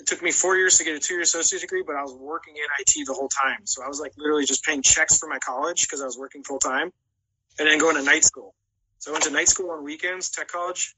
It 0.00 0.06
took 0.06 0.22
me 0.22 0.32
four 0.32 0.56
years 0.56 0.78
to 0.78 0.84
get 0.84 0.96
a 0.96 0.98
two-year 0.98 1.22
associate 1.22 1.60
degree, 1.60 1.82
but 1.86 1.94
I 1.96 2.02
was 2.02 2.12
working 2.14 2.56
in 2.56 2.64
IT 2.80 3.06
the 3.06 3.14
whole 3.14 3.28
time. 3.28 3.64
So 3.64 3.82
I 3.84 3.88
was 3.88 4.00
like 4.00 4.12
literally 4.16 4.44
just 4.44 4.64
paying 4.64 4.82
checks 4.82 5.18
for 5.18 5.28
my 5.28 5.38
college 5.38 5.82
because 5.82 6.00
I 6.00 6.04
was 6.04 6.18
working 6.18 6.42
full 6.42 6.58
time, 6.58 6.92
and 7.58 7.68
then 7.68 7.78
going 7.78 7.96
to 7.96 8.02
night 8.02 8.24
school. 8.24 8.54
So 9.04 9.10
I 9.10 9.12
went 9.12 9.24
to 9.24 9.30
night 9.30 9.48
school 9.48 9.70
on 9.70 9.84
weekends, 9.84 10.30
tech 10.30 10.48
college, 10.48 10.94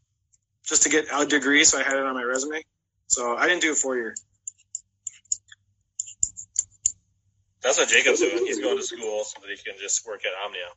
just 0.65 0.85
to 0.85 0.89
get 0.89 1.07
a 1.13 1.27
degree. 1.27 1.65
So 1.65 1.81
I 1.81 1.83
had 1.83 1.95
it 1.95 2.07
on 2.07 2.15
my 2.15 2.23
resume. 2.23 2.63
So 3.09 3.37
I 3.37 3.49
didn't 3.49 3.63
do 3.63 3.73
a 3.73 3.75
four-year. 3.75 4.15
That's 7.65 7.77
what 7.77 7.89
Jacob's 7.89 8.21
doing. 8.21 8.47
He's 8.47 8.61
going 8.61 8.77
to 8.77 8.83
school 8.85 9.25
so 9.25 9.41
that 9.41 9.51
he 9.51 9.57
can 9.57 9.75
just 9.81 10.07
work 10.07 10.21
at 10.25 10.31
Omnia. 10.45 10.69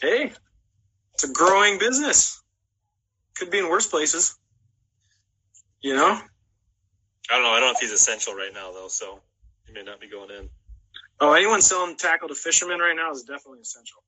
Hey, 0.00 0.32
it's 1.12 1.24
a 1.24 1.32
growing 1.34 1.78
business. 1.78 2.42
Could 3.34 3.50
be 3.50 3.58
in 3.58 3.68
worse 3.68 3.86
places. 3.86 4.38
You 5.82 5.96
know? 5.96 6.18
I 7.28 7.34
don't 7.34 7.42
know. 7.42 7.50
I 7.50 7.60
don't 7.60 7.68
know 7.68 7.72
if 7.72 7.80
he's 7.80 7.92
essential 7.92 8.32
right 8.32 8.54
now 8.54 8.72
though, 8.72 8.88
so 8.88 9.20
he 9.66 9.74
may 9.74 9.82
not 9.82 10.00
be 10.00 10.08
going 10.08 10.30
in. 10.30 10.48
Oh, 11.20 11.34
anyone 11.34 11.60
selling 11.60 11.96
tackle 11.96 12.28
to 12.28 12.34
fishermen 12.34 12.78
right 12.78 12.96
now 12.96 13.10
is 13.10 13.24
definitely 13.24 13.60
essential. 13.60 14.02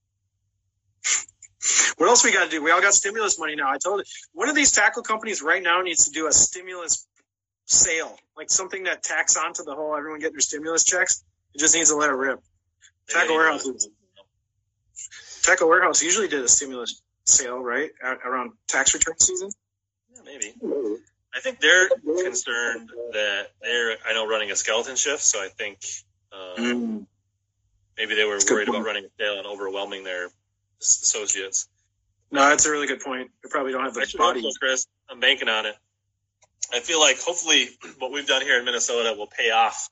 What 1.96 2.08
else 2.08 2.24
we 2.24 2.32
got 2.32 2.44
to 2.44 2.50
do? 2.50 2.62
We 2.62 2.70
all 2.70 2.80
got 2.80 2.94
stimulus 2.94 3.38
money 3.38 3.56
now. 3.56 3.68
I 3.68 3.78
told 3.78 4.00
you, 4.00 4.04
one 4.32 4.48
of 4.48 4.54
these 4.54 4.72
tackle 4.72 5.02
companies 5.02 5.42
right 5.42 5.62
now 5.62 5.82
needs 5.82 6.04
to 6.06 6.10
do 6.10 6.26
a 6.26 6.32
stimulus 6.32 7.06
sale, 7.66 8.16
like 8.36 8.50
something 8.50 8.84
that 8.84 9.02
tacks 9.02 9.36
onto 9.36 9.64
the 9.64 9.74
whole 9.74 9.94
everyone 9.96 10.20
getting 10.20 10.34
their 10.34 10.40
stimulus 10.40 10.84
checks. 10.84 11.24
It 11.54 11.58
just 11.58 11.74
needs 11.74 11.90
to 11.90 11.96
let 11.96 12.10
it 12.10 12.14
rip. 12.14 12.40
Tackle 13.08 13.36
Warehouse. 13.36 13.66
Tackle 15.42 15.68
Warehouse 15.68 16.02
usually 16.02 16.28
did 16.28 16.42
a 16.42 16.48
stimulus 16.48 17.02
sale, 17.24 17.58
right, 17.58 17.90
around 18.02 18.52
tax 18.68 18.94
return 18.94 19.18
season. 19.18 19.50
Yeah, 20.14 20.20
maybe. 20.24 20.54
I 21.34 21.40
think 21.40 21.60
they're 21.60 21.88
concerned 22.24 22.90
that 23.12 23.48
they're, 23.60 23.96
I 24.06 24.14
know, 24.14 24.26
running 24.26 24.50
a 24.50 24.56
skeleton 24.56 24.96
shift, 24.96 25.22
so 25.22 25.38
I 25.42 25.48
think 25.48 25.78
uh, 26.32 26.60
maybe 27.96 28.14
they 28.14 28.24
were 28.24 28.36
Mm. 28.38 28.46
good 28.46 28.54
worried 28.54 28.68
about 28.68 28.84
running 28.84 29.04
a 29.04 29.08
sale 29.18 29.38
and 29.38 29.46
overwhelming 29.46 30.04
their 30.04 30.28
associates. 30.80 31.68
No, 32.30 32.48
that's 32.48 32.66
a 32.66 32.70
really 32.70 32.86
good 32.86 33.00
point. 33.00 33.30
They 33.42 33.48
probably 33.48 33.72
don't 33.72 33.84
have 33.84 33.94
the 33.94 34.14
body. 34.18 34.42
Chris. 34.60 34.86
I'm 35.10 35.20
banking 35.20 35.48
on 35.48 35.66
it. 35.66 35.74
I 36.72 36.80
feel 36.80 37.00
like 37.00 37.18
hopefully 37.18 37.68
what 37.98 38.12
we've 38.12 38.26
done 38.26 38.42
here 38.42 38.58
in 38.58 38.64
Minnesota 38.64 39.14
will 39.16 39.26
pay 39.26 39.50
off, 39.50 39.88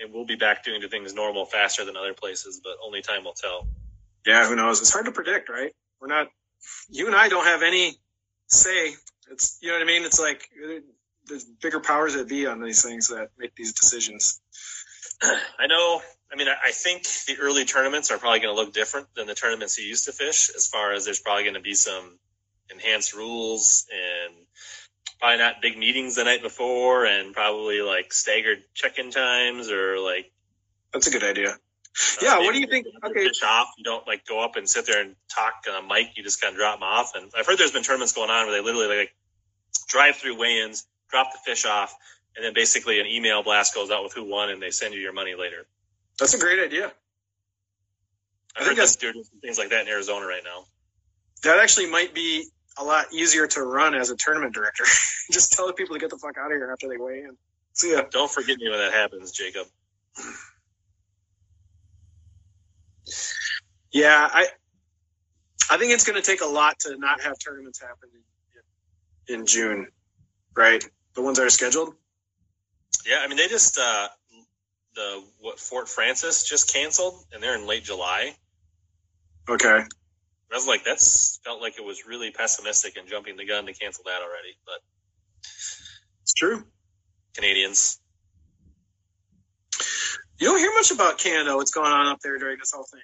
and 0.00 0.12
we'll 0.12 0.24
be 0.24 0.36
back 0.36 0.64
doing 0.64 0.80
the 0.80 0.88
things 0.88 1.12
normal 1.12 1.44
faster 1.44 1.84
than 1.84 1.96
other 1.96 2.14
places, 2.14 2.60
but 2.64 2.72
only 2.82 3.02
time 3.02 3.24
will 3.24 3.34
tell. 3.34 3.68
Yeah, 4.24 4.48
who 4.48 4.56
knows? 4.56 4.80
It's 4.80 4.92
hard 4.92 5.04
to 5.04 5.12
predict, 5.12 5.48
right? 5.48 5.74
We're 6.00 6.08
not. 6.08 6.28
You 6.88 7.06
and 7.06 7.14
I 7.14 7.28
don't 7.28 7.44
have 7.44 7.62
any 7.62 7.96
say. 8.46 8.94
It's 9.30 9.58
you 9.60 9.68
know 9.68 9.74
what 9.74 9.82
I 9.82 9.86
mean. 9.86 10.04
It's 10.04 10.18
like 10.18 10.48
there's 11.26 11.44
bigger 11.44 11.80
powers 11.80 12.14
that 12.14 12.28
be 12.28 12.46
on 12.46 12.62
these 12.62 12.82
things 12.82 13.08
that 13.08 13.30
make 13.38 13.54
these 13.54 13.74
decisions. 13.74 14.40
I 15.22 15.66
know. 15.66 16.00
I 16.32 16.36
mean, 16.36 16.48
I, 16.48 16.72
think 16.72 17.04
the 17.26 17.38
early 17.40 17.64
tournaments 17.64 18.10
are 18.10 18.18
probably 18.18 18.40
going 18.40 18.54
to 18.54 18.60
look 18.60 18.74
different 18.74 19.06
than 19.14 19.26
the 19.26 19.34
tournaments 19.34 19.78
you 19.78 19.86
used 19.86 20.06
to 20.06 20.12
fish, 20.12 20.50
as 20.54 20.66
far 20.66 20.92
as 20.92 21.04
there's 21.04 21.20
probably 21.20 21.44
going 21.44 21.54
to 21.54 21.60
be 21.60 21.74
some 21.74 22.18
enhanced 22.70 23.14
rules 23.14 23.86
and 23.92 24.34
probably 25.20 25.38
not 25.38 25.62
big 25.62 25.78
meetings 25.78 26.16
the 26.16 26.24
night 26.24 26.42
before, 26.42 27.06
and 27.06 27.32
probably 27.32 27.80
like 27.80 28.12
staggered 28.12 28.58
check-in 28.74 29.10
times 29.10 29.70
or 29.70 29.98
like. 30.00 30.32
That's 30.92 31.06
a 31.06 31.10
good 31.10 31.22
idea. 31.22 31.50
uh, 31.50 31.54
Yeah, 32.20 32.38
what 32.38 32.52
do 32.54 32.60
you 32.60 32.66
think- 32.66 32.86
okay. 33.04 33.28
Fish 33.28 33.42
off. 33.42 33.68
You 33.78 33.84
don't 33.84 34.06
like 34.06 34.26
go 34.26 34.44
up 34.44 34.56
and 34.56 34.68
sit 34.68 34.86
there 34.86 35.00
and 35.00 35.14
talk 35.32 35.64
on 35.68 35.84
a 35.84 35.86
mic. 35.86 36.16
You 36.16 36.22
just 36.24 36.40
kind 36.40 36.52
of 36.52 36.58
drop 36.58 36.76
them 36.76 36.82
off. 36.82 37.14
And 37.14 37.30
I've 37.38 37.46
heard 37.46 37.58
there's 37.58 37.72
been 37.72 37.82
tournaments 37.84 38.12
going 38.12 38.30
on 38.30 38.46
where 38.46 38.56
they 38.56 38.64
literally 38.64 38.98
like 38.98 39.14
drive 39.88 40.16
through 40.16 40.38
weigh-ins, 40.38 40.86
drop 41.10 41.32
the 41.32 41.38
fish 41.44 41.64
off, 41.64 41.94
and 42.34 42.44
then 42.44 42.52
basically 42.52 43.00
an 43.00 43.06
email 43.06 43.42
blast 43.42 43.74
goes 43.74 43.90
out 43.90 44.02
with 44.02 44.12
who 44.12 44.24
won, 44.24 44.50
and 44.50 44.60
they 44.60 44.70
send 44.70 44.92
you 44.92 45.00
your 45.00 45.12
money 45.12 45.34
later. 45.34 45.66
That's 46.18 46.34
a 46.34 46.38
great 46.38 46.60
idea. 46.60 46.86
I 48.56 48.60
I 48.60 48.64
heard 48.64 48.76
think 48.76 48.88
that 48.88 48.96
they're 49.00 49.12
doing 49.12 49.24
things 49.42 49.58
like 49.58 49.70
that 49.70 49.82
in 49.82 49.88
Arizona 49.88 50.26
right 50.26 50.42
now. 50.44 50.64
That 51.42 51.58
actually 51.58 51.90
might 51.90 52.14
be 52.14 52.46
a 52.78 52.84
lot 52.84 53.06
easier 53.12 53.46
to 53.46 53.62
run 53.62 53.94
as 53.94 54.10
a 54.10 54.16
tournament 54.16 54.54
director. 54.54 54.84
Just 55.32 55.52
tell 55.52 55.66
the 55.66 55.72
people 55.72 55.94
to 55.94 56.00
get 56.00 56.10
the 56.10 56.18
fuck 56.18 56.36
out 56.38 56.46
of 56.46 56.52
here 56.52 56.70
after 56.72 56.88
they 56.88 56.96
weigh 56.96 57.20
in. 57.20 57.36
See 57.74 57.92
yeah, 57.92 58.02
Don't 58.10 58.30
forget 58.30 58.56
me 58.58 58.70
when 58.70 58.78
that 58.78 58.92
happens, 58.92 59.32
Jacob. 59.32 59.66
Yeah, 63.92 64.28
I 64.32 64.46
I 65.70 65.76
think 65.78 65.92
it's 65.92 66.04
going 66.04 66.20
to 66.20 66.26
take 66.26 66.40
a 66.40 66.46
lot 66.46 66.78
to 66.80 66.96
not 66.98 67.20
have 67.22 67.38
tournaments 67.38 67.80
happen 67.80 68.08
in, 69.28 69.40
in 69.40 69.46
June, 69.46 69.88
right? 70.56 70.84
The 71.14 71.22
ones 71.22 71.38
that 71.38 71.46
are 71.46 71.50
scheduled. 71.50 71.94
Yeah, 73.06 73.18
I 73.22 73.28
mean 73.28 73.36
they 73.36 73.48
just 73.48 73.78
uh 73.78 74.08
the 74.96 75.22
what 75.40 75.60
Fort 75.60 75.88
Frances 75.88 76.42
just 76.42 76.72
canceled, 76.72 77.14
and 77.32 77.42
they're 77.42 77.56
in 77.56 77.66
late 77.66 77.84
July. 77.84 78.34
Okay. 79.48 79.68
I 79.78 80.54
was 80.54 80.66
like, 80.66 80.84
that's 80.84 81.40
felt 81.44 81.60
like 81.60 81.78
it 81.78 81.84
was 81.84 82.06
really 82.06 82.30
pessimistic 82.32 82.96
and 82.96 83.08
jumping 83.08 83.36
the 83.36 83.46
gun 83.46 83.66
to 83.66 83.72
cancel 83.72 84.04
that 84.04 84.22
already. 84.22 84.56
But 84.64 84.80
It's 86.22 86.34
true. 86.34 86.64
Canadians, 87.34 88.00
You 90.38 90.48
don't 90.48 90.58
hear 90.58 90.72
much 90.72 90.90
about 90.90 91.18
Canada. 91.18 91.56
What's 91.56 91.70
going 91.70 91.92
on 91.92 92.08
up 92.08 92.20
there 92.20 92.38
during 92.38 92.58
this 92.58 92.72
whole 92.72 92.84
thing? 92.84 93.00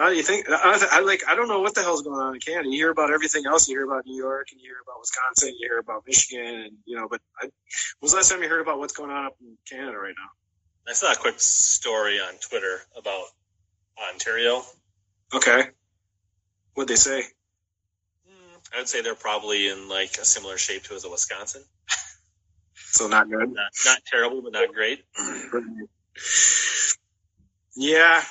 Uh, 0.00 0.08
you 0.08 0.22
think 0.22 0.46
I, 0.48 0.86
I 0.90 1.00
like? 1.00 1.22
I 1.28 1.34
don't 1.34 1.48
know 1.48 1.60
what 1.60 1.74
the 1.74 1.82
hell's 1.82 2.02
going 2.02 2.18
on 2.18 2.34
in 2.34 2.40
Canada. 2.40 2.68
You 2.70 2.76
hear 2.76 2.90
about 2.90 3.12
everything 3.12 3.44
else. 3.46 3.68
You 3.68 3.76
hear 3.76 3.84
about 3.84 4.06
New 4.06 4.16
York, 4.16 4.48
and 4.50 4.60
you 4.60 4.68
hear 4.68 4.78
about 4.82 5.00
Wisconsin. 5.00 5.54
You 5.58 5.68
hear 5.68 5.78
about 5.78 6.04
Michigan, 6.06 6.62
and 6.62 6.72
you 6.86 6.96
know. 6.96 7.08
But 7.08 7.20
I, 7.38 7.44
when 7.44 7.52
was 8.00 8.12
the 8.12 8.16
last 8.16 8.30
time 8.30 8.42
you 8.42 8.48
heard 8.48 8.62
about 8.62 8.78
what's 8.78 8.94
going 8.94 9.10
on 9.10 9.26
up 9.26 9.36
in 9.40 9.56
Canada 9.68 9.98
right 9.98 10.14
now? 10.16 10.41
I 10.88 10.94
saw 10.94 11.12
a 11.12 11.16
quick 11.16 11.36
story 11.38 12.18
on 12.18 12.34
Twitter 12.40 12.80
about 12.96 13.24
Ontario. 14.12 14.62
Okay, 15.34 15.64
what'd 16.74 16.88
they 16.88 16.96
say? 16.96 17.22
I 18.74 18.78
would 18.78 18.88
say 18.88 19.02
they're 19.02 19.14
probably 19.14 19.68
in 19.68 19.88
like 19.88 20.16
a 20.18 20.24
similar 20.24 20.56
shape 20.56 20.84
to 20.84 20.94
as 20.94 21.04
a 21.04 21.10
Wisconsin. 21.10 21.62
So 22.94 23.06
not 23.06 23.30
good. 23.30 23.48
Not 23.54 23.70
not 23.86 23.98
terrible, 24.04 24.42
but 24.42 24.52
not 24.52 24.74
great. 24.74 25.02
Yeah, 27.74 28.22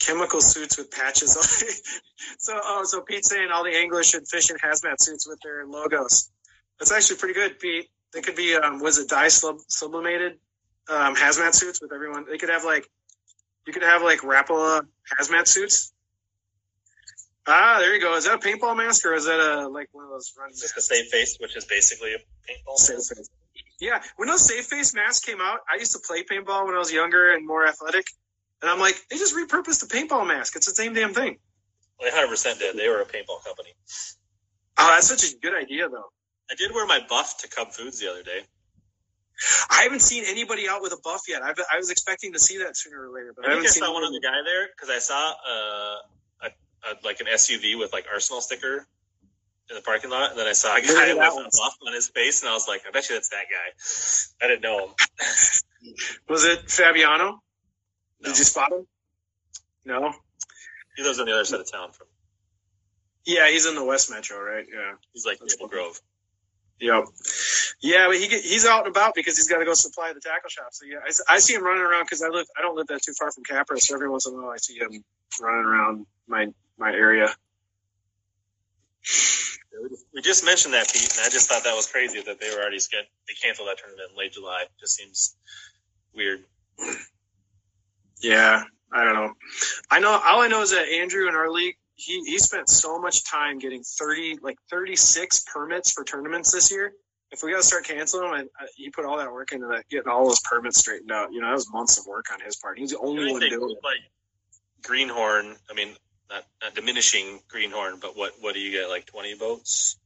chemical 0.00 0.40
suits 0.40 0.78
with 0.78 0.90
patches. 0.90 1.36
on 1.36 1.42
so, 2.38 2.58
oh, 2.62 2.84
so 2.84 3.02
Pete's 3.02 3.28
saying 3.28 3.48
all 3.52 3.64
the 3.64 3.76
anglers 3.76 4.08
should 4.08 4.26
fish 4.26 4.50
in 4.50 4.56
hazmat 4.56 5.00
suits 5.00 5.28
with 5.28 5.38
their 5.42 5.66
logos. 5.66 6.30
That's 6.78 6.92
actually 6.92 7.16
pretty 7.16 7.34
good, 7.34 7.58
Pete. 7.58 7.90
They 8.12 8.22
could 8.22 8.36
be, 8.36 8.54
um, 8.54 8.80
was 8.80 8.98
it 8.98 9.08
dye 9.08 9.28
sub- 9.28 9.60
sublimated 9.68 10.38
um, 10.88 11.14
hazmat 11.14 11.54
suits 11.54 11.80
with 11.80 11.92
everyone? 11.92 12.26
They 12.28 12.38
could 12.38 12.50
have 12.50 12.64
like, 12.64 12.88
you 13.66 13.72
could 13.72 13.82
have 13.82 14.02
like 14.02 14.20
Rapala 14.20 14.86
hazmat 15.18 15.46
suits. 15.46 15.92
Ah, 17.46 17.78
there 17.80 17.94
you 17.94 18.00
go. 18.00 18.14
Is 18.16 18.24
that 18.24 18.34
a 18.34 18.38
paintball 18.38 18.76
mask 18.76 19.04
or 19.04 19.14
is 19.14 19.24
that 19.24 19.40
a 19.40 19.68
like 19.68 19.88
one 19.92 20.04
of 20.04 20.10
those 20.10 20.32
run 20.38 20.50
Just 20.50 20.76
a 20.76 20.80
Save 20.80 21.06
Phace, 21.12 21.40
which 21.40 21.56
is 21.56 21.64
basically 21.64 22.14
a 22.14 22.18
paintball. 22.18 22.76
Save 22.76 22.98
Phace. 22.98 23.28
Yeah, 23.80 24.00
when 24.16 24.28
those 24.28 24.46
Save 24.46 24.64
Phace 24.66 24.94
masks 24.94 25.24
came 25.24 25.40
out, 25.40 25.60
I 25.70 25.76
used 25.76 25.92
to 25.92 25.98
play 25.98 26.22
paintball 26.22 26.66
when 26.66 26.74
I 26.74 26.78
was 26.78 26.92
younger 26.92 27.32
and 27.34 27.44
more 27.44 27.66
athletic, 27.66 28.06
and 28.60 28.70
I'm 28.70 28.78
like, 28.78 28.94
they 29.10 29.16
just 29.18 29.34
repurposed 29.34 29.80
the 29.80 29.92
paintball 29.92 30.26
mask. 30.26 30.54
It's 30.54 30.66
the 30.66 30.74
same 30.74 30.94
damn 30.94 31.12
thing. 31.14 31.38
They 32.00 32.06
100 32.06 32.28
percent 32.28 32.58
did. 32.60 32.76
They 32.76 32.88
were 32.88 33.00
a 33.00 33.06
paintball 33.06 33.44
company. 33.44 33.74
Oh, 34.78 34.88
that's 34.94 35.08
such 35.08 35.24
a 35.32 35.36
good 35.36 35.54
idea, 35.54 35.88
though. 35.88 36.12
I 36.50 36.54
did 36.54 36.72
wear 36.72 36.86
my 36.86 37.00
buff 37.08 37.38
to 37.38 37.48
Cub 37.48 37.72
Foods 37.72 37.98
the 37.98 38.10
other 38.10 38.22
day. 38.22 38.42
I 39.70 39.82
haven't 39.82 40.02
seen 40.02 40.24
anybody 40.26 40.68
out 40.68 40.82
with 40.82 40.92
a 40.92 40.98
buff 41.02 41.22
yet. 41.28 41.42
I've, 41.42 41.58
I 41.72 41.76
was 41.78 41.90
expecting 41.90 42.32
to 42.34 42.38
see 42.38 42.58
that 42.58 42.76
sooner 42.76 43.08
or 43.08 43.14
later, 43.14 43.32
but 43.34 43.44
I, 43.44 43.48
I 43.48 43.54
think 43.54 43.64
haven't 43.64 43.68
I 43.68 43.72
seen 43.72 43.82
saw 43.84 43.92
one 43.92 44.04
anybody. 44.04 44.26
other 44.26 44.36
guy 44.36 44.42
there 44.44 44.68
because 44.74 44.90
I 44.90 44.98
saw 44.98 45.30
uh, 45.30 45.96
a, 46.42 46.46
a 46.46 46.90
like 47.04 47.20
an 47.20 47.26
SUV 47.26 47.78
with 47.78 47.92
like 47.92 48.06
Arsenal 48.12 48.40
sticker 48.40 48.86
in 49.70 49.76
the 49.76 49.82
parking 49.82 50.10
lot, 50.10 50.30
and 50.30 50.38
then 50.38 50.46
I 50.46 50.52
saw 50.52 50.76
a 50.76 50.80
guy 50.80 51.14
with 51.14 51.16
a 51.16 51.50
buff 51.58 51.76
on 51.86 51.92
his 51.92 52.08
face, 52.08 52.42
and 52.42 52.50
I 52.50 52.52
was 52.54 52.68
like, 52.68 52.82
I 52.86 52.90
bet 52.90 53.08
you 53.08 53.16
that's 53.16 53.30
that 53.30 53.46
guy. 53.50 54.44
I 54.44 54.48
didn't 54.48 54.62
know 54.62 54.86
him. 54.86 54.94
Was 56.28 56.44
it 56.44 56.70
Fabiano? 56.70 57.40
No. 58.20 58.28
Did 58.28 58.38
you 58.38 58.44
spot 58.44 58.70
him? 58.70 58.86
No. 59.84 60.12
He 60.96 61.02
lives 61.02 61.18
on 61.18 61.26
the 61.26 61.32
other 61.32 61.44
side 61.44 61.60
of 61.60 61.70
town 61.70 61.90
from. 61.92 62.06
Yeah, 63.24 63.48
he's 63.48 63.66
in 63.66 63.74
the 63.74 63.84
West 63.84 64.10
Metro, 64.10 64.40
right? 64.40 64.66
Yeah. 64.72 64.92
He's 65.12 65.24
like 65.24 65.38
Maple. 65.40 65.68
Grove. 65.68 66.00
Yep. 66.80 67.04
Yeah, 67.82 68.06
but 68.06 68.16
he 68.16 68.28
get, 68.28 68.44
he's 68.44 68.64
out 68.64 68.86
and 68.86 68.96
about 68.96 69.14
because 69.14 69.36
he's 69.36 69.48
got 69.48 69.58
to 69.58 69.64
go 69.64 69.74
supply 69.74 70.12
the 70.12 70.20
tackle 70.20 70.48
shop. 70.48 70.68
So 70.70 70.86
yeah, 70.86 70.98
I 71.28 71.40
see 71.40 71.54
him 71.54 71.64
running 71.64 71.82
around 71.82 72.04
because 72.04 72.22
I 72.22 72.28
live 72.28 72.46
I 72.56 72.62
don't 72.62 72.76
live 72.76 72.86
that 72.86 73.02
too 73.02 73.12
far 73.12 73.32
from 73.32 73.42
Capra, 73.42 73.78
so 73.80 73.94
every 73.94 74.08
once 74.08 74.26
in 74.26 74.34
a 74.34 74.36
while 74.36 74.50
I 74.50 74.58
see 74.58 74.78
him 74.78 75.04
running 75.42 75.64
around 75.64 76.06
my 76.28 76.46
my 76.78 76.92
area. 76.92 77.28
We 80.14 80.22
just 80.22 80.44
mentioned 80.44 80.74
that, 80.74 80.92
Pete, 80.92 81.12
and 81.16 81.26
I 81.26 81.28
just 81.28 81.48
thought 81.48 81.64
that 81.64 81.74
was 81.74 81.90
crazy 81.90 82.20
that 82.22 82.38
they 82.38 82.50
were 82.50 82.60
already 82.60 82.78
scheduled. 82.78 83.08
They 83.26 83.34
canceled 83.42 83.68
that 83.68 83.78
tournament 83.78 84.10
in 84.12 84.16
late 84.16 84.32
July. 84.32 84.64
Just 84.78 84.94
seems 84.94 85.36
weird. 86.14 86.44
Yeah, 88.22 88.62
I 88.92 89.04
don't 89.04 89.14
know. 89.14 89.32
I 89.90 89.98
know 89.98 90.10
all 90.24 90.40
I 90.40 90.46
know 90.46 90.62
is 90.62 90.70
that 90.70 90.86
Andrew 90.86 91.26
in 91.26 91.34
our 91.34 91.50
league, 91.50 91.74
he 91.96 92.22
he 92.24 92.38
spent 92.38 92.68
so 92.68 93.00
much 93.00 93.28
time 93.28 93.58
getting 93.58 93.82
thirty 93.82 94.38
like 94.40 94.58
thirty 94.70 94.94
six 94.94 95.44
permits 95.52 95.90
for 95.90 96.04
tournaments 96.04 96.52
this 96.52 96.70
year. 96.70 96.92
If 97.32 97.42
we 97.42 97.50
got 97.50 97.58
to 97.58 97.62
start 97.62 97.84
canceling 97.84 98.30
uh, 98.60 98.64
he 98.76 98.90
put 98.90 99.04
all 99.06 99.16
that 99.16 99.32
work 99.32 99.52
into 99.52 99.66
that, 99.68 99.88
getting 99.88 100.08
all 100.10 100.26
those 100.28 100.40
permits 100.40 100.78
straightened 100.78 101.10
out. 101.10 101.32
You 101.32 101.40
know, 101.40 101.48
that 101.48 101.54
was 101.54 101.72
months 101.72 101.98
of 101.98 102.06
work 102.06 102.26
on 102.32 102.40
his 102.40 102.56
part. 102.56 102.78
He's 102.78 102.90
the 102.90 102.98
only 102.98 103.30
one 103.32 103.40
doing 103.40 103.52
it. 103.52 103.78
like 103.82 104.00
Greenhorn. 104.82 105.56
I 105.70 105.74
mean, 105.74 105.94
not 106.30 106.44
not 106.62 106.74
diminishing 106.74 107.40
Greenhorn, 107.48 108.00
but 108.00 108.16
what 108.16 108.32
what 108.40 108.54
do 108.54 108.60
you 108.60 108.70
get? 108.70 108.88
Like 108.88 109.06
twenty 109.06 109.34
boats, 109.34 109.96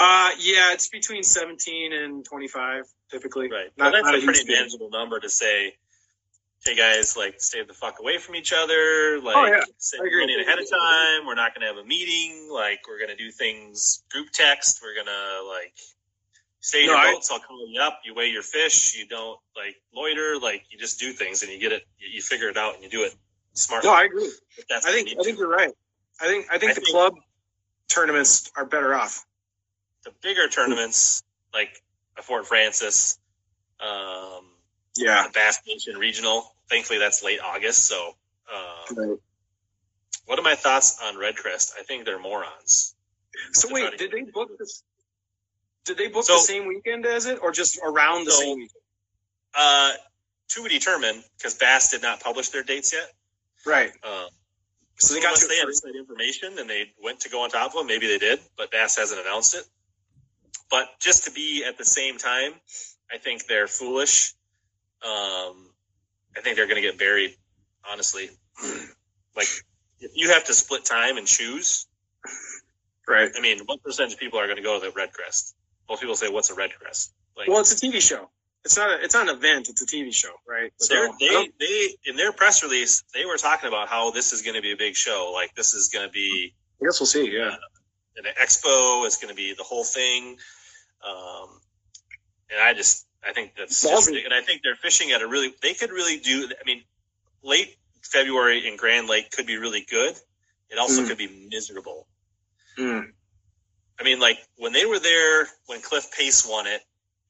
Uh, 0.00 0.30
yeah, 0.40 0.72
it's 0.72 0.88
between 0.88 1.22
seventeen 1.22 1.92
and 1.92 2.24
twenty 2.24 2.48
five 2.48 2.84
typically. 3.10 3.50
right? 3.50 3.70
Not- 3.76 3.92
well, 3.92 4.02
that's 4.02 4.14
a 4.16 4.20
a 4.20 4.24
pretty 4.24 4.52
manageable 4.52 4.90
number 4.90 5.20
to 5.20 5.28
say. 5.28 5.74
Hey 6.64 6.76
guys, 6.76 7.14
like 7.14 7.42
stay 7.42 7.62
the 7.62 7.74
fuck 7.74 8.00
away 8.00 8.16
from 8.16 8.36
each 8.36 8.50
other. 8.54 9.20
Like 9.20 9.36
Oh, 9.36 9.44
yeah. 9.44 9.60
agree. 9.98 10.40
ahead 10.40 10.58
of 10.58 10.70
time. 10.70 11.26
We're 11.26 11.34
not 11.34 11.54
gonna 11.54 11.66
have 11.66 11.76
a 11.76 11.84
meeting. 11.84 12.48
Like 12.50 12.80
we're 12.88 12.98
gonna 12.98 13.16
do 13.16 13.30
things 13.30 14.02
group 14.10 14.28
text. 14.32 14.80
We're 14.82 14.94
gonna 14.94 15.46
like 15.46 15.74
stay 16.64 16.80
in 16.80 16.86
No, 16.86 16.92
your 16.94 17.00
I- 17.00 17.12
boats. 17.12 17.30
I'll 17.30 17.40
call 17.40 17.68
you 17.68 17.80
up. 17.80 18.00
You 18.04 18.14
weigh 18.14 18.28
your 18.28 18.42
fish. 18.42 18.94
You 18.96 19.06
don't 19.06 19.38
like 19.56 19.76
loiter. 19.94 20.38
Like 20.40 20.64
you 20.70 20.78
just 20.78 20.98
do 20.98 21.12
things 21.12 21.42
and 21.42 21.52
you 21.52 21.58
get 21.60 21.72
it. 21.72 21.82
You, 21.98 22.08
you 22.14 22.22
figure 22.22 22.48
it 22.48 22.56
out 22.56 22.74
and 22.74 22.82
you 22.82 22.88
do 22.90 23.04
it 23.04 23.14
smartly. 23.52 23.90
No, 23.90 23.94
I 23.96 24.04
agree. 24.04 24.30
that's 24.68 24.86
I 24.86 24.92
think 24.92 25.08
I 25.08 25.22
think 25.22 25.36
to. 25.36 25.42
you're 25.42 25.48
right. 25.48 25.72
I 26.20 26.26
think 26.26 26.46
I 26.50 26.58
think 26.58 26.70
I 26.72 26.74
the 26.74 26.80
think- 26.80 26.88
club 26.88 27.14
tournaments 27.88 28.50
are 28.56 28.64
better 28.64 28.94
off. 28.94 29.24
the 30.04 30.12
bigger 30.22 30.48
tournaments 30.48 31.22
like 31.54 31.82
a 32.18 32.22
Fort 32.22 32.46
Frances, 32.46 33.18
um, 33.80 34.44
Yeah. 34.96 35.22
the 35.26 35.30
Bass 35.32 35.60
Nation 35.66 35.96
Regional. 35.96 36.54
Thankfully, 36.68 36.98
that's 36.98 37.22
late 37.22 37.40
August. 37.40 37.84
So, 37.86 38.14
um, 38.54 39.18
what 40.26 40.38
are 40.38 40.42
my 40.42 40.54
thoughts 40.56 40.98
on 41.02 41.16
REDCREST? 41.16 41.72
I 41.78 41.82
think 41.84 42.04
they're 42.04 42.18
morons. 42.18 42.94
So 43.52 43.68
wait, 43.72 43.96
did 43.98 44.10
they 44.12 44.22
book 44.22 44.50
this? 44.58 44.82
Did 45.84 45.98
they 45.98 46.08
book 46.08 46.24
So- 46.24 46.34
the 46.36 46.40
same 46.42 46.66
weekend 46.66 47.06
as 47.06 47.26
it, 47.26 47.38
or 47.42 47.52
just 47.52 47.78
around 47.82 48.24
the 48.24 48.32
So- 48.32 48.40
same 48.40 48.58
weekend? 48.58 48.80
Uh, 49.54 49.92
to 50.48 50.62
be 50.62 50.68
determined 50.68 51.24
because 51.36 51.54
Bass 51.54 51.90
did 51.90 52.02
not 52.02 52.20
publish 52.20 52.48
their 52.50 52.62
dates 52.62 52.92
yet. 52.92 53.12
Right. 53.64 53.92
Um, 54.04 54.28
So 54.98 55.14
they 55.14 55.20
got 55.20 55.38
they 55.40 55.56
had 55.56 55.68
inside 55.68 55.96
information 55.96 56.58
and 56.58 56.70
they 56.70 56.92
went 57.02 57.20
to 57.20 57.28
go 57.28 57.42
on 57.42 57.50
top 57.50 57.72
of 57.72 57.78
them. 57.78 57.86
Maybe 57.86 58.06
they 58.06 58.18
did, 58.18 58.40
but 58.56 58.70
Bass 58.70 58.96
hasn't 58.96 59.20
announced 59.20 59.54
it. 59.54 59.64
But 60.70 60.98
just 61.00 61.24
to 61.24 61.30
be 61.32 61.64
at 61.64 61.76
the 61.78 61.84
same 61.84 62.18
time, 62.18 62.60
I 63.10 63.18
think 63.18 63.46
they're 63.46 63.66
foolish. 63.66 64.34
Um, 65.02 65.74
I 66.36 66.40
think 66.40 66.56
they're 66.56 66.66
going 66.66 66.82
to 66.82 66.88
get 66.88 66.98
buried. 66.98 67.36
Honestly, 67.84 68.30
like 69.36 69.48
you 69.98 70.30
have 70.30 70.44
to 70.44 70.54
split 70.54 70.84
time 70.84 71.16
and 71.16 71.26
choose, 71.26 71.86
Right. 73.06 73.30
I 73.36 73.40
mean, 73.40 73.60
what 73.66 73.82
percentage 73.82 74.14
of 74.14 74.18
people 74.20 74.38
are 74.38 74.46
going 74.46 74.56
to 74.56 74.62
go 74.62 74.80
to 74.80 74.86
the 74.86 74.92
REDCREST? 74.92 75.54
Most 75.88 76.00
people 76.00 76.14
say, 76.16 76.28
"What's 76.28 76.50
a 76.50 76.54
REDCREST?" 76.54 77.10
Like, 77.36 77.48
Well, 77.48 77.60
it's 77.60 77.72
a 77.72 77.86
TV 77.86 78.00
show. 78.00 78.30
It's 78.64 78.76
not. 78.76 78.90
A, 78.90 79.04
it's 79.04 79.12
not 79.14 79.28
an 79.28 79.36
event. 79.36 79.68
It's 79.68 79.82
a 79.82 79.86
TV 79.86 80.14
show, 80.14 80.32
right? 80.48 80.72
So 80.78 80.94
they, 81.20 81.48
they 81.60 81.88
in 82.06 82.16
their 82.16 82.32
press 82.32 82.62
release 82.62 83.04
they 83.12 83.26
were 83.26 83.36
talking 83.36 83.68
about 83.68 83.88
how 83.88 84.10
this 84.10 84.32
is 84.32 84.40
going 84.42 84.54
to 84.54 84.62
be 84.62 84.72
a 84.72 84.76
big 84.76 84.94
show. 84.96 85.32
Like 85.34 85.54
this 85.54 85.74
is 85.74 85.88
going 85.88 86.06
to 86.06 86.12
be 86.12 86.54
I 86.80 86.86
guess 86.86 87.00
we'll 87.00 87.06
see. 87.06 87.30
Yeah. 87.30 87.54
an 88.16 88.24
expo. 88.40 89.04
It's 89.06 89.18
going 89.18 89.28
to 89.28 89.34
be 89.36 89.52
the 89.54 89.64
whole 89.64 89.84
thing. 89.84 90.38
Um, 91.06 91.60
and 92.50 92.60
I 92.62 92.72
just 92.72 93.06
I 93.26 93.32
think 93.34 93.52
that's 93.56 93.82
just 93.82 94.08
and 94.08 94.32
I 94.32 94.40
think 94.40 94.62
they're 94.62 94.76
fishing 94.76 95.12
at 95.12 95.20
a 95.20 95.26
really 95.26 95.52
they 95.60 95.74
could 95.74 95.90
really 95.90 96.18
do. 96.18 96.48
I 96.48 96.64
mean, 96.64 96.82
late 97.42 97.76
February 98.02 98.66
in 98.66 98.76
Grand 98.78 99.08
Lake 99.08 99.30
could 99.30 99.46
be 99.46 99.56
really 99.58 99.84
good. 99.88 100.14
It 100.70 100.78
also 100.78 101.02
Mm. 101.02 101.08
could 101.08 101.18
be 101.18 101.48
miserable. 101.50 102.06
Mm. 102.78 103.12
I 103.98 104.02
mean, 104.02 104.20
like 104.20 104.38
when 104.58 104.72
they 104.72 104.86
were 104.86 104.98
there 104.98 105.46
when 105.66 105.80
Cliff 105.80 106.10
Pace 106.16 106.46
won 106.46 106.66
it, 106.66 106.80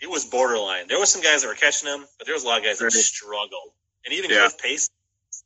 it 0.00 0.10
was 0.10 0.24
borderline. 0.24 0.88
There 0.88 0.98
was 0.98 1.10
some 1.10 1.22
guys 1.22 1.42
that 1.42 1.48
were 1.48 1.54
catching 1.54 1.88
them, 1.88 2.04
but 2.18 2.26
there 2.26 2.34
was 2.34 2.44
a 2.44 2.46
lot 2.46 2.58
of 2.58 2.64
guys 2.64 2.78
that 2.78 2.90
struggled. 2.92 3.72
And 4.04 4.14
even 4.14 4.30
Yeah. 4.30 4.40
Cliff 4.48 4.58
Pace 4.58 4.90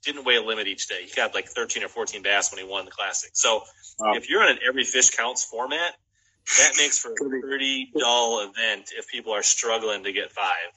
didn't 0.04 0.24
weigh 0.24 0.36
a 0.36 0.42
limit 0.42 0.66
each 0.68 0.86
day. 0.86 1.04
He 1.04 1.14
got 1.14 1.34
like 1.34 1.48
13 1.48 1.82
or 1.82 1.88
14 1.88 2.22
bass 2.22 2.52
when 2.52 2.64
he 2.64 2.68
won 2.68 2.84
the 2.84 2.90
classic. 2.90 3.30
So 3.34 3.64
Wow. 3.98 4.14
if 4.14 4.28
you're 4.30 4.42
on 4.42 4.50
an 4.50 4.58
every 4.66 4.84
fish 4.84 5.10
counts 5.10 5.44
format, 5.44 5.96
that 6.58 6.76
makes 6.76 6.98
for 6.98 7.12
a 7.12 7.14
pretty 7.40 7.90
dull 7.98 8.40
event 8.40 8.90
if 8.96 9.08
people 9.08 9.32
are 9.32 9.42
struggling 9.42 10.04
to 10.04 10.12
get 10.12 10.32
five. 10.32 10.72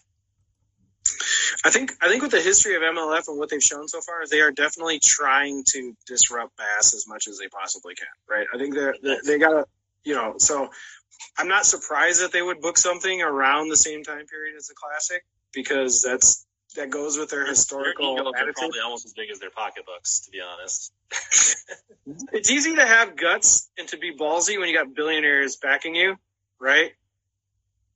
I 1.64 1.70
think. 1.70 1.92
I 2.02 2.08
think 2.08 2.22
with 2.22 2.32
the 2.32 2.42
history 2.42 2.76
of 2.76 2.82
MLF 2.82 3.28
and 3.28 3.38
what 3.38 3.50
they've 3.50 3.62
shown 3.62 3.88
so 3.88 4.02
far 4.02 4.26
they 4.28 4.42
are 4.42 4.52
definitely 4.52 5.00
trying 5.00 5.64
to 5.70 5.96
disrupt 6.08 6.56
bass 6.58 6.94
as 6.94 7.08
much 7.08 7.28
as 7.28 7.38
they 7.38 7.48
possibly 7.48 7.96
can. 7.96 8.08
Right. 8.30 8.48
I 8.54 8.58
think 8.58 8.74
they're, 8.76 8.96
they 9.02 9.18
they 9.26 9.38
got 9.40 9.50
to. 9.52 9.66
You 10.04 10.16
know. 10.16 10.36
So 10.38 10.70
I'm 11.38 11.48
not 11.48 11.66
surprised 11.66 12.22
that 12.24 12.32
they 12.32 12.42
would 12.42 12.62
book 12.62 12.78
something 12.78 13.22
around 13.22 13.70
the 13.70 13.78
same 13.78 14.04
time 14.04 14.26
period 14.26 14.56
as 14.58 14.68
the 14.68 14.76
classic 14.76 15.24
because 15.54 16.02
that's 16.02 16.46
that 16.76 16.90
goes 16.90 17.18
with 17.18 17.30
their 17.30 17.42
Their 17.42 17.50
historical 17.50 18.14
egos 18.14 18.34
are 18.36 18.54
probably 18.54 18.80
almost 18.80 19.06
as 19.06 19.14
big 19.14 19.30
as 19.30 19.40
their 19.40 19.50
pocketbooks, 19.50 20.22
to 20.22 20.32
be 20.32 20.40
honest. 20.40 20.94
it's 22.32 22.50
easy 22.50 22.76
to 22.76 22.86
have 22.86 23.18
guts 23.18 23.70
and 23.78 23.88
to 23.90 23.98
be 23.98 24.16
ballsy 24.16 24.58
when 24.58 24.70
you 24.70 24.76
got 24.76 24.94
billionaires 24.94 25.58
backing 25.58 25.96
you, 25.96 26.16
right? 26.60 26.92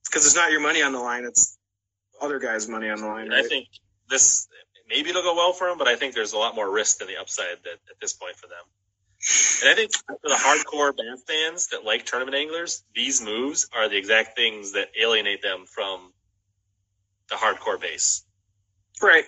Because 0.04 0.26
it's 0.26 0.36
not 0.36 0.50
your 0.50 0.60
money 0.60 0.82
on 0.82 0.92
the 0.92 1.00
line; 1.00 1.24
it's 1.24 1.56
other 2.20 2.38
guys' 2.38 2.68
money 2.68 2.90
on 2.90 3.00
the 3.00 3.06
line. 3.06 3.30
Right? 3.30 3.44
I 3.44 3.48
think 3.48 3.66
this 4.10 4.46
maybe 4.88 5.10
it'll 5.10 5.22
go 5.22 5.34
well 5.34 5.52
for 5.52 5.68
them, 5.68 5.78
but 5.78 5.88
I 5.88 5.96
think 5.96 6.14
there's 6.14 6.32
a 6.32 6.38
lot 6.38 6.54
more 6.54 6.70
risk 6.70 6.98
than 6.98 7.08
the 7.08 7.16
upside 7.16 7.56
that, 7.64 7.78
at 7.90 8.00
this 8.00 8.12
point 8.12 8.36
for 8.36 8.46
them. 8.46 8.62
And 9.62 9.70
I 9.70 9.74
think 9.74 9.92
for 9.92 10.18
the 10.22 10.34
hardcore 10.34 10.96
bass 10.96 11.22
fans 11.26 11.68
that 11.68 11.84
like 11.84 12.06
tournament 12.06 12.36
anglers, 12.36 12.84
these 12.94 13.20
moves 13.20 13.68
are 13.74 13.88
the 13.88 13.96
exact 13.96 14.36
things 14.36 14.72
that 14.72 14.88
alienate 15.00 15.42
them 15.42 15.64
from 15.66 16.12
the 17.28 17.34
hardcore 17.34 17.80
base. 17.80 18.24
Right. 19.02 19.24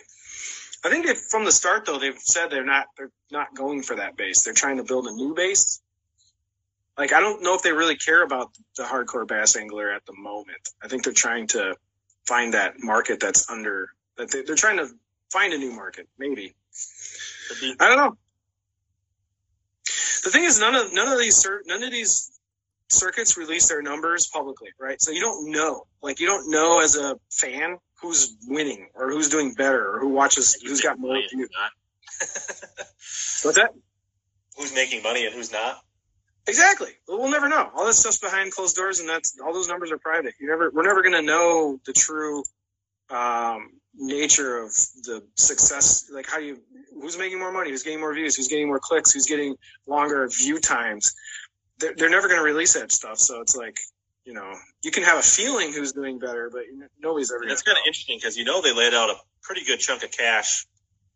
I 0.85 0.91
think 0.91 1.07
from 1.16 1.45
the 1.45 1.51
start 1.51 1.85
though 1.85 1.99
they've 1.99 2.19
said 2.19 2.49
they're 2.49 2.65
not 2.65 2.87
they're 2.97 3.11
not 3.33 3.55
going 3.57 3.83
for 3.83 3.97
that 3.97 4.16
base. 4.16 4.43
They're 4.45 4.55
trying 4.55 4.77
to 4.77 4.85
build 4.85 5.07
a 5.09 5.12
new 5.12 5.35
base. 5.35 5.81
Like 6.97 7.12
I 7.12 7.19
don't 7.19 7.43
know 7.43 7.55
if 7.55 7.62
they 7.62 7.73
really 7.73 7.97
care 7.97 8.23
about 8.23 8.53
the 8.77 8.85
hardcore 8.85 9.27
bass 9.27 9.57
angler 9.57 9.91
at 9.91 10.07
the 10.07 10.15
moment. 10.16 10.69
I 10.83 10.87
think 10.87 11.03
they're 11.03 11.12
trying 11.12 11.49
to 11.49 11.75
find 12.25 12.55
that 12.55 12.75
market 12.79 13.19
that's 13.19 13.51
under 13.51 13.91
that 14.16 14.31
they, 14.31 14.43
they're 14.43 14.55
trying 14.55 14.77
to 14.77 14.89
find 15.33 15.53
a 15.53 15.59
new 15.59 15.73
market 15.73 16.07
maybe. 16.19 16.55
I 17.81 17.89
don't 17.89 17.97
know. 17.97 18.16
The 20.24 20.31
thing 20.31 20.45
is, 20.45 20.61
none 20.61 20.74
of 20.74 20.93
none 20.93 21.09
of 21.09 21.19
these 21.19 21.47
none 21.66 21.82
of 21.82 21.90
these 21.90 22.31
circuits 22.90 23.36
release 23.36 23.69
their 23.69 23.82
numbers 23.82 24.27
publicly, 24.27 24.70
right? 24.81 25.01
So 25.01 25.11
you 25.11 25.20
don't 25.20 25.51
know, 25.51 25.86
like 26.03 26.20
you 26.20 26.27
don't 26.27 26.51
know 26.51 26.81
as 26.81 26.97
a 26.97 27.16
fan 27.31 27.78
who's 28.01 28.36
winning 28.47 28.89
or 28.95 29.11
who's 29.11 29.28
doing 29.28 29.55
better 29.55 29.95
or 29.95 30.01
who 30.01 30.09
watches 30.09 30.55
who's 30.55 30.81
got 30.81 30.99
more. 30.99 31.15
views. 31.15 31.31
who's. 31.32 31.49
What's 33.45 33.59
that? 33.59 33.70
who's 34.59 34.74
making 34.74 35.03
money 35.03 35.24
and 35.24 35.35
who's 35.35 35.53
not? 35.53 35.78
Exactly. 36.47 36.90
Well, 37.07 37.19
we'll 37.19 37.31
never 37.31 37.49
know. 37.49 37.70
All 37.74 37.86
this 37.86 37.99
stuff's 37.99 38.19
behind 38.19 38.53
closed 38.53 38.74
doors, 38.74 39.01
and 39.01 39.09
that's 39.09 39.39
all 39.45 39.53
those 39.53 39.69
numbers 39.69 39.93
are 39.93 39.99
private. 39.99 40.35
You 40.40 40.49
never, 40.49 40.70
we're 40.70 40.82
never 40.82 41.03
going 41.03 41.15
to 41.15 41.23
know 41.23 41.78
the 41.86 41.93
true 41.93 42.43
um, 43.10 43.70
nature 43.94 44.59
of 44.59 44.70
the 45.02 45.22
success. 45.35 46.10
Like 46.12 46.26
how 46.28 46.39
you, 46.39 46.60
who's 46.93 47.18
making 47.18 47.39
more 47.39 47.52
money, 47.52 47.70
who's 47.70 47.82
getting 47.82 48.01
more 48.01 48.14
views, 48.14 48.36
who's 48.36 48.48
getting 48.48 48.68
more 48.68 48.80
clicks, 48.80 49.12
who's 49.12 49.26
getting 49.26 49.56
longer 49.86 50.26
view 50.28 50.59
times. 50.60 51.14
They're, 51.78 51.94
they're 51.97 52.10
never 52.10 52.28
going 52.28 52.40
to 52.40 52.44
release 52.44 52.74
that 52.74 52.93
stuff. 52.93 53.18
So 53.18 53.40
it's 53.40 53.56
like, 53.56 53.78
you 54.24 54.35
know, 54.35 54.55
you 54.82 54.90
can 54.90 55.05
have 55.05 55.18
a 55.18 55.22
feeling 55.22 55.72
who's 55.72 55.93
doing 55.93 56.18
better, 56.18 56.51
but 56.52 56.62
nobody's 57.01 57.32
ever. 57.32 57.44
that's 57.48 57.62
kind 57.62 57.78
of 57.78 57.82
interesting 57.86 58.18
because 58.18 58.36
you 58.36 58.44
know 58.44 58.60
they 58.60 58.74
laid 58.74 58.94
out 58.94 59.10
a 59.10 59.14
pretty 59.43 59.64
good 59.64 59.78
chunk 59.78 60.02
of 60.02 60.10
cash 60.10 60.66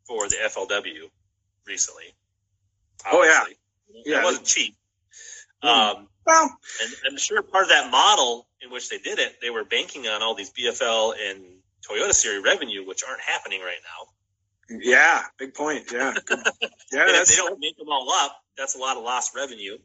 for 0.07 0.29
the 0.29 0.37
FLW 0.47 1.11
recently. 1.67 2.15
Oh, 3.11 3.23
yeah. 3.25 3.45
Yeah. 4.07 4.21
it 4.21 4.25
wasn't 4.25 4.47
cheap. 4.47 4.75
Mm. 5.63 5.69
Um, 5.69 6.09
Well, 6.27 6.59
and 6.83 6.93
I'm 7.07 7.19
sure 7.19 7.43
part 7.43 7.65
of 7.65 7.71
that 7.71 7.91
model 7.91 8.47
in 8.63 8.71
which 8.71 8.89
they 8.89 8.99
did 8.99 9.19
it, 9.19 9.37
they 9.43 9.51
were 9.51 9.65
banking 9.65 10.07
on 10.07 10.23
all 10.23 10.35
these 10.35 10.51
BFL 10.51 11.15
and 11.29 11.45
Toyota 11.89 12.13
Series 12.13 12.45
revenue, 12.45 12.87
which 12.87 13.03
aren't 13.07 13.21
happening 13.21 13.61
right 13.61 13.77
now. 13.83 14.79
yeah, 14.81 15.23
big 15.39 15.55
point. 15.55 15.91
Yeah, 15.93 16.15
yeah, 16.31 17.03
and 17.03 17.11
if 17.17 17.29
they 17.29 17.37
don't 17.37 17.59
make 17.61 17.77
them 17.77 17.89
all 17.91 18.11
up, 18.11 18.37
that's 18.57 18.75
a 18.75 18.79
lot 18.79 18.97
of 18.97 19.03
lost 19.03 19.35
revenue. 19.35 19.79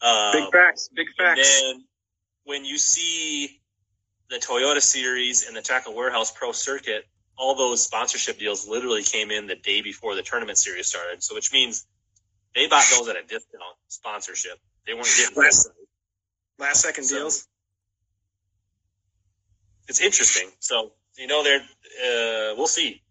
Um, 0.00 0.32
big 0.32 0.52
facts. 0.52 0.88
Big 0.94 1.06
And 1.18 1.36
facts. 1.38 1.60
then 1.62 1.84
when 2.44 2.64
you 2.64 2.78
see 2.78 3.60
the 4.30 4.36
Toyota 4.36 4.80
Series 4.80 5.46
and 5.46 5.56
the 5.56 5.62
Tackle 5.62 5.94
Warehouse 5.94 6.30
Pro 6.32 6.52
Circuit, 6.52 7.04
all 7.36 7.54
those 7.54 7.82
sponsorship 7.82 8.38
deals 8.38 8.66
literally 8.68 9.02
came 9.02 9.30
in 9.30 9.46
the 9.46 9.54
day 9.56 9.80
before 9.82 10.14
the 10.14 10.22
tournament 10.22 10.58
series 10.58 10.86
started. 10.86 11.22
So 11.22 11.34
which 11.34 11.52
means 11.52 11.86
they 12.54 12.66
bought 12.68 12.84
those 12.96 13.08
at 13.08 13.16
a 13.16 13.22
discount 13.22 13.76
sponsorship. 13.88 14.58
They 14.86 14.94
weren't 14.94 15.08
getting 15.16 15.36
Last- 15.36 15.70
Last 16.58 16.80
second 16.82 17.04
So- 17.04 17.16
deals. 17.18 17.46
It's 19.88 20.00
interesting. 20.00 20.50
So 20.58 20.92
you 21.18 21.26
know, 21.26 21.42
they're 21.42 21.60
uh, 21.60 22.54
we'll 22.56 22.66
see. 22.66 23.02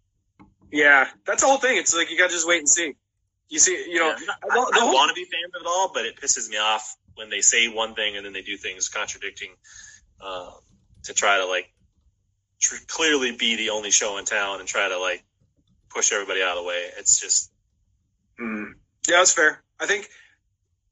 Yeah, 0.72 1.08
that's 1.26 1.42
the 1.42 1.48
whole 1.48 1.58
thing. 1.58 1.78
It's 1.78 1.96
like 1.96 2.10
you 2.12 2.18
got 2.18 2.28
to 2.30 2.34
just 2.36 2.48
wait 2.48 2.60
and 2.60 2.70
see. 2.70 2.94
You 3.50 3.60
see, 3.60 3.86
you 3.90 4.00
know, 4.00 4.08
Yeah, 4.10 4.34
I, 4.44 4.48
the 4.56 4.72
I 4.76 4.80
whole- 4.80 4.94
want 4.94 5.10
to 5.10 5.16
be 5.16 5.24
fans 5.26 5.54
of 5.56 5.62
it 5.62 5.68
all, 5.68 5.92
but 5.94 6.06
it 6.06 6.20
pisses 6.20 6.50
me 6.50 6.58
off 6.58 6.96
when 7.16 7.30
they 7.30 7.42
say 7.42 7.68
one 7.68 7.96
thing 7.96 8.18
and 8.18 8.26
then 8.26 8.34
they 8.34 8.42
do 8.42 8.58
things 8.58 8.90
contradicting 8.90 9.50
uh, 10.22 10.52
to 11.04 11.14
try 11.14 11.38
to 11.38 11.46
like 11.46 11.72
tr- 12.60 12.84
clearly 12.88 13.32
be 13.32 13.56
the 13.56 13.70
only 13.70 13.92
show 13.92 14.18
in 14.18 14.26
town 14.26 14.60
and 14.60 14.68
try 14.68 14.90
to 14.90 15.00
like 15.00 15.24
push 15.90 16.12
everybody 16.12 16.42
out 16.44 16.58
of 16.58 16.64
the 16.64 16.68
way. 16.68 16.90
It's 16.98 17.20
just 17.20 17.52
Mm. 18.40 18.74
Yeah, 19.10 19.18
that's 19.18 19.34
fair. 19.34 19.64
I 19.80 19.88
think 19.88 20.08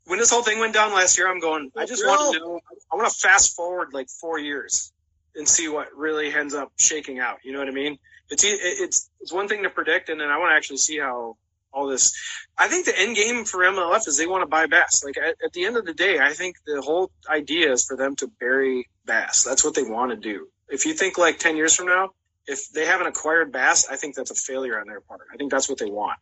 when 0.05 0.17
this 0.17 0.31
whole 0.31 0.41
thing 0.41 0.57
went 0.57 0.73
down 0.73 0.93
last 0.93 1.15
year, 1.17 1.29
I'm 1.29 1.39
going. 1.39 1.71
I 1.77 1.85
just 1.85 2.03
want 2.03 2.33
to 2.33 2.39
know. 2.39 2.59
I 2.91 2.95
want 2.95 3.07
to 3.11 3.19
fast 3.19 3.55
forward 3.55 3.89
like 3.93 4.07
four 4.09 4.39
years 4.39 4.91
and 5.35 5.47
see 5.47 5.67
what 5.67 5.87
really 5.95 6.33
ends 6.33 6.53
up 6.53 6.71
shaking 6.77 7.19
out. 7.19 7.37
You 7.43 7.53
know 7.53 7.59
what 7.59 7.67
I 7.67 7.71
mean? 7.71 7.97
It's 8.29 8.43
it's 8.43 9.09
it's 9.19 9.33
one 9.33 9.47
thing 9.47 9.63
to 9.63 9.69
predict, 9.69 10.09
and 10.09 10.19
then 10.19 10.29
I 10.29 10.37
want 10.37 10.51
to 10.51 10.55
actually 10.55 10.77
see 10.77 10.99
how 10.99 11.37
all 11.71 11.87
this. 11.87 12.13
I 12.57 12.67
think 12.67 12.85
the 12.85 12.97
end 12.97 13.15
game 13.15 13.45
for 13.45 13.59
MLF 13.59 14.07
is 14.07 14.17
they 14.17 14.27
want 14.27 14.41
to 14.41 14.47
buy 14.47 14.65
Bass. 14.65 15.03
Like 15.03 15.17
at, 15.17 15.35
at 15.43 15.53
the 15.53 15.65
end 15.65 15.77
of 15.77 15.85
the 15.85 15.93
day, 15.93 16.19
I 16.19 16.33
think 16.33 16.55
the 16.65 16.81
whole 16.81 17.11
idea 17.29 17.71
is 17.71 17.85
for 17.85 17.97
them 17.97 18.15
to 18.17 18.27
bury 18.39 18.87
Bass. 19.05 19.43
That's 19.43 19.63
what 19.63 19.75
they 19.75 19.83
want 19.83 20.11
to 20.11 20.17
do. 20.17 20.47
If 20.69 20.85
you 20.85 20.93
think 20.93 21.17
like 21.17 21.37
ten 21.37 21.55
years 21.57 21.75
from 21.75 21.87
now, 21.87 22.11
if 22.47 22.69
they 22.71 22.85
haven't 22.85 23.07
acquired 23.07 23.51
Bass, 23.51 23.87
I 23.89 23.95
think 23.97 24.15
that's 24.15 24.31
a 24.31 24.35
failure 24.35 24.79
on 24.79 24.87
their 24.87 25.01
part. 25.01 25.21
I 25.31 25.37
think 25.37 25.51
that's 25.51 25.69
what 25.69 25.77
they 25.77 25.89
want. 25.89 26.17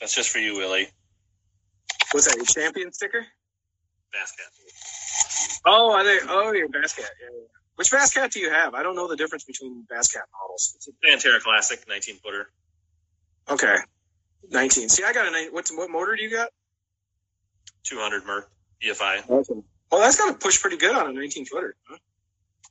that's 0.00 0.14
just 0.14 0.28
for 0.28 0.38
you, 0.38 0.56
Willie. 0.56 0.88
What's 2.12 2.26
that? 2.26 2.36
Your 2.36 2.44
champion 2.44 2.92
sticker? 2.92 3.24
Basket. 4.12 4.44
Oh? 5.64 6.20
Oh, 6.28 6.52
your 6.52 6.68
Basscat. 6.68 6.98
Yeah, 6.98 7.04
yeah. 7.32 7.46
Which 7.76 7.90
Basscat 7.90 8.30
do 8.30 8.40
you 8.40 8.50
have? 8.50 8.74
I 8.74 8.82
don't 8.82 8.96
know 8.96 9.08
the 9.08 9.16
difference 9.16 9.44
between 9.44 9.84
Basscat 9.90 10.22
models. 10.40 10.74
It's 10.76 10.88
a 10.88 10.92
Pantera 11.06 11.40
Classic, 11.40 11.84
19 11.88 12.16
footer. 12.16 12.48
Okay, 13.48 13.76
nineteen. 14.50 14.88
See, 14.88 15.04
I 15.04 15.12
got 15.12 15.26
a. 15.26 15.48
What 15.52 15.68
what 15.74 15.90
motor 15.90 16.16
do 16.16 16.22
you 16.22 16.30
got? 16.30 16.48
200 17.84 18.26
Merc 18.26 18.50
EFI. 18.82 19.30
Okay. 19.30 19.62
Oh, 19.92 20.00
that's 20.00 20.16
got 20.16 20.32
to 20.32 20.38
push 20.38 20.60
pretty 20.60 20.78
good 20.78 20.96
on 20.96 21.08
a 21.08 21.12
nineteen 21.12 21.44
footer. 21.46 21.76
Huh? 21.88 21.98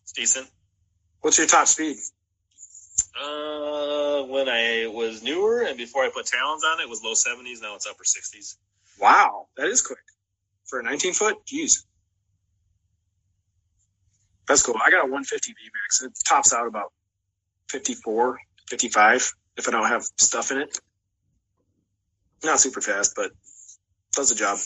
It's 0.04 0.12
decent. 0.12 0.48
What's 1.22 1.38
your 1.38 1.48
top 1.48 1.68
speed? 1.68 1.98
Uh, 3.18 4.24
when 4.24 4.50
I 4.50 4.88
was 4.94 5.24
newer 5.24 5.62
and 5.62 5.78
before 5.78 6.04
I 6.04 6.10
put 6.10 6.26
talons 6.26 6.64
on 6.66 6.80
it, 6.80 6.84
it 6.84 6.90
was 6.90 7.02
low 7.04 7.14
70s. 7.14 7.62
Now 7.62 7.76
it's 7.76 7.88
upper 7.88 8.04
60s. 8.04 8.56
Wow, 9.00 9.48
that 9.58 9.68
is 9.68 9.82
quick 9.82 10.00
for 10.66 10.80
a 10.80 10.84
nineteen 10.84 11.14
foot. 11.14 11.38
Jeez, 11.46 11.86
that's 14.48 14.62
cool. 14.64 14.76
I 14.84 14.92
got 14.92 15.08
a 15.08 15.12
one 15.12 15.24
fifty 15.24 15.52
VMAX. 15.52 16.06
It 16.06 16.14
tops 16.28 16.54
out 16.54 16.68
about 16.68 16.92
54, 17.70 18.38
55 18.70 19.34
if 19.58 19.68
I 19.68 19.72
don't 19.72 19.88
have 19.88 20.04
stuff 20.04 20.52
in 20.52 20.60
it. 20.60 20.78
Not 22.44 22.60
super 22.60 22.82
fast, 22.82 23.14
but 23.16 23.32
does 24.14 24.30
the 24.30 24.36
job. 24.36 24.60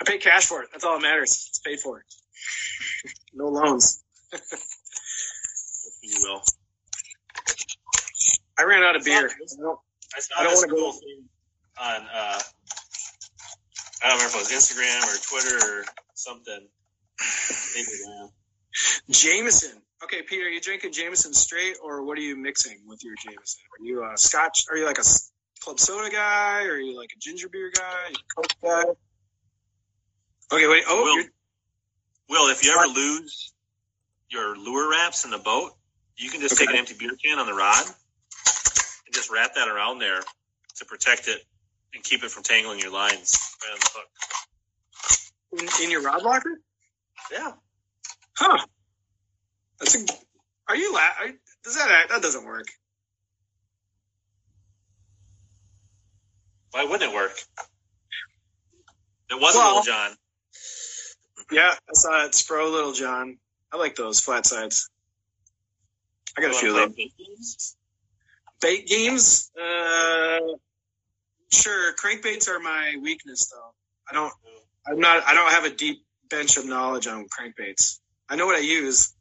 I 0.00 0.04
pay 0.04 0.18
cash 0.18 0.46
for 0.46 0.62
it. 0.62 0.68
That's 0.72 0.84
all 0.84 0.98
that 0.98 1.02
matters. 1.02 1.46
It's 1.50 1.58
paid 1.60 1.80
for. 1.80 2.04
no 3.34 3.46
loans. 3.48 4.02
You 6.02 6.18
will. 6.22 6.42
I 8.56 8.62
ran 8.62 8.84
out 8.84 8.94
of 8.94 9.04
beer. 9.04 9.28
I 9.28 10.44
don't 10.44 10.54
wanna 10.54 10.68
go- 10.68 10.92
on, 11.80 12.02
uh, 12.14 12.40
I 14.04 14.08
don't 14.08 14.18
remember 14.18 14.24
if 14.26 14.34
it 14.34 14.38
was 14.38 14.52
Instagram 14.52 15.02
or 15.02 15.18
Twitter 15.42 15.80
or 15.80 15.84
something. 16.14 16.68
Jameson. 19.10 19.82
Okay, 20.04 20.22
Peter, 20.22 20.44
are 20.44 20.48
you 20.48 20.60
drinking 20.60 20.92
Jameson 20.92 21.32
straight, 21.32 21.76
or 21.82 22.04
what 22.04 22.18
are 22.18 22.22
you 22.22 22.36
mixing 22.36 22.78
with 22.86 23.02
your 23.02 23.14
Jameson? 23.24 23.62
Are 23.80 23.84
you 23.84 24.04
a 24.04 24.16
Scotch? 24.16 24.66
Are 24.70 24.76
you 24.76 24.84
like 24.84 24.98
a 24.98 25.04
club 25.60 25.80
soda 25.80 26.10
guy? 26.10 26.64
Or 26.64 26.72
are 26.72 26.78
you 26.78 26.96
like 26.96 27.10
a 27.16 27.18
ginger 27.18 27.48
beer 27.48 27.70
guy? 27.74 27.82
Are 27.82 28.10
you 28.10 28.16
a 28.16 28.34
Coke 28.34 28.52
guy? 28.62 30.56
Okay, 30.56 30.68
wait. 30.68 30.84
Oh, 30.86 31.02
Will. 31.02 31.24
Will, 32.28 32.50
if 32.50 32.64
you 32.64 32.72
ever 32.76 32.86
lose 32.86 33.52
your 34.28 34.56
lure 34.56 34.90
wraps 34.90 35.24
in 35.24 35.30
the 35.30 35.38
boat, 35.38 35.72
you 36.16 36.30
can 36.30 36.40
just 36.40 36.54
Okay. 36.54 36.66
take 36.66 36.74
an 36.74 36.78
empty 36.78 36.94
beer 36.98 37.16
can 37.22 37.38
on 37.38 37.46
the 37.46 37.54
rod 37.54 37.84
and 37.86 39.14
just 39.14 39.30
wrap 39.30 39.54
that 39.54 39.68
around 39.68 39.98
there 39.98 40.20
to 40.76 40.84
protect 40.84 41.28
it 41.28 41.40
and 41.94 42.02
keep 42.02 42.22
it 42.24 42.30
from 42.30 42.42
tangling 42.42 42.80
your 42.80 42.90
lines 42.90 43.38
right 43.62 43.72
on 43.72 43.78
the 43.78 43.90
hook. 43.94 44.08
in, 45.80 45.84
in 45.84 45.90
your 45.90 46.02
rod 46.02 46.22
locker? 46.22 46.60
Yeah. 47.32 47.52
Huh? 48.36 48.58
That's 49.78 49.94
a. 49.96 50.06
Are 50.68 50.76
you 50.76 50.92
la- 50.92 51.00
are, 51.00 51.28
Does 51.64 51.76
that 51.76 52.06
that 52.10 52.22
doesn't 52.22 52.44
work? 52.44 52.66
Why 56.72 56.84
wouldn't 56.84 57.10
it 57.10 57.14
work? 57.14 57.32
It 59.30 59.40
wasn't 59.40 59.64
Well- 59.64 59.76
Little 59.76 59.92
John. 59.92 60.16
Yeah, 61.50 61.70
I 61.88 61.92
saw 61.92 62.24
it. 62.24 62.32
Spro 62.32 62.70
Little 62.72 62.92
John. 62.92 63.38
I 63.72 63.76
like 63.76 63.94
those 63.94 64.20
flat 64.20 64.46
sides. 64.46 64.88
I 66.36 66.40
got 66.42 66.50
a 66.50 66.54
few 66.54 66.70
of 66.70 66.76
them. 66.76 66.92
bait 66.96 67.12
games? 67.16 67.76
Bait 68.60 68.86
games? 68.86 69.50
Uh, 69.56 70.40
sure. 71.52 71.94
Crankbaits 71.94 72.48
are 72.48 72.58
my 72.58 72.96
weakness, 73.00 73.46
though. 73.50 73.74
I 74.10 74.14
don't. 74.14 74.32
I'm 74.86 74.98
not. 74.98 75.24
I 75.26 75.34
don't 75.34 75.50
have 75.50 75.64
a 75.64 75.70
deep 75.70 76.04
bench 76.28 76.56
of 76.56 76.66
knowledge 76.66 77.06
on 77.06 77.26
crankbaits. 77.26 77.98
I 78.28 78.36
know 78.36 78.46
what 78.46 78.56
I 78.56 78.60
use. 78.60 79.12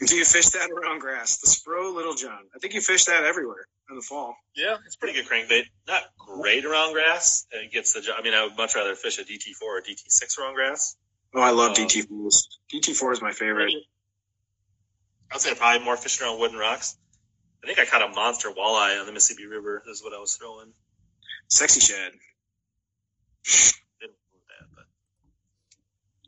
Do 0.06 0.16
you 0.16 0.24
fish 0.24 0.46
that 0.50 0.70
around 0.70 1.00
grass? 1.00 1.38
The 1.38 1.46
Spro 1.46 1.94
Little 1.94 2.14
John. 2.14 2.38
I 2.54 2.58
think 2.58 2.74
you 2.74 2.80
fish 2.80 3.04
that 3.06 3.24
everywhere 3.24 3.66
in 3.88 3.96
the 3.96 4.02
fall. 4.02 4.36
Yeah, 4.54 4.76
it's 4.86 4.96
pretty 4.96 5.14
good 5.20 5.28
crankbait. 5.30 5.64
Not 5.86 6.02
great 6.18 6.64
around 6.64 6.92
grass. 6.92 7.46
It 7.52 7.72
gets 7.72 7.92
the 7.92 8.00
job. 8.00 8.16
I 8.18 8.22
mean, 8.22 8.34
I 8.34 8.44
would 8.44 8.56
much 8.56 8.74
rather 8.74 8.94
fish 8.94 9.18
a 9.18 9.22
DT4 9.22 9.62
or 9.62 9.80
DT6 9.82 10.38
around 10.38 10.54
grass. 10.54 10.96
Oh, 11.34 11.40
I 11.40 11.50
love 11.50 11.72
Oh. 11.72 11.80
DT4s. 11.80 12.46
DT4 12.72 13.12
is 13.12 13.22
my 13.22 13.32
favorite. 13.32 13.72
I'd 15.32 15.40
say 15.40 15.54
probably 15.54 15.84
more 15.84 15.96
fishing 15.96 16.26
around 16.26 16.38
wooden 16.38 16.58
rocks. 16.58 16.96
I 17.62 17.66
think 17.66 17.78
I 17.78 17.86
caught 17.86 18.02
a 18.02 18.08
monster 18.14 18.50
walleye 18.50 19.00
on 19.00 19.06
the 19.06 19.12
Mississippi 19.12 19.46
River. 19.46 19.82
This 19.86 19.98
is 19.98 20.04
what 20.04 20.12
I 20.12 20.18
was 20.20 20.34
throwing. 20.36 20.72
Sexy 21.48 21.80
shad. 21.80 22.12
Didn't 24.00 24.16
do 24.30 24.38
that, 24.48 24.66
but 24.74 24.84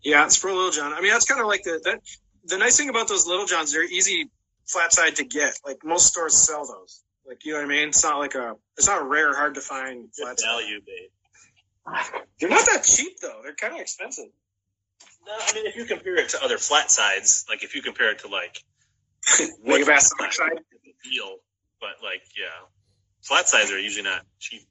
Yeah, 0.07 0.25
it's 0.25 0.37
for 0.37 0.53
Little 0.53 0.71
John. 0.71 0.93
I 0.93 1.01
mean, 1.01 1.11
that's 1.11 1.25
kind 1.25 1.41
of 1.41 1.49
like 1.49 1.65
the 1.65 1.81
that. 1.83 2.01
The 2.45 2.59
nice 2.59 2.77
thing 2.77 2.89
about 2.89 3.09
those 3.09 3.27
Little 3.27 3.45
Johns, 3.45 3.73
they're 3.73 3.83
easy 3.83 4.31
flat 4.65 4.93
side 4.93 5.17
to 5.17 5.25
get. 5.25 5.59
Like 5.67 5.79
most 5.85 6.07
stores 6.07 6.47
sell 6.47 6.65
those. 6.65 7.03
Like 7.27 7.45
you 7.45 7.55
know 7.55 7.59
what 7.59 7.65
I 7.65 7.69
mean? 7.69 7.89
It's 7.89 8.05
not 8.05 8.19
like 8.19 8.37
a. 8.37 8.55
It's 8.77 8.87
not 8.87 9.09
rare, 9.09 9.35
hard 9.35 9.57
to 9.57 9.61
find 9.61 10.09
flat 10.15 10.39
side. 10.39 10.47
value 10.47 10.81
bait. 10.87 11.11
They're 12.39 12.49
not 12.49 12.65
that 12.67 12.85
cheap 12.85 13.19
though. 13.21 13.41
They're 13.43 13.57
kind 13.57 13.75
of 13.75 13.81
expensive. 13.81 14.27
No, 15.27 15.33
I 15.41 15.53
mean 15.55 15.67
if 15.67 15.75
you 15.75 15.87
compare 15.87 16.15
it 16.15 16.29
to 16.31 16.45
other 16.45 16.59
flat 16.59 16.89
sides, 16.89 17.45
like 17.49 17.65
if 17.65 17.75
you 17.75 17.83
compare 17.83 18.13
it 18.13 18.21
to 18.21 18.29
like 18.29 18.63
Bass 19.87 20.13
flat 20.17 20.33
side. 20.33 20.53
a 20.53 21.11
deal. 21.11 21.39
But 21.81 22.01
like, 22.01 22.23
yeah, 22.39 22.47
flat 23.23 23.49
sides 23.49 23.73
are 23.73 23.79
usually 23.79 24.05
not 24.05 24.23
cheap. 24.39 24.63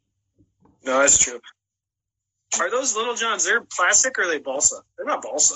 No, 0.86 1.00
that's 1.00 1.18
true. 1.18 1.42
Are 2.60 2.72
those 2.72 2.96
Little 2.96 3.16
Johns? 3.16 3.44
They're 3.44 3.62
plastic 3.62 4.18
or 4.18 4.24
are 4.24 4.28
they 4.28 4.40
balsa? 4.40 4.78
They're 4.98 5.06
not 5.06 5.22
balsa. 5.22 5.56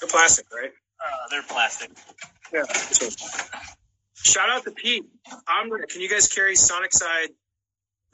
They're 0.00 0.08
plastic, 0.08 0.46
right? 0.52 0.70
Uh, 1.00 1.28
they're 1.30 1.42
plastic. 1.42 1.90
Yeah. 2.52 2.64
Shout 4.14 4.48
out 4.48 4.64
to 4.64 4.70
Pete. 4.70 5.04
I'm. 5.48 5.68
Can 5.68 6.00
you 6.00 6.08
guys 6.08 6.28
carry 6.28 6.54
Sonic 6.54 6.92
Side, 6.92 7.28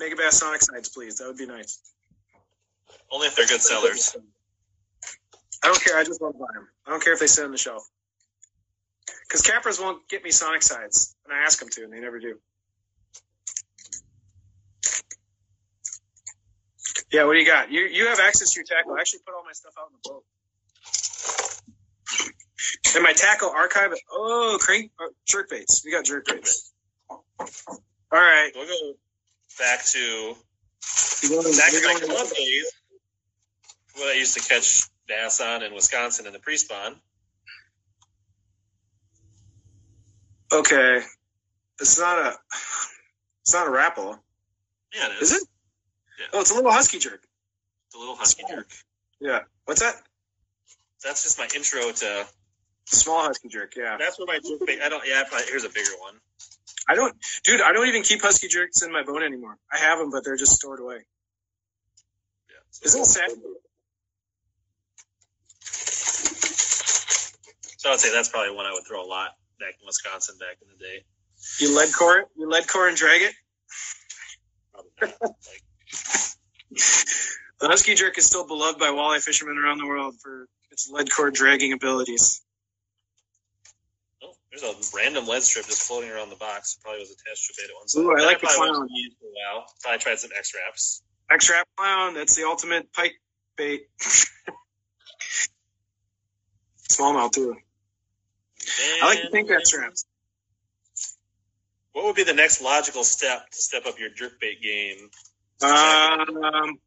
Megabass 0.01 0.33
Sonic 0.33 0.63
Sides, 0.63 0.89
please? 0.89 1.19
That 1.19 1.29
would 1.29 1.37
be 1.37 1.47
nice. 1.47 1.81
Only 3.11 3.27
if 3.29 3.37
they're 3.37 3.47
good 3.47 3.61
sellers. 3.61 4.17
I 5.63 5.67
don't 5.67 5.83
care. 5.83 5.99
I 5.99 6.05
just 6.05 6.21
want 6.21 6.35
to 6.35 6.39
buy 6.39 6.47
them. 6.55 6.69
I 6.87 6.91
don't 6.91 7.03
care 7.03 7.13
if 7.13 7.21
they 7.21 7.27
sit 7.27 7.45
on 7.45 7.51
the 7.51 7.59
shelf. 7.59 7.87
Because 9.29 9.43
Capras 9.43 9.81
won't 9.81 10.09
get 10.09 10.25
me 10.25 10.31
Sonic 10.31 10.63
Sides, 10.63 11.15
and 11.25 11.35
I 11.35 11.43
ask 11.43 11.59
them 11.59 11.69
to, 11.71 11.85
and 11.85 11.93
they 11.93 12.01
never 12.01 12.19
do. 12.19 12.39
Yeah, 17.13 17.25
what 17.25 17.35
do 17.35 17.39
you 17.39 17.47
got? 17.47 17.71
You 17.73 17.83
you 17.83 18.07
have 18.09 18.21
access 18.21 18.53
to 18.53 18.61
your 18.61 18.67
tackle. 18.67 18.95
I 18.95 19.01
actually 19.01 19.21
put 19.27 19.35
all 19.35 19.45
my 19.45 19.53
stuff 19.53 19.73
out 19.79 19.89
in 19.91 19.97
the 20.03 20.11
boat. 20.11 20.25
And 22.95 23.03
my 23.05 23.13
tackle 23.13 23.51
archive. 23.51 23.93
Oh, 24.13 24.59
crank 24.61 24.91
uh, 25.01 25.09
jerk 25.27 25.49
baits. 25.51 25.83
We 25.85 25.93
got 25.93 26.05
jerk 26.05 26.27
baits. 26.27 26.73
All 27.11 27.19
right. 28.13 28.51
We'll 28.55 28.67
go 28.67 28.95
back 29.59 29.85
to 29.87 30.35
going- 31.29 31.57
back 31.57 31.71
to 31.73 31.81
my 31.85 32.01
club 32.07 32.29
days. 32.37 32.73
What 33.95 34.09
I 34.09 34.19
used 34.19 34.35
to 34.35 34.49
catch 34.49 34.83
bass 35.07 35.41
on 35.41 35.63
in 35.63 35.75
Wisconsin 35.75 36.27
in 36.27 36.33
the 36.33 36.39
pre-spawn. 36.39 36.97
Okay. 40.53 41.03
It's 41.81 41.99
not 41.99 42.19
a. 42.19 42.35
It's 43.43 43.55
not 43.55 43.67
a 43.67 43.71
Rapala. 43.71 44.19
Yeah, 44.95 45.07
it 45.07 45.23
is. 45.23 45.33
Is 45.33 45.43
it? 45.43 45.49
Yeah. 46.19 46.27
Oh, 46.33 46.41
it's 46.41 46.51
a 46.51 46.55
little 46.55 46.73
husky 46.73 46.99
jerk. 46.99 47.23
It's 47.87 47.97
a 47.97 47.99
little 47.99 48.17
husky 48.17 48.45
jerk. 48.49 48.69
Yeah. 49.21 49.41
What's 49.65 49.81
that? 49.81 49.95
That's 51.05 51.23
just 51.23 51.39
my 51.39 51.49
intro 51.55 51.91
to. 51.91 52.27
Small 52.87 53.23
husky 53.23 53.49
jerk. 53.49 53.75
Yeah. 53.77 53.97
That's 53.99 54.19
where 54.19 54.27
my 54.27 54.39
jerk. 54.39 54.69
I 54.83 54.89
don't. 54.89 55.07
Yeah, 55.07 55.23
probably, 55.29 55.47
here's 55.49 55.65
a 55.65 55.69
bigger 55.69 55.91
one. 56.01 56.15
I 56.89 56.95
don't, 56.95 57.15
dude. 57.45 57.61
I 57.61 57.73
don't 57.73 57.87
even 57.87 58.03
keep 58.03 58.23
husky 58.23 58.49
jerks 58.49 58.83
in 58.83 58.91
my 58.91 59.03
boat 59.03 59.23
anymore. 59.23 59.59
I 59.71 59.79
have 59.79 59.99
them, 59.99 60.11
but 60.11 60.25
they're 60.25 60.37
just 60.39 60.53
stored 60.53 60.81
away. 60.81 61.05
Yeah. 62.49 62.85
Isn't 62.87 63.03
it 63.03 63.07
sad? 63.07 63.31
So 67.77 67.91
I'd 67.91 68.01
say 68.01 68.11
that's 68.11 68.29
probably 68.31 68.57
one 68.57 68.67
I 68.67 68.73
would 68.73 68.85
throw 68.89 69.05
a 69.05 69.07
lot 69.07 69.37
back 69.61 69.75
in 69.81 69.87
Wisconsin 69.87 70.37
back 70.39 70.57
in 70.63 70.69
the 70.69 70.83
day. 70.83 71.05
You 71.61 71.77
lead 71.77 71.93
core 71.93 72.19
it. 72.19 72.29
You 72.37 72.49
lead 72.49 72.67
core 72.67 72.89
and 72.89 72.97
drag 72.97 73.23
it. 73.23 73.35
Probably 74.73 74.91
not. 75.01 75.21
like, 75.23 75.63
The 77.61 77.67
husky 77.67 77.95
jerk 77.95 78.17
is 78.19 78.27
still 78.27 78.47
beloved 78.47 78.79
by 78.79 78.89
walleye 78.89 79.21
fishermen 79.21 79.59
around 79.59 79.79
the 79.79 79.87
world 79.87 80.15
for 80.23 80.47
its 80.71 80.89
lead 80.91 81.11
core 81.11 81.31
dragging 81.33 81.73
abilities. 81.73 82.41
oh, 84.23 84.33
there's 84.51 84.63
a 84.63 84.75
random 84.97 85.27
lead 85.27 85.43
strip 85.43 85.67
just 85.67 85.83
floating 85.83 86.11
around 86.11 86.31
the 86.31 86.37
box. 86.37 86.79
Probably 86.83 87.01
was 87.01 87.11
attached 87.11 87.47
to 87.47 87.55
a 87.55 87.57
bait 87.61 87.71
at 87.71 87.77
one 87.77 87.89
side. 87.89 88.01
Ooh, 88.01 88.17
I 88.17 88.25
like 88.27 88.41
the 88.41 88.47
clown. 88.47 88.69
wasn't 88.69 88.91
for 89.21 89.27
a 89.27 89.31
while. 89.55 89.67
Probably 89.83 89.99
tried 89.99 90.19
some 90.21 90.31
X-Raps. 90.37 91.03
X 91.31 91.51
wrap 91.51 91.67
clown. 91.77 92.15
That's 92.15 92.37
the 92.37 92.45
ultimate 92.45 92.93
pike 92.93 93.15
bait. 93.57 93.89
Smallmouth 96.89 97.33
too. 97.33 97.57
I 99.03 99.07
like 99.07 99.23
to 99.23 99.31
think 99.31 99.49
that's 99.49 99.77
wraps. 99.77 100.05
What 101.93 102.05
would 102.05 102.17
be 102.17 102.25
the 102.25 102.35
next 102.35 102.63
logical 102.63 103.03
step 103.03 103.51
to 103.51 103.57
step 103.57 103.87
up 103.87 103.99
your 103.99 104.11
jerkbait 104.11 104.63
game? 104.63 105.11
Um, 105.63 106.79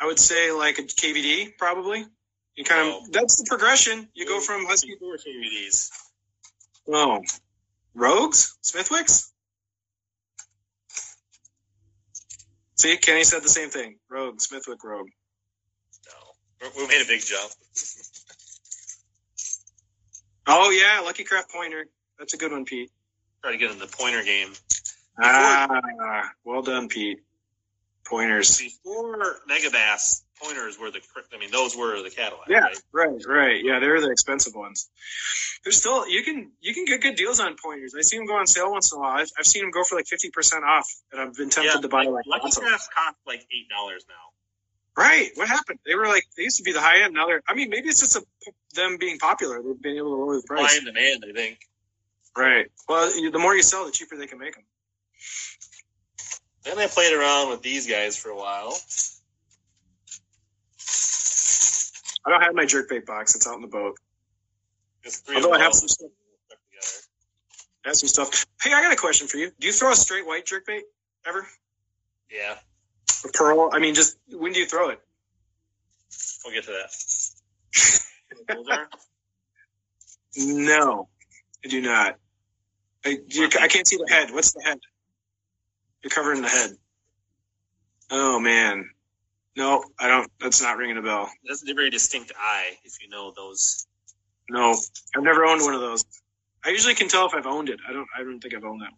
I 0.00 0.06
would 0.06 0.18
say 0.18 0.50
like 0.52 0.78
a 0.78 0.82
KVD 0.82 1.56
probably. 1.58 2.04
You 2.56 2.64
kind 2.64 2.88
of 2.88 2.94
Oh. 2.94 3.06
that's 3.10 3.36
the 3.36 3.46
progression. 3.48 4.08
You 4.14 4.26
go 4.26 4.40
from 4.40 4.66
husky. 4.66 4.94
Four 4.98 5.16
KVDs. 5.16 5.90
Oh, 6.92 7.22
rogues, 7.94 8.56
Smithwicks. 8.62 9.30
See, 12.76 12.96
Kenny 12.98 13.24
said 13.24 13.42
the 13.42 13.48
same 13.48 13.70
thing. 13.70 13.98
Rogue, 14.10 14.40
Smithwick, 14.40 14.82
Rogue. 14.84 15.08
No, 16.06 16.68
we 16.76 16.82
we 16.82 16.88
made 16.88 17.02
a 17.02 17.06
big 17.08 17.20
jump. 17.20 17.50
Oh 20.46 20.68
yeah, 20.68 21.00
Lucky 21.00 21.24
Craft 21.24 21.50
Pointer. 21.50 21.86
That's 22.18 22.34
a 22.34 22.36
good 22.36 22.52
one, 22.52 22.66
Pete. 22.66 22.90
Try 23.42 23.52
to 23.52 23.56
get 23.56 23.70
in 23.70 23.78
the 23.78 23.86
pointer 23.86 24.22
game. 24.22 24.52
Ah, 25.18 26.30
well 26.44 26.60
done, 26.60 26.88
Pete. 26.88 27.20
Pointers. 28.06 28.58
Before 28.58 29.36
Megabass, 29.48 30.22
pointers 30.42 30.78
were 30.78 30.90
the. 30.90 31.00
I 31.34 31.38
mean, 31.38 31.50
those 31.50 31.74
were 31.76 32.02
the 32.02 32.10
Cadillac. 32.10 32.48
Yeah, 32.48 32.60
Right? 32.60 32.78
right, 32.92 33.26
right. 33.26 33.64
Yeah, 33.64 33.78
they're 33.78 34.00
the 34.00 34.10
expensive 34.10 34.54
ones. 34.54 34.90
There's 35.62 35.78
still 35.78 36.06
you 36.08 36.22
can 36.22 36.50
you 36.60 36.74
can 36.74 36.84
get 36.84 37.00
good 37.00 37.16
deals 37.16 37.40
on 37.40 37.56
pointers. 37.56 37.94
I 37.98 38.02
see 38.02 38.18
them 38.18 38.26
go 38.26 38.34
on 38.36 38.46
sale 38.46 38.70
once 38.70 38.92
in 38.92 38.98
a 38.98 39.00
while. 39.00 39.16
I've, 39.18 39.30
I've 39.38 39.46
seen 39.46 39.62
them 39.62 39.70
go 39.70 39.84
for 39.84 39.96
like 39.96 40.06
fifty 40.06 40.28
percent 40.30 40.64
off, 40.64 40.86
and 41.12 41.20
I've 41.20 41.34
been 41.34 41.48
tempted 41.48 41.74
Yeah, 41.76 41.80
to 41.80 41.88
buy 41.88 42.02
like 42.04 42.26
Lucky 42.26 42.48
of 42.48 42.54
them. 42.54 42.64
Crafts 42.64 42.88
cost 42.94 43.16
like 43.26 43.40
eight 43.40 43.68
dollars 43.70 44.04
now. 44.08 44.14
Right. 45.02 45.30
What 45.34 45.48
happened? 45.48 45.78
They 45.86 45.94
were 45.94 46.06
like 46.06 46.24
they 46.36 46.42
used 46.42 46.58
to 46.58 46.62
be 46.62 46.72
the 46.72 46.80
high 46.80 47.04
end. 47.04 47.14
Now 47.14 47.26
they're. 47.26 47.42
I 47.48 47.54
mean, 47.54 47.70
maybe 47.70 47.88
it's 47.88 48.00
just 48.00 48.14
a, 48.16 48.22
them 48.74 48.98
being 48.98 49.18
popular. 49.18 49.62
They've 49.62 49.80
been 49.80 49.96
able 49.96 50.10
to 50.16 50.22
lower 50.22 50.34
the 50.34 50.40
Supply 50.42 50.56
price. 50.58 50.76
and 50.76 50.86
demand, 50.86 51.24
I 51.28 51.32
think. 51.32 51.58
Right. 52.36 52.66
Well, 52.88 53.10
the 53.32 53.38
more 53.38 53.54
you 53.56 53.62
sell, 53.62 53.86
the 53.86 53.92
cheaper 53.92 54.16
they 54.16 54.26
can 54.26 54.38
make 54.38 54.54
them. 54.54 54.64
Then 56.64 56.78
I 56.78 56.86
played 56.86 57.12
around 57.12 57.50
with 57.50 57.62
these 57.62 57.86
guys 57.86 58.16
for 58.16 58.30
a 58.30 58.36
while. 58.36 58.78
I 62.26 62.30
don't 62.30 62.42
have 62.42 62.54
my 62.54 62.64
jerkbait 62.64 63.04
box. 63.04 63.34
It's 63.34 63.46
out 63.46 63.56
in 63.56 63.62
the 63.62 63.68
boat. 63.68 63.98
Although 65.34 65.52
I 65.52 65.60
have 65.60 65.74
some 65.74 65.88
stuff. 65.88 66.10
I 67.84 67.88
have 67.88 67.96
some 67.96 68.08
stuff. 68.08 68.46
Hey, 68.62 68.72
I 68.72 68.80
got 68.80 68.92
a 68.92 68.96
question 68.96 69.28
for 69.28 69.36
you. 69.36 69.50
Do 69.60 69.66
you 69.66 69.72
throw 69.74 69.92
a 69.92 69.96
straight 69.96 70.26
white 70.26 70.46
jerkbait 70.46 70.80
ever? 71.26 71.46
Yeah, 72.30 72.56
A 73.26 73.28
pearl? 73.28 73.68
I 73.72 73.78
mean, 73.78 73.94
just 73.94 74.16
when 74.30 74.52
do 74.52 74.60
you 74.60 74.66
throw 74.66 74.88
it? 74.88 75.00
we'll 76.44 76.54
get 76.54 76.64
to 76.64 76.72
that. 78.48 78.88
No, 80.36 81.08
I 81.64 81.68
do 81.68 81.80
not. 81.80 82.16
I, 83.04 83.18
you, 83.28 83.48
I 83.60 83.68
can't 83.68 83.86
see 83.86 83.98
the 83.98 84.12
head. 84.12 84.32
What's 84.32 84.52
the 84.52 84.62
head? 84.62 84.80
You're 86.04 86.10
covering 86.10 86.42
the 86.42 86.48
head. 86.48 86.70
Oh 88.10 88.38
man, 88.38 88.90
no, 89.56 89.82
I 89.98 90.08
don't. 90.08 90.30
That's 90.38 90.60
not 90.60 90.76
ringing 90.76 90.98
a 90.98 91.02
bell. 91.02 91.30
That's 91.48 91.68
a 91.68 91.74
very 91.74 91.88
distinct 91.88 92.30
eye, 92.38 92.72
if 92.84 93.02
you 93.02 93.08
know 93.08 93.32
those. 93.34 93.86
No, 94.50 94.76
I've 95.16 95.22
never 95.22 95.46
owned 95.46 95.62
one 95.62 95.74
of 95.74 95.80
those. 95.80 96.04
I 96.62 96.68
usually 96.68 96.94
can 96.94 97.08
tell 97.08 97.26
if 97.26 97.34
I've 97.34 97.46
owned 97.46 97.70
it. 97.70 97.80
I 97.88 97.94
don't. 97.94 98.06
I 98.14 98.22
don't 98.22 98.38
think 98.38 98.54
I've 98.54 98.64
owned 98.64 98.82
that. 98.82 98.92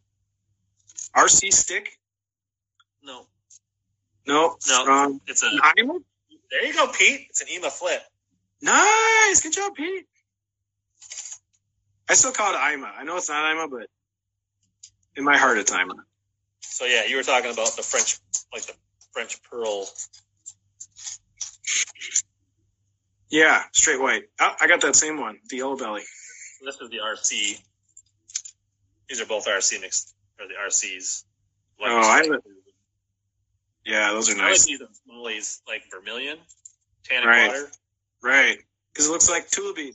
RC 1.17 1.53
stick? 1.53 1.97
No, 3.05 3.27
No. 4.27 4.57
No. 4.69 4.87
Um, 4.93 5.21
it's 5.29 5.45
a. 5.45 5.51
There 6.51 6.65
you 6.67 6.75
go, 6.75 6.89
Pete. 6.89 7.27
It's 7.31 7.43
an 7.43 7.49
EMA 7.49 7.71
flip. 7.71 8.03
Nice. 8.61 9.41
Good 9.43 9.53
job, 9.53 9.75
Pete. 9.77 10.07
I 12.09 12.15
still 12.15 12.33
call 12.33 12.53
it 12.53 12.75
Ima. 12.75 12.93
I 12.99 13.05
know 13.05 13.17
it's 13.17 13.29
not 13.29 13.53
Ima, 13.53 13.69
but 13.69 13.87
in 15.17 15.25
my 15.25 15.37
heart, 15.37 15.59
it's 15.59 15.73
Ima. 15.73 15.95
So 16.61 16.85
yeah, 16.85 17.07
you 17.07 17.17
were 17.17 17.23
talking 17.23 17.51
about 17.51 17.75
the 17.77 17.83
French, 17.83 18.19
like 18.53 18.67
the 18.67 18.75
French 19.13 19.43
pearl. 19.43 19.89
Yeah, 23.31 23.63
straight 23.73 24.01
white. 24.01 24.25
Oh, 24.41 24.55
I 24.61 24.67
got 24.67 24.81
that 24.83 24.95
same 24.95 25.21
one, 25.21 25.39
the 25.49 25.59
yellow 25.59 25.77
belly. 25.77 26.03
This 26.65 26.81
is 26.81 26.91
the 26.91 26.99
RC. 26.99 27.61
These 29.09 29.21
are 29.21 29.27
both 29.27 29.47
RC 29.47 29.81
mixed 29.81 30.15
or 30.41 30.47
the 30.47 30.55
RCs. 30.55 31.25
Oh, 31.81 31.87
I 31.87 32.23
Yeah, 33.85 34.13
those 34.13 34.31
are 34.31 34.37
nice. 34.37 34.41
I 34.43 34.51
like 34.51 34.63
these 34.63 34.83
Molly's 35.07 35.63
like 35.69 35.83
vermilion, 35.91 36.39
tannic 37.05 37.27
Right. 37.27 37.49
water. 37.49 37.71
Right. 38.23 38.59
Because 38.93 39.09
it 39.09 39.11
looks 39.11 39.29
like. 39.29 39.47
You 39.57 39.93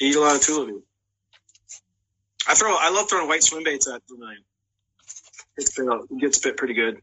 eat 0.00 0.16
a 0.16 0.20
lot 0.20 0.36
of 0.36 0.66
beads. 0.66 0.82
I 2.48 2.54
throw. 2.54 2.74
I 2.78 2.90
love 2.90 3.08
throwing 3.08 3.28
white 3.28 3.42
swim 3.42 3.64
baits 3.64 3.88
at 3.88 4.02
vermilion. 4.08 4.42
It's 5.56 5.76
bit, 5.76 5.86
it 5.86 6.20
gets 6.20 6.38
bit 6.38 6.56
pretty 6.56 6.74
good. 6.74 7.00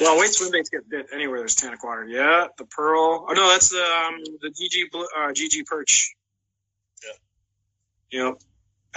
Well, 0.00 0.16
white 0.16 0.30
swim 0.30 0.52
baits 0.52 0.70
get 0.70 0.88
bit 0.88 1.06
anywhere 1.12 1.38
there's 1.38 1.56
tannic 1.56 1.82
water. 1.82 2.06
Yeah, 2.06 2.46
the 2.58 2.64
pearl. 2.64 3.26
Oh 3.28 3.32
no, 3.32 3.48
that's 3.48 3.70
the 3.70 3.82
um, 3.82 4.22
the 4.40 4.48
GG 4.48 4.94
uh, 4.94 5.32
GG 5.32 5.66
perch. 5.66 6.14
Yeah. 8.12 8.24
Yep. 8.24 8.34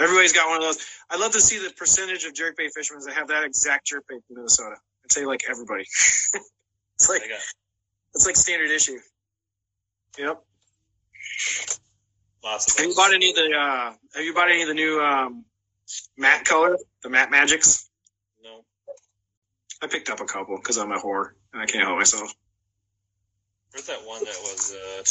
Everybody's 0.00 0.32
got 0.32 0.48
one 0.48 0.58
of 0.58 0.62
those. 0.62 0.84
I'd 1.08 1.20
love 1.20 1.32
to 1.32 1.40
see 1.40 1.58
the 1.58 1.72
percentage 1.74 2.24
of 2.24 2.32
jerkbait 2.32 2.70
fishermen 2.74 3.04
that 3.06 3.14
have 3.14 3.28
that 3.28 3.44
exact 3.44 3.90
jerkbait 3.90 4.22
in 4.28 4.36
Minnesota. 4.36 4.76
I'd 5.04 5.12
say 5.12 5.24
like 5.24 5.42
everybody. 5.48 5.82
it's 6.94 7.08
like 7.08 7.22
it's 8.14 8.26
like 8.26 8.36
standard 8.36 8.70
issue. 8.70 8.98
Yep. 10.18 10.42
Lots 12.44 12.70
of 12.70 12.76
Have 12.78 12.86
you 12.86 12.94
bought 12.94 13.14
any 13.14 13.30
of 13.30 13.36
the 13.36 13.52
uh 13.52 13.92
have 14.14 14.24
you 14.24 14.34
bought 14.34 14.50
any 14.50 14.62
of 14.62 14.68
the 14.68 14.74
new 14.74 15.00
um 15.00 15.44
matte 16.16 16.44
color? 16.44 16.78
The 17.02 17.10
matte 17.10 17.30
magics? 17.30 17.88
No. 18.42 18.64
I 19.82 19.86
picked 19.86 20.10
up 20.10 20.20
a 20.20 20.26
couple 20.26 20.56
because 20.56 20.76
I'm 20.78 20.92
a 20.92 20.98
whore 20.98 21.30
and 21.52 21.62
I 21.62 21.66
can't 21.66 21.84
help 21.84 21.98
myself. 21.98 22.32
Where's 23.72 23.86
that 23.86 24.06
one 24.06 24.24
that 24.24 24.38
was 24.42 24.74
uh 24.74 25.02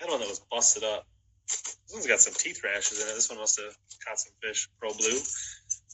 that 0.00 0.08
one 0.10 0.20
that 0.20 0.28
was 0.28 0.40
busted 0.50 0.82
up? 0.84 1.06
This 1.46 1.76
one's 1.92 2.06
got 2.06 2.20
some 2.20 2.34
teeth 2.34 2.62
rashes 2.64 3.02
in 3.02 3.08
it. 3.08 3.14
This 3.14 3.30
one 3.30 3.38
must 3.38 3.60
have 3.60 3.76
caught 4.04 4.18
some 4.18 4.32
fish. 4.42 4.68
Pro 4.80 4.92
blue. 4.92 5.20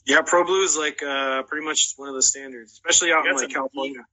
Yeah, 0.05 0.21
Pro 0.21 0.43
Blue 0.43 0.63
is 0.63 0.75
like 0.77 1.01
uh 1.01 1.43
pretty 1.43 1.65
much 1.65 1.93
one 1.95 2.09
of 2.09 2.15
the 2.15 2.21
standards, 2.21 2.73
especially 2.73 3.11
out 3.13 3.25
in 3.25 3.35
like 3.35 3.49
California. 3.49 4.05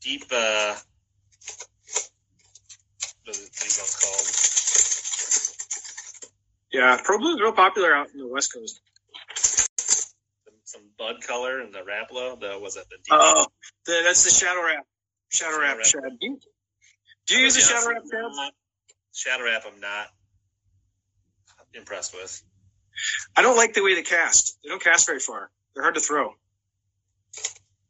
Deep 0.00 0.24
uh 0.30 0.76
what 3.26 3.36
are 3.36 3.40
these 3.40 3.78
ones 3.78 3.96
called? 4.00 4.26
Yeah, 6.72 6.98
Pro 7.02 7.18
Blue 7.18 7.34
is 7.34 7.40
real 7.40 7.52
popular 7.52 7.94
out 7.94 8.08
in 8.12 8.20
the 8.20 8.28
West 8.28 8.52
Coast. 8.52 8.80
Some, 9.36 10.54
some 10.64 10.82
bud 10.98 11.16
color 11.26 11.60
and 11.60 11.72
the 11.72 11.80
Rapala. 11.80 12.38
The 12.38 12.58
was 12.60 12.76
it 12.76 12.84
the 12.90 12.96
Oh, 13.10 13.46
the, 13.86 14.02
that's 14.04 14.24
the 14.24 14.30
Shadow 14.30 14.62
Rap. 14.64 14.84
Shadow 15.28 15.52
Shadow 15.52 15.62
Rap. 15.62 15.76
Wrap. 15.78 15.86
Shad. 15.86 16.02
Do 16.20 16.26
you, 16.26 16.40
do 17.26 17.36
you 17.36 17.44
use 17.44 17.54
the 17.54 17.60
Shadow 17.62 17.88
Rap? 17.88 18.02
Not- 18.04 18.52
Shadow 19.14 19.44
Rap 19.44 19.62
I'm 19.72 19.80
not 19.80 20.08
impressed 21.74 22.14
with. 22.14 22.42
I 23.36 23.42
don't 23.42 23.56
like 23.56 23.74
the 23.74 23.82
way 23.82 23.94
they 23.94 24.02
cast. 24.02 24.58
They 24.62 24.70
don't 24.70 24.82
cast 24.82 25.06
very 25.06 25.20
far. 25.20 25.50
They're 25.74 25.82
hard 25.82 25.94
to 25.94 26.00
throw. 26.00 26.34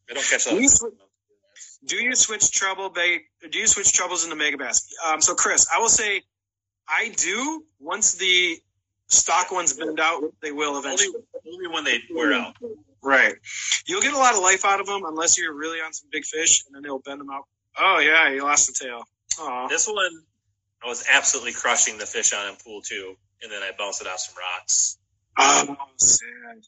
They 0.09 0.15
don't 0.15 0.27
catch 0.29 0.47
a 0.47 0.51
lot 0.51 0.59
We 0.59 0.67
of 0.67 0.71
sw- 0.71 0.85
Do 1.87 1.97
you 1.97 2.15
switch 2.15 2.51
bait? 2.95 3.23
Do 3.51 3.59
you 3.59 3.67
switch 3.67 3.93
trebles 3.93 4.25
into 4.25 4.37
Megabass? 4.37 4.83
Um, 5.07 5.21
so 5.21 5.35
Chris, 5.35 5.67
I 5.73 5.79
will 5.79 5.89
say, 5.89 6.23
I 6.89 7.11
do. 7.17 7.65
Once 7.79 8.15
the 8.15 8.59
stock 9.09 9.53
ones 9.53 9.75
bend 9.75 10.01
out, 10.01 10.23
they 10.43 10.53
will 10.53 10.79
eventually. 10.79 11.15
only 11.47 11.69
when 11.69 11.85
they 11.85 12.01
wear 12.13 12.33
out. 12.33 12.57
Right. 13.03 13.35
You'll 13.87 14.03
get 14.03 14.15
a 14.15 14.19
lot 14.19 14.35
of 14.35 14.41
life 14.43 14.65
out 14.65 14.81
of 14.81 14.87
them 14.87 15.03
unless 15.07 15.39
you're 15.39 15.55
really 15.55 15.79
on 15.81 15.93
some 15.93 16.09
big 16.11 16.25
fish, 16.25 16.65
and 16.67 16.75
then 16.75 16.83
they'll 16.83 16.99
bend 16.99 17.21
them 17.21 17.31
out. 17.31 17.45
Oh 17.79 17.99
yeah, 17.99 18.31
you 18.31 18.43
lost 18.43 18.67
the 18.67 18.85
tail. 18.85 19.03
Oh, 19.39 19.67
This 19.69 19.87
one, 19.87 20.23
I 20.83 20.89
was 20.89 21.05
absolutely 21.11 21.53
crushing 21.53 21.99
the 21.99 22.07
fish 22.07 22.33
on 22.33 22.49
in 22.49 22.57
pool 22.57 22.81
two, 22.83 23.15
and 23.43 23.53
then 23.53 23.63
I 23.63 23.71
bounced 23.79 24.01
it 24.01 24.09
off 24.09 24.19
some 24.19 24.35
rocks. 24.37 24.99
oh, 25.39 25.77
sad. 25.99 26.63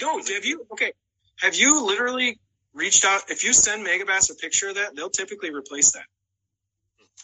No, 0.00 0.18
have 0.18 0.44
you? 0.44 0.66
Okay, 0.72 0.92
have 1.40 1.56
you 1.56 1.84
literally 1.84 2.38
reached 2.74 3.04
out? 3.04 3.22
If 3.30 3.44
you 3.44 3.52
send 3.52 3.86
Megabass 3.86 4.30
a 4.30 4.34
picture 4.34 4.68
of 4.70 4.76
that, 4.76 4.96
they'll 4.96 5.10
typically 5.10 5.50
replace 5.50 5.92
that. 5.92 6.04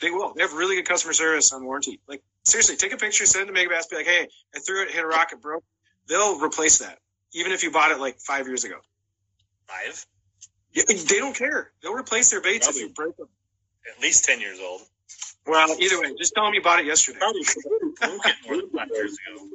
They 0.00 0.10
will. 0.10 0.32
They 0.34 0.42
have 0.42 0.52
really 0.52 0.76
good 0.76 0.86
customer 0.86 1.12
service 1.12 1.52
on 1.52 1.64
warranty. 1.64 2.00
Like 2.08 2.22
seriously, 2.44 2.76
take 2.76 2.92
a 2.92 2.96
picture, 2.96 3.26
send 3.26 3.48
it 3.48 3.52
to 3.52 3.58
Megabass, 3.58 3.90
be 3.90 3.96
like, 3.96 4.06
"Hey, 4.06 4.28
I 4.54 4.58
threw 4.60 4.82
it, 4.82 4.90
hit 4.90 5.02
a 5.02 5.06
rock, 5.06 5.32
it 5.32 5.40
broke." 5.40 5.64
They'll 6.06 6.38
replace 6.40 6.78
that, 6.78 6.98
even 7.32 7.52
if 7.52 7.62
you 7.62 7.70
bought 7.70 7.90
it 7.90 7.98
like 7.98 8.18
five 8.20 8.46
years 8.46 8.64
ago. 8.64 8.76
Five, 9.66 10.06
Yeah, 10.72 10.84
they 10.86 11.18
don't 11.18 11.34
care. 11.34 11.72
They'll 11.82 11.94
replace 11.94 12.30
their 12.30 12.40
baits 12.40 12.68
if 12.68 12.76
you 12.76 12.90
break 12.90 13.16
them. 13.16 13.28
at 13.92 14.00
least 14.00 14.24
ten 14.24 14.40
years 14.40 14.60
old. 14.60 14.82
Well, 15.46 15.76
either 15.80 16.00
way, 16.00 16.14
just 16.16 16.34
tell 16.34 16.44
them 16.44 16.54
you 16.54 16.62
bought 16.62 16.80
it 16.80 16.86
yesterday. 16.86 17.18
Probably 17.18 17.42
broke 18.00 18.26
it 18.26 18.36
more 18.46 18.56
than 18.56 18.70
five 18.70 18.88
years 18.90 19.16
ago. 19.26 19.48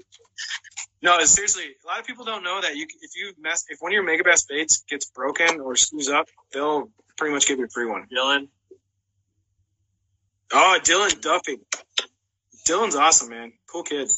No, 1.04 1.20
seriously, 1.26 1.66
a 1.84 1.88
lot 1.88 2.00
of 2.00 2.08
people 2.08 2.24
don't 2.24 2.44
know 2.44 2.62
that 2.62 2.78
you 2.78 2.88
if 3.02 3.12
you 3.16 3.34
mess 3.38 3.66
if 3.70 3.80
one 3.82 3.92
of 3.92 3.94
your 3.94 4.06
Megabass 4.08 4.48
baits 4.48 4.84
gets 4.90 5.06
broken 5.06 5.60
or 5.60 5.76
screws 5.76 6.08
up, 6.10 6.30
they'll 6.54 6.90
pretty 7.18 7.34
much 7.34 7.46
give 7.46 7.60
you 7.60 7.66
a 7.66 7.70
free 7.70 7.86
one. 7.86 8.08
Dylan, 8.12 8.48
Oh, 10.54 10.80
Dylan 10.84 11.20
Duffy. 11.20 11.58
Dylan's 12.68 12.96
awesome, 12.96 13.30
man. 13.30 13.54
Cool 13.68 13.84
kid. 13.84 14.10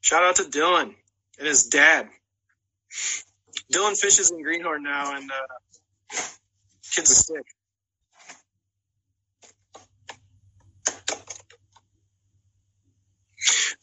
Shout 0.00 0.24
out 0.24 0.36
to 0.36 0.44
Dylan 0.44 0.94
and 1.38 1.46
his 1.46 1.66
dad. 1.66 2.08
Dylan 3.72 3.96
fishes 3.96 4.30
in 4.30 4.42
Greenhorn 4.42 4.82
now, 4.82 5.14
and 5.14 5.30
uh, 5.30 6.16
kid's 6.92 7.10
a 7.10 7.14
stick. 7.14 7.44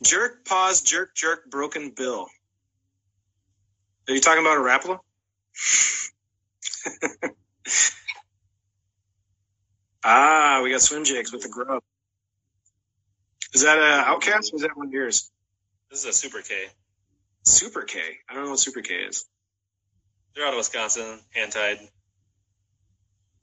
Jerk, 0.03 0.45
pause, 0.45 0.81
jerk, 0.81 1.15
jerk, 1.15 1.49
broken 1.49 1.91
bill. 1.91 2.27
Are 4.07 4.13
you 4.13 4.19
talking 4.19 4.43
about 4.43 4.57
a 4.57 4.61
Rapala? 4.61 4.99
ah, 10.03 10.61
we 10.63 10.71
got 10.71 10.81
swim 10.81 11.05
jigs 11.05 11.31
with 11.31 11.43
the 11.43 11.49
grub. 11.49 11.81
Is 13.53 13.63
that 13.63 13.77
a 13.77 14.03
Outkast 14.09 14.51
or 14.51 14.57
is 14.57 14.61
that 14.63 14.75
one 14.75 14.87
of 14.87 14.93
yours? 14.93 15.31
this 15.89 15.99
is 15.99 16.05
a 16.05 16.13
Super 16.13 16.41
K. 16.41 16.65
Super 17.45 17.83
K. 17.83 17.99
I 18.27 18.33
don't 18.33 18.45
know 18.45 18.49
what 18.49 18.59
Super 18.59 18.81
K 18.81 18.95
is. 18.95 19.25
They're 20.35 20.45
out 20.45 20.53
of 20.53 20.57
Wisconsin, 20.57 21.19
hand 21.33 21.51
tied. 21.51 21.77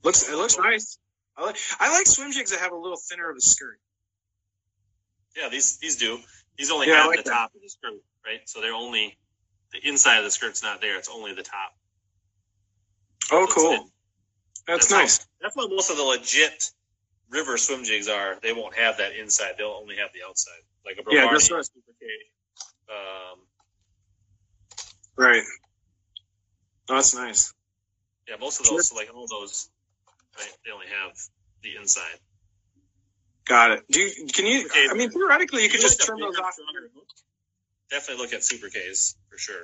Looks 0.02 0.28
it 0.28 0.34
looks 0.34 0.58
nice. 0.58 0.98
I 1.36 1.44
like 1.44 1.56
I 1.78 1.92
like 1.92 2.06
swim 2.06 2.32
jigs 2.32 2.50
that 2.50 2.60
have 2.60 2.72
a 2.72 2.76
little 2.76 2.98
thinner 2.98 3.30
of 3.30 3.36
a 3.36 3.40
skirt. 3.40 3.78
Yeah, 5.36 5.48
these 5.48 5.78
these 5.78 5.96
do. 5.96 6.18
These 6.58 6.70
only 6.70 6.88
Yeah, 6.88 7.06
like 7.06 7.18
the 7.18 7.22
that. 7.24 7.32
top 7.32 7.54
of 7.54 7.62
the 7.62 7.68
skirt, 7.68 8.00
right? 8.24 8.40
So 8.46 8.60
they're 8.60 8.74
only 8.74 9.16
the 9.72 9.86
inside 9.86 10.18
of 10.18 10.24
the 10.24 10.30
skirt's 10.30 10.62
not 10.62 10.80
there. 10.80 10.96
It's 10.96 11.08
only 11.08 11.32
the 11.34 11.42
top. 11.42 11.74
Oh, 13.32 13.46
So 13.46 13.54
cool. 13.54 13.90
That's, 14.66 14.88
That's 14.88 14.90
nice. 14.90 15.26
That's 15.40 15.56
what 15.56 15.70
most 15.70 15.90
of 15.90 15.96
the 15.96 16.02
legit 16.02 16.70
river 17.30 17.56
swim 17.56 17.84
jigs 17.84 18.08
are. 18.08 18.36
They 18.42 18.52
won't 18.52 18.74
have 18.74 18.98
that 18.98 19.14
inside. 19.14 19.52
They'll 19.56 19.78
only 19.80 19.96
have 19.96 20.10
the 20.12 20.20
outside, 20.28 20.60
like 20.84 20.94
a 20.98 21.02
Yeah, 21.02 21.04
Brevard, 21.04 21.34
that's 21.36 21.50
right. 21.50 21.64
Super 21.64 21.92
K. 21.98 22.06
Um, 22.88 23.38
Right. 25.16 25.42
Oh, 26.88 26.94
that's 26.94 27.14
nice. 27.14 27.52
yeah, 28.28 28.36
most 28.40 28.60
of 28.60 28.66
those, 28.66 28.92
like 28.92 29.10
all 29.14 29.26
those, 29.26 29.68
right, 30.38 30.52
they 30.64 30.72
only 30.72 30.86
have 30.86 31.16
the 31.62 31.76
inside. 31.76 32.18
Got 33.50 33.72
it. 33.72 33.84
Do 33.90 34.00
you, 34.00 34.26
can 34.32 34.46
you? 34.46 34.68
I 34.72 34.94
mean, 34.94 35.10
theoretically, 35.10 35.64
you 35.64 35.70
could 35.70 35.80
just 35.80 36.00
trim 36.00 36.20
those 36.20 36.38
off. 36.38 36.54
Definitely 37.90 38.22
look 38.22 38.32
at 38.32 38.44
Super 38.44 38.68
Ks 38.68 39.16
for 39.28 39.38
sure. 39.38 39.62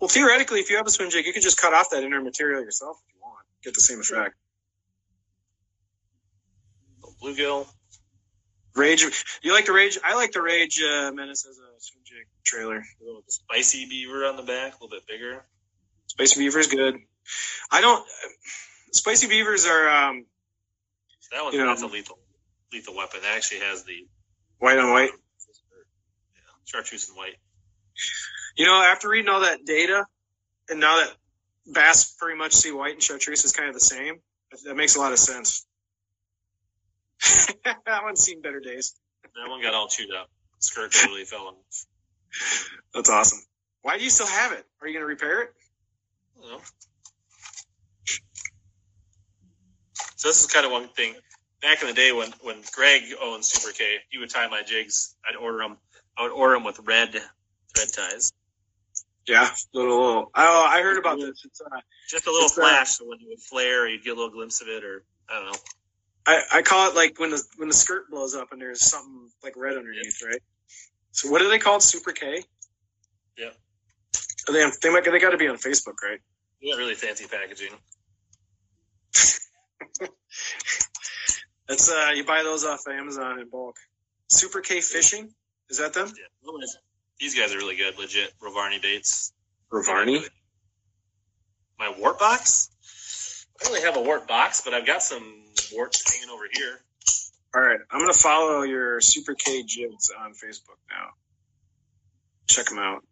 Well, 0.00 0.08
theoretically, 0.08 0.58
if 0.58 0.70
you 0.70 0.76
have 0.76 0.88
a 0.88 0.90
swim 0.90 1.08
jig, 1.08 1.24
you 1.24 1.32
could 1.32 1.44
just 1.44 1.56
cut 1.56 1.72
off 1.72 1.90
that 1.90 2.02
inner 2.02 2.20
material 2.20 2.60
yourself 2.62 2.96
if 3.06 3.14
you 3.14 3.20
want. 3.22 3.46
Get 3.62 3.74
the 3.74 3.80
same 3.80 4.00
effect. 4.00 4.34
Bluegill, 7.22 7.68
Rage. 8.74 9.04
You 9.42 9.52
like 9.52 9.66
the 9.66 9.72
rage? 9.72 10.00
I 10.04 10.16
like 10.16 10.32
the 10.32 10.42
rage 10.42 10.82
uh, 10.82 11.12
menace 11.12 11.46
as 11.48 11.58
a 11.58 11.80
swim 11.80 12.02
jig 12.04 12.26
trailer. 12.44 12.78
a 12.78 13.04
little 13.04 13.22
spicy 13.28 13.86
beaver 13.88 14.24
on 14.24 14.36
the 14.36 14.42
back, 14.42 14.72
a 14.80 14.84
little 14.84 14.88
bit 14.88 15.06
bigger. 15.06 15.44
Spicy 16.08 16.40
beaver 16.40 16.58
is 16.58 16.66
good. 16.66 16.96
I 17.70 17.82
don't. 17.82 18.04
Spicy 18.90 19.28
beavers 19.28 19.64
are 19.64 19.88
um, 19.88 20.26
that 21.30 21.44
one's 21.44 21.54
You 21.54 21.60
know- 21.60 21.68
that's 21.68 21.82
a 21.82 21.86
lethal 21.86 22.18
lethal 22.72 22.96
weapon. 22.96 23.20
It 23.22 23.36
actually 23.36 23.60
has 23.60 23.84
the 23.84 24.06
white 24.58 24.78
on 24.78 24.92
white. 24.92 25.10
Yeah, 25.10 26.40
chartreuse 26.64 27.08
and 27.08 27.16
white. 27.16 27.36
You 28.56 28.66
know, 28.66 28.74
after 28.74 29.08
reading 29.08 29.28
all 29.28 29.40
that 29.40 29.64
data, 29.64 30.04
and 30.68 30.80
now 30.80 30.96
that 30.96 31.14
bass 31.72 32.14
pretty 32.18 32.38
much 32.38 32.52
see 32.52 32.72
white 32.72 32.94
and 32.94 33.02
chartreuse 33.02 33.44
is 33.44 33.52
kind 33.52 33.68
of 33.68 33.74
the 33.74 33.80
same, 33.80 34.20
that 34.64 34.76
makes 34.76 34.96
a 34.96 35.00
lot 35.00 35.12
of 35.12 35.18
sense. 35.18 35.66
that 37.64 38.02
one's 38.02 38.20
seen 38.20 38.42
better 38.42 38.60
days. 38.60 38.94
That 39.22 39.50
one 39.50 39.62
got 39.62 39.74
all 39.74 39.88
chewed 39.88 40.10
up. 40.12 40.30
Skirt 40.60 40.92
totally 40.92 41.24
fell 41.24 41.48
off. 41.48 41.86
That's 42.94 43.10
awesome. 43.10 43.38
Why 43.82 43.96
do 43.96 44.04
you 44.04 44.10
still 44.10 44.26
have 44.26 44.52
it? 44.52 44.64
Are 44.80 44.88
you 44.88 44.94
going 44.94 45.02
to 45.02 45.06
repair 45.06 45.42
it? 45.42 45.50
I 46.36 46.40
don't 46.42 46.50
know. 46.52 46.60
So 50.16 50.28
this 50.28 50.40
is 50.40 50.46
kind 50.46 50.66
of 50.66 50.72
one 50.72 50.88
thing. 50.88 51.14
Back 51.62 51.82
in 51.82 51.88
the 51.88 51.94
day 51.94 52.12
when 52.12 52.32
when 52.42 52.56
Greg 52.74 53.02
owned 53.20 53.44
Super 53.44 53.72
K, 53.72 53.98
he 54.10 54.18
would 54.18 54.30
tie 54.30 54.48
my 54.48 54.62
jigs. 54.62 55.16
I'd 55.28 55.36
order 55.36 55.58
them. 55.58 55.76
I 56.16 56.22
would 56.22 56.32
order 56.32 56.54
them 56.54 56.64
with 56.64 56.80
red 56.84 57.12
thread 57.12 57.88
ties, 57.92 58.32
Yeah, 59.26 59.48
little 59.72 60.00
little. 60.00 60.30
Oh, 60.34 60.66
I 60.68 60.82
heard 60.82 60.98
about 60.98 61.18
this. 61.18 61.44
It's, 61.44 61.60
uh, 61.60 61.80
just 62.08 62.26
a 62.26 62.30
little 62.30 62.46
uh, 62.46 62.50
flash. 62.50 62.90
So 62.90 63.06
when 63.06 63.18
it 63.20 63.26
would 63.28 63.40
flare, 63.40 63.88
you'd 63.88 64.02
get 64.04 64.10
a 64.10 64.14
little 64.14 64.30
glimpse 64.30 64.60
of 64.60 64.68
it, 64.68 64.84
or 64.84 65.04
I 65.28 65.34
don't 65.34 65.52
know. 65.52 65.58
I, 66.26 66.42
I 66.52 66.62
call 66.62 66.90
it 66.90 66.94
like 66.94 67.18
when 67.18 67.30
the 67.30 67.42
when 67.56 67.68
the 67.68 67.74
skirt 67.74 68.10
blows 68.10 68.34
up 68.34 68.52
and 68.52 68.60
there's 68.60 68.84
something 68.84 69.30
like 69.42 69.54
red 69.56 69.76
underneath, 69.76 70.20
right? 70.24 70.42
So 71.12 71.30
what 71.30 71.42
are 71.42 71.48
they 71.48 71.58
called? 71.58 71.82
Super 71.82 72.12
K. 72.12 72.42
Yeah. 73.36 73.50
Are 74.48 74.52
they 74.52 74.62
on, 74.62 74.72
they 74.82 74.90
might 74.90 75.04
they 75.04 75.18
got 75.18 75.30
to 75.30 75.36
be 75.36 75.48
on 75.48 75.56
Facebook, 75.56 75.94
right? 76.02 76.20
Got 76.62 76.78
really 76.78 76.94
fancy 76.94 77.26
packaging. 77.26 77.72
That's 81.68 81.90
uh, 81.90 82.12
you 82.14 82.24
buy 82.24 82.42
those 82.42 82.64
off 82.64 82.86
Amazon 82.88 83.38
in 83.38 83.48
bulk. 83.48 83.76
Super 84.28 84.60
K 84.60 84.80
Fishing 84.80 85.34
is 85.70 85.78
that 85.78 85.92
them? 85.92 86.08
Yeah, 86.08 86.52
these 87.20 87.38
guys 87.38 87.52
are 87.54 87.58
really 87.58 87.76
good, 87.76 87.98
legit. 87.98 88.32
Rovarni 88.40 88.80
baits. 88.80 89.32
Ravarni. 89.70 90.26
My 91.78 91.94
wart 91.98 92.18
box. 92.18 92.70
I 93.60 93.64
don't 93.64 93.74
really 93.74 93.86
have 93.86 93.96
a 93.96 94.02
wart 94.02 94.26
box, 94.26 94.62
but 94.64 94.72
I've 94.72 94.86
got 94.86 95.02
some 95.02 95.44
warts 95.74 96.10
hanging 96.10 96.30
over 96.30 96.44
here. 96.52 96.80
All 97.54 97.60
right, 97.60 97.80
I'm 97.90 98.00
gonna 98.00 98.12
follow 98.12 98.62
your 98.62 99.00
Super 99.00 99.34
K 99.34 99.62
jigs 99.62 100.10
on 100.18 100.32
Facebook 100.32 100.78
now. 100.90 101.10
Check 102.46 102.66
them 102.66 102.78
out. 102.78 103.04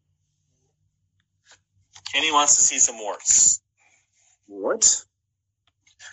Kenny 2.12 2.32
wants 2.32 2.56
to 2.56 2.62
see 2.62 2.78
some 2.78 2.98
warts. 2.98 3.60
What? 4.46 5.04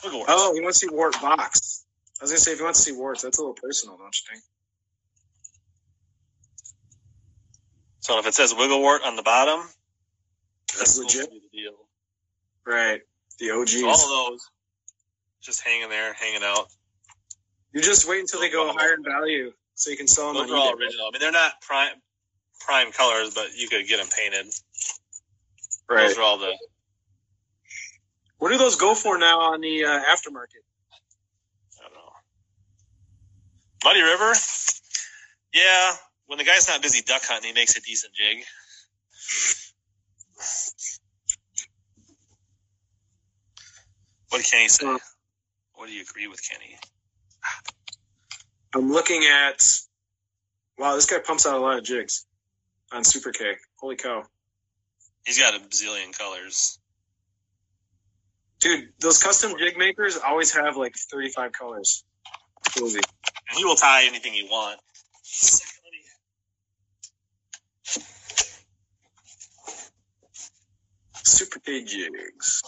Look 0.04 0.14
at 0.14 0.18
warts. 0.18 0.32
Oh, 0.34 0.54
he 0.54 0.62
wants 0.62 0.80
to 0.80 0.88
see 0.88 0.94
wart 0.94 1.14
box. 1.22 1.83
I 2.24 2.26
was 2.26 2.32
gonna 2.32 2.40
say 2.40 2.52
if 2.54 2.60
you 2.60 2.64
want 2.64 2.78
to 2.78 2.82
see 2.82 2.94
warts, 2.94 3.22
that's 3.22 3.38
a 3.38 3.42
little 3.42 3.54
personal, 3.54 3.98
don't 3.98 4.16
you 4.16 4.22
think? 4.32 4.44
So 8.00 8.18
if 8.18 8.26
it 8.26 8.34
says 8.34 8.56
wiggle 8.58 8.80
wart 8.80 9.02
on 9.04 9.18
the 9.18 9.24
bottom, 9.24 9.60
That's 10.78 10.92
supposed 10.92 11.18
legit. 11.18 11.30
the 11.32 11.58
deal. 11.58 11.74
Right. 12.66 13.02
The 13.40 13.52
OGs. 13.52 13.78
So 13.78 13.90
all 13.90 14.26
of 14.26 14.32
those 14.32 14.50
just 15.42 15.68
hanging 15.68 15.90
there, 15.90 16.14
hanging 16.14 16.44
out. 16.46 16.68
You 17.74 17.82
just 17.82 18.08
wait 18.08 18.22
until 18.22 18.40
they 18.40 18.50
go 18.50 18.72
higher 18.72 18.94
in 18.94 19.04
value 19.04 19.52
so 19.76 19.90
you 19.92 19.98
can 19.98 20.08
sell 20.08 20.28
them 20.28 20.36
Those 20.36 20.52
on 20.52 20.58
are 20.58 20.62
all 20.62 20.78
original. 20.78 21.08
I 21.08 21.12
mean, 21.12 21.20
they're 21.20 21.34
not 21.34 21.60
prime 21.60 21.92
prime 22.62 22.94
colors, 22.94 23.34
but 23.34 23.54
you 23.58 23.68
could 23.68 23.86
get 23.86 23.98
them 23.98 24.08
painted. 24.18 24.50
Right. 25.90 26.08
Those 26.08 26.18
are 26.18 26.22
all 26.22 26.38
the. 26.38 26.54
What 28.38 28.50
do 28.52 28.58
those 28.58 28.78
go 28.78 28.96
for 28.96 29.18
now 29.18 29.42
on 29.42 29.60
the 29.60 29.84
uh, 29.84 29.90
aftermarket? 29.90 30.64
I 31.80 31.84
don't 31.84 31.94
know. 31.94 32.12
Muddy 33.84 34.02
River. 34.02 34.34
Yeah, 35.54 35.92
when 36.28 36.38
the 36.38 36.44
guy's 36.44 36.68
not 36.68 36.82
busy 36.82 37.02
duck 37.02 37.22
hunting, 37.26 37.50
he 37.50 37.54
makes 37.54 37.78
a 37.78 37.82
decent 37.82 38.14
jig. 38.14 38.44
What 44.30 44.42
did 44.42 44.50
Kenny 44.52 44.68
say? 44.68 44.88
Uh, 44.88 44.98
What 45.76 45.88
do 45.88 45.94
you 45.94 46.02
agree 46.02 46.28
with 46.28 46.42
Kenny? 46.48 46.78
I'm 48.74 48.92
looking 48.92 49.24
at. 49.32 49.64
Wow, 50.78 50.96
this 50.96 51.06
guy 51.06 51.20
pumps 51.20 51.46
out 51.46 51.56
a 51.56 51.60
lot 51.60 51.78
of 51.78 51.84
jigs 51.84 52.26
on 52.92 53.04
Super 53.04 53.32
K. 53.32 53.54
Holy 53.80 53.96
cow. 53.96 54.24
He's 55.26 55.40
got 55.40 55.56
a 55.56 55.60
bazillion 55.60 56.18
colors. 56.18 56.80
Dude, 58.60 58.90
those 59.00 59.22
custom 59.22 59.54
jig 59.60 59.78
makers 59.78 60.18
always 60.18 60.54
have 60.56 60.78
like 60.78 60.96
35 60.96 61.52
colors. 61.52 62.04
Cozy. 62.78 63.00
And 63.50 63.58
he 63.58 63.66
will 63.66 63.76
tie 63.76 64.06
anything 64.06 64.34
you 64.34 64.48
want. 64.48 64.80
Super 71.24 71.60
K 71.60 71.84
jigs. 71.84 72.64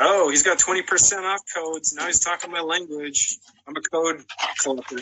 Oh, 0.00 0.28
he's 0.28 0.42
got 0.42 0.58
20% 0.58 1.22
off 1.22 1.40
codes. 1.54 1.94
Now 1.94 2.06
he's 2.06 2.18
talking 2.18 2.50
my 2.50 2.60
language. 2.60 3.38
I'm 3.66 3.76
a 3.76 3.80
code 3.80 4.24
collector. 4.60 4.98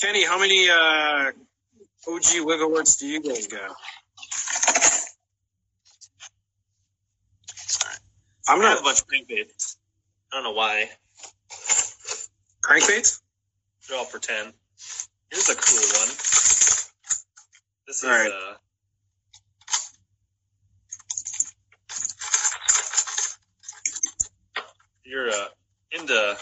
Kenny, 0.00 0.24
how 0.24 0.38
many 0.40 0.68
uh, 0.68 1.30
OG 2.08 2.44
wiggle 2.44 2.70
warts 2.70 2.96
do 2.96 3.06
you 3.06 3.22
guys 3.22 3.46
got? 3.46 3.70
I'm 8.48 8.60
I 8.60 8.64
have 8.70 8.80
a 8.80 8.82
not 8.82 8.84
bunch 8.84 9.00
of 9.00 9.06
crankbaits. 9.06 9.71
I 10.32 10.36
don't 10.36 10.44
know 10.44 10.52
why. 10.52 10.88
crankbaits. 12.62 13.20
They're 13.88 13.98
all 13.98 14.04
for 14.06 14.18
10. 14.18 14.52
Here's 15.30 15.48
a 15.50 15.54
cool 15.54 15.78
one. 16.00 16.08
This 17.86 18.02
is, 18.02 18.04
right. 18.04 18.30
uh, 18.30 18.54
you're, 25.04 25.28
uh, 25.28 25.48
into 25.92 26.36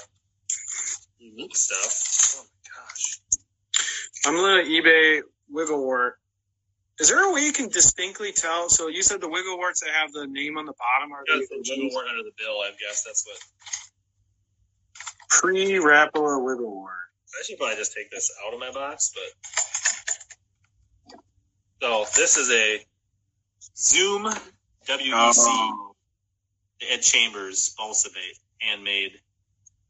unique 1.19 1.57
stuff. 1.57 2.37
Oh 2.39 2.45
my 2.45 2.83
gosh. 2.85 3.21
I'm 4.27 4.37
gonna 4.37 4.63
eBay 4.63 5.23
wiggle 5.49 5.85
wart. 5.85 6.19
Is 7.01 7.09
there 7.09 7.25
a 7.25 7.33
way 7.33 7.41
you 7.41 7.53
can 7.53 7.69
distinctly 7.69 8.33
tell? 8.33 8.69
So 8.69 8.89
you 8.89 9.03
said 9.03 9.21
the 9.21 9.29
wiggle 9.29 9.57
warts 9.57 9.81
that 9.81 9.91
have 9.91 10.13
the 10.13 10.27
name 10.27 10.59
on 10.59 10.67
the 10.67 10.75
bottom 10.75 11.13
are 11.13 11.25
Got 11.27 11.41
the 11.49 11.63
the 11.65 12.09
under 12.11 12.23
the 12.23 12.33
bill, 12.37 12.61
I 12.61 12.71
guess. 12.79 13.05
That's 13.05 13.27
what. 13.27 13.39
Pre 15.41 15.79
Rapala 15.79 16.45
wiggle 16.45 16.75
wart. 16.75 16.93
I 17.39 17.43
should 17.45 17.59
probably 17.59 17.77
just 17.77 17.95
take 17.95 18.11
this 18.11 18.31
out 18.47 18.53
of 18.53 18.61
my 18.61 18.71
box, 18.73 19.13
but. 19.15 19.23
So, 21.83 22.05
this 22.15 22.37
is 22.37 22.51
a 22.51 22.85
Zoom 23.75 24.25
WEC 24.87 25.47
Oh, 25.47 25.95
Ed 26.91 26.99
Chambers 26.99 27.75
balsa 27.79 28.11
bait, 28.13 28.37
handmade. 28.61 29.13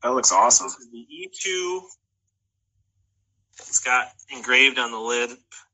that 0.03 0.11
looks 0.11 0.31
awesome. 0.31 0.69
This 0.69 0.79
is 0.79 0.91
the 0.91 1.51
E2. 1.51 1.81
It's 3.59 3.81
got 3.81 4.07
engraved 4.35 4.79
on 4.79 4.93
the 4.93 4.99
lid. 4.99 5.31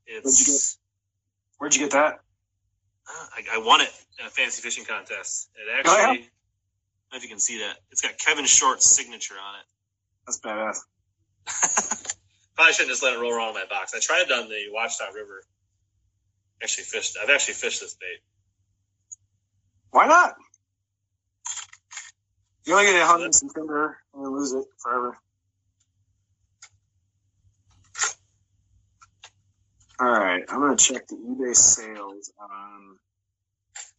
It's 0.07 0.79
Where'd 1.59 1.75
you 1.75 1.81
get 1.81 1.91
that? 1.91 2.19
Ah, 3.07 3.29
I, 3.35 3.55
I 3.55 3.57
won 3.59 3.81
it 3.81 3.89
in 4.19 4.25
a 4.25 4.29
fancy 4.29 4.61
fishing 4.61 4.85
contest. 4.85 5.49
It 5.55 5.85
oh, 5.85 5.97
actually, 5.97 6.29
if 7.13 7.23
you 7.23 7.29
can 7.29 7.39
see 7.39 7.59
that. 7.59 7.77
It's 7.91 8.01
got 8.01 8.17
Kevin 8.17 8.45
Short's 8.45 8.85
signature 8.85 9.35
on 9.35 9.55
it. 9.59 9.65
That's 10.25 10.39
badass. 10.39 12.15
Probably 12.55 12.73
shouldn't 12.73 12.89
just 12.89 13.03
let 13.03 13.13
it 13.13 13.19
roll 13.19 13.33
around 13.33 13.49
in 13.49 13.55
my 13.55 13.65
box. 13.69 13.93
I 13.95 13.99
tried 13.99 14.23
it 14.23 14.31
on 14.31 14.49
the 14.49 14.65
Watchdog 14.71 15.13
River. 15.15 15.43
Actually 16.61 16.85
fished. 16.85 17.17
I've 17.21 17.29
actually 17.29 17.53
fished 17.53 17.81
this 17.81 17.95
bait. 17.95 18.19
Why 19.91 20.07
not? 20.07 20.35
You 22.65 22.73
only 22.73 22.87
get 22.87 23.01
a 23.01 23.05
hundred 23.05 23.33
some 23.33 23.49
timber 23.49 23.97
and 24.13 24.25
then 24.25 24.31
lose 24.35 24.53
it 24.53 24.65
forever. 24.77 25.17
All 29.99 30.11
right, 30.11 30.43
I'm 30.49 30.59
gonna 30.59 30.75
check 30.75 31.07
the 31.07 31.15
eBay 31.15 31.55
sales 31.55 32.31
on 32.39 32.97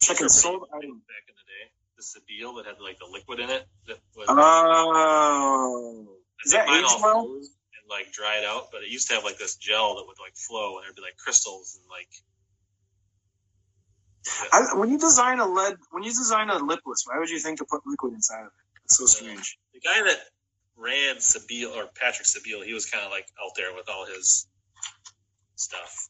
checking 0.01 0.29
sold 0.29 0.67
items. 0.73 1.01
back 1.01 1.25
in 1.27 1.35
the 1.35 1.43
day. 1.47 1.78
Is 1.99 2.15
that 2.15 2.65
had 2.65 2.79
like 2.81 2.97
the 2.97 3.05
liquid 3.11 3.39
in 3.39 3.49
it. 3.49 3.67
That 3.87 3.97
was, 4.15 4.27
Oh, 4.29 6.07
is 6.45 6.53
that 6.53 6.67
mine 6.67 6.83
all 6.85 7.01
well? 7.01 7.25
froze 7.25 7.49
and 7.75 7.89
like 7.89 8.13
dried 8.13 8.45
out, 8.45 8.67
but 8.71 8.83
it 8.83 8.89
used 8.89 9.09
to 9.09 9.15
have 9.15 9.25
like 9.25 9.37
this 9.37 9.55
gel 9.57 9.95
that 9.95 10.07
would 10.07 10.17
like 10.19 10.35
flow 10.35 10.77
and 10.77 10.85
there'd 10.85 10.95
be 10.95 11.01
like 11.01 11.17
crystals 11.17 11.77
and 11.77 11.89
like. 11.89 12.07
I, 14.53 14.77
when 14.77 14.89
you 14.89 14.97
design 14.97 15.39
a 15.39 15.47
lead, 15.47 15.75
when 15.91 16.03
you 16.03 16.11
design 16.11 16.49
a 16.49 16.57
lipless, 16.57 17.03
why 17.05 17.19
would 17.19 17.29
you 17.29 17.39
think 17.39 17.59
to 17.59 17.65
put 17.65 17.81
liquid 17.85 18.13
inside 18.13 18.41
of 18.41 18.47
it? 18.47 18.83
It's 18.85 18.97
so 18.97 19.03
uh, 19.03 19.07
strange. 19.07 19.57
The 19.73 19.79
guy 19.81 20.01
that 20.01 20.19
ran 20.77 21.17
Sebile 21.17 21.75
or 21.75 21.87
Patrick 21.99 22.27
Sebile, 22.27 22.63
he 22.63 22.73
was 22.73 22.85
kind 22.85 23.03
of 23.03 23.11
like 23.11 23.27
out 23.43 23.51
there 23.57 23.73
with 23.75 23.89
all 23.89 24.05
his 24.05 24.47
stuff. 25.55 26.09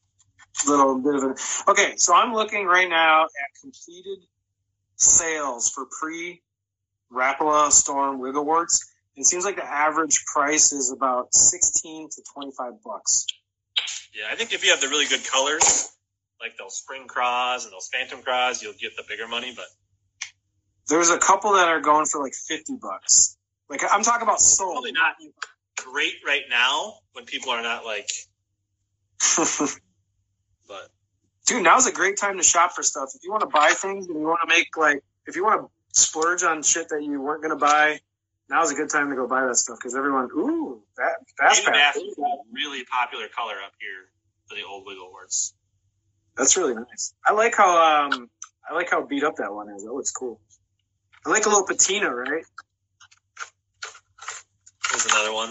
Little 0.67 0.99
bit 0.99 1.15
of 1.15 1.23
an 1.23 1.35
okay. 1.67 1.93
So 1.97 2.13
I'm 2.13 2.33
looking 2.33 2.65
right 2.65 2.89
now 2.89 3.23
at 3.23 3.61
completed 3.61 4.19
sales 4.99 5.69
for 5.69 5.85
pre 5.99 6.41
Rapala 7.11 7.71
Storm 7.71 8.19
Wiggle 8.19 8.45
Warts. 8.45 8.85
It 9.15 9.26
seems 9.26 9.43
like 9.43 9.55
the 9.55 9.65
average 9.65 10.23
price 10.34 10.71
is 10.71 10.91
about 10.91 11.34
sixteen 11.34 12.09
to 12.09 12.23
twenty 12.34 12.51
five 12.57 12.73
bucks. 12.84 13.26
Yeah, 14.13 14.26
I 14.31 14.35
think 14.35 14.53
if 14.53 14.63
you 14.63 14.71
have 14.71 14.81
the 14.81 14.88
really 14.88 15.05
good 15.07 15.26
colors, 15.26 15.89
like 16.39 16.57
those 16.57 16.76
spring 16.77 17.07
craws 17.07 17.65
and 17.65 17.73
those 17.73 17.89
phantom 17.91 18.21
craws, 18.21 18.61
you'll 18.61 18.73
get 18.73 18.95
the 18.95 19.03
bigger 19.07 19.27
money. 19.27 19.53
But 19.55 19.65
There's 20.88 21.09
a 21.09 21.17
couple 21.17 21.53
that 21.53 21.67
are 21.67 21.81
going 21.81 22.05
for 22.05 22.21
like 22.21 22.34
fifty 22.34 22.76
bucks. 22.81 23.38
Like 23.69 23.81
I'm 23.91 24.03
talking 24.03 24.23
about 24.23 24.39
sold. 24.39 24.73
probably 24.73 24.91
not 24.93 25.15
great 25.77 26.15
right 26.26 26.43
now 26.49 26.95
when 27.13 27.26
people 27.26 27.51
are 27.51 27.61
not 27.63 27.85
like. 27.85 28.09
But 30.67 30.88
Dude, 31.49 31.63
now's 31.63 31.88
a 31.88 31.91
great 31.91 32.15
time 32.15 32.38
to 32.38 32.43
shop 32.43 32.73
for 32.73 32.84
stuff. 32.84 33.09
If 33.15 33.23
you 33.23 33.31
want 33.31 33.41
to 33.41 33.47
buy 33.47 33.71
things 33.71 34.05
and 34.05 34.19
you 34.19 34.27
want 34.27 34.41
to 34.47 34.55
make 34.55 34.77
like, 34.77 35.03
if 35.26 35.35
you 35.35 35.43
want 35.43 35.63
to 35.63 35.99
splurge 35.99 36.43
on 36.43 36.61
shit 36.61 36.89
that 36.89 37.01
you 37.01 37.19
weren't 37.19 37.41
gonna 37.41 37.55
buy, 37.55 37.99
now's 38.51 38.71
a 38.71 38.76
good 38.76 38.91
time 38.91 39.09
to 39.09 39.15
go 39.15 39.27
buy 39.27 39.47
that 39.47 39.55
stuff 39.55 39.80
because 39.80 39.95
everyone, 39.95 40.26
ooh, 40.26 40.84
that 40.97 41.13
fast 41.39 41.65
pass, 41.65 41.95
is 41.95 42.15
a 42.19 42.53
really 42.53 42.85
popular 42.85 43.27
color 43.35 43.55
up 43.65 43.71
here 43.80 44.11
for 44.47 44.53
the 44.53 44.61
old 44.63 44.85
Wiggle 44.85 45.09
Warts. 45.09 45.55
that's 46.38 46.55
really 46.55 46.76
nice. 46.76 47.15
I 47.26 47.34
like 47.34 47.55
how 47.55 48.11
um, 48.11 48.30
I 48.69 48.76
like 48.76 48.91
how 48.91 49.03
beat 49.03 49.23
up 49.23 49.38
that 49.38 49.51
one 49.51 49.69
is. 49.69 49.84
That 49.84 49.91
looks 49.91 50.11
cool. 50.11 50.39
I 51.26 51.31
like 51.31 51.47
a 51.47 51.49
little 51.49 51.65
patina, 51.65 52.13
right? 52.13 52.45
Here's 54.91 55.05
another 55.07 55.34
one. 55.34 55.49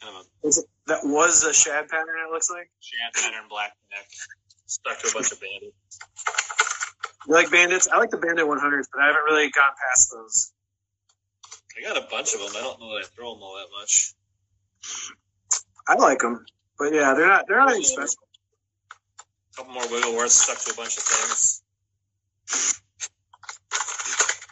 Kind 0.00 0.18
of 0.44 0.56
a 0.56 0.75
that 0.86 1.00
was 1.04 1.44
a 1.44 1.52
shad 1.52 1.88
pattern. 1.88 2.16
It 2.26 2.32
looks 2.32 2.50
like. 2.50 2.70
shad 2.80 3.12
pattern 3.14 3.48
black 3.48 3.72
neck. 3.90 4.06
Stuck 4.66 4.98
to 5.00 5.08
a 5.08 5.12
bunch 5.12 5.32
of 5.32 5.40
bandits. 5.40 5.76
You 7.26 7.34
like 7.34 7.50
bandits? 7.50 7.88
I 7.92 7.98
like 7.98 8.10
the 8.10 8.18
bandit 8.18 8.46
100s, 8.46 8.86
but 8.92 9.02
I 9.02 9.06
haven't 9.06 9.24
really 9.24 9.50
gone 9.50 9.72
past 9.88 10.12
those. 10.12 10.52
I 11.76 11.82
got 11.82 11.96
a 11.96 12.06
bunch 12.10 12.34
of 12.34 12.40
them. 12.40 12.50
I 12.56 12.60
don't 12.60 12.80
know 12.80 12.94
that 12.94 13.04
I 13.04 13.06
throw 13.14 13.34
them 13.34 13.42
all 13.42 13.56
that 13.56 13.68
much. 13.78 14.14
I 15.88 15.94
like 15.94 16.18
them, 16.20 16.44
but 16.78 16.92
yeah, 16.92 17.14
they're 17.14 17.28
not 17.28 17.46
they're 17.46 17.58
not 17.58 17.72
any 17.72 17.84
special. 17.84 18.14
A 19.52 19.56
couple 19.56 19.74
more 19.74 19.88
Wiggle 19.88 20.12
Warts 20.12 20.34
stuck 20.34 20.58
to 20.58 20.72
a 20.72 20.74
bunch 20.74 20.96
of 20.96 21.02
things. 21.02 21.62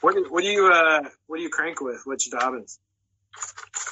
What 0.01 0.15
do, 0.15 0.27
what 0.28 0.43
do 0.43 0.48
you 0.48 0.70
uh 0.70 1.02
what 1.27 1.39
do 1.39 1.43
you 1.43 1.48
crank 1.48 1.81
with? 1.81 2.02
Which 2.05 2.31
Dobbins? 2.31 2.78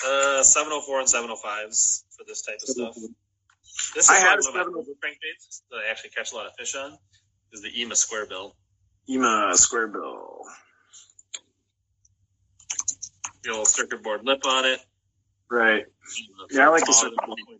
Uh, 0.05 0.43
704 0.43 1.01
and 1.01 1.09
705s 1.09 2.05
for 2.17 2.25
this 2.27 2.43
type 2.43 2.57
of 2.57 2.69
stuff. 2.69 2.95
This 3.95 4.05
is 4.05 4.11
I 4.11 4.15
had 4.17 4.37
one 4.37 4.37
a 4.37 4.39
of 4.39 4.45
my 4.45 4.61
704. 4.63 4.83
favorite 4.85 4.99
crankbaits 5.01 5.63
that 5.71 5.77
I 5.87 5.91
actually 5.91 6.11
catch 6.11 6.33
a 6.33 6.37
lot 6.37 6.47
of 6.47 6.53
fish 6.59 6.75
on. 6.75 6.97
Is 7.53 7.63
the 7.63 7.81
EMA 7.81 7.95
square 7.95 8.27
bill. 8.27 8.57
Ema 9.09 9.53
square 9.55 9.89
bill. 9.89 10.41
Your 13.45 13.55
little 13.55 13.67
circuit 13.67 14.03
board 14.03 14.25
lip 14.25 14.41
on 14.47 14.65
it. 14.65 14.81
Right. 15.51 15.85
Yeah, 16.51 16.67
I 16.67 16.71
like 16.71 16.85
the 16.87 16.93
Smaller 16.93 17.15
circuit 17.17 17.37
than 17.49 17.59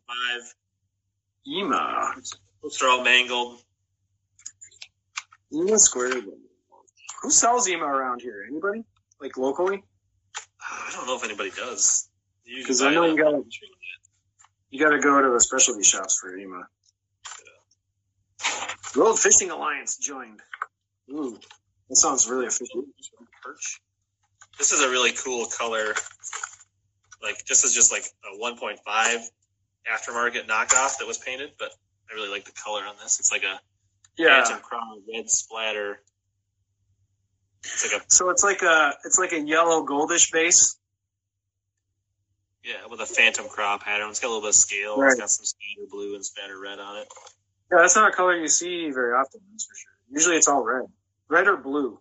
1.5. 1.57 1.65
Ema. 1.67 2.15
Hooks 2.63 2.83
are 2.83 2.89
all 2.89 3.05
mangled. 3.05 3.61
Ema 5.53 5.79
square 5.79 6.11
bill. 6.23 6.39
Who 7.23 7.31
sells 7.31 7.69
Ema 7.69 7.85
around 7.85 8.23
here? 8.23 8.45
Anybody? 8.49 8.85
Like 9.21 9.37
locally? 9.37 9.83
I 10.61 10.91
don't 10.95 11.07
know 11.07 11.17
if 11.17 11.25
anybody 11.25 11.51
does. 11.51 12.09
You 12.45 12.57
usually 12.57 12.67
'Cause 12.67 12.83
I 12.83 12.93
know 12.93 13.05
you 13.07 13.17
gotta- 13.17 13.45
You 14.71 14.81
got 14.83 14.91
to 14.91 14.99
go 15.01 15.21
to 15.21 15.31
the 15.31 15.41
specialty 15.41 15.83
shops 15.83 16.19
for 16.19 16.35
Ema. 16.37 16.67
World 18.97 19.19
Fishing 19.19 19.51
Alliance 19.51 19.97
joined. 19.97 20.41
Ooh, 21.11 21.39
that 21.89 21.97
sounds 21.97 22.29
really 22.29 22.47
official. 22.47 22.85
perch. 23.43 23.81
This 24.59 24.71
is 24.73 24.81
a 24.81 24.89
really 24.91 25.13
cool 25.13 25.47
color. 25.47 25.95
Like 27.23 27.45
this 27.47 27.65
is 27.65 27.75
just 27.75 27.91
like 27.91 28.05
a 28.33 28.37
1.5 28.39 29.29
aftermarket 29.91 30.47
knockoff 30.47 30.99
that 30.99 31.07
was 31.07 31.19
painted, 31.19 31.53
but 31.59 31.73
I 32.11 32.15
really 32.15 32.29
like 32.29 32.45
the 32.45 32.53
color 32.53 32.85
on 32.85 32.97
this. 32.99 33.19
It's 33.19 33.33
like 33.33 33.43
a 33.45 33.61
Yeah. 34.17 34.45
phantom 34.45 34.63
crown 34.63 35.03
red 35.13 35.29
splatter. 35.31 36.03
It's 37.65 37.83
like 37.93 38.01
a 38.03 38.11
So 38.11 38.31
it's 38.31 38.43
like 38.45 38.63
a 38.63 38.97
it's 39.05 39.19
like 39.19 39.33
a 39.33 39.41
yellow 39.41 39.85
goldish 39.85 40.31
base. 40.33 40.77
Yeah 42.65 42.87
with 42.91 43.01
a 43.01 43.07
phantom 43.07 43.49
crop 43.49 43.85
pattern. 43.85 44.11
It's 44.11 44.21
got 44.21 44.29
a 44.29 44.31
little 44.31 44.43
bit 44.43 44.51
of 44.51 44.55
scale. 44.55 44.97
Right. 44.99 45.11
It's 45.13 45.21
got 45.21 45.31
some 45.31 45.45
spatter 45.45 45.89
blue 45.91 46.15
and 46.15 46.25
spatter 46.25 46.59
red 46.59 46.79
on 46.79 46.99
it. 46.99 47.09
Yeah, 47.71 47.79
that's 47.81 47.97
not 47.97 48.11
a 48.11 48.13
color 48.13 48.37
you 48.37 48.49
see 48.49 48.91
very 48.91 49.13
often. 49.13 49.41
That's 49.51 49.65
for 49.65 49.75
sure. 49.75 49.93
Usually 50.11 50.37
it's 50.37 50.49
all 50.49 50.63
red, 50.63 50.85
red 51.29 51.49
or 51.49 51.57
blue, 51.57 51.99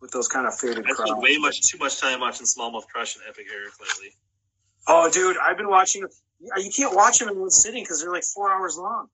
with 0.00 0.10
those 0.10 0.26
kind 0.26 0.46
of 0.46 0.58
faded 0.58 0.84
I 0.84 0.92
spent 0.92 1.18
way 1.18 1.36
much 1.38 1.62
too 1.62 1.78
much 1.78 2.00
time 2.00 2.20
watching 2.20 2.44
Smallmouth 2.44 2.86
Crush 2.88 3.14
and 3.16 3.24
Epic 3.28 3.46
Eric 3.52 3.72
lately. 3.80 4.14
Oh, 4.88 5.10
dude, 5.10 5.36
I've 5.38 5.56
been 5.56 5.68
watching. 5.68 6.04
Uh, 6.04 6.60
you 6.60 6.70
can't 6.70 6.94
watch 6.94 7.18
them 7.18 7.28
in 7.28 7.38
one 7.38 7.50
sitting 7.50 7.82
because 7.82 8.00
they're 8.00 8.12
like 8.12 8.24
four 8.24 8.52
hours 8.52 8.76
long. 8.76 9.08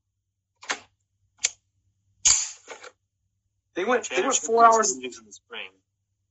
They 3.75 3.85
went. 3.85 4.09
They 4.11 4.23
went 4.23 4.35
four 4.35 4.65
hours. 4.65 4.95
in 4.95 5.01
the 5.01 5.11
spring. 5.31 5.69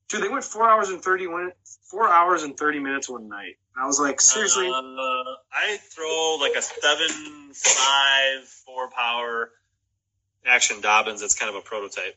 Dude, 0.10 0.23
they 0.23 0.30
went 0.30 0.44
four 0.44 0.69
hours 0.69 0.90
and 0.90 1.02
thirty 1.02 1.28
one. 1.28 1.52
Four 1.90 2.07
hours 2.07 2.44
and 2.44 2.57
thirty 2.57 2.80
minutes 2.80 3.10
one 3.10 3.28
night. 3.30 3.57
I 3.77 3.85
was 3.85 3.99
like, 3.99 4.19
seriously. 4.19 4.68
Uh, 4.68 4.73
I 5.53 5.77
throw 5.77 6.38
like 6.39 6.56
a 6.56 6.61
seven 6.61 7.53
five 7.53 8.43
four 8.65 8.89
power 8.89 9.52
action 10.45 10.81
Dobyns. 10.81 11.23
It's 11.23 11.35
kind 11.35 11.49
of 11.49 11.56
a 11.56 11.61
prototype, 11.61 12.15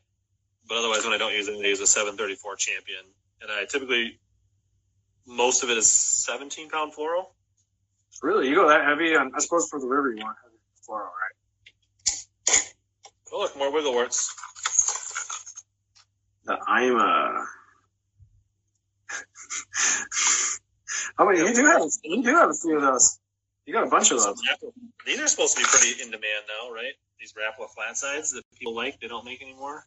but 0.68 0.78
otherwise, 0.78 1.04
when 1.04 1.12
I 1.12 1.18
don't 1.18 1.32
use 1.32 1.48
it, 1.48 1.54
I 1.54 1.68
use 1.68 1.80
a 1.80 1.86
seven 1.86 2.16
thirty 2.16 2.34
four 2.34 2.56
champion, 2.56 3.04
and 3.40 3.50
I 3.50 3.64
typically 3.66 4.18
most 5.26 5.62
of 5.62 5.70
it 5.70 5.78
is 5.78 5.90
seventeen 5.90 6.70
pound 6.70 6.92
fluoro. 6.92 7.26
Really, 8.22 8.48
you 8.48 8.54
go 8.56 8.68
that 8.68 8.84
heavy? 8.84 9.14
On, 9.14 9.32
I 9.34 9.38
suppose 9.40 9.68
for 9.68 9.80
the 9.80 9.86
river 9.86 10.10
you 10.12 10.22
want 10.22 10.36
heavy 10.42 10.56
fluoro, 10.88 11.04
right? 11.04 11.36
Oh 13.32 13.38
look, 13.40 13.56
more 13.56 13.72
wiggle 13.72 13.92
warts. 13.92 14.34
The 16.44 16.58
IMA. 16.68 17.46
Many? 21.18 21.38
You 21.38 21.54
do 21.54 21.66
have. 21.66 21.82
You 22.02 22.22
do 22.22 22.34
have 22.34 22.50
a 22.50 22.54
few 22.54 22.76
of 22.76 22.82
those. 22.82 23.18
You 23.66 23.72
got 23.72 23.86
a 23.86 23.90
bunch 23.90 24.10
of 24.10 24.18
those. 24.22 24.40
These 25.06 25.20
are 25.20 25.26
supposed 25.26 25.56
to 25.56 25.62
be 25.62 25.66
pretty 25.68 26.02
in 26.02 26.10
demand 26.10 26.44
now, 26.48 26.72
right? 26.72 26.92
These 27.18 27.32
Rapala 27.32 27.68
flat 27.74 27.96
sides 27.96 28.32
that 28.32 28.42
people 28.58 28.74
like, 28.74 29.00
they 29.00 29.06
don't 29.08 29.24
make 29.24 29.40
anymore. 29.42 29.86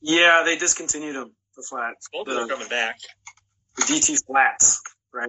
Yeah, 0.00 0.42
they 0.44 0.56
discontinued 0.56 1.14
them. 1.14 1.32
The 1.56 1.62
flat, 1.62 1.94
Both 2.12 2.28
of 2.28 2.34
them 2.34 2.44
are 2.44 2.48
coming 2.48 2.68
back. 2.68 2.98
the 3.76 3.82
DT 3.82 4.24
flats, 4.26 4.82
right? 5.12 5.28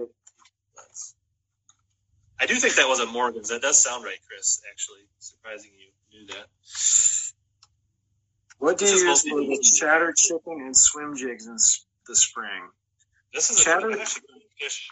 I 2.40 2.46
do 2.46 2.54
think 2.56 2.74
that 2.76 2.88
was 2.88 2.98
a 2.98 3.06
Morgan's. 3.06 3.50
That 3.50 3.62
does 3.62 3.80
sound 3.80 4.04
right, 4.04 4.18
Chris. 4.26 4.60
Actually, 4.70 5.00
surprising 5.20 5.70
you 5.78 6.18
knew 6.20 6.26
that. 6.28 6.46
What 8.58 8.78
do 8.78 8.86
This 8.86 9.00
you 9.02 9.08
use 9.08 9.22
for 9.22 9.38
the 9.40 9.58
chatter 9.78 10.12
chicken 10.16 10.60
and 10.62 10.76
swim 10.76 11.16
jigs 11.16 11.46
in 11.46 11.54
the 12.06 12.16
spring? 12.16 12.62
This 13.32 13.50
is 13.50 13.62
Chatter- 13.62 13.90
good 13.90 14.08
fish. 14.58 14.88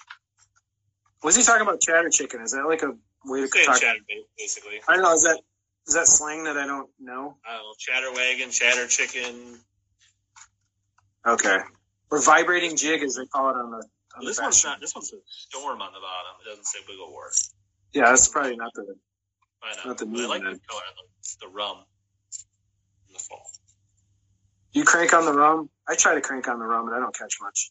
Was 1.23 1.37
he 1.37 1.43
talking 1.43 1.63
about 1.63 1.81
chatter 1.81 2.11
chicken? 2.11 2.41
Is 2.43 2.53
that 2.53 2.65
like 2.67 2.83
a 2.83 2.93
way 3.25 3.41
to 3.43 3.49
talk? 3.65 3.81
chatterbait, 3.81 4.25
basically. 4.37 4.81
I 4.89 4.95
don't 4.95 5.03
know. 5.03 5.13
Is 5.15 5.23
that 5.23 5.41
is 5.87 5.95
that 5.95 6.07
slang 6.07 6.45
that 6.45 6.57
I 6.57 6.67
don't 6.67 6.89
know? 7.01 7.37
Don't 7.45 7.79
chatter 7.79 8.13
wagon, 8.13 8.51
chatter 8.51 8.87
chicken. 8.87 9.59
Okay. 11.27 11.59
Or 12.11 12.21
vibrating 12.23 12.77
jig, 12.77 13.03
as 13.03 13.17
they 13.17 13.27
call 13.27 13.51
it 13.51 13.57
on 13.57 13.71
the. 13.71 13.87
On 14.19 14.25
this 14.25 14.37
the 14.37 14.43
one's 14.43 14.65
not. 14.65 14.81
This 14.81 14.95
one's 14.95 15.13
a 15.13 15.17
storm 15.27 15.81
on 15.81 15.93
the 15.93 16.01
bottom. 16.01 16.33
It 16.45 16.49
doesn't 16.51 16.67
say 16.67 16.81
wiggle 16.89 17.11
war. 17.11 17.31
Yeah, 17.93 18.07
that's 18.07 18.29
probably 18.29 18.57
not 18.57 18.73
the. 18.75 18.95
Not? 19.63 19.87
Not 19.87 19.99
the 19.99 20.07
But 20.07 20.21
I 20.21 20.27
like 20.27 20.43
movement. 20.43 20.63
the 20.63 20.69
color 20.69 20.83
of 20.91 20.97
the, 20.97 21.47
the 21.47 21.53
rum 21.53 21.77
in 23.09 23.13
the 23.15 23.21
fall. 23.21 23.47
You 24.73 24.85
crank 24.85 25.13
on 25.15 25.25
the 25.25 25.33
rum. 25.33 25.71
I 25.89 25.95
try 25.95 26.15
to 26.15 26.21
crank 26.21 26.49
on 26.49 26.59
the 26.59 26.65
rum, 26.65 26.89
and 26.89 26.97
I 26.97 26.99
don't 26.99 27.17
catch 27.17 27.37
much. 27.41 27.71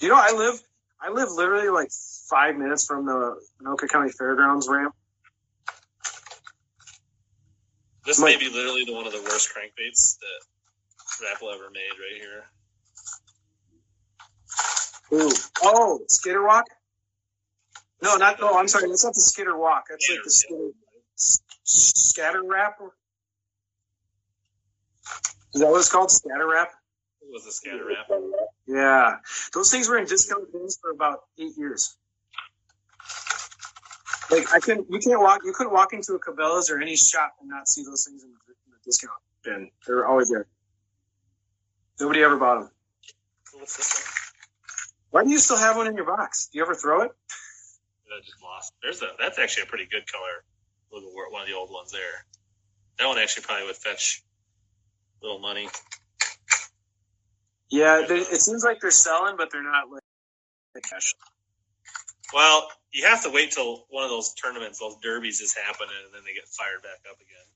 You 0.00 0.08
know, 0.08 0.16
I 0.16 0.32
live. 0.32 0.60
I 1.04 1.10
live 1.10 1.30
literally 1.32 1.68
like 1.68 1.90
five 2.30 2.56
minutes 2.56 2.86
from 2.86 3.06
the 3.06 3.40
Anoka 3.62 3.88
County 3.88 4.10
Fairgrounds 4.12 4.68
ramp. 4.68 4.94
This 8.06 8.20
Mike- 8.20 8.38
may 8.38 8.48
be 8.48 8.54
literally 8.54 8.84
the 8.84 8.92
one 8.92 9.06
of 9.06 9.12
the 9.12 9.22
worst 9.22 9.50
crankbaits 9.50 10.18
that 10.18 11.26
Rapala 11.26 11.54
ever 11.54 11.70
made 11.70 11.90
right 11.98 12.20
here. 12.20 12.44
Ooh. 15.12 15.32
Oh, 15.62 16.00
Skitter 16.08 16.42
Walk? 16.42 16.66
No, 18.00 18.16
not. 18.16 18.40
No, 18.40 18.58
I'm 18.58 18.68
sorry. 18.68 18.88
That's 18.88 19.04
not 19.04 19.14
the 19.14 19.20
Skitter 19.20 19.56
Walk. 19.56 19.84
That's 19.90 20.08
like 20.08 20.18
the 20.24 20.30
Skitter 20.30 20.70
Scatter 21.64 22.42
Rap. 22.44 22.78
Is 25.54 25.60
that 25.60 25.68
what 25.68 25.78
it's 25.78 25.90
called? 25.90 26.10
Scatter 26.10 26.48
Rap? 26.48 26.70
It 27.22 27.32
was 27.32 27.46
a 27.46 27.52
scatter 27.52 27.84
rap. 27.86 28.10
Yeah. 28.66 29.16
Those 29.54 29.70
things 29.70 29.88
were 29.88 29.98
in 29.98 30.06
discount 30.06 30.52
bins 30.52 30.78
for 30.80 30.90
about 30.90 31.20
eight 31.38 31.56
years. 31.56 31.96
Like 34.30 34.52
I 34.52 34.60
couldn't, 34.60 34.86
you 34.90 34.98
can't 34.98 35.20
walk, 35.20 35.40
you 35.44 35.52
couldn't 35.52 35.72
walk 35.72 35.92
into 35.92 36.14
a 36.14 36.20
Cabela's 36.20 36.70
or 36.70 36.80
any 36.80 36.96
shop 36.96 37.34
and 37.40 37.48
not 37.48 37.68
see 37.68 37.84
those 37.84 38.04
things 38.06 38.22
in 38.22 38.30
the, 38.30 38.52
in 38.52 38.72
the 38.72 38.78
discount 38.84 39.12
bin. 39.44 39.70
They 39.86 39.94
were 39.94 40.06
always 40.06 40.30
there. 40.30 40.46
Nobody 42.00 42.22
ever 42.22 42.36
bought 42.36 42.60
them. 42.60 42.70
What's 43.54 43.76
this 43.76 43.94
one? 43.94 44.12
Why 45.10 45.24
do 45.24 45.30
you 45.30 45.38
still 45.38 45.58
have 45.58 45.76
one 45.76 45.86
in 45.86 45.94
your 45.94 46.06
box? 46.06 46.48
Do 46.50 46.58
you 46.58 46.64
ever 46.64 46.74
throw 46.74 47.02
it? 47.02 47.12
I 48.12 48.20
just 48.20 48.42
lost. 48.42 48.72
There's 48.82 49.00
a. 49.02 49.08
That's 49.18 49.38
actually 49.38 49.64
a 49.64 49.66
pretty 49.66 49.86
good 49.86 50.10
color. 50.10 50.44
Look 50.92 51.04
at 51.04 51.32
one 51.32 51.42
of 51.42 51.48
the 51.48 51.54
old 51.54 51.70
ones 51.70 51.92
there. 51.92 52.26
That 52.98 53.06
one 53.06 53.18
actually 53.18 53.44
probably 53.44 53.66
would 53.66 53.76
fetch 53.76 54.22
a 55.22 55.26
little 55.26 55.38
money. 55.38 55.68
Yeah, 57.72 58.04
they, 58.06 58.18
it 58.18 58.40
seems 58.40 58.62
like 58.62 58.80
they're 58.80 58.90
selling, 58.90 59.36
but 59.38 59.50
they're 59.50 59.62
not 59.62 59.90
like. 59.90 60.02
Well, 62.34 62.68
you 62.92 63.06
have 63.06 63.22
to 63.24 63.30
wait 63.30 63.52
till 63.52 63.86
one 63.88 64.04
of 64.04 64.10
those 64.10 64.34
tournaments, 64.34 64.78
those 64.78 64.96
derbies, 65.02 65.40
is 65.40 65.54
happening, 65.54 65.96
and 66.04 66.14
then 66.14 66.20
they 66.24 66.34
get 66.34 66.46
fired 66.48 66.82
back 66.82 67.00
up 67.10 67.16
again. 67.16 67.48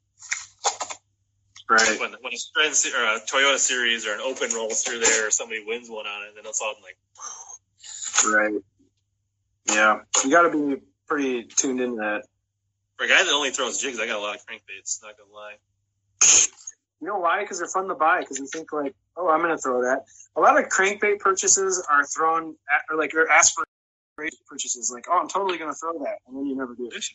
Right. 1.68 2.01
when 2.01 2.12
when 2.22 2.32
a, 2.32 2.38
Trend 2.55 2.74
or 2.94 3.16
a 3.16 3.20
Toyota 3.20 3.59
series 3.59 4.06
or 4.06 4.14
an 4.14 4.20
open 4.20 4.51
rolls 4.55 4.82
through 4.82 5.01
there, 5.01 5.28
or 5.28 5.30
somebody 5.30 5.62
wins 5.66 5.90
one 5.90 6.06
on 6.06 6.22
it, 6.22 6.28
and 6.28 6.36
then 6.38 6.44
it's 6.47 6.62
all 6.62 6.74
like, 6.82 6.97
Right. 8.24 8.55
Yeah. 9.68 10.01
You 10.24 10.30
got 10.30 10.43
to 10.43 10.51
be 10.51 10.80
pretty 11.06 11.44
tuned 11.44 11.80
into 11.80 11.97
that. 11.97 12.22
for 12.97 13.05
a 13.05 13.09
guy 13.09 13.22
that 13.22 13.32
only 13.32 13.51
throws 13.51 13.78
jigs, 13.78 14.01
I 14.01 14.06
got 14.06 14.16
a 14.16 14.20
lot 14.20 14.36
of 14.36 14.40
crankbaits. 14.43 15.02
Not 15.02 15.14
gonna 15.18 15.32
lie. 15.34 15.56
You 17.02 17.09
know 17.09 17.18
why? 17.18 17.43
Because 17.43 17.59
they're 17.59 17.68
fun 17.68 17.88
to 17.88 17.94
buy. 17.94 18.20
Because 18.20 18.38
you 18.38 18.47
think 18.47 18.72
like, 18.72 18.94
oh, 19.16 19.28
I'm 19.28 19.40
going 19.40 19.56
to 19.56 19.59
throw 19.59 19.82
that. 19.82 20.05
A 20.36 20.40
lot 20.40 20.59
of 20.59 20.68
crankbait 20.68 21.18
purchases 21.18 21.84
are 21.90 22.05
thrown 22.05 22.55
at, 22.72 22.82
or 22.90 22.97
like 22.98 23.14
or 23.14 23.30
aspiration 23.30 23.66
purchases. 24.47 24.90
Like, 24.93 25.06
oh, 25.10 25.18
I'm 25.18 25.28
totally 25.28 25.59
going 25.59 25.70
to 25.70 25.76
throw 25.76 25.98
that, 26.01 26.18
and 26.26 26.36
then 26.36 26.47
you 26.47 26.56
never 26.56 26.74
do. 26.74 26.90
Fish 26.90 27.14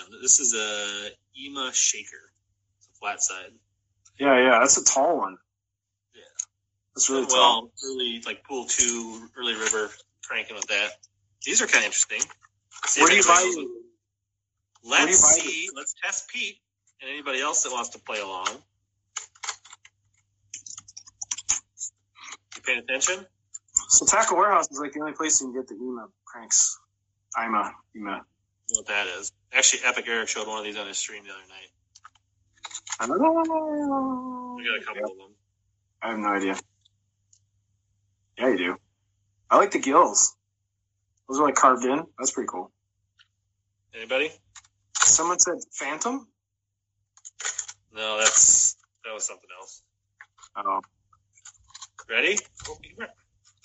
on. 0.00 0.06
This 0.22 0.40
is 0.40 0.54
a 0.54 1.10
EMA 1.40 1.70
shaker. 1.72 2.32
It's 2.78 2.88
a 2.88 2.98
flat 2.98 3.22
side. 3.22 3.52
Yeah, 4.18 4.36
yeah, 4.38 4.58
that's 4.58 4.76
a 4.76 4.84
tall 4.84 5.18
one. 5.18 5.36
Yeah. 6.14 6.22
That's 6.94 7.08
really 7.08 7.26
tall. 7.26 7.62
well, 7.62 7.70
early 7.86 8.20
like 8.26 8.42
pool 8.44 8.64
two, 8.66 9.28
early 9.38 9.54
river 9.54 9.90
cranking 10.24 10.56
with 10.56 10.66
that. 10.66 10.90
These 11.44 11.62
are 11.62 11.66
kind 11.66 11.78
of 11.78 11.86
interesting. 11.86 12.20
See 12.86 13.00
Where 13.00 13.10
do 13.10 13.16
you 13.16 13.22
buy? 13.22 13.34
knows- 13.56 13.66
where 14.82 15.00
you 15.00 15.06
Let's 15.06 15.22
buy 15.22 15.42
see. 15.42 15.68
Let's 15.74 15.94
test 16.02 16.28
Pete 16.28 16.58
and 17.00 17.10
anybody 17.10 17.40
else 17.40 17.62
that 17.64 17.72
wants 17.72 17.90
to 17.90 17.98
play 17.98 18.20
along. 18.20 18.48
Paying 22.68 22.80
attention? 22.80 23.26
So 23.88 24.04
Tackle 24.04 24.36
Warehouse 24.36 24.70
is 24.70 24.78
like 24.78 24.92
the 24.92 25.00
only 25.00 25.12
place 25.12 25.40
you 25.40 25.46
can 25.48 25.54
get 25.54 25.68
the 25.68 25.74
EMA 25.74 26.08
cranks. 26.24 26.78
IMA, 27.36 27.72
EMA. 27.96 27.96
You 27.96 28.04
know 28.04 28.20
what 28.74 28.86
that 28.86 29.06
is? 29.18 29.32
Actually, 29.52 29.80
Epic 29.84 30.04
Eric 30.06 30.28
showed 30.28 30.46
one 30.46 30.58
of 30.58 30.64
these 30.64 30.76
on 30.76 30.86
his 30.86 30.98
stream 30.98 31.24
the 31.24 31.30
other 31.30 31.40
night. 31.48 31.70
I 33.00 33.06
don't 33.06 33.20
know. 33.20 34.56
We 34.56 34.64
got 34.64 34.82
a 34.82 34.84
couple 34.84 35.10
of 35.12 35.16
them. 35.16 35.34
I 36.02 36.10
have 36.10 36.18
no 36.18 36.28
idea. 36.28 36.56
Yeah, 38.38 38.48
you 38.48 38.58
do. 38.58 38.76
I 39.50 39.56
like 39.56 39.70
the 39.70 39.78
gills. 39.78 40.36
Those 41.28 41.40
are 41.40 41.44
like 41.44 41.54
carved 41.54 41.84
in. 41.84 42.04
That's 42.18 42.30
pretty 42.32 42.48
cool. 42.48 42.70
Anybody? 43.94 44.30
Someone 44.96 45.38
said 45.38 45.54
Phantom. 45.72 46.28
No, 47.94 48.18
that's 48.18 48.76
that 49.04 49.14
was 49.14 49.24
something 49.24 49.48
else. 49.58 49.82
Oh, 50.56 50.80
Ready? 52.10 52.38
Oh, 52.68 52.78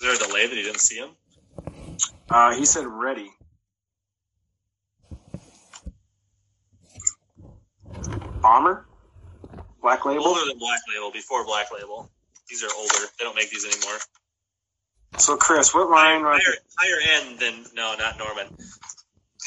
there 0.00 0.14
a 0.14 0.18
delay 0.18 0.46
that 0.46 0.56
he 0.56 0.62
didn't 0.62 0.80
see 0.80 0.96
him? 0.96 1.10
uh, 2.30 2.54
he 2.54 2.64
said 2.66 2.86
ready. 2.86 3.30
Bomber, 8.42 8.86
Black 9.82 10.04
Label. 10.06 10.26
Older 10.26 10.46
than 10.46 10.58
Black 10.58 10.80
Label, 10.94 11.12
before 11.12 11.44
Black 11.46 11.68
Label. 11.72 12.10
These 12.48 12.64
are 12.64 12.70
older. 12.76 12.94
They 13.18 13.24
don't 13.24 13.36
make 13.36 13.50
these 13.50 13.64
anymore. 13.66 13.98
So 15.18 15.36
Chris, 15.36 15.74
what 15.74 15.90
line? 15.90 16.22
higher, 16.22 16.56
higher 16.78 17.22
end 17.28 17.38
than 17.40 17.64
no, 17.74 17.94
not 17.98 18.18
Norman. 18.18 18.48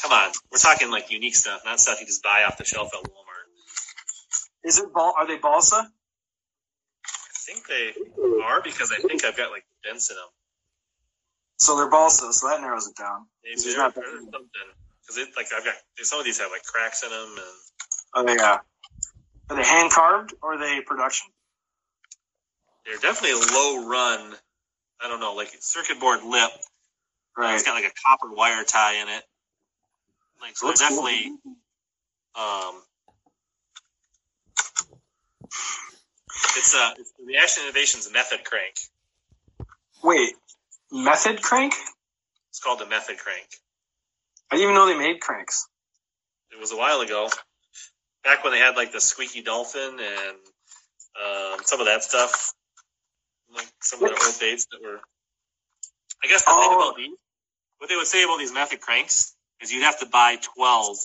Come 0.02 0.12
on, 0.12 0.30
we're 0.52 0.58
talking 0.58 0.90
like 0.90 1.10
unique 1.10 1.36
stuff, 1.36 1.62
not 1.64 1.80
stuff 1.80 2.00
you 2.00 2.06
just 2.06 2.22
buy 2.22 2.44
off 2.46 2.58
the 2.58 2.64
shelf 2.64 2.90
at 2.94 3.00
Walmart. 3.04 3.48
Is 4.64 4.78
it 4.78 4.92
ball? 4.92 5.14
Are 5.18 5.26
they 5.26 5.38
balsa? 5.38 5.90
I 7.48 7.52
think 7.52 7.66
they 7.66 7.92
are 8.44 8.62
because 8.62 8.92
I 8.92 8.96
think 8.98 9.24
I've 9.24 9.36
got 9.36 9.50
like 9.50 9.64
dents 9.84 10.10
in 10.10 10.16
them. 10.16 10.26
So 11.58 11.76
they're 11.76 11.90
balsa. 11.90 12.32
So 12.32 12.48
that 12.48 12.60
narrows 12.60 12.88
it 12.88 12.96
down. 12.96 13.26
Maybe 13.44 13.60
There's 13.62 13.76
not 13.76 13.94
something 13.94 14.30
because 15.02 15.18
it 15.18 15.28
like 15.36 15.46
I've 15.56 15.64
got 15.64 15.74
some 16.02 16.18
of 16.18 16.24
these 16.26 16.38
have 16.40 16.50
like 16.50 16.64
cracks 16.64 17.02
in 17.04 17.10
them, 17.10 17.36
and 17.36 17.56
Oh, 18.14 18.24
uh, 18.42 18.58
are 19.50 19.56
they 19.56 19.64
hand 19.64 19.90
carved 19.92 20.34
or 20.42 20.54
are 20.54 20.58
they 20.58 20.80
production? 20.82 21.28
they're 22.86 22.98
definitely 22.98 23.40
low 23.54 23.88
run. 23.88 24.34
I 25.00 25.08
don't 25.08 25.20
know, 25.20 25.34
like 25.34 25.50
circuit 25.60 26.00
board 26.00 26.20
lip. 26.24 26.50
Right. 27.36 27.54
It's 27.54 27.64
got 27.64 27.74
like 27.74 27.84
a 27.84 27.94
copper 28.06 28.34
wire 28.34 28.64
tie 28.64 29.00
in 29.02 29.08
it. 29.08 29.24
Like 30.40 30.56
so, 30.56 30.66
they're 30.66 30.70
Looks 30.72 30.80
cool. 30.80 30.98
definitely. 30.98 31.32
Um, 32.36 32.82
it's 36.56 36.74
uh, 36.74 36.92
it's 36.98 37.12
the 37.18 37.24
Reaction 37.26 37.64
Innovations 37.64 38.10
Method 38.12 38.44
Crank. 38.44 38.74
Wait, 40.02 40.34
method 40.92 41.42
crank? 41.42 41.74
It's 42.50 42.60
called 42.60 42.78
the 42.80 42.86
Method 42.86 43.18
Crank. 43.18 43.46
I 44.50 44.56
didn't 44.56 44.70
even 44.70 44.74
know 44.76 44.86
they 44.86 44.96
made 44.98 45.20
cranks. 45.20 45.68
It 46.52 46.58
was 46.60 46.72
a 46.72 46.76
while 46.76 47.00
ago, 47.00 47.28
back 48.24 48.42
when 48.44 48.52
they 48.52 48.58
had 48.58 48.76
like 48.76 48.92
the 48.92 49.00
Squeaky 49.00 49.42
Dolphin 49.42 49.98
and 50.00 50.36
um, 51.22 51.58
some 51.64 51.80
of 51.80 51.86
that 51.86 52.02
stuff, 52.02 52.54
like 53.54 53.66
some 53.82 54.02
of 54.02 54.10
the 54.10 54.24
old 54.24 54.40
dates 54.40 54.66
that 54.72 54.80
were. 54.82 55.00
I 56.24 56.28
guess 56.28 56.42
the 56.44 56.50
thing 56.50 56.58
Oh. 56.62 56.76
about 56.88 56.96
these, 56.96 57.16
what 57.78 57.88
they 57.90 57.96
would 57.96 58.06
say 58.06 58.24
about 58.24 58.38
these 58.38 58.52
Method 58.52 58.80
Cranks 58.80 59.34
is 59.60 59.72
you'd 59.72 59.84
have 59.84 60.00
to 60.00 60.06
buy 60.06 60.36
twelve 60.56 60.96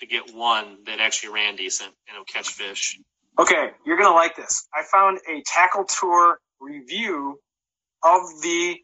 to 0.00 0.06
get 0.06 0.34
one 0.34 0.84
that 0.86 1.00
actually 1.00 1.32
ran 1.34 1.56
decent 1.56 1.92
and 2.08 2.18
would 2.18 2.28
catch 2.28 2.48
fish. 2.48 2.98
Okay, 3.38 3.70
you're 3.86 3.96
gonna 3.96 4.14
like 4.14 4.36
this. 4.36 4.68
I 4.74 4.82
found 4.90 5.18
a 5.28 5.42
tackle 5.46 5.84
tour 5.84 6.38
review 6.60 7.38
of 8.02 8.20
the 8.42 8.76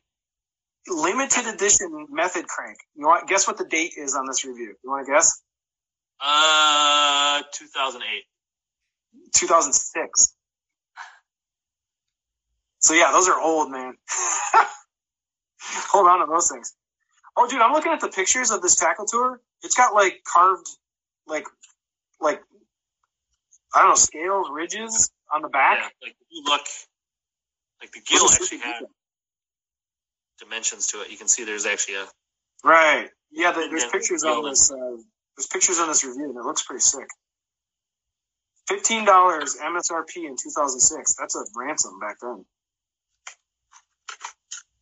limited 0.88 1.46
edition 1.46 2.06
method 2.10 2.46
crank. 2.46 2.78
You 2.94 3.06
want 3.06 3.28
guess 3.28 3.46
what 3.46 3.58
the 3.58 3.64
date 3.64 3.92
is 3.96 4.14
on 4.14 4.26
this 4.26 4.44
review? 4.44 4.74
You 4.82 4.90
want 4.90 5.06
to 5.06 5.12
guess? 5.12 5.42
Uh, 6.20 7.42
2008. 7.52 8.22
2006. 9.34 10.34
So 12.78 12.94
yeah, 12.94 13.10
those 13.12 13.28
are 13.28 13.40
old, 13.40 13.70
man. 13.70 13.94
Hold 15.90 16.06
on 16.06 16.20
to 16.20 16.26
those 16.32 16.50
things. 16.50 16.74
Oh, 17.36 17.48
dude, 17.48 17.60
I'm 17.60 17.72
looking 17.72 17.92
at 17.92 18.00
the 18.00 18.08
pictures 18.08 18.50
of 18.50 18.62
this 18.62 18.76
tackle 18.76 19.04
tour. 19.06 19.40
It's 19.62 19.74
got 19.74 19.92
like 19.92 20.22
carved, 20.24 20.68
like, 21.26 21.46
like 22.20 22.40
I 23.76 23.80
don't 23.80 23.90
know, 23.90 23.94
scales, 23.94 24.48
ridges 24.50 25.10
on 25.32 25.42
the 25.42 25.48
back. 25.48 25.78
Yeah, 25.78 25.88
like 26.02 26.16
if 26.18 26.26
you 26.30 26.42
look, 26.44 26.62
like 27.80 27.92
the 27.92 28.00
gill 28.00 28.24
actually 28.30 28.58
had 28.58 28.84
dimensions 30.38 30.86
to 30.88 31.02
it. 31.02 31.10
You 31.10 31.18
can 31.18 31.28
see 31.28 31.44
there's 31.44 31.66
actually 31.66 31.96
a 31.96 32.06
Right. 32.64 33.10
Yeah, 33.30 33.52
there- 33.52 33.68
there's 33.68 33.84
pictures 33.92 34.24
on 34.24 34.44
this. 34.48 34.70
Uh, 34.70 34.76
there's 35.36 35.46
pictures 35.46 35.78
on 35.78 35.88
this 35.88 36.04
review, 36.04 36.24
and 36.24 36.36
it 36.38 36.42
looks 36.44 36.62
pretty 36.62 36.80
sick. 36.80 37.06
Fifteen 38.66 39.04
dollars 39.04 39.56
MSRP 39.56 40.26
in 40.26 40.36
2006. 40.36 41.14
That's 41.16 41.36
a 41.36 41.44
ransom 41.54 41.98
back 42.00 42.16
then. 42.20 42.44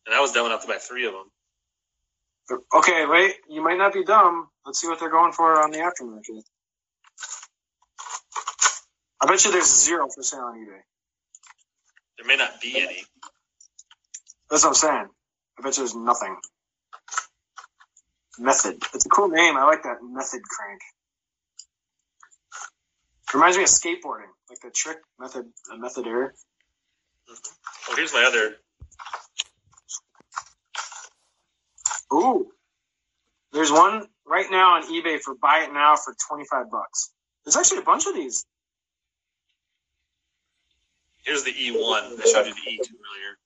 and 0.05 0.13
I 0.15 0.21
was 0.21 0.31
dumb 0.31 0.45
enough 0.45 0.61
to 0.61 0.67
buy 0.67 0.77
three 0.77 1.05
of 1.07 1.13
them. 1.13 1.31
Okay, 2.75 3.05
wait. 3.07 3.35
You 3.49 3.61
might 3.63 3.77
not 3.77 3.91
be 3.91 4.03
dumb. 4.03 4.49
Let's 4.65 4.79
see 4.79 4.87
what 4.87 4.99
they're 4.99 5.09
going 5.09 5.33
for 5.33 5.61
on 5.61 5.71
the 5.71 5.79
aftermarket. 5.79 6.43
I 9.25 9.27
bet 9.27 9.43
you 9.43 9.51
there's 9.51 9.83
zero 9.83 10.07
for 10.07 10.21
sale 10.21 10.41
on 10.41 10.55
eBay. 10.55 10.81
There 12.17 12.27
may 12.27 12.35
not 12.35 12.61
be 12.61 12.79
any. 12.79 13.03
That's 14.51 14.63
what 14.63 14.69
I'm 14.69 14.75
saying. 14.75 15.07
I 15.57 15.61
bet 15.63 15.77
you 15.77 15.81
there's 15.81 15.95
nothing. 15.95 16.37
Method. 18.37 18.83
It's 18.93 19.07
a 19.07 19.09
cool 19.09 19.29
name. 19.29 19.57
I 19.57 19.63
like 19.63 19.81
that. 19.81 19.97
Method 20.03 20.41
crank. 20.43 20.79
Reminds 23.33 23.57
me 23.57 23.63
of 23.63 23.69
skateboarding, 23.69 24.29
like 24.47 24.59
the 24.61 24.69
trick 24.69 24.99
method, 25.19 25.47
a 25.73 25.77
method 25.77 26.05
error. 26.05 26.35
Mm-hmm. 27.27 27.91
Oh, 27.91 27.95
here's 27.95 28.13
my 28.13 28.25
other. 28.27 28.57
Ooh. 32.13 32.51
There's 33.53 33.71
one 33.71 34.05
right 34.27 34.45
now 34.51 34.75
on 34.75 34.83
eBay 34.83 35.19
for 35.19 35.33
buy 35.33 35.65
it 35.67 35.73
now 35.73 35.95
for 35.95 36.13
25 36.29 36.69
bucks. 36.69 37.09
There's 37.43 37.55
actually 37.55 37.79
a 37.79 37.85
bunch 37.85 38.05
of 38.05 38.13
these. 38.13 38.45
Here's 41.25 41.43
the 41.43 41.51
E1. 41.53 41.73
I 42.21 42.25
showed 42.31 42.47
you 42.47 42.53
the 42.53 42.61
E2 42.61 42.89
earlier. 42.89 43.37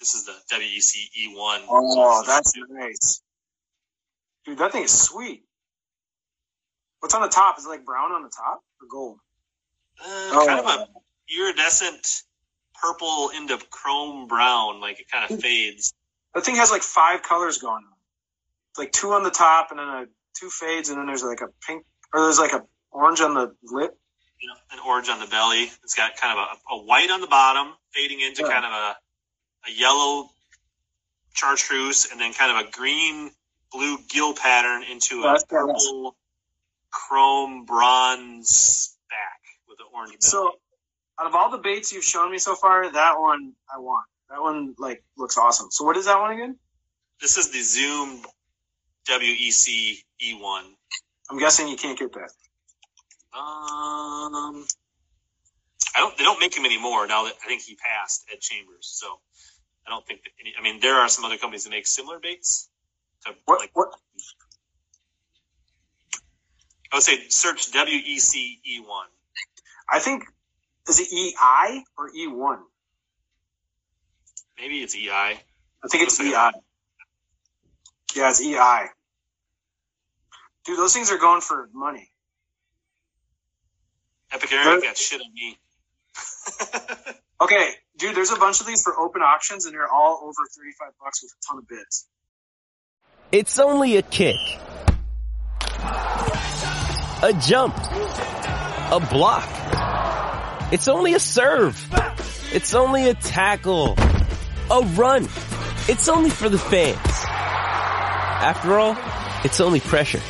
This 0.00 0.14
is 0.14 0.26
the 0.26 0.32
WEC 0.52 1.34
E1. 1.36 1.66
Oh, 1.68 2.24
that's 2.26 2.54
nice. 2.68 3.22
Dude, 4.46 4.58
that 4.58 4.72
thing 4.72 4.84
is 4.84 4.92
sweet. 4.98 5.44
What's 7.00 7.14
on 7.14 7.22
the 7.22 7.28
top? 7.28 7.58
Is 7.58 7.66
it 7.66 7.68
like 7.68 7.84
brown 7.84 8.12
on 8.12 8.22
the 8.22 8.30
top 8.30 8.62
or 8.82 8.88
gold? 8.90 9.18
uh, 10.04 10.46
kind 10.46 10.60
of 10.60 10.66
a 10.66 10.88
iridescent 11.36 12.22
purple 12.82 13.30
into 13.36 13.58
chrome 13.70 14.26
brown. 14.28 14.80
Like 14.80 15.00
it 15.00 15.06
kind 15.10 15.30
of 15.30 15.40
fades. 15.40 15.94
That 16.34 16.44
thing 16.44 16.56
has 16.56 16.70
like 16.70 16.82
five 16.82 17.22
colors 17.22 17.58
going 17.58 17.74
on. 17.76 17.94
It's 18.72 18.78
Like 18.78 18.92
two 18.92 19.12
on 19.12 19.22
the 19.22 19.30
top 19.30 19.68
and 19.70 19.80
then 19.80 19.88
a 19.88 20.06
two 20.38 20.50
fades 20.50 20.90
and 20.90 20.98
then 20.98 21.06
there's 21.06 21.24
like 21.24 21.40
a 21.40 21.48
pink 21.66 21.84
or 22.12 22.22
there's 22.22 22.38
like 22.38 22.52
a 22.52 22.62
orange 22.92 23.20
on 23.20 23.34
the 23.34 23.54
lip. 23.64 23.92
You 24.40 24.48
know, 24.48 24.54
an 24.72 24.78
orange 24.86 25.08
on 25.08 25.20
the 25.20 25.26
belly. 25.26 25.70
It's 25.82 25.94
got 25.94 26.16
kind 26.16 26.38
of 26.38 26.46
a, 26.70 26.74
a 26.74 26.78
white 26.84 27.10
on 27.10 27.20
the 27.20 27.26
bottom, 27.26 27.72
fading 27.92 28.20
into 28.20 28.42
Yeah. 28.42 28.48
kind 28.50 28.64
of 28.64 28.72
a 28.72 28.96
a 29.68 29.72
yellow 29.72 30.30
chartreuse, 31.34 32.10
and 32.12 32.20
then 32.20 32.32
kind 32.34 32.56
of 32.56 32.66
a 32.68 32.70
green 32.70 33.30
blue 33.72 33.98
gill 34.08 34.34
pattern 34.34 34.82
into 34.84 35.22
oh, 35.24 35.28
a 35.28 35.32
That's 35.32 35.44
badass. 35.44 35.66
purple 35.66 36.16
chrome 36.90 37.64
bronze 37.64 38.96
back 39.10 39.40
with 39.68 39.78
an 39.80 39.86
orange 39.94 40.10
belly. 40.12 40.20
So 40.20 40.52
out 41.20 41.26
of 41.26 41.34
all 41.34 41.50
the 41.50 41.58
baits 41.58 41.92
you've 41.92 42.04
shown 42.04 42.30
me 42.30 42.38
so 42.38 42.54
far, 42.54 42.90
that 42.92 43.20
one 43.20 43.52
I 43.74 43.78
want. 43.78 44.06
That 44.30 44.40
one 44.42 44.74
like 44.78 45.04
looks 45.16 45.38
awesome. 45.38 45.68
So 45.70 45.84
what 45.84 45.96
is 45.96 46.06
that 46.06 46.18
one 46.20 46.32
again? 46.32 46.56
This 47.20 47.38
is 47.38 47.50
the 47.50 47.62
Zoom 47.62 48.22
E 49.08 49.48
WEC 49.50 50.04
E1. 50.22 50.62
I'm 51.30 51.38
guessing 51.38 51.68
you 51.68 51.76
can't 51.76 51.98
get 51.98 52.12
that. 52.14 52.30
Um, 53.36 54.66
I 55.94 56.00
don't. 56.00 56.16
They 56.16 56.24
don't 56.24 56.40
make 56.40 56.56
him 56.56 56.64
anymore 56.64 57.06
now 57.06 57.24
that 57.24 57.34
I 57.44 57.46
think 57.48 57.62
he 57.62 57.76
passed 57.76 58.24
Ed 58.32 58.40
Chambers. 58.40 58.88
So 58.88 59.06
I 59.86 59.90
don't 59.90 60.06
think 60.06 60.22
that 60.22 60.30
any. 60.40 60.54
I 60.58 60.62
mean, 60.62 60.80
there 60.80 60.96
are 60.96 61.08
some 61.08 61.24
other 61.24 61.36
companies 61.36 61.64
that 61.64 61.70
make 61.70 61.86
similar 61.86 62.18
baits. 62.18 62.68
To, 63.26 63.34
What 63.44 63.60
like, 63.60 63.70
what 63.74 63.88
I 66.92 66.96
would 66.96 67.02
say 67.02 67.28
search 67.28 67.72
WEC 67.72 68.34
E1. 68.34 69.04
I 69.90 69.98
think 69.98 70.24
is 70.88 71.00
it 71.00 71.08
EI 71.12 71.84
or 71.98 72.10
E1? 72.10 72.58
Maybe 74.58 74.76
it's 74.78 74.94
E 74.94 75.10
I. 75.10 75.40
I 75.84 75.88
think 75.88 76.04
it's 76.04 76.18
EI. 76.20 76.50
Yeah, 78.14 78.30
it's 78.30 78.40
EI. 78.40 78.86
Dude, 80.64 80.78
those 80.78 80.94
things 80.94 81.10
are 81.12 81.18
going 81.18 81.42
for 81.42 81.68
money. 81.74 82.10
Epic 84.32 84.52
Eric 84.52 84.82
got 84.82 84.96
shit 84.96 85.20
on 85.20 85.32
me. 85.34 85.58
Okay, 87.38 87.72
dude, 87.98 88.16
there's 88.16 88.30
a 88.30 88.36
bunch 88.36 88.60
of 88.60 88.66
these 88.66 88.82
for 88.82 88.98
open 88.98 89.20
auctions, 89.20 89.66
and 89.66 89.74
they're 89.74 89.92
all 89.92 90.20
over 90.22 90.32
35 90.56 90.92
bucks 91.02 91.22
with 91.22 91.32
a 91.32 91.40
ton 91.46 91.58
of 91.58 91.68
bids. 91.68 92.06
It's 93.30 93.58
only 93.58 93.98
a 93.98 94.02
kick. 94.02 94.36
A 97.22 97.32
jump. 97.42 97.76
A 97.76 99.06
block. 99.10 100.72
It's 100.72 100.88
only 100.88 101.12
a 101.12 101.20
serve. 101.20 101.76
It's 102.54 102.74
only 102.74 103.10
a 103.10 103.14
tackle. 103.14 103.94
A 104.70 104.80
run. 104.94 105.24
It's 105.88 106.08
only 106.08 106.30
for 106.30 106.48
the 106.48 106.58
fans. 106.58 106.96
After 107.04 108.78
all, 108.78 108.96
it's 109.44 109.60
only 109.60 109.80
pressure. 109.80 110.22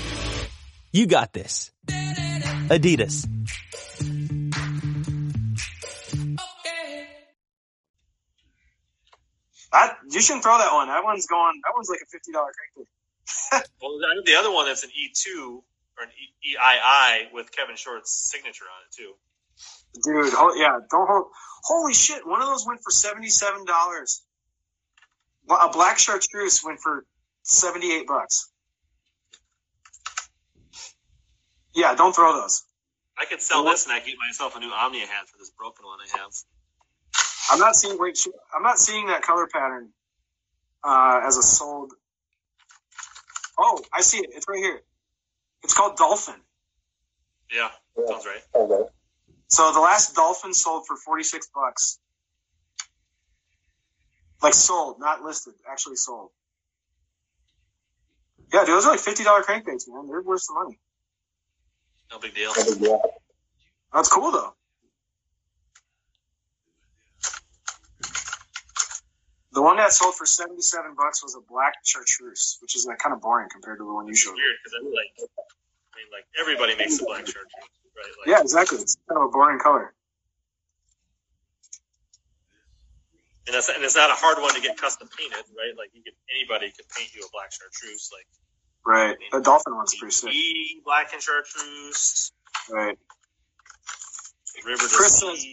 You 0.92 1.06
got 1.06 1.32
this. 1.32 1.70
Adidas. 1.86 3.28
You 10.10 10.22
shouldn't 10.22 10.44
throw 10.44 10.58
that 10.58 10.72
one. 10.72 10.88
That 10.88 11.04
one's 11.04 11.26
going. 11.26 11.60
That 11.64 11.72
one's 11.76 11.90
like 11.90 12.00
a 12.02 12.06
fifty 12.10 12.32
dollar 12.32 12.50
crankbait. 12.50 12.86
well, 13.82 13.98
the 14.24 14.36
other 14.36 14.52
one 14.52 14.66
that's 14.66 14.84
an 14.84 14.90
E2 14.90 15.38
or 15.98 16.04
an 16.04 16.10
E- 16.10 16.56
EII 16.56 17.32
with 17.34 17.52
Kevin 17.52 17.76
Short's 17.76 18.12
signature 18.30 18.64
on 18.64 18.82
it 18.88 18.96
too. 18.96 19.14
Dude, 20.04 20.32
ho- 20.34 20.54
yeah, 20.56 20.78
don't 20.90 21.08
hold. 21.08 21.26
Holy 21.64 21.94
shit! 21.94 22.26
One 22.26 22.42
of 22.42 22.48
those 22.48 22.66
went 22.66 22.80
for 22.82 22.90
seventy 22.92 23.30
seven 23.30 23.64
dollars. 23.66 24.22
A 25.50 25.70
black 25.70 25.98
chartreuse 25.98 26.62
went 26.64 26.80
for 26.80 27.04
seventy 27.44 27.94
eight 27.94 28.06
bucks. 28.06 28.50
Yeah, 31.74 31.94
don't 31.94 32.14
throw 32.14 32.34
those. 32.40 32.64
I 33.18 33.26
could 33.26 33.42
sell 33.42 33.64
Well, 33.64 33.72
this 33.74 33.84
and 33.86 33.92
I 33.94 34.00
could 34.00 34.08
get 34.08 34.16
myself 34.18 34.56
a 34.56 34.60
new 34.60 34.70
Omnia 34.70 35.06
hat 35.06 35.28
for 35.28 35.38
this 35.38 35.50
broken 35.50 35.86
one 35.86 35.98
I 36.00 36.18
have. 36.18 36.30
I'm 37.50 37.60
not 37.60 37.76
seeing. 37.76 37.98
Wait, 37.98 38.18
I'm 38.56 38.62
not 38.62 38.78
seeing 38.78 39.08
that 39.08 39.22
color 39.22 39.48
pattern 39.52 39.90
uh, 40.84 41.20
as 41.24 41.36
a 41.36 41.42
sold. 41.42 41.92
Oh, 43.58 43.80
I 43.92 44.02
see 44.02 44.18
it. 44.18 44.30
It's 44.34 44.46
right 44.48 44.58
here. 44.58 44.80
It's 45.62 45.74
called 45.74 45.96
Dolphin. 45.96 46.34
Yeah, 47.52 47.70
sounds 48.08 48.26
right. 48.26 48.42
Okay. 48.54 48.88
So 49.48 49.72
the 49.72 49.80
last 49.80 50.14
Dolphin 50.14 50.52
sold 50.52 50.86
for 50.86 50.96
forty 50.96 51.22
six 51.22 51.48
bucks. 51.54 51.98
Like 54.42 54.54
sold, 54.54 55.00
not 55.00 55.22
listed, 55.22 55.54
actually 55.70 55.96
sold. 55.96 56.30
Yeah, 58.52 58.60
dude, 58.60 58.74
those 58.74 58.86
are 58.86 58.92
like 58.92 59.00
fifty 59.00 59.24
dollar 59.24 59.42
crankbaits, 59.42 59.88
man. 59.88 60.06
They're 60.08 60.22
worth 60.22 60.46
the 60.46 60.54
money. 60.54 60.78
No 62.10 62.18
big 62.18 62.34
deal. 62.34 62.52
That's 63.92 64.08
cool 64.08 64.30
though. 64.30 64.54
The 69.56 69.62
one 69.62 69.78
that 69.78 69.90
sold 69.90 70.14
for 70.14 70.26
seventy 70.26 70.60
seven 70.60 70.92
bucks 70.94 71.22
was 71.24 71.34
a 71.34 71.40
black 71.40 71.72
chartreuse, 71.82 72.58
which 72.60 72.76
is 72.76 72.84
like 72.84 72.98
kind 72.98 73.14
of 73.14 73.22
boring 73.22 73.48
compared 73.50 73.78
to 73.78 73.84
the 73.86 73.92
one 73.92 74.06
you 74.06 74.14
showed. 74.14 74.34
Weird 74.36 74.56
because 74.62 74.76
I 74.78 74.84
mean, 74.84 74.92
like, 74.92 75.08
I 75.16 75.96
mean, 75.96 76.08
like 76.12 76.26
everybody 76.38 76.76
makes 76.76 77.00
a 77.00 77.04
black 77.04 77.26
shirt, 77.26 77.48
right? 77.96 78.04
Like, 78.20 78.26
Yeah, 78.28 78.40
exactly. 78.42 78.78
It's 78.78 78.98
kind 79.08 79.16
of 79.16 79.24
a 79.24 79.32
boring 79.32 79.58
color. 79.58 79.94
and 83.46 83.54
that's 83.54 83.68
and 83.70 83.82
it's 83.82 83.96
not 83.96 84.10
a 84.10 84.14
hard 84.14 84.42
one 84.42 84.52
to 84.54 84.60
get 84.60 84.76
custom 84.76 85.08
painted, 85.16 85.44
right? 85.56 85.72
Like 85.78 85.88
you 85.94 86.02
could 86.02 86.12
anybody 86.34 86.70
could 86.76 86.88
paint 86.90 87.14
you 87.14 87.22
a 87.24 87.30
black 87.32 87.50
chartreuse, 87.52 88.10
like 88.12 88.26
Right. 88.84 89.16
The 89.32 89.40
dolphin 89.40 89.74
one's 89.74 89.94
pretty 89.96 90.12
sick. 90.12 90.30
Black 90.84 91.12
and 91.14 91.22
chartreuse, 91.22 92.30
Right. 92.70 92.98
river 94.66 94.84
Chris 94.86 95.18
says- 95.18 95.46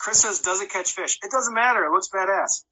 Chris 0.00 0.20
says, 0.20 0.40
does 0.40 0.62
it 0.62 0.70
catch 0.70 0.92
fish? 0.92 1.18
It 1.22 1.30
doesn't 1.30 1.54
matter. 1.54 1.84
It 1.84 1.92
looks 1.92 2.08
badass. 2.08 2.64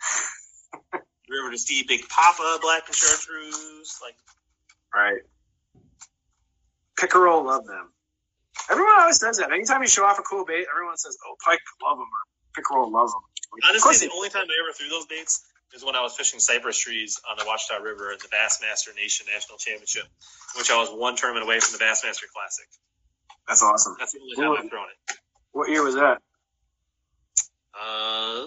River2Sea 1.31 1.87
big 1.87 2.09
papa, 2.09 2.59
black 2.63 2.85
and 2.87 2.97
chartreuse, 2.97 4.01
like 4.03 4.15
Right. 4.95 5.21
Pickerel 6.99 7.45
love 7.45 7.67
them. 7.67 7.93
Everyone 8.71 8.95
always 9.01 9.21
says 9.21 9.39
that. 9.39 9.53
Anytime 9.53 9.83
you 9.83 9.89
show 9.89 10.05
off 10.05 10.19
a 10.19 10.23
cool 10.23 10.45
bait, 10.45 10.67
everyone 10.73 10.97
says, 10.97 11.17
"Oh, 11.27 11.37
pike 11.45 11.61
love 11.85 11.99
them," 11.99 12.09
or 12.09 12.23
"Pickerel 12.55 12.91
love 12.91 13.11
them." 13.11 13.23
Like, 13.53 13.63
Honestly, 13.69 14.09
the 14.09 14.15
only 14.15 14.31
time 14.31 14.45
I 14.49 14.55
ever 14.65 14.73
threw 14.73 14.89
those 14.89 15.07
baits 15.07 15.45
is 15.75 15.85
when 15.85 15.95
I 15.95 16.03
was 16.03 16.17
fishing 16.17 16.41
cypress 16.41 16.79
trees 16.79 17.21
on 17.31 17.37
the 17.37 17.45
Watchtower 17.47 17.83
River 17.83 18.11
at 18.11 18.21
the 18.21 18.29
Bassmaster 18.29 18.95
Nation 18.97 19.27
National 19.33 19.59
Championship, 19.59 20.05
which 20.57 20.71
I 20.71 20.77
was 20.81 20.89
one 20.91 21.15
tournament 21.15 21.45
away 21.45 21.61
from 21.61 21.79
the 21.79 21.85
Bassmaster 21.85 22.27
Classic. 22.35 22.67
that's 23.47 23.63
awesome. 23.63 23.97
That's 23.99 24.13
the 24.13 24.21
only 24.21 24.35
time 24.37 24.65
I've 24.65 24.71
thrown 24.71 24.87
it. 24.89 25.17
What 25.53 25.69
year 25.69 25.85
was 25.85 25.95
that? 25.95 26.21
Uh, 27.81 28.47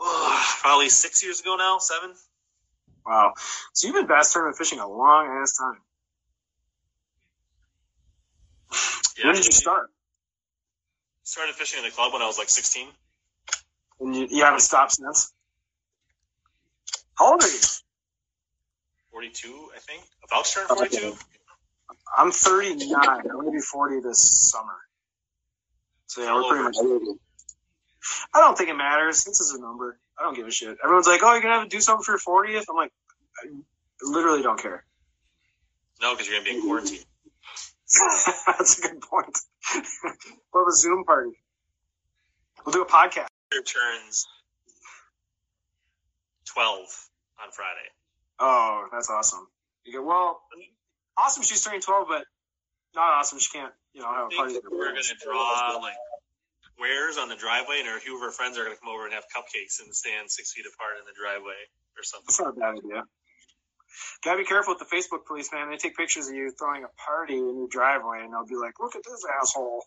oh, 0.00 0.56
probably 0.60 0.88
six 0.88 1.22
years 1.22 1.40
ago 1.40 1.56
now, 1.56 1.78
seven. 1.78 2.14
Wow. 3.06 3.34
So 3.72 3.86
you've 3.86 3.96
been 3.96 4.06
bass 4.06 4.32
tournament 4.32 4.58
fishing 4.58 4.80
a 4.80 4.88
long 4.88 5.28
ass 5.40 5.56
time. 5.56 5.78
Yeah, 9.16 9.26
when 9.26 9.36
did 9.36 9.46
you 9.46 9.52
start? 9.52 9.92
Started 11.22 11.54
fishing 11.54 11.78
in 11.78 11.84
the 11.84 11.92
club 11.92 12.12
when 12.12 12.20
I 12.20 12.26
was 12.26 12.36
like 12.36 12.48
16. 12.48 12.88
And 14.00 14.16
you, 14.16 14.26
you 14.28 14.42
haven't 14.42 14.58
stopped 14.58 14.90
since. 14.90 15.32
How 17.16 17.30
old 17.30 17.44
are 17.44 17.46
you? 17.46 17.60
42, 19.12 19.68
I 19.76 19.78
think. 19.78 20.02
About 20.24 20.46
to 20.46 20.52
turn 20.52 20.66
42. 20.66 21.14
I'm 22.18 22.32
39. 22.32 23.08
I'm 23.08 23.22
gonna 23.28 23.52
be 23.52 23.60
40 23.60 24.00
this 24.00 24.50
summer. 24.50 24.74
So 26.06 26.22
yeah, 26.22 26.34
we're 26.34 26.48
pretty 26.48 26.64
much. 26.64 26.76
I 28.34 28.40
don't 28.40 28.56
think 28.56 28.70
it 28.70 28.76
matters. 28.76 29.24
This 29.24 29.40
is 29.40 29.54
a 29.56 29.60
number. 29.60 29.98
I 30.18 30.24
don't 30.24 30.34
give 30.36 30.46
a 30.46 30.50
shit. 30.50 30.76
Everyone's 30.82 31.06
like, 31.06 31.22
"Oh, 31.22 31.32
you're 31.32 31.42
gonna 31.42 31.54
have 31.54 31.68
to 31.68 31.68
do 31.68 31.80
something 31.80 32.04
for 32.04 32.12
your 32.12 32.44
40th." 32.46 32.64
I'm 32.68 32.76
like, 32.76 32.92
I 33.42 33.48
literally 34.02 34.42
don't 34.42 34.60
care. 34.60 34.84
No, 36.00 36.12
because 36.12 36.28
you're 36.28 36.36
going 36.36 36.46
to 36.46 36.50
be 36.52 36.56
in 36.58 36.62
quarantine. 36.62 36.98
That's 38.46 38.78
a 38.78 38.82
good 38.82 39.00
point. 39.00 39.38
we'll 40.52 40.64
have 40.64 40.68
a 40.68 40.76
Zoom 40.76 41.04
party. 41.04 41.30
We'll 42.64 42.72
do 42.72 42.82
a 42.82 42.86
podcast. 42.86 43.28
Your 43.52 43.62
turns 43.62 44.26
12 46.52 46.78
on 47.42 47.52
Friday. 47.52 47.88
Oh, 48.38 48.88
that's 48.90 49.10
awesome. 49.10 49.46
You 49.84 49.92
go, 49.92 50.04
well, 50.04 50.40
mm-hmm. 50.52 51.22
awesome. 51.22 51.42
She's 51.44 51.62
turning 51.62 51.82
12, 51.82 52.06
but 52.08 52.24
not 52.96 53.12
awesome. 53.12 53.38
She 53.38 53.50
can't, 53.50 53.72
you 53.94 54.02
know, 54.02 54.12
have 54.12 54.28
I 54.30 54.34
a 54.34 54.36
party. 54.36 54.52
think 54.54 54.70
we're 54.70 54.92
going 54.92 55.02
to 55.02 55.16
draw 55.22 55.78
like 55.80 55.96
wares 56.78 57.16
on 57.16 57.28
the 57.28 57.36
driveway, 57.36 57.80
and 57.80 57.88
a 57.88 58.00
few 58.00 58.16
of 58.16 58.22
our 58.22 58.32
friends 58.32 58.58
are 58.58 58.64
going 58.64 58.74
to 58.74 58.80
come 58.82 58.92
over 58.92 59.04
and 59.06 59.14
have 59.14 59.24
cupcakes 59.30 59.80
and 59.80 59.94
stand 59.94 60.30
six 60.30 60.52
feet 60.52 60.66
apart 60.66 60.98
in 60.98 61.06
the 61.06 61.14
driveway 61.14 61.58
or 61.96 62.02
something. 62.02 62.26
That's 62.28 62.40
not 62.40 62.56
a 62.56 62.60
bad 62.60 62.84
idea. 62.84 63.04
Gotta 64.24 64.38
be 64.38 64.44
careful 64.44 64.74
with 64.74 64.82
the 64.82 64.90
Facebook 64.90 65.24
police, 65.24 65.52
man. 65.52 65.70
They 65.70 65.76
take 65.76 65.96
pictures 65.96 66.26
of 66.28 66.34
you 66.34 66.50
throwing 66.50 66.82
a 66.82 66.90
party 66.98 67.38
in 67.38 67.56
your 67.56 67.68
driveway, 67.68 68.22
and 68.24 68.32
they'll 68.32 68.44
be 68.44 68.56
like, 68.56 68.80
"Look 68.80 68.96
at 68.96 69.04
this 69.04 69.24
asshole." 69.40 69.86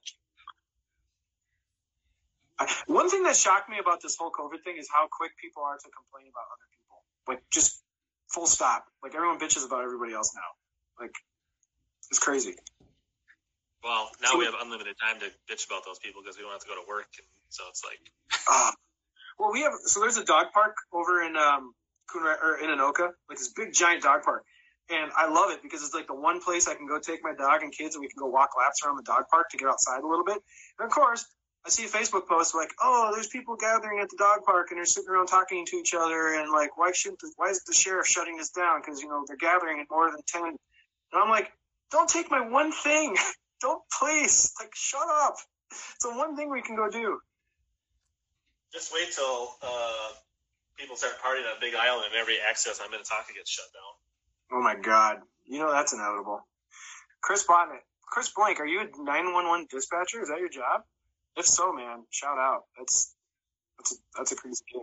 One 2.87 3.09
thing 3.09 3.23
that 3.23 3.35
shocked 3.35 3.69
me 3.69 3.77
about 3.79 4.01
this 4.01 4.15
whole 4.15 4.31
COVID 4.31 4.63
thing 4.63 4.77
is 4.77 4.87
how 4.91 5.07
quick 5.11 5.31
people 5.37 5.63
are 5.63 5.77
to 5.77 5.89
complain 5.91 6.25
about 6.31 6.47
other 6.55 6.67
people. 6.71 7.03
Like, 7.27 7.43
just 7.51 7.83
full 8.29 8.47
stop. 8.47 8.85
Like 9.03 9.13
everyone 9.13 9.39
bitches 9.39 9.65
about 9.65 9.83
everybody 9.83 10.13
else 10.13 10.33
now. 10.33 11.03
Like, 11.03 11.13
it's 12.09 12.19
crazy. 12.19 12.55
Well, 13.83 14.09
now 14.21 14.37
we 14.37 14.45
have 14.45 14.55
unlimited 14.59 14.95
time 14.99 15.19
to 15.19 15.27
bitch 15.49 15.67
about 15.67 15.85
those 15.85 15.99
people 15.99 16.21
because 16.21 16.37
we 16.37 16.43
don't 16.43 16.51
have 16.51 16.61
to 16.61 16.67
go 16.67 16.75
to 16.75 16.87
work, 16.87 17.07
and 17.17 17.27
so 17.49 17.63
it's 17.69 17.83
like 17.83 17.99
Uh, 18.49 18.71
well, 19.39 19.51
we 19.51 19.61
have 19.61 19.73
so 19.85 19.99
there's 19.99 20.17
a 20.17 20.25
dog 20.25 20.47
park 20.53 20.75
over 20.91 21.21
in 21.21 21.35
um 21.37 21.73
Coon 22.11 22.23
Ra- 22.23 22.41
or 22.41 22.57
in 22.57 22.69
Anoka, 22.69 23.11
like 23.29 23.37
this 23.37 23.49
big 23.49 23.73
giant 23.73 24.03
dog 24.03 24.23
park, 24.23 24.43
and 24.89 25.11
I 25.15 25.29
love 25.29 25.51
it 25.51 25.61
because 25.61 25.83
it's 25.83 25.93
like 25.93 26.07
the 26.07 26.15
one 26.15 26.41
place 26.41 26.67
I 26.67 26.75
can 26.75 26.87
go 26.87 26.99
take 26.99 27.23
my 27.23 27.33
dog 27.33 27.61
and 27.61 27.71
kids, 27.71 27.95
and 27.95 28.01
we 28.01 28.07
can 28.07 28.19
go 28.19 28.27
walk 28.27 28.51
laps 28.57 28.83
around 28.83 28.97
the 28.97 29.03
dog 29.03 29.25
park 29.29 29.49
to 29.51 29.57
get 29.57 29.67
outside 29.67 30.01
a 30.01 30.07
little 30.07 30.25
bit. 30.25 30.37
And 30.79 30.87
of 30.87 30.91
course, 30.91 31.25
I 31.65 31.69
see 31.69 31.85
a 31.85 31.89
Facebook 31.89 32.27
post 32.27 32.55
like, 32.55 32.71
"Oh, 32.81 33.11
there's 33.13 33.27
people 33.27 33.55
gathering 33.57 33.99
at 33.99 34.09
the 34.09 34.17
dog 34.17 34.43
park 34.45 34.71
and 34.71 34.77
they're 34.77 34.85
sitting 34.85 35.09
around 35.09 35.27
talking 35.27 35.65
to 35.65 35.75
each 35.77 35.93
other, 35.93 36.33
and 36.33 36.51
like, 36.51 36.77
why 36.77 36.91
shouldn't 36.93 37.19
the, 37.19 37.31
why 37.35 37.49
is 37.49 37.63
the 37.63 37.73
sheriff 37.73 38.07
shutting 38.07 38.37
this 38.37 38.49
down? 38.49 38.81
Because 38.81 39.01
you 39.01 39.09
know 39.09 39.23
they're 39.27 39.37
gathering 39.37 39.79
at 39.79 39.87
more 39.91 40.09
than 40.09 40.21
ten. 40.25 40.45
And 40.45 40.57
I'm 41.13 41.29
like, 41.29 41.51
don't 41.91 42.09
take 42.09 42.31
my 42.31 42.41
one 42.41 42.71
thing. 42.71 43.15
don't 43.61 43.81
please, 43.99 44.53
like, 44.59 44.73
shut 44.75 45.07
up. 45.23 45.35
It's 45.71 46.03
the 46.03 46.11
one 46.11 46.35
thing 46.35 46.49
we 46.49 46.61
can 46.61 46.75
go 46.75 46.89
do. 46.89 47.19
Just 48.73 48.93
wait 48.93 49.11
till 49.13 49.49
uh, 49.61 50.09
people 50.77 50.95
start 50.95 51.13
partying 51.23 51.49
on 51.51 51.59
Big 51.59 51.75
Island 51.75 52.07
and 52.11 52.15
every 52.15 52.37
access 52.49 52.79
on 52.79 52.91
Minnetonka 52.91 53.33
gets 53.33 53.49
shut 53.49 53.65
down. 53.73 54.59
Oh 54.59 54.63
my 54.63 54.75
god, 54.75 55.17
you 55.45 55.59
know 55.59 55.71
that's 55.71 55.93
inevitable. 55.93 56.45
Chris 57.21 57.45
Botnet, 57.45 57.79
Chris 58.01 58.31
Blank, 58.35 58.59
are 58.59 58.65
you 58.65 58.81
a 58.81 58.83
911 58.85 59.67
dispatcher? 59.69 60.21
Is 60.21 60.29
that 60.29 60.39
your 60.39 60.49
job? 60.49 60.81
If 61.35 61.45
so, 61.45 61.73
man, 61.73 62.03
shout 62.09 62.37
out. 62.37 62.63
That's 62.77 63.13
that's 63.77 63.91
a, 63.93 63.95
that's 64.17 64.31
a 64.31 64.35
crazy 64.35 64.63
gig. 64.71 64.81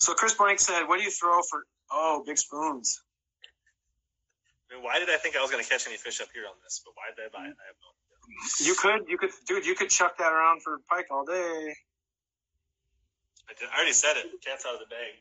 So 0.00 0.14
Chris 0.14 0.34
Blank 0.34 0.60
said, 0.60 0.84
"What 0.86 0.98
do 0.98 1.04
you 1.04 1.10
throw 1.10 1.40
for? 1.48 1.64
Oh, 1.90 2.22
big 2.26 2.38
spoons. 2.38 3.00
I 4.76 4.78
mean, 4.78 4.84
why 4.84 4.98
did 4.98 5.08
I 5.08 5.16
think 5.16 5.36
I 5.36 5.40
was 5.40 5.50
going 5.50 5.62
to 5.64 5.68
catch 5.68 5.86
any 5.86 5.96
fish 5.96 6.20
up 6.20 6.28
here 6.34 6.44
on 6.44 6.52
this? 6.62 6.82
But 6.84 6.92
why 6.96 7.08
did 7.08 7.24
I 7.24 7.28
buy 7.32 7.48
it? 7.48 7.56
I 7.56 7.64
have 7.72 7.80
no 7.80 7.88
idea. 7.96 8.68
You 8.68 8.74
could, 8.76 9.08
you 9.08 9.16
could, 9.16 9.30
dude, 9.48 9.64
you 9.64 9.74
could 9.74 9.88
chuck 9.88 10.18
that 10.18 10.32
around 10.32 10.62
for 10.62 10.80
pike 10.90 11.06
all 11.10 11.24
day. 11.24 11.72
I, 13.48 13.52
did, 13.56 13.68
I 13.72 13.76
already 13.76 13.92
said 13.92 14.16
it. 14.16 14.26
Cat's 14.44 14.66
out 14.66 14.74
of 14.74 14.80
the 14.80 14.90
bag. 14.92 15.16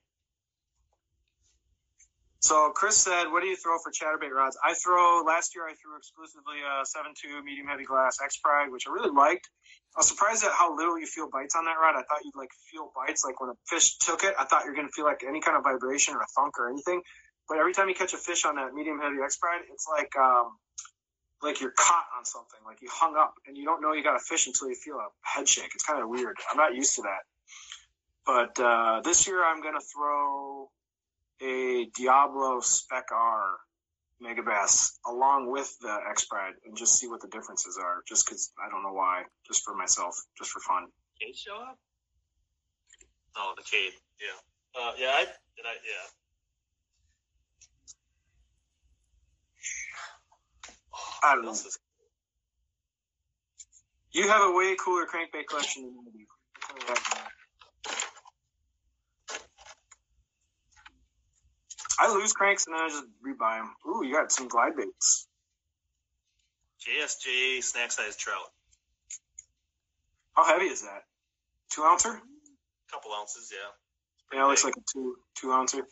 So 2.40 2.70
Chris 2.76 2.98
said, 2.98 3.32
"What 3.32 3.42
do 3.42 3.48
you 3.48 3.56
throw 3.56 3.80
for 3.82 3.92
chatterbait 3.92 4.30
rods?" 4.30 4.56
I 4.64 4.76
throw. 4.76 5.24
Last 5.26 5.56
year, 5.56 5.66
I 5.66 5.74
threw 5.74 5.98
exclusively 5.98 6.62
a 6.62 6.86
seven-two 6.86 7.42
medium 7.42 7.66
heavy 7.66 7.86
glass 7.86 8.20
X 8.24 8.38
Pride, 8.38 8.70
which 8.70 8.86
I 8.88 8.92
really 8.92 9.10
liked. 9.10 9.50
I 9.96 10.00
was 10.00 10.08
surprised 10.08 10.44
at 10.44 10.52
how 10.52 10.76
little 10.76 11.00
you 11.00 11.08
feel 11.08 11.28
bites 11.28 11.56
on 11.56 11.66
that 11.66 11.82
rod. 11.82 11.96
I 11.96 12.04
thought 12.06 12.22
you'd 12.24 12.36
like 12.36 12.52
feel 12.70 12.92
bites, 12.94 13.26
like 13.26 13.42
when 13.42 13.50
a 13.50 13.58
fish 13.66 13.98
took 13.98 14.24
it. 14.24 14.36
I 14.38 14.46
thought 14.46 14.66
you're 14.66 14.76
going 14.76 14.86
to 14.86 14.94
feel 14.94 15.06
like 15.06 15.24
any 15.28 15.42
kind 15.42 15.58
of 15.58 15.64
vibration 15.64 16.14
or 16.14 16.22
a 16.22 16.28
thunk 16.36 16.60
or 16.60 16.70
anything. 16.70 17.02
But 17.48 17.60
every 17.60 17.74
time 17.74 17.90
you 17.90 17.96
catch 17.96 18.14
a 18.14 18.18
fish 18.18 18.46
on 18.46 18.56
that 18.56 18.74
medium 18.74 19.00
heavy 19.00 19.18
X 19.24 19.38
Pride, 19.38 19.62
it's 19.72 19.88
like 19.90 20.16
um, 20.16 20.58
like 21.42 21.62
you're 21.62 21.74
caught 21.78 22.06
on 22.18 22.26
something, 22.26 22.60
like 22.66 22.82
you 22.82 22.90
hung 22.92 23.16
up, 23.16 23.36
and 23.48 23.56
you 23.56 23.66
don't 23.66 23.82
know 23.82 23.94
you 23.94 24.04
got 24.04 24.16
a 24.16 24.20
fish 24.20 24.48
until 24.48 24.70
you 24.70 24.76
feel 24.76 24.96
a 24.96 25.08
head 25.22 25.48
shake. 25.48 25.72
It's 25.76 25.84
kind 25.84 26.02
of 26.02 26.10
weird. 26.10 26.38
I'm 26.50 26.58
not 26.58 26.76
used 26.76 26.96
to 26.96 27.04
that. 27.04 27.24
But 28.26 28.60
uh, 28.60 29.02
this 29.02 29.28
year, 29.28 29.46
I'm 29.46 29.62
to 29.62 29.80
throw 29.80 30.70
a 31.42 31.86
Diablo 31.96 32.60
Spec 32.62 33.06
R 33.12 33.58
Megabass 34.24 34.94
along 35.06 35.52
with 35.52 35.78
the 35.82 35.96
X 36.10 36.26
Pride 36.26 36.54
and 36.66 36.76
just 36.76 36.98
see 36.98 37.08
what 37.08 37.22
the 37.22 37.28
differences 37.28 37.78
are. 37.78 38.02
Just 38.08 38.26
because 38.26 38.52
I 38.58 38.70
don't 38.70 38.82
know 38.82 38.94
why. 38.94 39.24
Just 39.46 39.64
for 39.64 39.76
myself. 39.76 40.18
Just 40.38 40.52
for 40.52 40.60
fun. 40.62 40.88
Cade 41.22 41.36
show 41.36 41.56
up? 41.56 41.78
Oh, 43.38 43.54
the 43.56 43.64
Cade. 43.64 43.94
Yeah. 44.20 44.82
Uh, 44.82 44.92
yeah. 44.98 45.12
I 45.14 45.26
did. 45.26 45.66
I 45.66 45.74
yeah. 45.86 46.25
I 51.24 51.36
don't 51.36 51.38
What 51.38 51.44
know. 51.44 51.50
else 51.50 51.66
is- 51.66 51.80
You 54.12 54.28
have 54.30 54.42
a 54.42 54.52
way 54.52 54.76
cooler 54.76 55.06
crankbait 55.06 55.48
collection 55.48 55.84
than 55.84 56.06
I 56.08 56.12
do. 56.18 56.26
I'll 56.70 56.76
tell 56.78 56.96
you 56.96 57.04
that. 57.16 57.32
I 62.00 62.14
lose 62.14 62.34
cranks 62.34 62.66
and 62.68 62.76
then 62.76 62.82
I 62.84 62.90
just 62.90 63.04
rebuy 63.26 63.60
them. 63.60 63.74
Ooh, 63.88 64.04
you 64.06 64.14
got 64.14 64.32
some 64.32 64.48
glide 64.48 64.76
baits. 64.76 65.28
JSJ 66.86 67.64
snack 67.64 67.92
size 67.92 68.16
trout. 68.18 68.52
How 70.36 70.44
heavy 70.46 70.66
is 70.66 70.82
that? 70.84 71.04
Two 71.70 71.84
ouncer? 71.84 72.22
couple 72.92 73.12
ounces, 73.14 73.52
yeah. 73.52 74.38
Yeah, 74.38 74.46
it 74.46 74.48
looks 74.48 74.64
like 74.64 74.76
a 74.78 74.82
two 74.94 75.18
two 75.36 75.52
ouncer. 75.52 75.88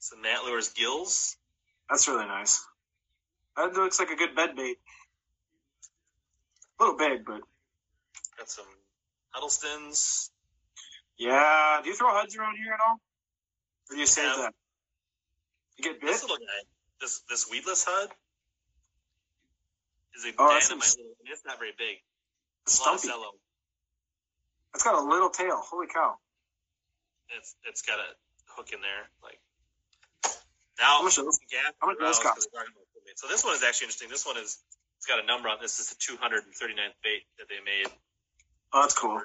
Some 0.00 0.20
Matt 0.22 0.44
Lures 0.44 0.70
gills. 0.70 1.36
That's 1.88 2.08
really 2.08 2.26
nice. 2.26 2.64
That 3.58 3.74
looks 3.74 3.98
like 3.98 4.10
a 4.10 4.14
good 4.16 4.36
bed 4.36 4.54
bait. 4.54 4.78
A 6.78 6.82
little 6.84 6.96
big, 6.96 7.24
but 7.26 7.40
Got 8.38 8.48
some 8.48 8.66
Huddlestons. 9.34 10.30
yeah. 11.16 11.80
Do 11.82 11.88
you 11.90 11.96
throw 11.96 12.06
HUDs 12.14 12.36
around 12.36 12.56
here 12.56 12.72
at 12.72 12.78
all? 12.86 13.00
Or 13.90 13.94
do 13.94 13.98
you 13.98 14.06
save 14.06 14.26
Yeah. 14.26 14.36
that? 14.42 14.54
You 15.76 15.82
get 15.84 16.00
bit? 16.00 16.06
This 16.06 16.22
little 16.22 16.38
guy, 16.38 16.62
this 17.00 17.18
this 17.28 17.48
weedless 17.50 17.84
HUD, 17.84 18.14
is 20.14 20.24
a 20.24 20.34
Oh, 20.38 20.48
that's 20.54 20.68
dynamite 20.68 20.88
some- 20.88 21.00
little. 21.02 21.16
and 21.18 21.28
It's 21.28 21.44
not 21.44 21.58
very 21.58 21.72
big. 21.72 21.98
It's 22.62 22.78
a 22.78 22.82
lot 22.82 22.94
of 22.94 23.00
Stumpy. 23.00 23.38
It's 24.74 24.82
got 24.84 24.94
a 24.94 25.00
little 25.00 25.30
tail. 25.30 25.56
Holy 25.62 25.88
cow. 25.88 26.20
It's 27.30 27.56
it's 27.64 27.82
got 27.82 27.98
a 27.98 28.16
hook 28.54 28.72
in 28.72 28.80
there. 28.80 29.10
Like 29.22 29.40
now, 30.78 30.98
How 30.98 31.02
much 31.02 31.18
are 31.18 31.24
those- 31.24 31.38
gas 31.50 31.74
how 31.80 31.88
much 31.88 31.96
are 31.96 32.06
those 32.06 32.18
aroused 33.10 33.16
cost? 33.16 33.16
'cause 33.16 33.16
they're 33.16 33.16
talking 33.16 33.16
about 33.16 33.16
equipment. 33.16 33.18
So 33.18 33.28
this 33.28 33.44
one 33.44 33.54
is 33.54 33.62
actually 33.62 33.84
interesting. 33.86 34.08
This 34.08 34.26
one 34.26 34.36
is 34.36 34.58
it's 34.98 35.06
got 35.06 35.20
a 35.20 35.26
number 35.26 35.48
on. 35.48 35.58
This 35.60 35.78
is 35.80 35.88
the 35.90 35.94
239th 35.96 36.94
bait 37.02 37.26
that 37.38 37.48
they 37.48 37.60
made. 37.60 37.86
Oh, 38.72 38.82
that's 38.82 38.94
cool. 38.94 39.22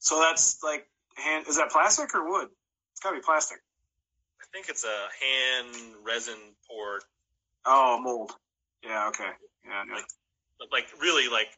So 0.00 0.20
that's 0.20 0.62
like 0.62 0.88
hand. 1.16 1.46
Is 1.48 1.56
that 1.56 1.70
plastic 1.70 2.14
or 2.14 2.28
wood? 2.28 2.48
It's 2.92 3.00
gotta 3.00 3.16
be 3.16 3.22
plastic. 3.22 3.58
I 4.40 4.44
think 4.52 4.68
it's 4.68 4.84
a 4.84 5.08
hand 5.20 6.04
resin 6.04 6.56
poured, 6.68 7.04
Oh, 7.64 7.98
mold. 8.00 8.36
Yeah. 8.82 9.08
Okay. 9.08 9.30
Yeah. 9.64 9.84
yeah. 9.86 9.94
Like- 9.94 10.06
like 10.70 11.00
really 11.00 11.28
like 11.28 11.56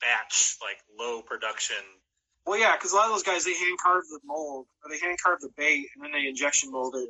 batch, 0.00 0.56
like 0.60 0.82
low 0.98 1.22
production. 1.22 2.00
Well, 2.46 2.58
yeah, 2.58 2.76
because 2.76 2.92
a 2.92 2.96
lot 2.96 3.06
of 3.06 3.12
those 3.12 3.22
guys 3.22 3.44
they 3.44 3.54
hand 3.54 3.78
carve 3.78 4.06
the 4.08 4.20
mold 4.24 4.68
or 4.82 4.90
they 4.90 4.98
hand 4.98 5.18
carve 5.22 5.40
the 5.40 5.48
bait 5.56 5.90
and 5.94 6.04
then 6.04 6.12
they 6.12 6.26
injection 6.28 6.70
mold 6.70 6.94
it. 6.96 7.08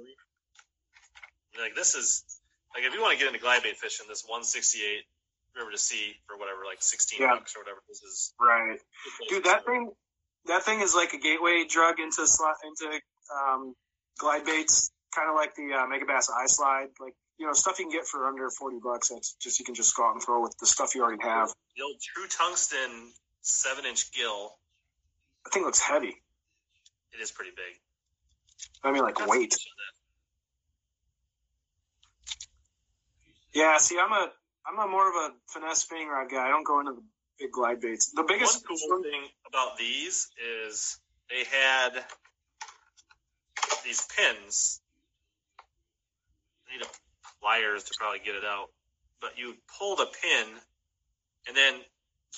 Like 1.59 1.75
this 1.75 1.95
is 1.97 2.25
like 2.75 2.85
if 2.85 2.93
you 2.95 3.01
want 3.01 3.13
to 3.13 3.19
get 3.19 3.29
into 3.29 3.41
glide 3.41 3.63
bait 3.63 3.77
fishing, 3.77 4.07
this 4.09 4.25
168 4.27 5.05
River2Sea 5.57 6.15
for 6.27 6.37
whatever, 6.37 6.65
like 6.67 6.83
16 6.83 7.21
Yeah. 7.21 7.35
bucks 7.37 7.55
or 7.57 7.61
whatever. 7.63 7.81
This 7.89 8.03
is 8.03 8.35
Right. 8.41 8.81
Dude, 9.29 9.45
that 9.45 9.65
thing, 9.65 9.93
that 10.47 10.65
thing 10.65 10.81
is 10.81 10.95
like 10.95 11.13
a 11.13 11.19
gateway 11.19 11.65
drug 11.65 12.01
into 12.01 12.23
into 12.23 13.01
um, 13.33 13.75
glide 14.19 14.45
baits, 14.45 14.91
kind 15.15 15.31
of 15.31 15.37
like 15.37 15.55
the 15.55 15.73
uh, 15.73 15.87
Megabass 15.87 16.29
I-Slide, 16.31 16.89
like 17.01 17.15
you 17.39 17.47
know 17.47 17.53
stuff 17.53 17.79
you 17.79 17.87
can 17.87 17.93
get 17.93 18.07
for 18.07 18.27
under 18.27 18.51
forty 18.51 18.79
bucks. 18.83 19.09
That's 19.09 19.35
just 19.35 19.59
you 19.61 19.65
can 19.65 19.75
just 19.75 19.95
go 19.97 20.07
out 20.07 20.15
and 20.15 20.23
throw 20.23 20.43
with 20.43 20.57
the 20.59 20.67
stuff 20.67 20.95
you 20.95 21.03
already 21.03 21.23
have. 21.23 21.53
The 21.77 21.83
old 21.83 22.01
true 22.01 22.27
tungsten 22.29 23.13
seven 23.43 23.87
inch 23.87 24.11
gill. 24.13 24.57
That 25.45 25.53
thing 25.55 25.63
looks 25.63 25.81
heavy. 25.81 26.15
It 27.13 27.21
is 27.23 27.31
pretty 27.31 27.53
big. 27.53 27.79
I 28.83 28.93
mean, 28.93 29.03
like 29.03 29.19
some 29.19 29.29
weight 29.29 29.53
on 29.53 29.77
that. 29.79 29.95
Yeah. 33.55 33.79
See, 33.79 33.99
I'm 33.99 34.13
a 34.13 34.31
I'm 34.67 34.79
a 34.79 34.91
more 34.91 35.09
of 35.09 35.15
a 35.15 35.35
finesse 35.49 35.83
spinning 35.83 36.09
rod 36.09 36.31
guy. 36.31 36.47
I 36.47 36.49
don't 36.49 36.67
go 36.67 36.81
into 36.81 36.93
the 36.93 37.03
big 37.39 37.53
glide 37.53 37.81
baits. 37.81 38.11
The 38.11 38.23
One 38.23 38.27
biggest 38.27 38.67
cool 38.67 39.03
thing 39.03 39.23
about 39.47 39.79
these 39.79 40.29
is 40.69 40.99
they 41.31 41.45
had 41.45 42.05
these 43.85 44.07
pins. 44.17 44.81
I 46.69 46.77
need 46.77 46.83
a 46.85 46.89
pliers 47.41 47.85
to 47.85 47.95
probably 47.99 48.21
get 48.25 48.35
it 48.35 48.45
out, 48.45 48.69
but 49.21 49.39
you 49.39 49.55
pull 49.79 49.97
the 49.97 50.07
pin, 50.07 50.47
and 51.47 51.57
then 51.57 51.75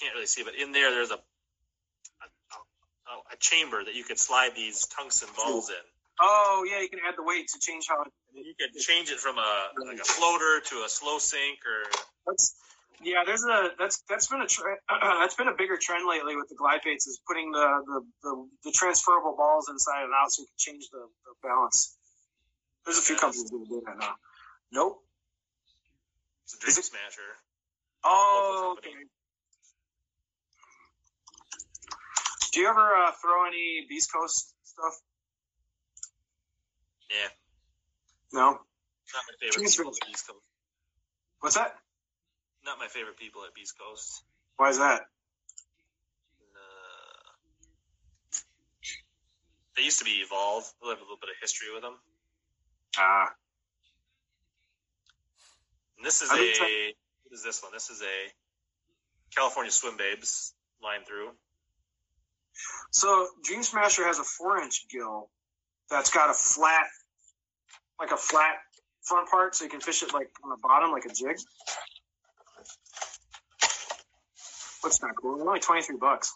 can't 0.01 0.15
really 0.15 0.27
see, 0.27 0.43
but 0.43 0.55
in 0.55 0.73
there 0.73 0.91
there's 0.91 1.11
a 1.11 1.15
a, 1.15 2.27
a, 2.27 3.35
a 3.35 3.37
chamber 3.39 3.83
that 3.83 3.95
you 3.95 4.05
could 4.05 4.19
slide 4.19 4.55
these 4.55 4.87
tungsten 4.87 5.29
balls 5.37 5.71
in. 5.71 5.77
Oh 6.21 6.67
yeah, 6.69 6.81
you 6.81 6.89
can 6.89 7.01
add 7.07 7.15
the 7.17 7.23
weight 7.23 7.49
to 7.49 7.59
change 7.61 7.85
how. 7.89 8.03
It, 8.03 8.13
You 8.37 8.55
could 8.59 8.79
change 8.79 9.11
it 9.11 9.19
from 9.19 9.39
a 9.39 9.69
like 9.85 9.99
a 9.99 10.05
floater 10.05 10.61
to 10.61 10.85
a 10.85 10.89
slow 10.89 11.19
sink 11.19 11.59
or 11.65 11.91
that's 12.27 12.55
yeah. 13.03 13.23
There's 13.25 13.45
a 13.45 13.71
that's 13.79 14.03
that's 14.09 14.27
been 14.27 14.43
a 14.43 14.47
tre- 14.47 14.77
that's 15.21 15.35
been 15.35 15.49
a 15.49 15.55
bigger 15.57 15.79
trend 15.81 16.07
lately 16.09 16.37
with 16.37 16.49
the 16.49 16.55
glide 16.55 16.81
baits 16.85 17.07
is 17.07 17.21
putting 17.27 17.51
the 17.51 17.67
the, 17.87 18.01
the, 18.23 18.49
the 18.65 18.73
transferable 18.73 19.35
balls 19.37 19.69
inside 19.71 20.05
and 20.05 20.13
out 20.13 20.31
so 20.31 20.43
you 20.43 20.47
can 20.47 20.59
change 20.75 20.89
the, 20.91 20.99
the 20.99 21.49
balance. 21.49 21.97
There's 22.85 22.99
a 22.99 23.03
few 23.03 23.17
companies 23.17 23.45
that 23.45 23.69
doing 23.69 23.83
that 23.87 23.99
now. 23.99 24.15
Nope. 24.73 25.03
it's 26.45 26.55
a 26.55 26.59
dream 26.59 26.77
it- 26.79 26.85
smasher. 26.85 27.33
Oh, 28.05 28.77
okay. 28.79 28.91
Do 32.53 32.61
you 32.61 32.69
ever 32.69 32.81
uh, 32.95 33.11
throw 33.21 33.47
any 33.47 33.85
Beast 33.89 34.13
Coast 34.13 34.55
stuff? 34.65 34.95
Yeah, 37.11 37.29
No. 38.33 38.51
not 38.51 38.59
my 39.29 39.35
favorite 39.41 39.67
Jeez, 39.69 39.77
people 39.77 39.93
at 39.93 40.07
Beast 40.09 40.27
Coast. 40.27 40.41
What's 41.41 41.55
that? 41.57 41.75
Not 42.65 42.79
my 42.79 42.89
favorite 42.89 43.17
people 43.17 43.43
at 43.45 43.55
Beast 43.55 43.75
Coast. 43.79 44.25
Why 44.57 44.71
is 44.71 44.79
that? 44.79 45.03
Uh, 46.55 47.31
They 49.77 49.83
used 49.83 49.99
to 49.99 50.05
be 50.05 50.23
Evolve. 50.25 50.65
They 50.83 50.89
have 50.89 50.99
a 50.99 51.03
little 51.03 51.19
bit 51.21 51.31
of 51.31 51.37
history 51.41 51.69
with 51.73 51.83
them. 51.83 51.95
Ah, 52.99 53.33
And 55.99 56.05
this 56.07 56.23
is 56.23 56.31
a 56.31 56.37
what 56.37 57.33
is 57.33 57.43
this 57.45 57.63
one? 57.63 57.73
This 57.73 57.91
is 57.91 58.01
a 58.03 59.35
California 59.35 59.71
Swim 59.71 59.97
Babes 59.97 60.55
line 60.83 61.05
through. 61.07 61.31
so 62.91 63.29
Dream 63.45 63.63
Smasher 63.63 64.07
has 64.07 64.19
a 64.19 64.25
four-inch 64.25 64.89
gill 64.89 65.29
that's 65.91 66.11
got 66.11 66.31
a 66.31 66.35
flat, 66.35 66.87
like 67.99 68.11
a 68.11 68.17
flat 68.17 68.57
front 69.03 69.29
part, 69.31 69.55
so 69.55 69.65
you 69.65 69.71
can 69.71 69.81
fish 69.81 70.03
it 70.03 70.13
like 70.13 70.29
on 70.43 70.51
the 70.51 70.57
bottom, 70.63 70.91
like 70.91 71.05
a 71.05 71.15
jig. 71.15 71.39
Looks 74.85 75.03
not 75.03 75.17
cool. 75.21 75.39
They're 75.39 75.49
only 75.49 75.61
twenty-three 75.61 75.97
bucks. 75.97 76.35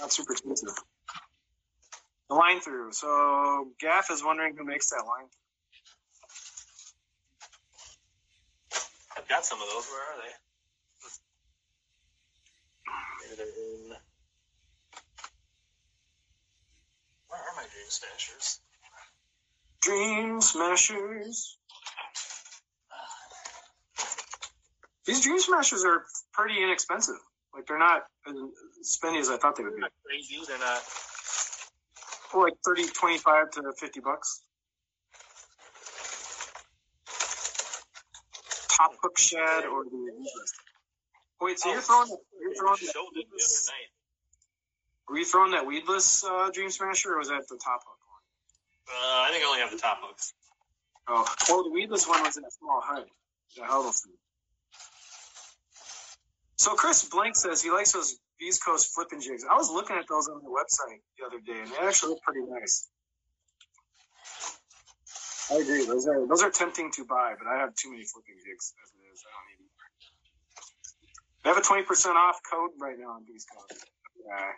Not 0.00 0.12
super 0.12 0.32
expensive. 0.32 0.74
The 2.28 2.34
line 2.34 2.60
through. 2.60 2.92
So 2.92 3.68
Gaff 3.80 4.10
is 4.10 4.24
wondering 4.24 4.56
who 4.56 4.64
makes 4.64 4.90
that 4.90 5.04
line. 5.06 5.28
I've 9.16 9.28
got 9.28 9.44
some 9.44 9.60
of 9.60 9.68
those. 9.68 9.86
Where 9.86 10.02
are 10.02 10.16
they? 10.22 10.32
Maybe 13.22 13.36
they're 13.36 13.46
in. 13.46 13.96
Where 17.28 17.40
are 17.40 17.56
my 17.56 17.62
Dream 17.72 17.88
Smashers? 17.88 18.60
Dream 19.86 20.40
Smashers. 20.40 21.56
These 25.06 25.22
Dream 25.22 25.38
Smashers 25.38 25.84
are 25.84 26.02
pretty 26.32 26.60
inexpensive. 26.60 27.14
Like 27.54 27.66
they're 27.68 27.78
not 27.78 28.02
as 28.26 28.34
spendy 28.84 29.20
as 29.20 29.30
I 29.30 29.36
thought 29.36 29.54
they 29.54 29.62
would 29.62 29.70
They're 29.74 29.76
be. 29.76 29.82
not 29.82 29.92
crazy. 30.04 30.38
They're 30.48 30.58
not. 30.58 30.80
For 30.82 32.42
like 32.42 32.54
30, 32.64 32.88
25 32.88 33.50
to 33.52 33.72
50 33.78 34.00
bucks. 34.00 34.42
Top 38.76 38.90
hook 39.00 39.16
shed 39.18 39.66
or 39.66 39.84
the 39.84 39.90
weedless. 39.96 40.52
Wait, 41.40 41.58
so 41.60 41.70
you're 41.70 41.80
throwing 41.80 42.08
you're 42.40 42.54
throwing 42.54 42.76
They 42.80 42.86
that 42.86 42.92
showed 42.92 43.06
it 43.14 43.14
the 43.14 43.20
weedless, 43.30 43.68
other 43.70 43.76
night. 43.78 43.88
were 45.08 45.18
you 45.18 45.24
throwing 45.24 45.52
that 45.52 45.64
weedless 45.64 46.24
uh, 46.24 46.50
Dream 46.52 46.70
Smasher 46.70 47.14
or 47.14 47.18
was 47.18 47.28
that 47.28 47.46
the 47.48 47.56
top 47.62 47.80
hook 47.86 47.86
one? 47.86 47.95
Uh, 48.88 49.26
I 49.26 49.30
think 49.32 49.44
I 49.44 49.46
only 49.48 49.60
have 49.60 49.70
the 49.70 49.78
top 49.78 49.98
hooks. 50.00 50.32
Oh, 51.08 51.26
well, 51.48 51.64
the 51.64 51.70
weedless 51.70 52.06
one 52.06 52.22
was 52.22 52.36
in 52.36 52.44
a 52.44 52.50
small 52.50 52.80
hut. 52.82 53.06
The 53.56 53.64
Huddleston. 53.64 54.12
So 56.56 56.74
Chris 56.74 57.04
Blank 57.08 57.36
says 57.36 57.62
he 57.62 57.70
likes 57.70 57.92
those 57.92 58.18
Beast 58.38 58.64
Coast 58.64 58.92
flipping 58.94 59.20
jigs. 59.20 59.44
I 59.48 59.54
was 59.54 59.70
looking 59.70 59.96
at 59.96 60.08
those 60.08 60.28
on 60.28 60.42
the 60.42 60.50
website 60.50 61.00
the 61.18 61.26
other 61.26 61.38
day, 61.40 61.60
and 61.60 61.70
they 61.70 61.86
actually 61.86 62.10
look 62.10 62.22
pretty 62.22 62.42
nice. 62.48 62.88
I 65.50 65.62
agree. 65.62 65.86
Those 65.86 66.08
are 66.08 66.26
those 66.26 66.42
are 66.42 66.50
tempting 66.50 66.90
to 66.92 67.04
buy, 67.04 67.34
but 67.38 67.46
I 67.46 67.58
have 67.58 67.74
too 67.76 67.90
many 67.90 68.04
flipping 68.04 68.34
jigs 68.44 68.74
as 68.82 68.90
it 68.90 69.02
is. 69.14 69.22
I 69.22 69.30
don't 69.30 69.46
need 69.46 69.58
them. 69.62 69.70
They 71.44 71.48
have 71.50 71.58
a 71.58 71.62
twenty 71.62 71.84
percent 71.84 72.16
off 72.16 72.40
code 72.50 72.72
right 72.80 72.98
now 72.98 73.14
on 73.14 73.24
Beast 73.24 73.46
Coast. 73.54 73.86
Yeah. 74.26 74.52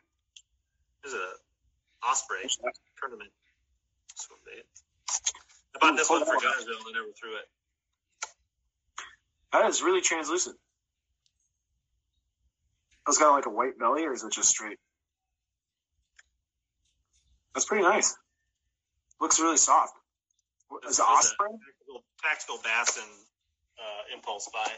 There's 1.03 1.15
a 1.15 1.29
Osprey 2.09 2.49
tournament 2.99 3.31
bait. 4.45 4.65
I 5.77 5.79
bought 5.81 5.97
this 5.97 6.11
one 6.11 6.25
for 6.25 6.33
and 6.33 6.43
I 6.43 6.93
never 6.93 7.13
threw 7.13 7.37
it. 7.37 7.49
That 9.53 9.69
is 9.69 9.83
really 9.83 10.01
translucent. 10.01 10.57
It's 13.09 13.19
got 13.19 13.33
like 13.33 13.47
a 13.47 13.51
white 13.51 13.79
belly, 13.79 14.05
or 14.05 14.13
is 14.13 14.23
it 14.23 14.33
just 14.33 14.51
straight? 14.51 14.79
That's 17.55 17.65
pretty 17.65 17.83
nice. 17.83 18.15
Looks 19.21 19.41
really 19.41 19.57
soft. 19.57 19.95
What, 20.69 20.85
is 20.85 20.99
it 20.99 21.03
Osprey? 21.03 21.49
Tactical, 21.49 22.05
tactical 22.23 22.59
bass 22.63 22.99
and 22.99 23.11
uh, 23.81 24.15
impulse 24.15 24.51
buy. 24.53 24.71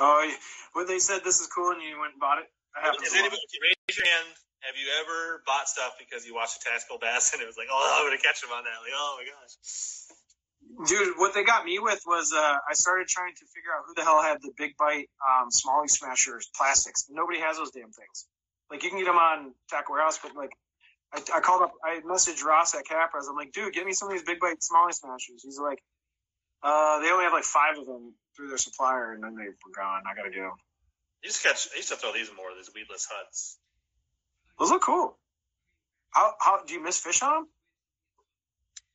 Oh, 0.00 0.32
when 0.72 0.86
they 0.86 0.98
said 0.98 1.20
this 1.22 1.40
is 1.40 1.46
cool 1.46 1.70
and 1.70 1.82
you 1.82 2.00
went 2.00 2.14
and 2.14 2.20
bought 2.20 2.38
it, 2.38 2.50
I 2.74 2.86
have 2.86 2.96
Is 3.04 3.14
anybody, 3.14 3.38
raise 3.62 3.96
your 3.96 4.06
hand. 4.06 4.34
Have 4.64 4.76
you 4.80 4.88
ever 5.00 5.42
bought 5.44 5.68
stuff 5.68 5.96
because 6.00 6.26
you 6.26 6.34
watched 6.34 6.56
a 6.56 6.64
tactical 6.64 6.98
bass 6.98 7.32
and 7.32 7.42
it 7.42 7.46
was 7.46 7.56
like, 7.56 7.68
oh, 7.70 8.00
I'm 8.00 8.08
going 8.08 8.16
to 8.16 8.24
catch 8.24 8.42
him 8.42 8.48
on 8.48 8.64
that? 8.64 8.80
Like, 8.80 8.96
oh 8.96 9.20
my 9.20 9.24
gosh. 9.28 9.54
Dude, 10.88 11.14
what 11.20 11.34
they 11.34 11.44
got 11.44 11.64
me 11.64 11.78
with 11.78 12.00
was 12.06 12.32
uh, 12.32 12.56
I 12.64 12.72
started 12.72 13.06
trying 13.06 13.34
to 13.34 13.44
figure 13.52 13.70
out 13.76 13.84
who 13.86 13.94
the 13.94 14.02
hell 14.02 14.22
had 14.22 14.40
the 14.40 14.50
big 14.56 14.76
bite 14.78 15.12
um, 15.20 15.50
Smalley 15.50 15.88
Smashers 15.88 16.48
plastics. 16.56 17.04
Nobody 17.10 17.40
has 17.40 17.58
those 17.58 17.70
damn 17.70 17.92
things. 17.92 18.26
Like 18.70 18.82
you 18.82 18.88
can 18.88 18.98
get 18.98 19.04
them 19.06 19.20
on 19.20 19.52
Tackle 19.68 19.94
Warehouse, 19.94 20.18
but 20.22 20.34
like 20.34 20.50
I, 21.12 21.20
I 21.36 21.40
called 21.40 21.62
up, 21.62 21.72
I 21.84 22.00
messaged 22.00 22.42
Ross 22.42 22.74
at 22.74 22.86
Capras. 22.86 23.28
I'm 23.28 23.36
like, 23.36 23.52
dude, 23.52 23.72
get 23.72 23.84
me 23.84 23.92
some 23.92 24.08
of 24.08 24.14
these 24.14 24.24
big 24.24 24.40
bite 24.40 24.62
Smalley 24.62 24.92
Smashers. 24.92 25.42
He's 25.44 25.60
like, 25.60 25.82
uh, 26.62 27.00
they 27.00 27.10
only 27.10 27.24
have 27.24 27.32
like 27.32 27.44
five 27.44 27.78
of 27.78 27.86
them 27.86 28.14
through 28.34 28.48
their 28.48 28.58
supplier, 28.58 29.12
and 29.12 29.22
then 29.22 29.36
they 29.36 29.44
were 29.44 29.74
gone. 29.76 30.02
I 30.10 30.16
gotta 30.16 30.30
get 30.30 30.40
them. 30.40 30.56
You 31.22 31.30
to 31.30 31.40
catch, 31.40 31.68
I 31.72 31.76
used 31.76 31.88
to 31.88 31.96
throw 31.96 32.12
these 32.12 32.30
more, 32.36 32.48
these 32.56 32.70
weedless 32.74 33.06
huts. 33.10 33.58
Those 34.58 34.70
look 34.70 34.82
cool. 34.82 35.16
How 36.10 36.34
how 36.40 36.64
do 36.64 36.72
you 36.74 36.82
miss 36.82 36.98
fish 36.98 37.22
on 37.22 37.32
them? 37.32 37.48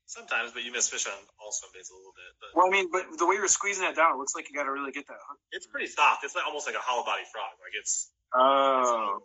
Sometimes, 0.06 0.52
but 0.54 0.64
you 0.64 0.72
miss 0.72 0.90
fish 0.90 1.06
on 1.06 1.14
all 1.38 1.52
swim 1.52 1.70
baits 1.74 1.92
a 1.92 1.94
little 1.94 2.14
bit. 2.18 2.32
But 2.42 2.50
Well, 2.58 2.66
I 2.66 2.70
mean, 2.74 2.90
but 2.92 3.06
the 3.20 3.28
way 3.28 3.36
you're 3.36 3.48
squeezing 3.48 3.86
it 3.86 3.96
down, 3.96 4.16
it 4.16 4.18
looks 4.18 4.34
like 4.34 4.50
you 4.50 4.56
got 4.56 4.64
to 4.66 4.72
really 4.72 4.92
get 4.92 5.06
that 5.08 5.22
hook. 5.30 5.38
it's 5.52 5.68
pretty 5.68 5.86
soft. 5.86 6.24
It's 6.24 6.34
like 6.34 6.48
almost 6.48 6.66
like 6.66 6.76
a 6.76 6.82
hollow 6.82 7.06
body 7.06 7.22
frog. 7.32 7.54
Like 7.62 7.78
it's, 7.78 8.10
Oh, 8.34 9.22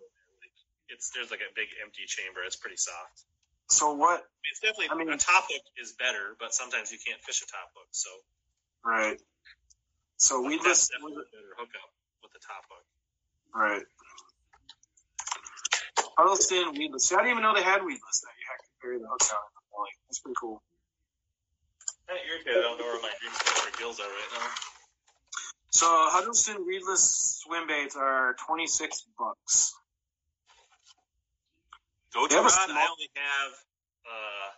it's 0.90 1.10
there's 1.16 1.30
like 1.30 1.40
a 1.40 1.48
big 1.56 1.68
empty 1.82 2.04
chamber. 2.06 2.40
It's 2.44 2.56
pretty 2.56 2.76
soft. 2.76 3.24
so 3.70 3.92
what? 3.94 4.28
It's 4.50 4.60
definitely 4.60 4.90
I 4.90 4.94
mean- 4.94 5.08
a 5.08 5.16
top 5.16 5.46
hook 5.48 5.64
is 5.80 5.92
better, 5.96 6.36
but 6.38 6.52
sometimes 6.52 6.92
you 6.92 6.98
can't 7.00 7.20
fish 7.22 7.40
a 7.40 7.46
top 7.46 7.70
hook. 7.74 7.88
So 7.92 8.10
Right. 8.84 9.16
So 10.18 10.42
we 10.42 10.58
just 10.60 10.90
definitely 10.92 11.16
a 11.16 11.32
better 11.32 11.54
hookup 11.56 11.90
with 12.22 12.32
the 12.36 12.40
top 12.44 12.64
hook. 12.68 12.84
right. 13.56 13.84
Huddleston 16.16 16.72
weedless. 16.72 17.08
See, 17.08 17.14
I 17.14 17.18
didn't 17.18 17.32
even 17.32 17.42
know 17.42 17.54
they 17.54 17.62
had 17.62 17.82
weedless. 17.82 18.20
That 18.22 18.34
you 18.38 18.46
had 18.46 18.58
to 18.62 18.70
bury 18.82 18.98
the 18.98 19.08
hooks 19.10 19.30
out 19.30 19.42
in 19.42 19.52
the 19.54 19.62
belly. 19.70 19.90
That's 20.08 20.20
pretty 20.20 20.36
cool. 20.40 20.62
Kind 22.06 22.20
of 22.20 22.26
irritated. 22.28 22.58
I 22.58 22.62
don't 22.62 22.78
know 22.78 22.86
where 22.86 23.02
my 23.02 23.12
dream 23.20 23.32
smasher 23.32 23.72
gills 23.78 23.98
are 24.00 24.06
right 24.06 24.30
now. 24.38 24.48
So 25.70 25.86
Huddleston 25.88 26.66
weedless 26.66 27.42
swim 27.42 27.66
baits 27.66 27.96
are 27.96 28.36
twenty 28.46 28.66
six 28.66 29.04
bucks. 29.18 29.74
Go 32.14 32.28
to 32.28 32.36
rod. 32.36 32.52
I 32.54 32.86
only 32.86 33.10
have. 33.16 33.52
Uh, 34.06 34.48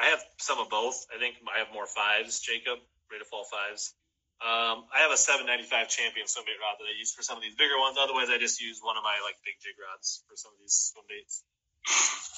I 0.00 0.06
have 0.10 0.20
some 0.38 0.58
of 0.58 0.68
both. 0.68 1.06
I 1.14 1.18
think 1.18 1.36
I 1.54 1.60
have 1.60 1.72
more 1.72 1.86
fives. 1.86 2.40
Jacob, 2.40 2.78
Rate 3.10 3.22
of 3.22 3.28
Fall 3.28 3.44
fives. 3.44 3.94
Um, 4.38 4.86
I 4.94 5.02
have 5.02 5.10
a 5.10 5.18
795 5.18 5.90
champion 5.90 6.30
swim 6.30 6.46
bait 6.46 6.62
rod 6.62 6.78
that 6.78 6.86
I 6.86 6.94
use 6.94 7.10
for 7.10 7.26
some 7.26 7.34
of 7.34 7.42
these 7.42 7.58
bigger 7.58 7.74
ones. 7.74 7.98
Otherwise, 7.98 8.30
I 8.30 8.38
just 8.38 8.62
use 8.62 8.78
one 8.78 8.94
of 8.94 9.02
my 9.02 9.18
like 9.26 9.34
big 9.42 9.58
jig 9.58 9.74
rods 9.82 10.22
for 10.30 10.38
some 10.38 10.54
of 10.54 10.58
these 10.62 10.94
swim 10.94 11.02
baits. 11.10 11.42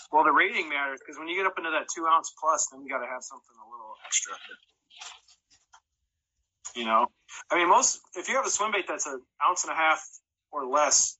Well, 0.08 0.24
the 0.24 0.32
rating 0.32 0.72
matters 0.72 0.98
because 0.98 1.20
when 1.20 1.28
you 1.28 1.36
get 1.36 1.44
up 1.44 1.60
into 1.60 1.70
that 1.70 1.92
two 1.92 2.08
ounce 2.08 2.32
plus, 2.40 2.72
then 2.72 2.82
you 2.82 2.88
got 2.88 3.04
to 3.04 3.10
have 3.10 3.22
something 3.22 3.52
a 3.52 3.68
little 3.68 3.94
extra. 4.08 4.32
You 6.74 6.84
know, 6.88 7.12
I 7.50 7.60
mean, 7.60 7.68
most 7.68 8.00
if 8.16 8.28
you 8.28 8.36
have 8.36 8.46
a 8.46 8.50
swim 8.50 8.72
bait 8.72 8.86
that's 8.88 9.06
an 9.06 9.20
ounce 9.44 9.64
and 9.64 9.72
a 9.72 9.76
half 9.76 10.00
or 10.50 10.66
less. 10.66 11.16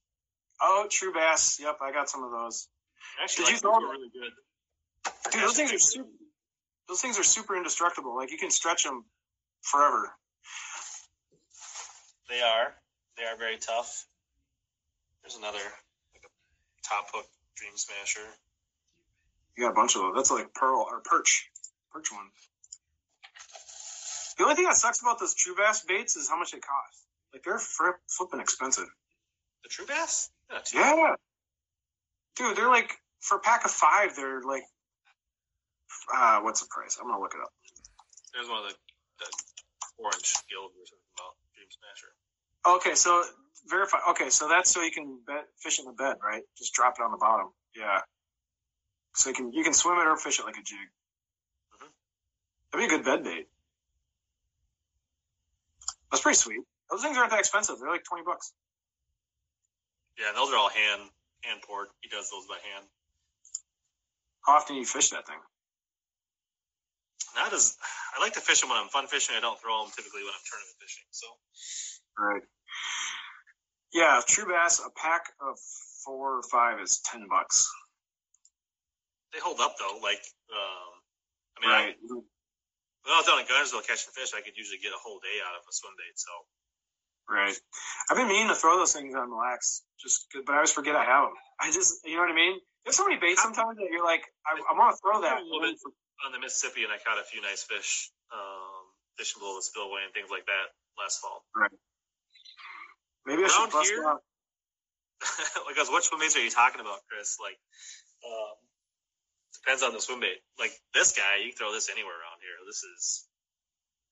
Oh, 0.62 0.86
true 0.90 1.12
bass. 1.12 1.58
Yep, 1.60 1.78
I 1.80 1.92
got 1.92 2.08
some 2.08 2.24
of 2.24 2.30
those. 2.30 2.68
Actually, 3.22 3.46
Did 3.46 3.52
like, 3.52 3.62
you 3.62 3.70
those 3.70 3.82
were 3.82 3.92
really 3.92 4.10
good. 4.12 5.32
Dude, 5.32 5.42
those 5.42 5.56
things 5.56 5.72
are 5.72 5.78
super. 5.78 6.08
Those 6.88 7.00
things 7.00 7.18
are 7.18 7.24
super 7.24 7.56
indestructible. 7.56 8.16
Like 8.16 8.30
you 8.30 8.38
can 8.38 8.50
stretch 8.50 8.84
them 8.84 9.04
forever. 9.62 10.12
They 12.30 12.40
are. 12.40 12.72
They 13.18 13.24
are 13.24 13.36
very 13.36 13.58
tough. 13.58 14.06
There's 15.22 15.36
another 15.36 15.58
like 15.58 16.24
a 16.24 16.88
top 16.88 17.08
hook 17.12 17.26
dream 17.56 17.72
smasher. 17.74 18.26
You 19.56 19.64
got 19.64 19.72
a 19.72 19.74
bunch 19.74 19.96
of 19.96 20.02
them. 20.02 20.12
That's 20.14 20.30
like 20.30 20.54
pearl 20.54 20.86
or 20.88 21.00
perch, 21.00 21.50
perch 21.92 22.12
one. 22.12 22.30
The 24.38 24.44
only 24.44 24.54
thing 24.54 24.64
that 24.64 24.76
sucks 24.76 25.02
about 25.02 25.18
those 25.18 25.34
true 25.34 25.54
bass 25.54 25.84
baits 25.86 26.16
is 26.16 26.30
how 26.30 26.38
much 26.38 26.52
they 26.52 26.60
cost. 26.60 27.04
Like 27.32 27.42
they're 27.42 27.58
fri 27.58 27.92
flipping 28.08 28.40
expensive. 28.40 28.88
The 29.62 29.68
true 29.68 29.86
bass? 29.86 30.30
Yeah, 30.72 31.14
dude, 32.36 32.56
they're 32.56 32.68
like 32.68 32.96
for 33.20 33.36
a 33.36 33.40
pack 33.40 33.64
of 33.64 33.70
five. 33.70 34.16
They're 34.16 34.40
like, 34.40 34.64
uh, 36.14 36.40
what's 36.40 36.60
the 36.62 36.68
price? 36.70 36.96
I'm 37.00 37.06
gonna 37.08 37.20
look 37.20 37.34
it 37.34 37.42
up. 37.42 37.52
There's 38.32 38.48
one 38.48 38.64
of 38.64 38.70
the, 38.70 38.74
the 39.18 39.28
orange 39.98 40.32
guild 40.48 40.72
we're 40.72 40.88
talking 40.88 41.12
about, 41.18 41.36
Dream 41.54 41.68
Smasher. 41.68 42.14
Okay, 42.66 42.94
so 42.94 43.22
verify. 43.66 43.98
Okay, 44.10 44.30
so 44.30 44.48
that's 44.48 44.70
so 44.70 44.82
you 44.82 44.90
can 44.90 45.18
bet, 45.26 45.46
fish 45.58 45.78
in 45.78 45.86
the 45.86 45.92
bed, 45.92 46.16
right? 46.22 46.42
Just 46.58 46.74
drop 46.74 46.96
it 46.98 47.02
on 47.02 47.10
the 47.10 47.18
bottom. 47.18 47.48
Yeah. 47.74 48.00
So 49.14 49.30
you 49.30 49.34
can 49.34 49.52
you 49.52 49.64
can 49.64 49.72
swim 49.72 49.98
it 49.98 50.06
or 50.06 50.16
fish 50.16 50.38
it 50.38 50.44
like 50.44 50.56
a 50.56 50.62
jig. 50.62 50.88
Mhm. 51.74 51.88
That'd 52.72 52.88
be 52.88 52.94
a 52.94 52.98
good 52.98 53.04
bed 53.04 53.24
bait. 53.24 53.48
That's 56.10 56.22
pretty 56.22 56.36
sweet. 56.36 56.60
Those 56.90 57.02
things 57.02 57.16
aren't 57.16 57.30
that 57.30 57.40
expensive. 57.40 57.78
They're 57.78 57.90
like 57.90 58.04
twenty 58.04 58.24
bucks. 58.24 58.52
Yeah, 60.18 60.32
those 60.34 60.52
are 60.52 60.56
all 60.56 60.68
hand 60.68 61.10
hand 61.44 61.62
poured. 61.62 61.88
He 62.00 62.08
does 62.08 62.30
those 62.30 62.46
by 62.46 62.58
hand. 62.74 62.86
How 64.42 64.56
often 64.56 64.76
do 64.76 64.80
you 64.80 64.86
fish 64.86 65.10
that 65.10 65.26
thing? 65.26 65.40
Not 67.36 67.52
as 67.52 67.76
I 68.16 68.20
like 68.20 68.34
to 68.34 68.40
fish 68.40 68.60
them 68.60 68.70
when 68.70 68.78
I'm 68.78 68.88
fun 68.88 69.06
fishing. 69.06 69.36
I 69.36 69.40
don't 69.40 69.60
throw 69.60 69.82
them 69.82 69.92
typically 69.94 70.24
when 70.24 70.34
I'm 70.34 70.44
tournament 70.44 70.76
fishing. 70.80 71.04
So 71.10 71.26
Right. 72.18 72.42
Yeah, 73.92 74.20
true 74.26 74.46
bass. 74.46 74.80
A 74.80 74.90
pack 74.90 75.22
of 75.40 75.58
four 76.04 76.38
or 76.38 76.42
five 76.42 76.80
is 76.80 77.00
ten 77.04 77.26
bucks. 77.28 77.68
they 79.32 79.38
hold 79.40 79.60
up 79.60 79.76
though. 79.78 79.98
Like, 80.02 80.22
um, 80.52 80.90
I 81.56 81.58
mean, 81.60 81.70
Right. 81.70 81.96
I, 81.96 82.14
when 83.02 83.14
I 83.14 83.18
was 83.18 83.26
down 83.26 83.40
in 83.40 83.46
Guntersville 83.46 83.86
catching 83.86 84.12
fish, 84.12 84.30
I 84.36 84.42
could 84.42 84.56
usually 84.56 84.78
get 84.78 84.92
a 84.92 85.00
whole 85.00 85.18
day 85.20 85.40
out 85.46 85.56
of 85.56 85.62
a 85.68 85.72
swim 85.72 85.94
bait. 85.96 86.14
So 86.18 86.30
Right. 87.30 87.54
I've 88.10 88.16
been 88.18 88.26
meaning 88.28 88.48
to 88.48 88.54
throw 88.58 88.76
those 88.76 88.92
things 88.92 89.14
on 89.14 89.30
the 89.30 89.36
lax, 89.36 89.82
just 90.02 90.26
but 90.34 90.50
I 90.52 90.56
always 90.66 90.72
forget 90.72 90.96
I 90.96 91.04
have 91.04 91.30
them. 91.30 91.38
I 91.60 91.70
just, 91.70 92.02
you 92.04 92.16
know 92.18 92.22
what 92.26 92.30
I 92.30 92.34
mean? 92.34 92.58
There's 92.84 92.96
so 92.96 93.06
many 93.06 93.20
baits 93.22 93.42
sometimes 93.42 93.78
that 93.78 93.86
you're 93.90 94.02
like, 94.04 94.26
I, 94.42 94.58
I 94.58 94.72
want 94.74 94.96
to 94.96 94.98
throw 94.98 95.20
that. 95.22 95.38
A 95.38 95.44
little 95.44 95.60
bit 95.62 95.78
on 96.26 96.32
the 96.32 96.40
Mississippi, 96.42 96.82
and 96.82 96.90
I 96.92 96.98
caught 96.98 97.20
a 97.22 97.24
few 97.24 97.40
nice 97.40 97.62
fish, 97.62 98.10
um, 98.34 98.82
fishing 99.16 99.38
below 99.38 99.54
the 99.56 99.62
spillway 99.62 100.02
and 100.04 100.12
things 100.12 100.26
like 100.32 100.44
that 100.50 100.74
last 100.98 101.20
fall. 101.22 101.44
Maybe 103.26 103.44
I 103.44 103.48
should 103.48 103.70
bust 103.70 103.90
here- 103.90 104.06
out. 104.06 104.22
like, 105.66 105.76
I 105.76 105.80
was, 105.84 105.90
what 105.90 106.02
swimbaits 106.02 106.34
are 106.36 106.40
you 106.44 106.50
talking 106.50 106.80
about, 106.80 107.00
Chris? 107.10 107.36
Like, 107.40 107.58
um, 108.24 108.56
depends 109.62 109.82
on 109.82 109.92
the 109.92 110.00
swim 110.00 110.20
bait. 110.20 110.40
Like 110.58 110.72
this 110.94 111.12
guy, 111.12 111.36
you 111.44 111.52
can 111.52 111.58
throw 111.58 111.72
this 111.72 111.90
anywhere 111.90 112.14
around 112.14 112.40
here. 112.40 112.56
This 112.66 112.82
is 112.82 113.26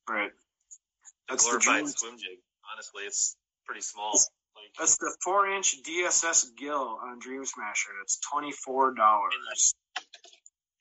Right. 0.09 0.29
a 0.31 1.33
That's 1.33 1.45
the 1.45 1.51
glorified 1.57 1.85
dream. 1.85 1.87
swim 1.89 2.17
jig. 2.19 2.39
Honestly, 2.73 3.05
it's 3.05 3.37
pretty 3.65 3.81
small. 3.81 4.13
Like, 4.13 4.73
That's 4.79 4.99
the 4.99 5.15
four 5.25 5.49
inch 5.49 5.77
DSS 5.83 6.55
gill 6.59 6.99
on 7.03 7.19
Dream 7.21 7.45
Smasher. 7.45 7.91
It's 8.03 8.19
twenty 8.21 8.53
four 8.53 8.93
dollars. 8.95 9.75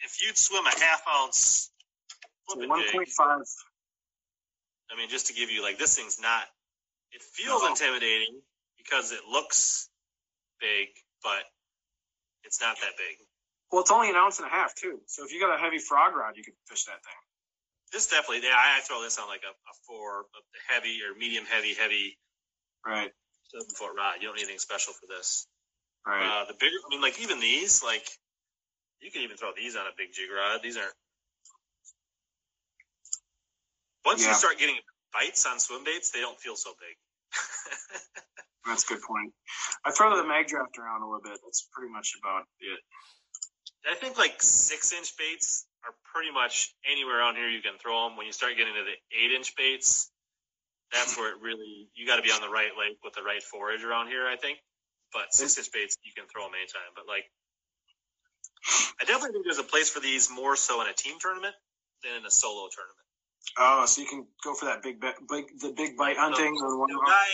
if 0.01 0.17
you'd 0.21 0.37
swim 0.37 0.65
a 0.65 0.79
half 0.79 1.01
ounce 1.07 1.71
One 2.53 2.67
point 2.91 3.07
five. 3.09 3.41
I 4.91 4.97
mean, 4.97 5.09
just 5.09 5.27
to 5.27 5.33
give 5.33 5.51
you 5.51 5.61
like 5.61 5.77
this 5.77 5.95
thing's 5.95 6.19
not. 6.19 6.43
It 7.11 7.21
feels 7.23 7.61
No. 7.63 7.69
intimidating 7.69 8.41
because 8.77 9.11
it 9.11 9.25
looks 9.25 9.89
big, 10.59 10.89
but 11.23 11.43
it's 12.43 12.61
not 12.61 12.79
that 12.81 12.97
big. 12.97 13.17
Well, 13.71 13.81
it's 13.81 13.91
only 13.91 14.09
an 14.09 14.15
ounce 14.15 14.39
and 14.39 14.47
a 14.47 14.51
half 14.51 14.75
too. 14.75 15.01
So 15.07 15.25
if 15.25 15.33
you 15.33 15.39
got 15.39 15.53
a 15.53 15.57
heavy 15.59 15.79
frog 15.79 16.15
rod, 16.15 16.37
you 16.37 16.43
could 16.43 16.53
fish 16.67 16.85
that 16.85 17.03
thing. 17.03 17.21
This 17.91 18.07
definitely. 18.07 18.47
Yeah, 18.47 18.55
I 18.55 18.77
I 18.77 18.81
throw 18.81 19.01
this 19.01 19.17
on 19.19 19.27
like 19.27 19.43
a, 19.43 19.51
a 19.51 19.73
four, 19.87 20.21
a 20.21 20.73
heavy 20.73 20.99
or 21.03 21.15
medium 21.17 21.45
heavy, 21.45 21.73
heavy 21.73 22.17
Right. 22.85 23.11
seven 23.51 23.67
foot 23.75 23.91
rod. 23.97 24.15
You 24.21 24.27
don't 24.27 24.35
need 24.35 24.43
anything 24.43 24.59
special 24.59 24.93
for 24.93 25.07
this. 25.07 25.47
Right. 26.05 26.23
Uh, 26.25 26.45
the 26.45 26.53
bigger, 26.53 26.75
I 26.85 26.89
mean, 26.89 27.01
like 27.01 27.21
even 27.21 27.39
these, 27.39 27.83
like 27.83 28.07
you 29.01 29.11
can 29.11 29.21
even 29.23 29.37
throw 29.37 29.51
these 29.55 29.75
on 29.75 29.85
a 29.85 29.91
big 29.97 30.13
jig 30.13 30.29
rod. 30.31 30.61
These 30.63 30.77
aren't. 30.77 30.93
Once 34.05 34.23
Yeah. 34.23 34.29
you 34.29 34.35
start 34.35 34.57
getting 34.57 34.79
bites 35.13 35.45
on 35.45 35.59
swim 35.59 35.83
baits, 35.83 36.11
they 36.11 36.19
don't 36.19 36.39
feel 36.39 36.55
so 36.55 36.71
big. 36.79 36.95
That's 38.67 38.83
a 38.83 38.87
good 38.93 39.03
point. 39.03 39.31
I 39.85 39.91
throw 39.91 40.15
the 40.15 40.27
mag 40.27 40.47
draft 40.47 40.77
around 40.77 41.01
a 41.01 41.07
little 41.07 41.23
bit. 41.23 41.39
That's 41.43 41.67
pretty 41.71 41.91
much 41.91 42.15
about 42.19 42.43
it. 42.59 42.79
I 43.87 43.95
think 43.95 44.17
like 44.17 44.41
six 44.43 44.91
inch 44.91 45.15
baits 45.17 45.65
are 45.85 45.95
pretty 46.11 46.31
much 46.31 46.75
anywhere 46.83 47.19
around 47.19 47.35
here 47.35 47.47
you 47.47 47.61
can 47.61 47.79
throw 47.79 48.07
them. 48.07 48.17
When 48.17 48.25
you 48.25 48.33
start 48.35 48.57
getting 48.57 48.75
to 48.75 48.83
the 48.83 48.97
eight 49.15 49.31
inch 49.31 49.55
baits, 49.55 50.11
that's 50.91 51.17
where 51.17 51.31
it 51.31 51.39
really 51.41 51.87
you 51.95 52.05
got 52.05 52.17
to 52.17 52.21
be 52.21 52.31
on 52.31 52.41
the 52.41 52.51
right 52.51 52.75
lake 52.75 52.99
with 53.03 53.13
the 53.13 53.23
right 53.23 53.41
forage 53.41 53.83
around 53.83 54.07
here. 54.07 54.27
I 54.27 54.35
think, 54.35 54.59
but 55.13 55.31
six 55.31 55.57
inch 55.57 55.71
baits 55.71 55.97
you 56.03 56.11
can 56.11 56.27
throw 56.27 56.43
them 56.43 56.59
anytime. 56.59 56.91
But 56.95 57.07
like, 57.07 57.23
I 58.99 59.05
definitely 59.07 59.39
think 59.39 59.45
there's 59.47 59.63
a 59.63 59.67
place 59.67 59.89
for 59.89 60.01
these 60.01 60.27
more 60.27 60.55
so 60.55 60.81
in 60.81 60.87
a 60.87 60.93
team 60.93 61.15
tournament 61.21 61.55
than 62.03 62.19
in 62.19 62.25
a 62.25 62.31
solo 62.31 62.67
tournament. 62.67 63.06
Oh, 63.57 63.85
so 63.85 64.01
you 64.01 64.07
can 64.07 64.25
go 64.43 64.53
for 64.53 64.65
that 64.65 64.83
big, 64.83 64.99
big 64.99 65.59
the 65.59 65.73
big 65.75 65.97
bite 65.97 66.17
hunting 66.17 66.55
The, 66.55 66.65
on 66.65 66.87
the 66.89 67.03
guy 67.05 67.29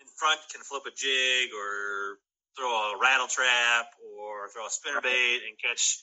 in 0.00 0.06
front 0.16 0.40
can 0.52 0.62
flip 0.62 0.82
a 0.86 0.94
jig 0.94 1.50
or 1.54 2.18
throw 2.56 2.70
a 2.70 2.98
rattle 3.00 3.26
trap 3.26 3.94
or 4.18 4.48
throw 4.48 4.66
a 4.66 4.70
spinner 4.70 5.00
bait 5.00 5.40
and 5.48 5.56
catch 5.58 6.02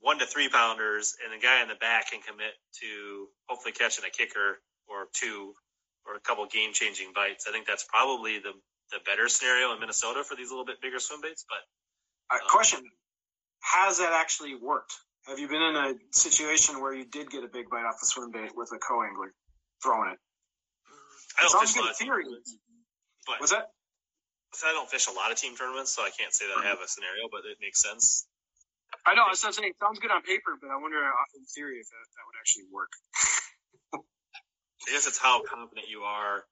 one 0.00 0.18
to 0.18 0.26
three 0.26 0.48
pounders, 0.48 1.16
and 1.24 1.32
the 1.32 1.42
guy 1.42 1.62
in 1.62 1.68
the 1.68 1.74
back 1.74 2.10
can 2.10 2.20
commit 2.20 2.52
to 2.80 3.28
hopefully 3.48 3.72
catching 3.72 4.04
a 4.04 4.10
kicker 4.10 4.60
or 4.88 5.08
two 5.12 5.54
or 6.06 6.14
a 6.14 6.20
couple 6.20 6.46
game 6.46 6.72
changing 6.72 7.12
bites. 7.14 7.46
I 7.48 7.52
think 7.52 7.66
that's 7.66 7.84
probably 7.84 8.38
the 8.38 8.52
the 8.92 8.98
better 9.04 9.28
scenario 9.28 9.72
in 9.74 9.80
Minnesota 9.80 10.22
for 10.22 10.36
these 10.36 10.50
little 10.50 10.64
bit 10.64 10.80
bigger 10.80 11.00
swim 11.00 11.20
baits. 11.20 11.44
But 11.48 12.36
Uh, 12.36 12.38
question: 12.48 12.84
Has 13.60 13.98
that 13.98 14.12
actually 14.12 14.54
worked? 14.54 14.94
Have 15.26 15.38
you 15.38 15.48
been 15.48 15.62
in 15.62 15.74
a 15.76 15.94
situation 16.12 16.80
where 16.80 16.94
you 16.94 17.04
did 17.04 17.30
get 17.30 17.42
a 17.42 17.48
big 17.48 17.68
bite 17.68 17.84
off 17.84 17.98
the 18.00 18.06
swim 18.06 18.30
bait 18.30 18.54
with 18.54 18.70
a 18.72 18.78
co-angler 18.78 19.34
throwing 19.82 20.10
it? 20.12 20.18
I 21.38 21.42
don't 21.42 21.50
sounds 21.50 21.72
fish 21.72 21.76
a 21.76 21.78
good 21.78 21.80
lot 21.82 21.86
in 21.86 21.90
of 21.90 21.98
team 21.98 22.06
theory. 22.06 22.24
But 23.26 23.40
What's 23.40 23.52
that? 23.52 23.70
I 24.64 24.72
don't 24.72 24.88
fish 24.88 25.06
a 25.08 25.12
lot 25.12 25.32
of 25.32 25.36
team 25.36 25.56
tournaments, 25.56 25.92
so 25.92 26.02
I 26.02 26.10
can't 26.10 26.32
say 26.32 26.46
that 26.46 26.56
I 26.62 26.66
have 26.66 26.78
a 26.78 26.88
scenario, 26.88 27.28
but 27.30 27.42
it 27.44 27.58
makes 27.60 27.82
sense. 27.82 28.26
I 29.04 29.14
know. 29.14 29.26
I 29.26 29.30
was 29.30 29.40
saying 29.40 29.68
it 29.68 29.76
sounds 29.82 29.98
good 29.98 30.10
on 30.10 30.22
paper, 30.22 30.56
but 30.60 30.70
I 30.70 30.78
wonder 30.80 30.96
in 30.98 31.44
theory 31.54 31.78
if 31.82 31.86
that, 31.90 32.06
that 32.16 32.24
would 32.24 32.38
actually 32.40 32.64
work. 32.72 32.90
I 34.88 34.92
guess 34.92 35.06
it's 35.06 35.18
how 35.18 35.42
confident 35.42 35.88
you 35.90 36.02
are 36.02 36.44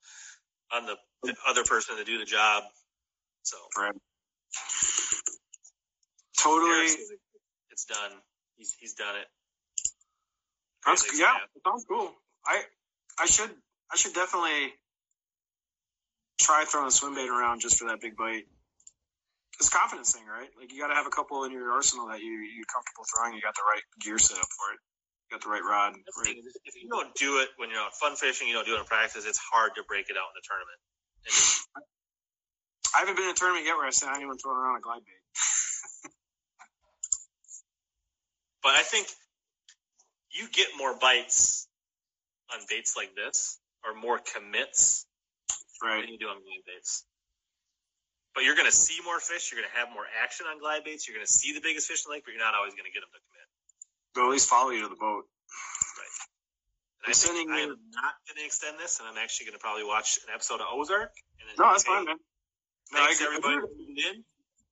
on 0.75 0.87
the, 0.87 0.97
the 1.23 1.35
other 1.49 1.63
person 1.63 1.97
to 1.97 2.05
do 2.05 2.19
the 2.19 2.25
job. 2.25 2.65
So 3.43 3.57
Right. 3.79 3.95
Totally. 6.39 6.71
Eric 6.71 6.89
says 6.91 7.11
it- 7.11 7.21
it's 7.71 7.85
done. 7.87 8.13
He's 8.57 8.75
he's 8.79 8.95
done 8.95 9.17
it. 9.17 9.27
Great 10.85 11.01
yeah, 11.17 11.37
it 11.55 11.63
sounds 11.65 11.85
cool. 11.89 12.13
I 12.47 12.63
I 13.19 13.27
should 13.27 13.51
I 13.93 13.97
should 13.97 14.15
definitely 14.15 14.75
try 16.41 16.65
throwing 16.69 16.89
a 16.89 16.91
swim 16.91 17.15
bait 17.15 17.29
around 17.29 17.61
just 17.61 17.79
for 17.79 17.89
that 17.89 18.01
big 18.01 18.17
bite. 18.17 18.45
It's 19.59 19.69
a 19.69 19.71
confidence 19.71 20.13
thing, 20.13 20.27
right? 20.27 20.51
Like 20.59 20.73
you 20.73 20.81
got 20.83 20.89
to 20.89 20.99
have 20.99 21.07
a 21.07 21.15
couple 21.15 21.45
in 21.45 21.53
your 21.53 21.73
arsenal 21.73 22.09
that 22.09 22.21
you 22.21 22.43
you're 22.53 22.69
comfortable 22.69 23.07
throwing. 23.07 23.35
You 23.35 23.41
got 23.41 23.55
the 23.55 23.65
right 23.65 23.83
gear 24.03 24.19
set 24.19 24.37
up 24.37 24.51
for 24.51 24.75
it. 24.75 24.81
You 25.25 25.39
got 25.39 25.43
the 25.47 25.51
right 25.51 25.63
rod. 25.63 25.95
Right. 25.95 26.37
If 26.37 26.75
you 26.77 26.91
don't 26.91 27.15
do 27.15 27.39
it 27.39 27.49
when 27.57 27.71
you're 27.71 27.81
out 27.81 27.95
fun 27.95 28.17
fishing, 28.17 28.49
you 28.49 28.55
don't 28.55 28.67
do 28.67 28.75
it 28.77 28.81
in 28.81 28.85
practice. 28.85 29.25
It's 29.25 29.39
hard 29.39 29.73
to 29.77 29.83
break 29.87 30.11
it 30.11 30.17
out 30.19 30.29
in 30.29 30.37
the 30.37 30.45
tournament. 30.45 30.79
I 32.95 33.01
haven't 33.01 33.17
been 33.17 33.25
in 33.25 33.31
a 33.31 33.39
tournament 33.39 33.67
yet 33.67 33.77
where 33.79 33.87
I 33.87 33.91
said 33.91 34.11
anyone 34.15 34.39
throwing 34.39 34.59
around 34.59 34.77
a 34.77 34.81
glide 34.81 35.03
bait. 35.03 35.23
But 38.65 38.75
I 38.75 38.83
think 38.83 39.07
you 40.33 40.49
get 40.51 40.69
more 40.77 40.97
bites 40.97 41.69
on 42.53 42.59
baits 42.69 42.97
like 42.97 43.15
this, 43.15 43.61
or 43.85 43.95
more 43.95 44.19
commits 44.19 45.07
Right. 45.83 46.01
than 46.01 46.09
you 46.11 46.19
do 46.19 46.29
on 46.33 46.41
glide 46.41 46.65
baits. 46.67 47.05
But 48.35 48.43
you're 48.45 48.57
going 48.57 48.67
to 48.67 48.75
see 48.75 48.99
more 49.05 49.21
fish. 49.21 49.53
You're 49.53 49.61
going 49.61 49.71
to 49.71 49.77
have 49.79 49.93
more 49.93 50.07
action 50.25 50.47
on 50.49 50.59
glide 50.59 50.83
baits. 50.83 51.07
You're 51.07 51.15
going 51.15 51.27
to 51.27 51.31
see 51.31 51.53
the 51.53 51.61
biggest 51.61 51.87
fish 51.87 52.03
in 52.05 52.11
the 52.11 52.17
lake, 52.17 52.25
but 52.25 52.33
you're 52.33 52.43
not 52.43 52.55
always 52.57 52.73
going 52.75 52.89
to 52.89 52.95
get 52.95 53.05
them 53.05 53.13
to 53.13 53.21
commit. 53.21 53.47
They'll 54.17 54.27
at 54.27 54.35
least 54.35 54.49
follow 54.49 54.71
you 54.73 54.83
to 54.83 54.89
the 54.89 54.97
boat. 54.99 55.29
And 57.05 57.13
I 57.13 57.13
I'm 57.13 57.37
think 57.37 57.51
I 57.53 57.61
am 57.69 57.77
not 57.93 58.15
going 58.27 58.41
to 58.41 58.47
extend 58.49 58.81
this, 58.81 58.99
and 58.99 59.05
I'm 59.07 59.21
actually 59.21 59.53
going 59.53 59.61
to 59.61 59.63
probably 59.63 59.85
watch 59.85 60.19
an 60.27 60.33
episode 60.33 60.65
of 60.65 60.73
Ozark. 60.73 61.13
And 61.39 61.45
then 61.53 61.55
No, 61.61 61.69
that's 61.71 61.85
fine, 61.85 62.09
man. 62.09 62.17
No, 62.17 62.99
I 63.05 63.13
Thanks 63.13 63.21
agree. 63.21 63.37
everybody 63.37 63.57
tuning 63.77 63.99
in. 64.01 64.17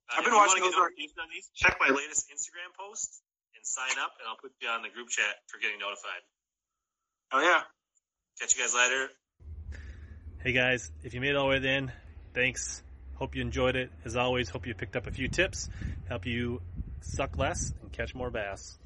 Uh, 0.08 0.16
I've 0.16 0.24
been 0.24 0.34
watching 0.34 0.64
Ozark. 0.64 0.96
notifications 0.96 1.20
on 1.20 1.28
these, 1.28 1.46
check 1.54 1.76
my 1.78 1.92
latest 1.92 2.32
Instagram 2.32 2.72
post 2.74 3.20
and 3.62 3.66
sign 3.66 4.02
up, 4.02 4.12
and 4.18 4.26
I'll 4.28 4.36
put 4.36 4.50
you 4.60 4.68
on 4.68 4.82
the 4.82 4.88
group 4.88 5.08
chat 5.08 5.36
for 5.46 5.58
getting 5.58 5.78
notified. 5.78 6.22
Oh 7.32 7.40
yeah. 7.40 7.62
Catch 8.40 8.56
you 8.56 8.62
guys 8.62 8.74
later. 8.74 9.08
Hey 10.42 10.52
guys, 10.52 10.90
if 11.04 11.14
you 11.14 11.20
made 11.20 11.30
it 11.30 11.36
all 11.36 11.44
the 11.44 11.50
way 11.50 11.56
to 11.56 11.62
the 11.62 11.70
end, 11.70 11.92
thanks. 12.34 12.82
Hope 13.14 13.36
you 13.36 13.42
enjoyed 13.42 13.76
it. 13.76 13.90
As 14.04 14.16
always, 14.16 14.48
hope 14.48 14.66
you 14.66 14.74
picked 14.74 14.96
up 14.96 15.06
a 15.06 15.12
few 15.12 15.28
tips, 15.28 15.68
help 16.08 16.26
you 16.26 16.60
suck 17.02 17.38
less 17.38 17.72
and 17.80 17.92
catch 17.92 18.14
more 18.14 18.30
bass. 18.30 18.78